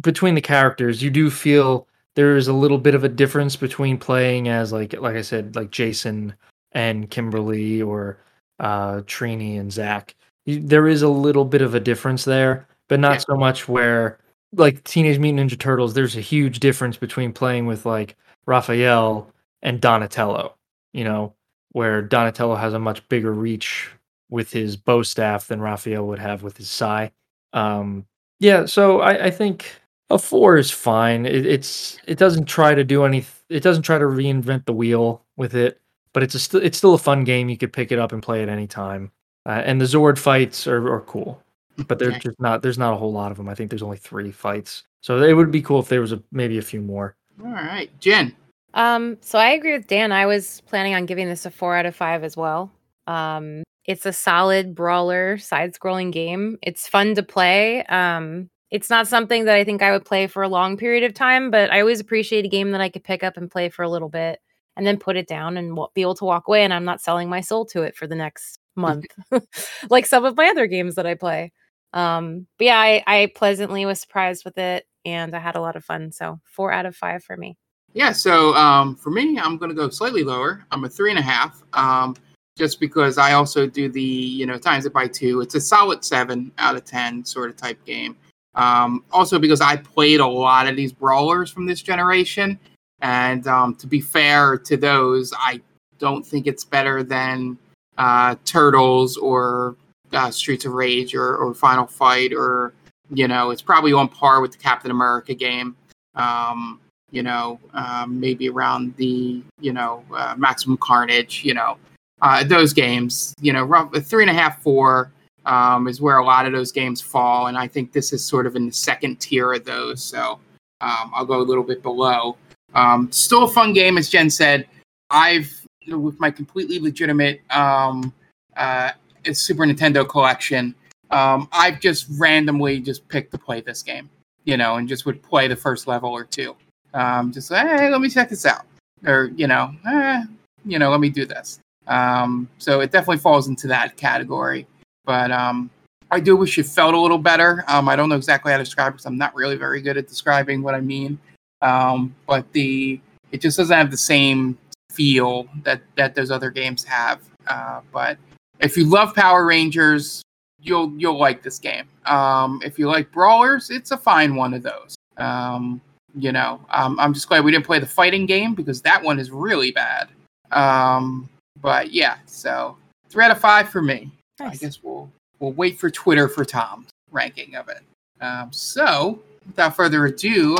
between 0.00 0.34
the 0.34 0.40
characters, 0.40 1.02
you 1.02 1.10
do 1.10 1.30
feel 1.30 1.86
there 2.14 2.36
is 2.36 2.48
a 2.48 2.52
little 2.52 2.78
bit 2.78 2.94
of 2.94 3.04
a 3.04 3.08
difference 3.08 3.56
between 3.56 3.98
playing 3.98 4.48
as 4.48 4.72
like 4.72 4.92
like 4.94 5.16
I 5.16 5.22
said 5.22 5.56
like 5.56 5.70
Jason 5.70 6.34
and 6.72 7.10
Kimberly 7.10 7.82
or 7.82 8.18
uh 8.60 9.02
Trini 9.02 9.58
and 9.58 9.72
Zack. 9.72 10.14
There 10.46 10.88
is 10.88 11.02
a 11.02 11.08
little 11.08 11.44
bit 11.44 11.62
of 11.62 11.74
a 11.74 11.80
difference 11.80 12.24
there, 12.24 12.66
but 12.88 13.00
not 13.00 13.14
yeah. 13.14 13.24
so 13.28 13.36
much 13.36 13.68
where 13.68 14.18
like 14.54 14.82
Teenage 14.84 15.18
Mutant 15.18 15.50
Ninja 15.50 15.58
Turtles. 15.58 15.94
There's 15.94 16.16
a 16.16 16.20
huge 16.20 16.60
difference 16.60 16.96
between 16.96 17.32
playing 17.32 17.66
with 17.66 17.84
like 17.86 18.16
Raphael 18.48 19.30
and 19.62 19.80
Donatello. 19.80 20.56
You 20.92 21.04
know, 21.04 21.34
where 21.72 22.02
Donatello 22.02 22.56
has 22.56 22.72
a 22.72 22.78
much 22.78 23.06
bigger 23.08 23.32
reach 23.32 23.90
with 24.30 24.50
his 24.50 24.76
bow 24.76 25.02
staff 25.02 25.46
than 25.46 25.60
Raphael 25.60 26.06
would 26.06 26.18
have 26.18 26.42
with 26.42 26.56
his 26.56 26.68
sai. 26.68 27.12
Um, 27.52 28.06
yeah, 28.40 28.66
so 28.66 29.00
I, 29.00 29.26
I 29.26 29.30
think 29.30 29.70
a 30.10 30.18
four 30.18 30.56
is 30.56 30.70
fine. 30.70 31.26
It, 31.26 31.46
it's 31.46 31.98
it 32.06 32.18
doesn't 32.18 32.46
try 32.46 32.74
to 32.74 32.84
do 32.84 33.04
any. 33.04 33.24
It 33.48 33.62
doesn't 33.62 33.82
try 33.82 33.98
to 33.98 34.04
reinvent 34.04 34.64
the 34.64 34.72
wheel 34.72 35.24
with 35.36 35.54
it, 35.54 35.80
but 36.12 36.22
it's 36.22 36.34
a 36.34 36.38
st- 36.38 36.64
it's 36.64 36.78
still 36.78 36.94
a 36.94 36.98
fun 36.98 37.24
game. 37.24 37.48
You 37.48 37.58
could 37.58 37.72
pick 37.72 37.92
it 37.92 37.98
up 37.98 38.12
and 38.12 38.22
play 38.22 38.42
at 38.42 38.48
any 38.48 38.66
time. 38.66 39.12
Uh, 39.46 39.62
and 39.64 39.80
the 39.80 39.86
Zord 39.86 40.18
fights 40.18 40.66
are, 40.66 40.92
are 40.92 41.00
cool, 41.02 41.42
but 41.86 41.98
they're 41.98 42.18
just 42.18 42.40
not. 42.40 42.62
There's 42.62 42.78
not 42.78 42.94
a 42.94 42.96
whole 42.96 43.12
lot 43.12 43.30
of 43.30 43.36
them. 43.36 43.48
I 43.48 43.54
think 43.54 43.70
there's 43.70 43.82
only 43.82 43.96
three 43.98 44.30
fights, 44.30 44.84
so 45.00 45.22
it 45.22 45.34
would 45.34 45.50
be 45.50 45.62
cool 45.62 45.80
if 45.80 45.88
there 45.88 46.00
was 46.00 46.12
a 46.12 46.22
maybe 46.32 46.58
a 46.58 46.62
few 46.62 46.80
more. 46.80 47.16
All 47.44 47.52
right, 47.52 47.90
Jen. 48.00 48.34
Um, 48.74 49.18
so 49.20 49.38
I 49.38 49.50
agree 49.50 49.76
with 49.76 49.86
Dan. 49.86 50.12
I 50.12 50.26
was 50.26 50.60
planning 50.62 50.94
on 50.94 51.06
giving 51.06 51.28
this 51.28 51.46
a 51.46 51.50
four 51.50 51.76
out 51.76 51.86
of 51.86 51.96
five 51.96 52.24
as 52.24 52.36
well. 52.36 52.70
Um, 53.06 53.62
it's 53.84 54.04
a 54.04 54.12
solid 54.12 54.74
brawler 54.74 55.38
side-scrolling 55.38 56.12
game. 56.12 56.58
It's 56.62 56.86
fun 56.86 57.14
to 57.14 57.22
play. 57.22 57.84
Um, 57.86 58.50
it's 58.70 58.90
not 58.90 59.08
something 59.08 59.46
that 59.46 59.54
I 59.54 59.64
think 59.64 59.82
I 59.82 59.92
would 59.92 60.04
play 60.04 60.26
for 60.26 60.42
a 60.42 60.48
long 60.48 60.76
period 60.76 61.04
of 61.04 61.14
time, 61.14 61.50
but 61.50 61.72
I 61.72 61.80
always 61.80 62.00
appreciate 62.00 62.44
a 62.44 62.48
game 62.48 62.72
that 62.72 62.82
I 62.82 62.90
could 62.90 63.04
pick 63.04 63.24
up 63.24 63.38
and 63.38 63.50
play 63.50 63.70
for 63.70 63.82
a 63.82 63.88
little 63.88 64.10
bit 64.10 64.40
and 64.76 64.86
then 64.86 64.98
put 64.98 65.16
it 65.16 65.26
down 65.26 65.56
and 65.56 65.70
w- 65.70 65.88
be 65.94 66.02
able 66.02 66.14
to 66.16 66.26
walk 66.26 66.48
away 66.48 66.62
and 66.64 66.74
I'm 66.74 66.84
not 66.84 67.00
selling 67.00 67.30
my 67.30 67.40
soul 67.40 67.64
to 67.66 67.82
it 67.82 67.96
for 67.96 68.06
the 68.06 68.14
next 68.14 68.58
month 68.76 69.06
like 69.90 70.06
some 70.06 70.24
of 70.24 70.36
my 70.36 70.46
other 70.48 70.66
games 70.66 70.96
that 70.96 71.06
I 71.06 71.14
play. 71.14 71.52
Um, 71.94 72.46
but 72.58 72.66
yeah, 72.66 72.78
I, 72.78 73.02
I 73.06 73.32
pleasantly 73.34 73.86
was 73.86 74.00
surprised 74.00 74.44
with 74.44 74.58
it 74.58 74.84
and 75.12 75.34
I 75.34 75.38
had 75.38 75.56
a 75.56 75.60
lot 75.60 75.76
of 75.76 75.84
fun. 75.84 76.12
So 76.12 76.40
four 76.44 76.72
out 76.72 76.86
of 76.86 76.96
five 76.96 77.22
for 77.22 77.36
me. 77.36 77.56
Yeah, 77.94 78.12
so 78.12 78.54
um, 78.54 78.96
for 78.96 79.10
me, 79.10 79.38
I'm 79.38 79.56
going 79.56 79.70
to 79.70 79.74
go 79.74 79.88
slightly 79.88 80.22
lower. 80.22 80.64
I'm 80.70 80.84
a 80.84 80.88
three 80.88 81.10
and 81.10 81.18
a 81.18 81.22
half, 81.22 81.62
um, 81.72 82.16
just 82.56 82.80
because 82.80 83.18
I 83.18 83.32
also 83.32 83.66
do 83.66 83.88
the 83.88 84.02
you 84.02 84.46
know 84.46 84.58
times 84.58 84.86
it 84.86 84.92
by 84.92 85.08
two. 85.08 85.40
It's 85.40 85.54
a 85.54 85.60
solid 85.60 86.04
seven 86.04 86.52
out 86.58 86.76
of 86.76 86.84
ten 86.84 87.24
sort 87.24 87.50
of 87.50 87.56
type 87.56 87.82
game. 87.84 88.16
Um, 88.54 89.04
also, 89.12 89.38
because 89.38 89.60
I 89.60 89.76
played 89.76 90.20
a 90.20 90.26
lot 90.26 90.68
of 90.68 90.76
these 90.76 90.92
brawlers 90.92 91.50
from 91.50 91.66
this 91.66 91.80
generation, 91.80 92.58
and 93.00 93.46
um, 93.46 93.74
to 93.76 93.86
be 93.86 94.00
fair 94.00 94.58
to 94.58 94.76
those, 94.76 95.32
I 95.38 95.60
don't 95.98 96.26
think 96.26 96.46
it's 96.46 96.64
better 96.64 97.02
than 97.02 97.58
uh, 97.96 98.36
Turtles 98.44 99.16
or 99.16 99.76
uh, 100.12 100.30
Streets 100.30 100.64
of 100.64 100.72
Rage 100.72 101.14
or, 101.14 101.36
or, 101.36 101.52
Final 101.54 101.86
Fight, 101.86 102.32
or 102.32 102.72
you 103.10 103.28
know, 103.28 103.50
it's 103.50 103.62
probably 103.62 103.92
on 103.92 104.08
par 104.08 104.40
with 104.40 104.52
the 104.52 104.58
Captain 104.58 104.90
America 104.90 105.34
game. 105.34 105.76
Um, 106.14 106.80
you 107.10 107.22
know, 107.22 107.58
um, 107.72 108.20
maybe 108.20 108.48
around 108.48 108.94
the 108.96 109.42
you 109.60 109.72
know 109.72 110.04
uh, 110.14 110.34
Maximum 110.36 110.76
Carnage. 110.78 111.44
You 111.44 111.54
know, 111.54 111.76
uh, 112.20 112.44
those 112.44 112.72
games. 112.72 113.34
You 113.40 113.52
know, 113.52 113.64
rough, 113.64 113.94
three 114.04 114.22
and 114.22 114.30
a 114.30 114.34
half, 114.34 114.62
four 114.62 115.12
um, 115.46 115.88
is 115.88 116.00
where 116.00 116.18
a 116.18 116.24
lot 116.24 116.46
of 116.46 116.52
those 116.52 116.72
games 116.72 117.00
fall, 117.00 117.46
and 117.46 117.56
I 117.56 117.66
think 117.66 117.92
this 117.92 118.12
is 118.12 118.24
sort 118.24 118.46
of 118.46 118.56
in 118.56 118.66
the 118.66 118.72
second 118.72 119.20
tier 119.20 119.52
of 119.52 119.64
those. 119.64 120.02
So 120.02 120.38
um, 120.80 121.10
I'll 121.14 121.26
go 121.26 121.40
a 121.40 121.42
little 121.42 121.64
bit 121.64 121.82
below. 121.82 122.36
Um, 122.74 123.10
still 123.10 123.44
a 123.44 123.48
fun 123.48 123.72
game, 123.72 123.96
as 123.96 124.10
Jen 124.10 124.28
said. 124.28 124.66
I've 125.10 125.50
with 125.86 126.20
my 126.20 126.30
completely 126.30 126.78
legitimate 126.78 127.40
um, 127.50 128.12
uh, 128.56 128.90
Super 129.32 129.64
Nintendo 129.64 130.06
collection. 130.06 130.74
Um, 131.10 131.48
I've 131.52 131.80
just 131.80 132.06
randomly 132.18 132.80
just 132.80 133.06
picked 133.08 133.32
to 133.32 133.38
play 133.38 133.60
this 133.60 133.82
game, 133.82 134.08
you 134.44 134.56
know, 134.56 134.76
and 134.76 134.88
just 134.88 135.06
would 135.06 135.22
play 135.22 135.48
the 135.48 135.56
first 135.56 135.86
level 135.86 136.10
or 136.10 136.24
two. 136.24 136.56
Um, 136.94 137.32
just 137.32 137.52
hey, 137.52 137.90
let 137.90 138.00
me 138.00 138.08
check 138.08 138.28
this 138.28 138.46
out, 138.46 138.64
or 139.06 139.30
you 139.36 139.46
know, 139.46 139.72
eh, 139.86 140.24
you 140.64 140.78
know, 140.78 140.90
let 140.90 141.00
me 141.00 141.08
do 141.08 141.24
this. 141.26 141.60
Um, 141.86 142.48
so 142.58 142.80
it 142.80 142.90
definitely 142.90 143.18
falls 143.18 143.48
into 143.48 143.66
that 143.68 143.96
category. 143.96 144.66
But 145.04 145.30
um, 145.30 145.70
I 146.10 146.20
do 146.20 146.36
wish 146.36 146.58
it 146.58 146.66
felt 146.66 146.94
a 146.94 147.00
little 147.00 147.18
better. 147.18 147.64
Um, 147.66 147.88
I 147.88 147.96
don't 147.96 148.08
know 148.08 148.16
exactly 148.16 148.52
how 148.52 148.58
to 148.58 148.64
describe 148.64 148.92
because 148.92 149.06
I'm 149.06 149.18
not 149.18 149.34
really 149.34 149.56
very 149.56 149.80
good 149.80 149.96
at 149.96 150.06
describing 150.06 150.62
what 150.62 150.74
I 150.74 150.80
mean. 150.80 151.18
Um, 151.62 152.14
but 152.26 152.50
the 152.52 153.00
it 153.32 153.40
just 153.40 153.56
doesn't 153.56 153.76
have 153.76 153.90
the 153.90 153.96
same 153.96 154.56
feel 154.92 155.48
that 155.64 155.82
that 155.96 156.14
those 156.14 156.30
other 156.30 156.50
games 156.50 156.84
have. 156.84 157.20
Uh, 157.46 157.80
but 157.92 158.18
if 158.60 158.76
you 158.76 158.84
love 158.84 159.14
Power 159.14 159.44
Rangers, 159.44 160.22
you'll 160.60 160.92
you'll 160.96 161.18
like 161.18 161.42
this 161.42 161.58
game. 161.58 161.86
Um, 162.06 162.60
if 162.64 162.78
you 162.78 162.88
like 162.88 163.10
brawlers, 163.12 163.70
it's 163.70 163.90
a 163.90 163.96
fine 163.96 164.34
one 164.34 164.54
of 164.54 164.62
those. 164.62 164.96
Um, 165.16 165.80
you 166.14 166.32
know, 166.32 166.60
um, 166.70 166.98
I'm 166.98 167.12
just 167.14 167.28
glad 167.28 167.44
we 167.44 167.52
didn't 167.52 167.66
play 167.66 167.78
the 167.78 167.86
fighting 167.86 168.26
game 168.26 168.54
because 168.54 168.82
that 168.82 169.02
one 169.02 169.18
is 169.18 169.30
really 169.30 169.70
bad. 169.70 170.08
Um, 170.50 171.28
but 171.60 171.92
yeah, 171.92 172.16
so 172.26 172.76
three 173.08 173.24
out 173.24 173.30
of 173.30 173.40
five 173.40 173.68
for 173.68 173.82
me. 173.82 174.10
Nice. 174.40 174.54
I 174.54 174.56
guess 174.56 174.82
we'll 174.82 175.10
we'll 175.38 175.52
wait 175.52 175.78
for 175.78 175.90
Twitter 175.90 176.28
for 176.28 176.44
Tom's 176.44 176.88
ranking 177.10 177.54
of 177.56 177.68
it. 177.68 177.82
Um, 178.20 178.52
so 178.52 179.20
without 179.46 179.76
further 179.76 180.06
ado, 180.06 180.58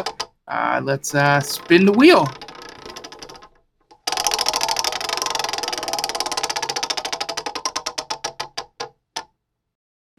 uh, 0.48 0.80
let's 0.82 1.14
uh, 1.14 1.40
spin 1.40 1.84
the 1.86 1.92
wheel. 1.92 2.28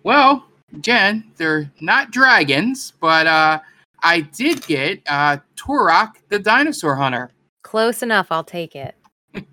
Well, 0.04 0.46
Jen, 0.82 1.32
they're 1.38 1.72
not 1.82 2.12
dragons, 2.12 2.94
but 3.00 3.28
uh, 3.28 3.60
I 4.04 4.22
did 4.22 4.66
get 4.66 5.02
uh, 5.08 5.38
Turok 5.56 6.14
the 6.30 6.40
dinosaur 6.40 6.96
hunter. 6.96 7.32
Close 7.64 8.02
enough. 8.04 8.28
I'll 8.32 8.44
take 8.44 8.76
it. 8.76 8.96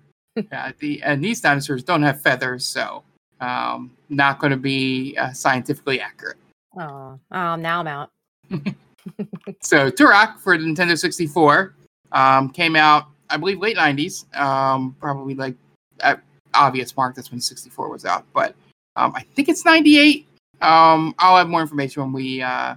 Uh, 0.51 0.71
the 0.77 1.01
and 1.01 1.23
these 1.23 1.41
dinosaurs 1.41 1.81
don't 1.81 2.03
have 2.03 2.21
feathers, 2.21 2.63
so 2.63 3.01
um, 3.41 3.89
not 4.09 4.37
going 4.37 4.51
to 4.51 4.57
be 4.57 5.17
uh, 5.19 5.33
scientifically 5.33 5.99
accurate. 5.99 6.37
Oh, 6.79 7.19
oh, 7.31 7.55
now 7.55 7.79
I'm 7.79 7.87
out. 7.87 8.11
So 9.61 9.89
Turok 9.89 10.39
for 10.39 10.57
the 10.57 10.63
Nintendo 10.63 10.97
64 10.97 11.75
um, 12.11 12.49
came 12.49 12.75
out, 12.75 13.05
I 13.29 13.37
believe, 13.37 13.59
late 13.59 13.77
90s. 13.77 14.33
Um, 14.37 14.95
probably 14.99 15.35
like 15.35 15.55
at 16.01 16.21
obvious 16.53 16.95
mark. 16.95 17.15
That's 17.15 17.31
when 17.31 17.41
64 17.41 17.89
was 17.89 18.05
out, 18.05 18.25
but 18.33 18.55
um, 18.95 19.13
I 19.15 19.21
think 19.35 19.49
it's 19.49 19.65
98. 19.65 20.27
Um, 20.61 21.13
I'll 21.19 21.37
have 21.37 21.49
more 21.49 21.61
information 21.61 22.01
when 22.03 22.13
we 22.13 22.41
uh, 22.41 22.75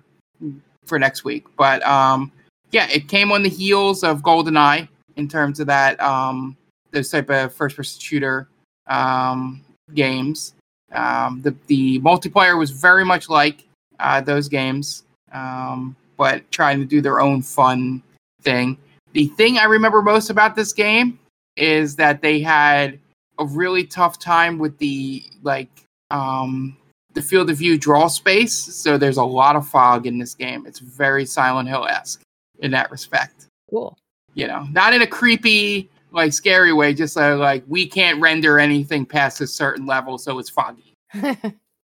for 0.85 0.98
next 0.98 1.24
week. 1.24 1.47
But 1.57 1.82
um, 1.86 2.31
yeah, 2.70 2.89
it 2.90 3.09
came 3.09 3.32
on 3.32 3.43
the 3.43 3.48
heels 3.48 4.02
of 4.05 4.23
GoldenEye 4.23 4.89
in 5.16 5.28
terms 5.28 5.61
of 5.61 5.66
that 5.69 6.01
um, 6.01 6.57
those 6.90 7.11
type 7.11 7.31
of 7.31 7.55
first-person 7.55 8.01
shooter 8.01 8.48
um, 8.86 9.62
games. 9.94 10.55
Um, 10.93 11.40
the 11.43 11.55
the 11.69 12.01
multiplayer 12.01 12.59
was 12.59 12.70
very 12.70 13.05
much 13.05 13.28
like 13.28 13.65
uh, 14.01 14.20
those 14.20 14.48
games, 14.48 15.05
um, 15.32 15.97
but 16.16 16.51
trying 16.51 16.81
to 16.81 16.85
do 16.85 17.01
their 17.01 17.20
own 17.20 17.43
fun 17.43 18.02
thing. 18.43 18.77
The 19.12 19.27
thing 19.28 19.59
I 19.59 19.65
remember 19.65 20.02
most 20.02 20.31
about 20.31 20.57
this 20.57 20.73
game 20.73 21.19
is 21.57 21.97
that 21.97 22.20
they 22.23 22.40
had 22.40 22.98
a 23.39 23.44
really 23.44 23.85
tough 23.85 24.19
time 24.19 24.59
with 24.59 24.77
the 24.78 25.24
like 25.43 25.70
um, 26.11 26.77
the 27.15 27.23
field 27.23 27.51
of 27.51 27.57
view 27.59 27.77
draw 27.78 28.09
space. 28.09 28.55
So 28.55 28.97
there's 28.99 29.16
a 29.16 29.24
lot 29.24 29.57
of 29.57 29.66
fog 29.66 30.07
in 30.07 30.19
this 30.19 30.35
game. 30.35 30.66
It's 30.66 30.78
very 30.78 31.24
Silent 31.27 31.69
Hill 31.69 31.87
esque 31.87 32.23
in 32.61 32.70
that 32.73 32.91
respect. 32.91 33.47
Cool. 33.69 33.97
You 34.35 34.47
know, 34.47 34.66
not 34.70 34.95
in 34.95 35.03
a 35.03 35.07
creepy 35.07 35.91
like 36.12 36.32
scary 36.32 36.73
way, 36.73 36.93
just 36.95 37.16
uh, 37.16 37.37
like 37.37 37.65
we 37.69 37.87
can't 37.87 38.20
render 38.20 38.59
anything 38.59 39.07
past 39.07 39.41
a 39.41 39.47
certain 39.47 39.87
level, 39.87 40.19
so 40.19 40.39
it's 40.39 40.51
foggy. 40.51 40.93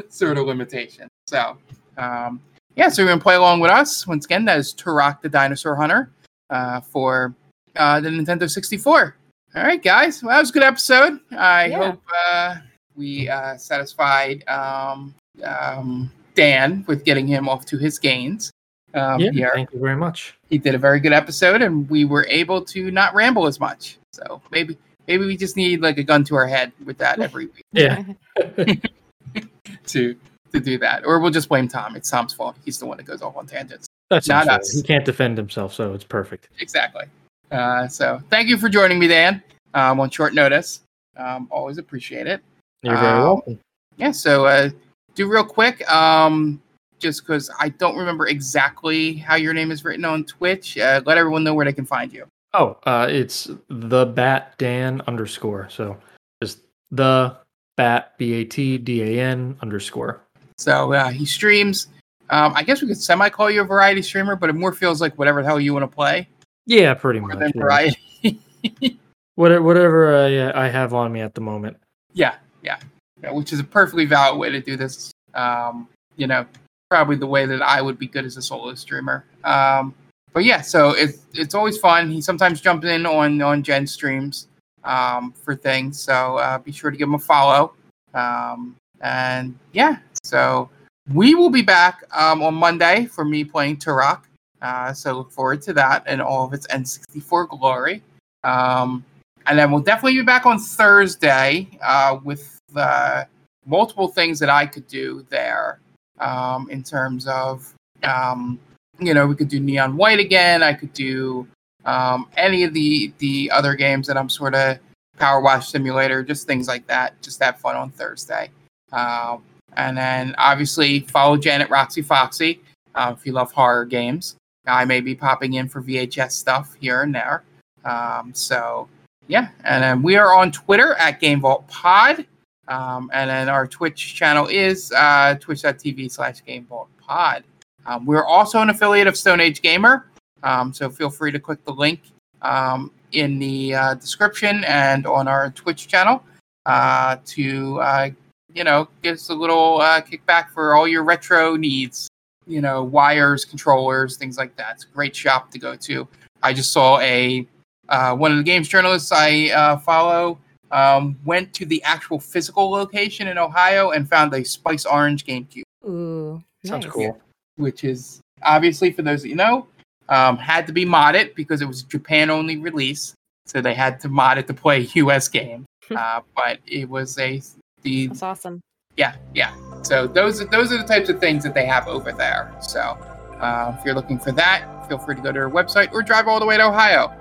Sort 0.08 0.38
of 0.38 0.46
limitation. 0.46 1.08
So, 1.26 1.56
um, 1.96 2.40
yeah, 2.76 2.88
so 2.88 3.02
you're 3.02 3.10
gonna 3.10 3.20
play 3.20 3.34
along 3.34 3.60
with 3.60 3.70
us 3.70 4.06
once 4.06 4.24
again. 4.24 4.44
That 4.44 4.58
is 4.58 4.74
Turok 4.74 5.20
the 5.20 5.28
Dinosaur 5.28 5.74
Hunter 5.74 6.10
uh, 6.50 6.80
for 6.80 7.34
uh, 7.76 8.00
the 8.00 8.08
Nintendo 8.08 8.48
64. 8.48 9.16
All 9.54 9.62
right, 9.62 9.82
guys. 9.82 10.22
Well, 10.22 10.34
that 10.34 10.40
was 10.40 10.50
a 10.50 10.52
good 10.52 10.62
episode. 10.62 11.20
I 11.32 11.66
Yeah. 11.66 11.78
hope 11.78 12.02
uh, 12.30 12.56
we 12.98 13.28
uh, 13.28 13.56
satisfied 13.56 14.46
um, 14.48 15.14
um, 15.44 16.10
Dan 16.34 16.84
with 16.86 17.04
getting 17.04 17.26
him 17.26 17.48
off 17.48 17.64
to 17.66 17.78
his 17.78 17.98
gains. 17.98 18.50
Um, 18.94 19.20
yeah, 19.20 19.30
here. 19.30 19.52
thank 19.54 19.72
you 19.72 19.78
very 19.78 19.96
much. 19.96 20.34
He 20.50 20.58
did 20.58 20.74
a 20.74 20.78
very 20.78 20.98
good 20.98 21.12
episode, 21.12 21.62
and 21.62 21.88
we 21.88 22.04
were 22.04 22.26
able 22.28 22.64
to 22.66 22.90
not 22.90 23.14
ramble 23.14 23.46
as 23.46 23.60
much. 23.60 23.98
So 24.12 24.42
maybe 24.50 24.76
maybe 25.06 25.24
we 25.24 25.36
just 25.36 25.56
need 25.56 25.80
like 25.80 25.98
a 25.98 26.02
gun 26.02 26.24
to 26.24 26.34
our 26.36 26.46
head 26.46 26.72
with 26.84 26.98
that 26.98 27.20
every 27.20 27.46
week 27.46 27.64
Yeah, 27.72 28.02
to 29.86 30.16
to 30.52 30.60
do 30.60 30.78
that, 30.78 31.04
or 31.04 31.20
we'll 31.20 31.30
just 31.30 31.48
blame 31.48 31.68
Tom. 31.68 31.96
It's 31.96 32.10
Tom's 32.10 32.32
fault. 32.34 32.56
He's 32.64 32.78
the 32.78 32.86
one 32.86 32.96
that 32.96 33.04
goes 33.04 33.22
off 33.22 33.36
on 33.36 33.46
tangents. 33.46 33.86
that's 34.10 34.28
Not 34.28 34.46
not 34.46 34.60
us. 34.60 34.72
He 34.72 34.82
can't 34.82 35.04
defend 35.04 35.36
himself, 35.36 35.74
so 35.74 35.92
it's 35.92 36.04
perfect. 36.04 36.48
Exactly. 36.60 37.04
Uh, 37.50 37.88
so 37.88 38.20
thank 38.30 38.48
you 38.48 38.58
for 38.58 38.68
joining 38.68 38.98
me, 38.98 39.08
Dan, 39.08 39.42
um, 39.74 40.00
on 40.00 40.10
short 40.10 40.34
notice. 40.34 40.80
Um, 41.16 41.48
always 41.50 41.78
appreciate 41.78 42.26
it. 42.26 42.42
You're 42.82 42.96
very 42.96 43.18
Um, 43.18 43.22
welcome. 43.24 43.60
Yeah. 43.96 44.12
So 44.12 44.46
uh, 44.46 44.70
do 45.14 45.28
real 45.28 45.44
quick, 45.44 45.88
um, 45.90 46.60
just 46.98 47.22
because 47.22 47.50
I 47.58 47.68
don't 47.70 47.96
remember 47.96 48.26
exactly 48.28 49.14
how 49.14 49.34
your 49.36 49.52
name 49.54 49.70
is 49.70 49.84
written 49.84 50.04
on 50.04 50.24
Twitch. 50.24 50.78
Uh, 50.78 51.00
let 51.06 51.18
everyone 51.18 51.44
know 51.44 51.54
where 51.54 51.64
they 51.64 51.72
can 51.72 51.86
find 51.86 52.12
you. 52.12 52.26
Oh, 52.54 52.76
uh, 52.84 53.06
it's 53.10 53.50
the 53.68 54.06
bat 54.06 54.54
Dan 54.58 55.02
underscore. 55.06 55.68
So 55.70 55.96
just 56.42 56.60
the 56.90 57.36
bat 57.76 58.14
B 58.18 58.34
A 58.34 58.44
T 58.44 58.78
D 58.78 59.02
A 59.02 59.22
N 59.22 59.56
underscore. 59.60 60.20
So 60.56 60.92
uh, 60.92 61.10
he 61.10 61.24
streams. 61.26 61.88
Um, 62.30 62.52
I 62.54 62.62
guess 62.62 62.82
we 62.82 62.88
could 62.88 63.00
semi 63.00 63.28
call 63.28 63.50
you 63.50 63.62
a 63.62 63.64
variety 63.64 64.02
streamer, 64.02 64.36
but 64.36 64.50
it 64.50 64.54
more 64.54 64.72
feels 64.72 65.00
like 65.00 65.16
whatever 65.18 65.42
the 65.42 65.48
hell 65.48 65.58
you 65.60 65.72
want 65.72 65.84
to 65.84 65.94
play 65.94 66.28
Yeah, 66.66 66.92
pretty 66.94 67.20
more 67.20 67.30
much. 67.30 67.38
than 67.38 67.52
yeah. 67.54 67.62
variety. 67.62 67.98
Whatever, 69.36 69.62
whatever 69.62 70.16
I, 70.16 70.64
I 70.64 70.68
have 70.68 70.92
on 70.94 71.12
me 71.12 71.20
at 71.20 71.32
the 71.34 71.40
moment. 71.40 71.76
yeah, 72.12 72.34
yeah, 72.62 72.78
yeah, 73.22 73.30
which 73.30 73.52
is 73.52 73.60
a 73.60 73.64
perfectly 73.64 74.04
valid 74.04 74.38
way 74.38 74.50
to 74.50 74.60
do 74.60 74.76
this. 74.76 75.12
Um, 75.34 75.88
you 76.16 76.26
know, 76.26 76.46
probably 76.90 77.16
the 77.16 77.26
way 77.26 77.46
that 77.46 77.62
I 77.62 77.80
would 77.82 77.98
be 77.98 78.06
good 78.06 78.24
as 78.24 78.36
a 78.36 78.42
solo 78.42 78.74
streamer. 78.74 79.24
Um, 79.44 79.94
but 80.32 80.44
yeah, 80.44 80.60
so 80.60 80.90
it's 80.90 81.26
it's 81.34 81.54
always 81.54 81.78
fun. 81.78 82.10
He 82.10 82.20
sometimes 82.20 82.60
jumps 82.60 82.86
in 82.86 83.06
on 83.06 83.40
on 83.42 83.62
Jen 83.62 83.86
streams 83.86 84.48
um, 84.84 85.32
for 85.32 85.54
things. 85.54 86.00
So 86.00 86.38
uh, 86.38 86.58
be 86.58 86.72
sure 86.72 86.90
to 86.90 86.96
give 86.96 87.08
him 87.08 87.14
a 87.14 87.18
follow. 87.18 87.72
Um, 88.14 88.76
and 89.00 89.56
yeah, 89.72 89.98
so 90.22 90.70
we 91.14 91.34
will 91.34 91.50
be 91.50 91.62
back 91.62 92.02
um, 92.12 92.42
on 92.42 92.54
Monday 92.54 93.06
for 93.06 93.24
me 93.24 93.44
playing 93.44 93.78
Turok. 93.78 94.22
Uh, 94.60 94.92
so 94.92 95.12
look 95.12 95.30
forward 95.30 95.62
to 95.62 95.72
that 95.72 96.02
and 96.06 96.20
all 96.20 96.44
of 96.44 96.52
its 96.52 96.66
N64 96.68 97.48
glory. 97.48 98.02
Um, 98.44 99.04
and 99.48 99.58
then 99.58 99.70
we'll 99.70 99.80
definitely 99.80 100.18
be 100.18 100.22
back 100.22 100.44
on 100.46 100.58
Thursday 100.58 101.68
uh, 101.82 102.18
with 102.22 102.60
uh, 102.76 103.24
multiple 103.66 104.08
things 104.08 104.38
that 104.38 104.50
I 104.50 104.66
could 104.66 104.86
do 104.86 105.24
there 105.30 105.80
um, 106.20 106.68
in 106.70 106.82
terms 106.82 107.26
of, 107.26 107.72
um, 108.02 108.58
you 108.98 109.14
know, 109.14 109.26
we 109.26 109.34
could 109.34 109.48
do 109.48 109.58
Neon 109.58 109.96
White 109.96 110.18
again. 110.18 110.62
I 110.62 110.74
could 110.74 110.92
do 110.92 111.48
um, 111.84 112.28
any 112.36 112.64
of 112.64 112.74
the 112.74 113.12
the 113.18 113.50
other 113.50 113.74
games 113.74 114.06
that 114.08 114.18
I'm 114.18 114.28
sort 114.28 114.54
of 114.54 114.78
Power 115.18 115.40
Wash 115.40 115.68
Simulator, 115.68 116.22
just 116.22 116.46
things 116.46 116.68
like 116.68 116.86
that. 116.86 117.20
Just 117.22 117.42
have 117.42 117.58
fun 117.58 117.76
on 117.76 117.90
Thursday. 117.90 118.50
Um, 118.92 119.42
and 119.76 119.96
then 119.96 120.34
obviously 120.38 121.00
follow 121.00 121.36
Janet 121.36 121.70
Roxy 121.70 122.02
Foxy 122.02 122.60
uh, 122.94 123.14
if 123.16 123.24
you 123.24 123.32
love 123.32 123.52
horror 123.52 123.86
games. 123.86 124.36
I 124.66 124.84
may 124.84 125.00
be 125.00 125.14
popping 125.14 125.54
in 125.54 125.68
for 125.68 125.82
VHS 125.82 126.32
stuff 126.32 126.76
here 126.80 127.02
and 127.02 127.14
there. 127.14 127.44
Um, 127.84 128.32
so 128.34 128.88
yeah, 129.28 129.48
and 129.64 129.82
then 129.82 130.02
we 130.02 130.16
are 130.16 130.34
on 130.34 130.50
Twitter 130.50 130.94
at 130.94 131.20
Game 131.20 131.40
Vault 131.40 131.68
Pod. 131.68 132.26
Um, 132.66 133.10
and 133.14 133.30
then 133.30 133.48
our 133.48 133.66
Twitch 133.66 134.14
channel 134.14 134.46
is 134.46 134.92
uh, 134.92 135.36
twitch.tv 135.40 136.10
slash 136.10 136.44
Game 136.44 136.66
Vault 136.66 136.88
Pod. 136.98 137.44
Um, 137.86 138.04
we're 138.04 138.24
also 138.24 138.60
an 138.60 138.68
affiliate 138.68 139.06
of 139.06 139.16
Stone 139.16 139.40
Age 139.40 139.62
Gamer. 139.62 140.06
Um, 140.42 140.72
so 140.72 140.90
feel 140.90 141.10
free 141.10 141.32
to 141.32 141.40
click 141.40 141.64
the 141.64 141.72
link 141.72 142.00
um, 142.42 142.92
in 143.12 143.38
the 143.38 143.74
uh, 143.74 143.94
description 143.94 144.64
and 144.64 145.06
on 145.06 145.26
our 145.28 145.50
Twitch 145.50 145.88
channel 145.88 146.22
uh, 146.66 147.16
to, 147.24 147.80
uh, 147.80 148.10
you 148.52 148.64
know, 148.64 148.88
give 149.02 149.14
us 149.14 149.30
a 149.30 149.34
little 149.34 149.80
uh, 149.80 150.02
kickback 150.02 150.50
for 150.50 150.74
all 150.74 150.86
your 150.86 151.04
retro 151.04 151.56
needs. 151.56 152.08
You 152.46 152.60
know, 152.62 152.82
wires, 152.82 153.44
controllers, 153.44 154.16
things 154.16 154.38
like 154.38 154.56
that. 154.56 154.76
It's 154.76 154.84
a 154.84 154.88
great 154.88 155.14
shop 155.14 155.50
to 155.50 155.58
go 155.58 155.76
to. 155.76 156.08
I 156.42 156.54
just 156.54 156.72
saw 156.72 156.98
a 157.00 157.46
uh, 157.88 158.14
one 158.14 158.30
of 158.32 158.38
the 158.38 158.44
games 158.44 158.68
journalists 158.68 159.10
I 159.12 159.48
uh, 159.50 159.78
follow 159.78 160.38
um, 160.70 161.16
went 161.24 161.54
to 161.54 161.64
the 161.66 161.82
actual 161.82 162.20
physical 162.20 162.70
location 162.70 163.28
in 163.28 163.38
Ohio 163.38 163.90
and 163.90 164.08
found 164.08 164.34
a 164.34 164.44
Spice 164.44 164.84
Orange 164.84 165.24
GameCube, 165.24 165.62
Ooh, 165.86 166.42
Sounds 166.64 166.84
nice. 166.84 166.92
cool. 166.92 167.18
which 167.56 167.84
is 167.84 168.20
obviously 168.42 168.92
for 168.92 169.02
those 169.02 169.22
that 169.22 169.28
you 169.28 169.36
know, 169.36 169.66
um, 170.10 170.36
had 170.36 170.66
to 170.66 170.72
be 170.72 170.84
modded 170.84 171.34
because 171.34 171.62
it 171.62 171.66
was 171.66 171.82
a 171.82 171.86
Japan 171.86 172.30
only 172.30 172.56
release, 172.58 173.14
so 173.46 173.60
they 173.60 173.74
had 173.74 173.98
to 174.00 174.08
mod 174.08 174.38
it 174.38 174.46
to 174.48 174.54
play 174.54 174.78
a 174.94 175.04
US 175.04 175.28
game. 175.28 175.64
uh, 175.96 176.20
but 176.36 176.58
it 176.66 176.88
was 176.88 177.18
a 177.18 177.40
the 177.82 178.08
That's 178.08 178.22
awesome. 178.22 178.60
yeah 178.96 179.16
yeah. 179.34 179.54
So 179.82 180.06
those 180.06 180.42
are 180.42 180.46
those 180.46 180.70
are 180.72 180.76
the 180.76 180.84
types 180.86 181.08
of 181.08 181.18
things 181.20 181.44
that 181.44 181.54
they 181.54 181.64
have 181.64 181.86
over 181.88 182.12
there. 182.12 182.54
So 182.60 182.80
uh, 182.80 183.74
if 183.78 183.84
you're 183.86 183.94
looking 183.94 184.18
for 184.18 184.32
that, 184.32 184.86
feel 184.88 184.98
free 184.98 185.14
to 185.14 185.22
go 185.22 185.28
to 185.28 185.32
their 185.32 185.48
website 185.48 185.90
or 185.92 186.02
drive 186.02 186.26
all 186.28 186.40
the 186.40 186.46
way 186.46 186.56
to 186.58 186.66
Ohio. 186.66 187.14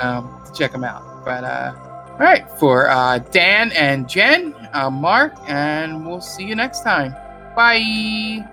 Um, 0.00 0.42
check 0.54 0.72
them 0.72 0.84
out. 0.84 1.24
But 1.24 1.44
uh, 1.44 1.72
all 2.12 2.18
right, 2.18 2.48
for 2.58 2.88
uh, 2.88 3.18
Dan 3.18 3.72
and 3.72 4.08
Jen, 4.08 4.54
I'm 4.72 4.94
Mark, 4.94 5.34
and 5.48 6.06
we'll 6.06 6.20
see 6.20 6.44
you 6.44 6.54
next 6.54 6.82
time. 6.82 7.12
Bye. 7.54 8.46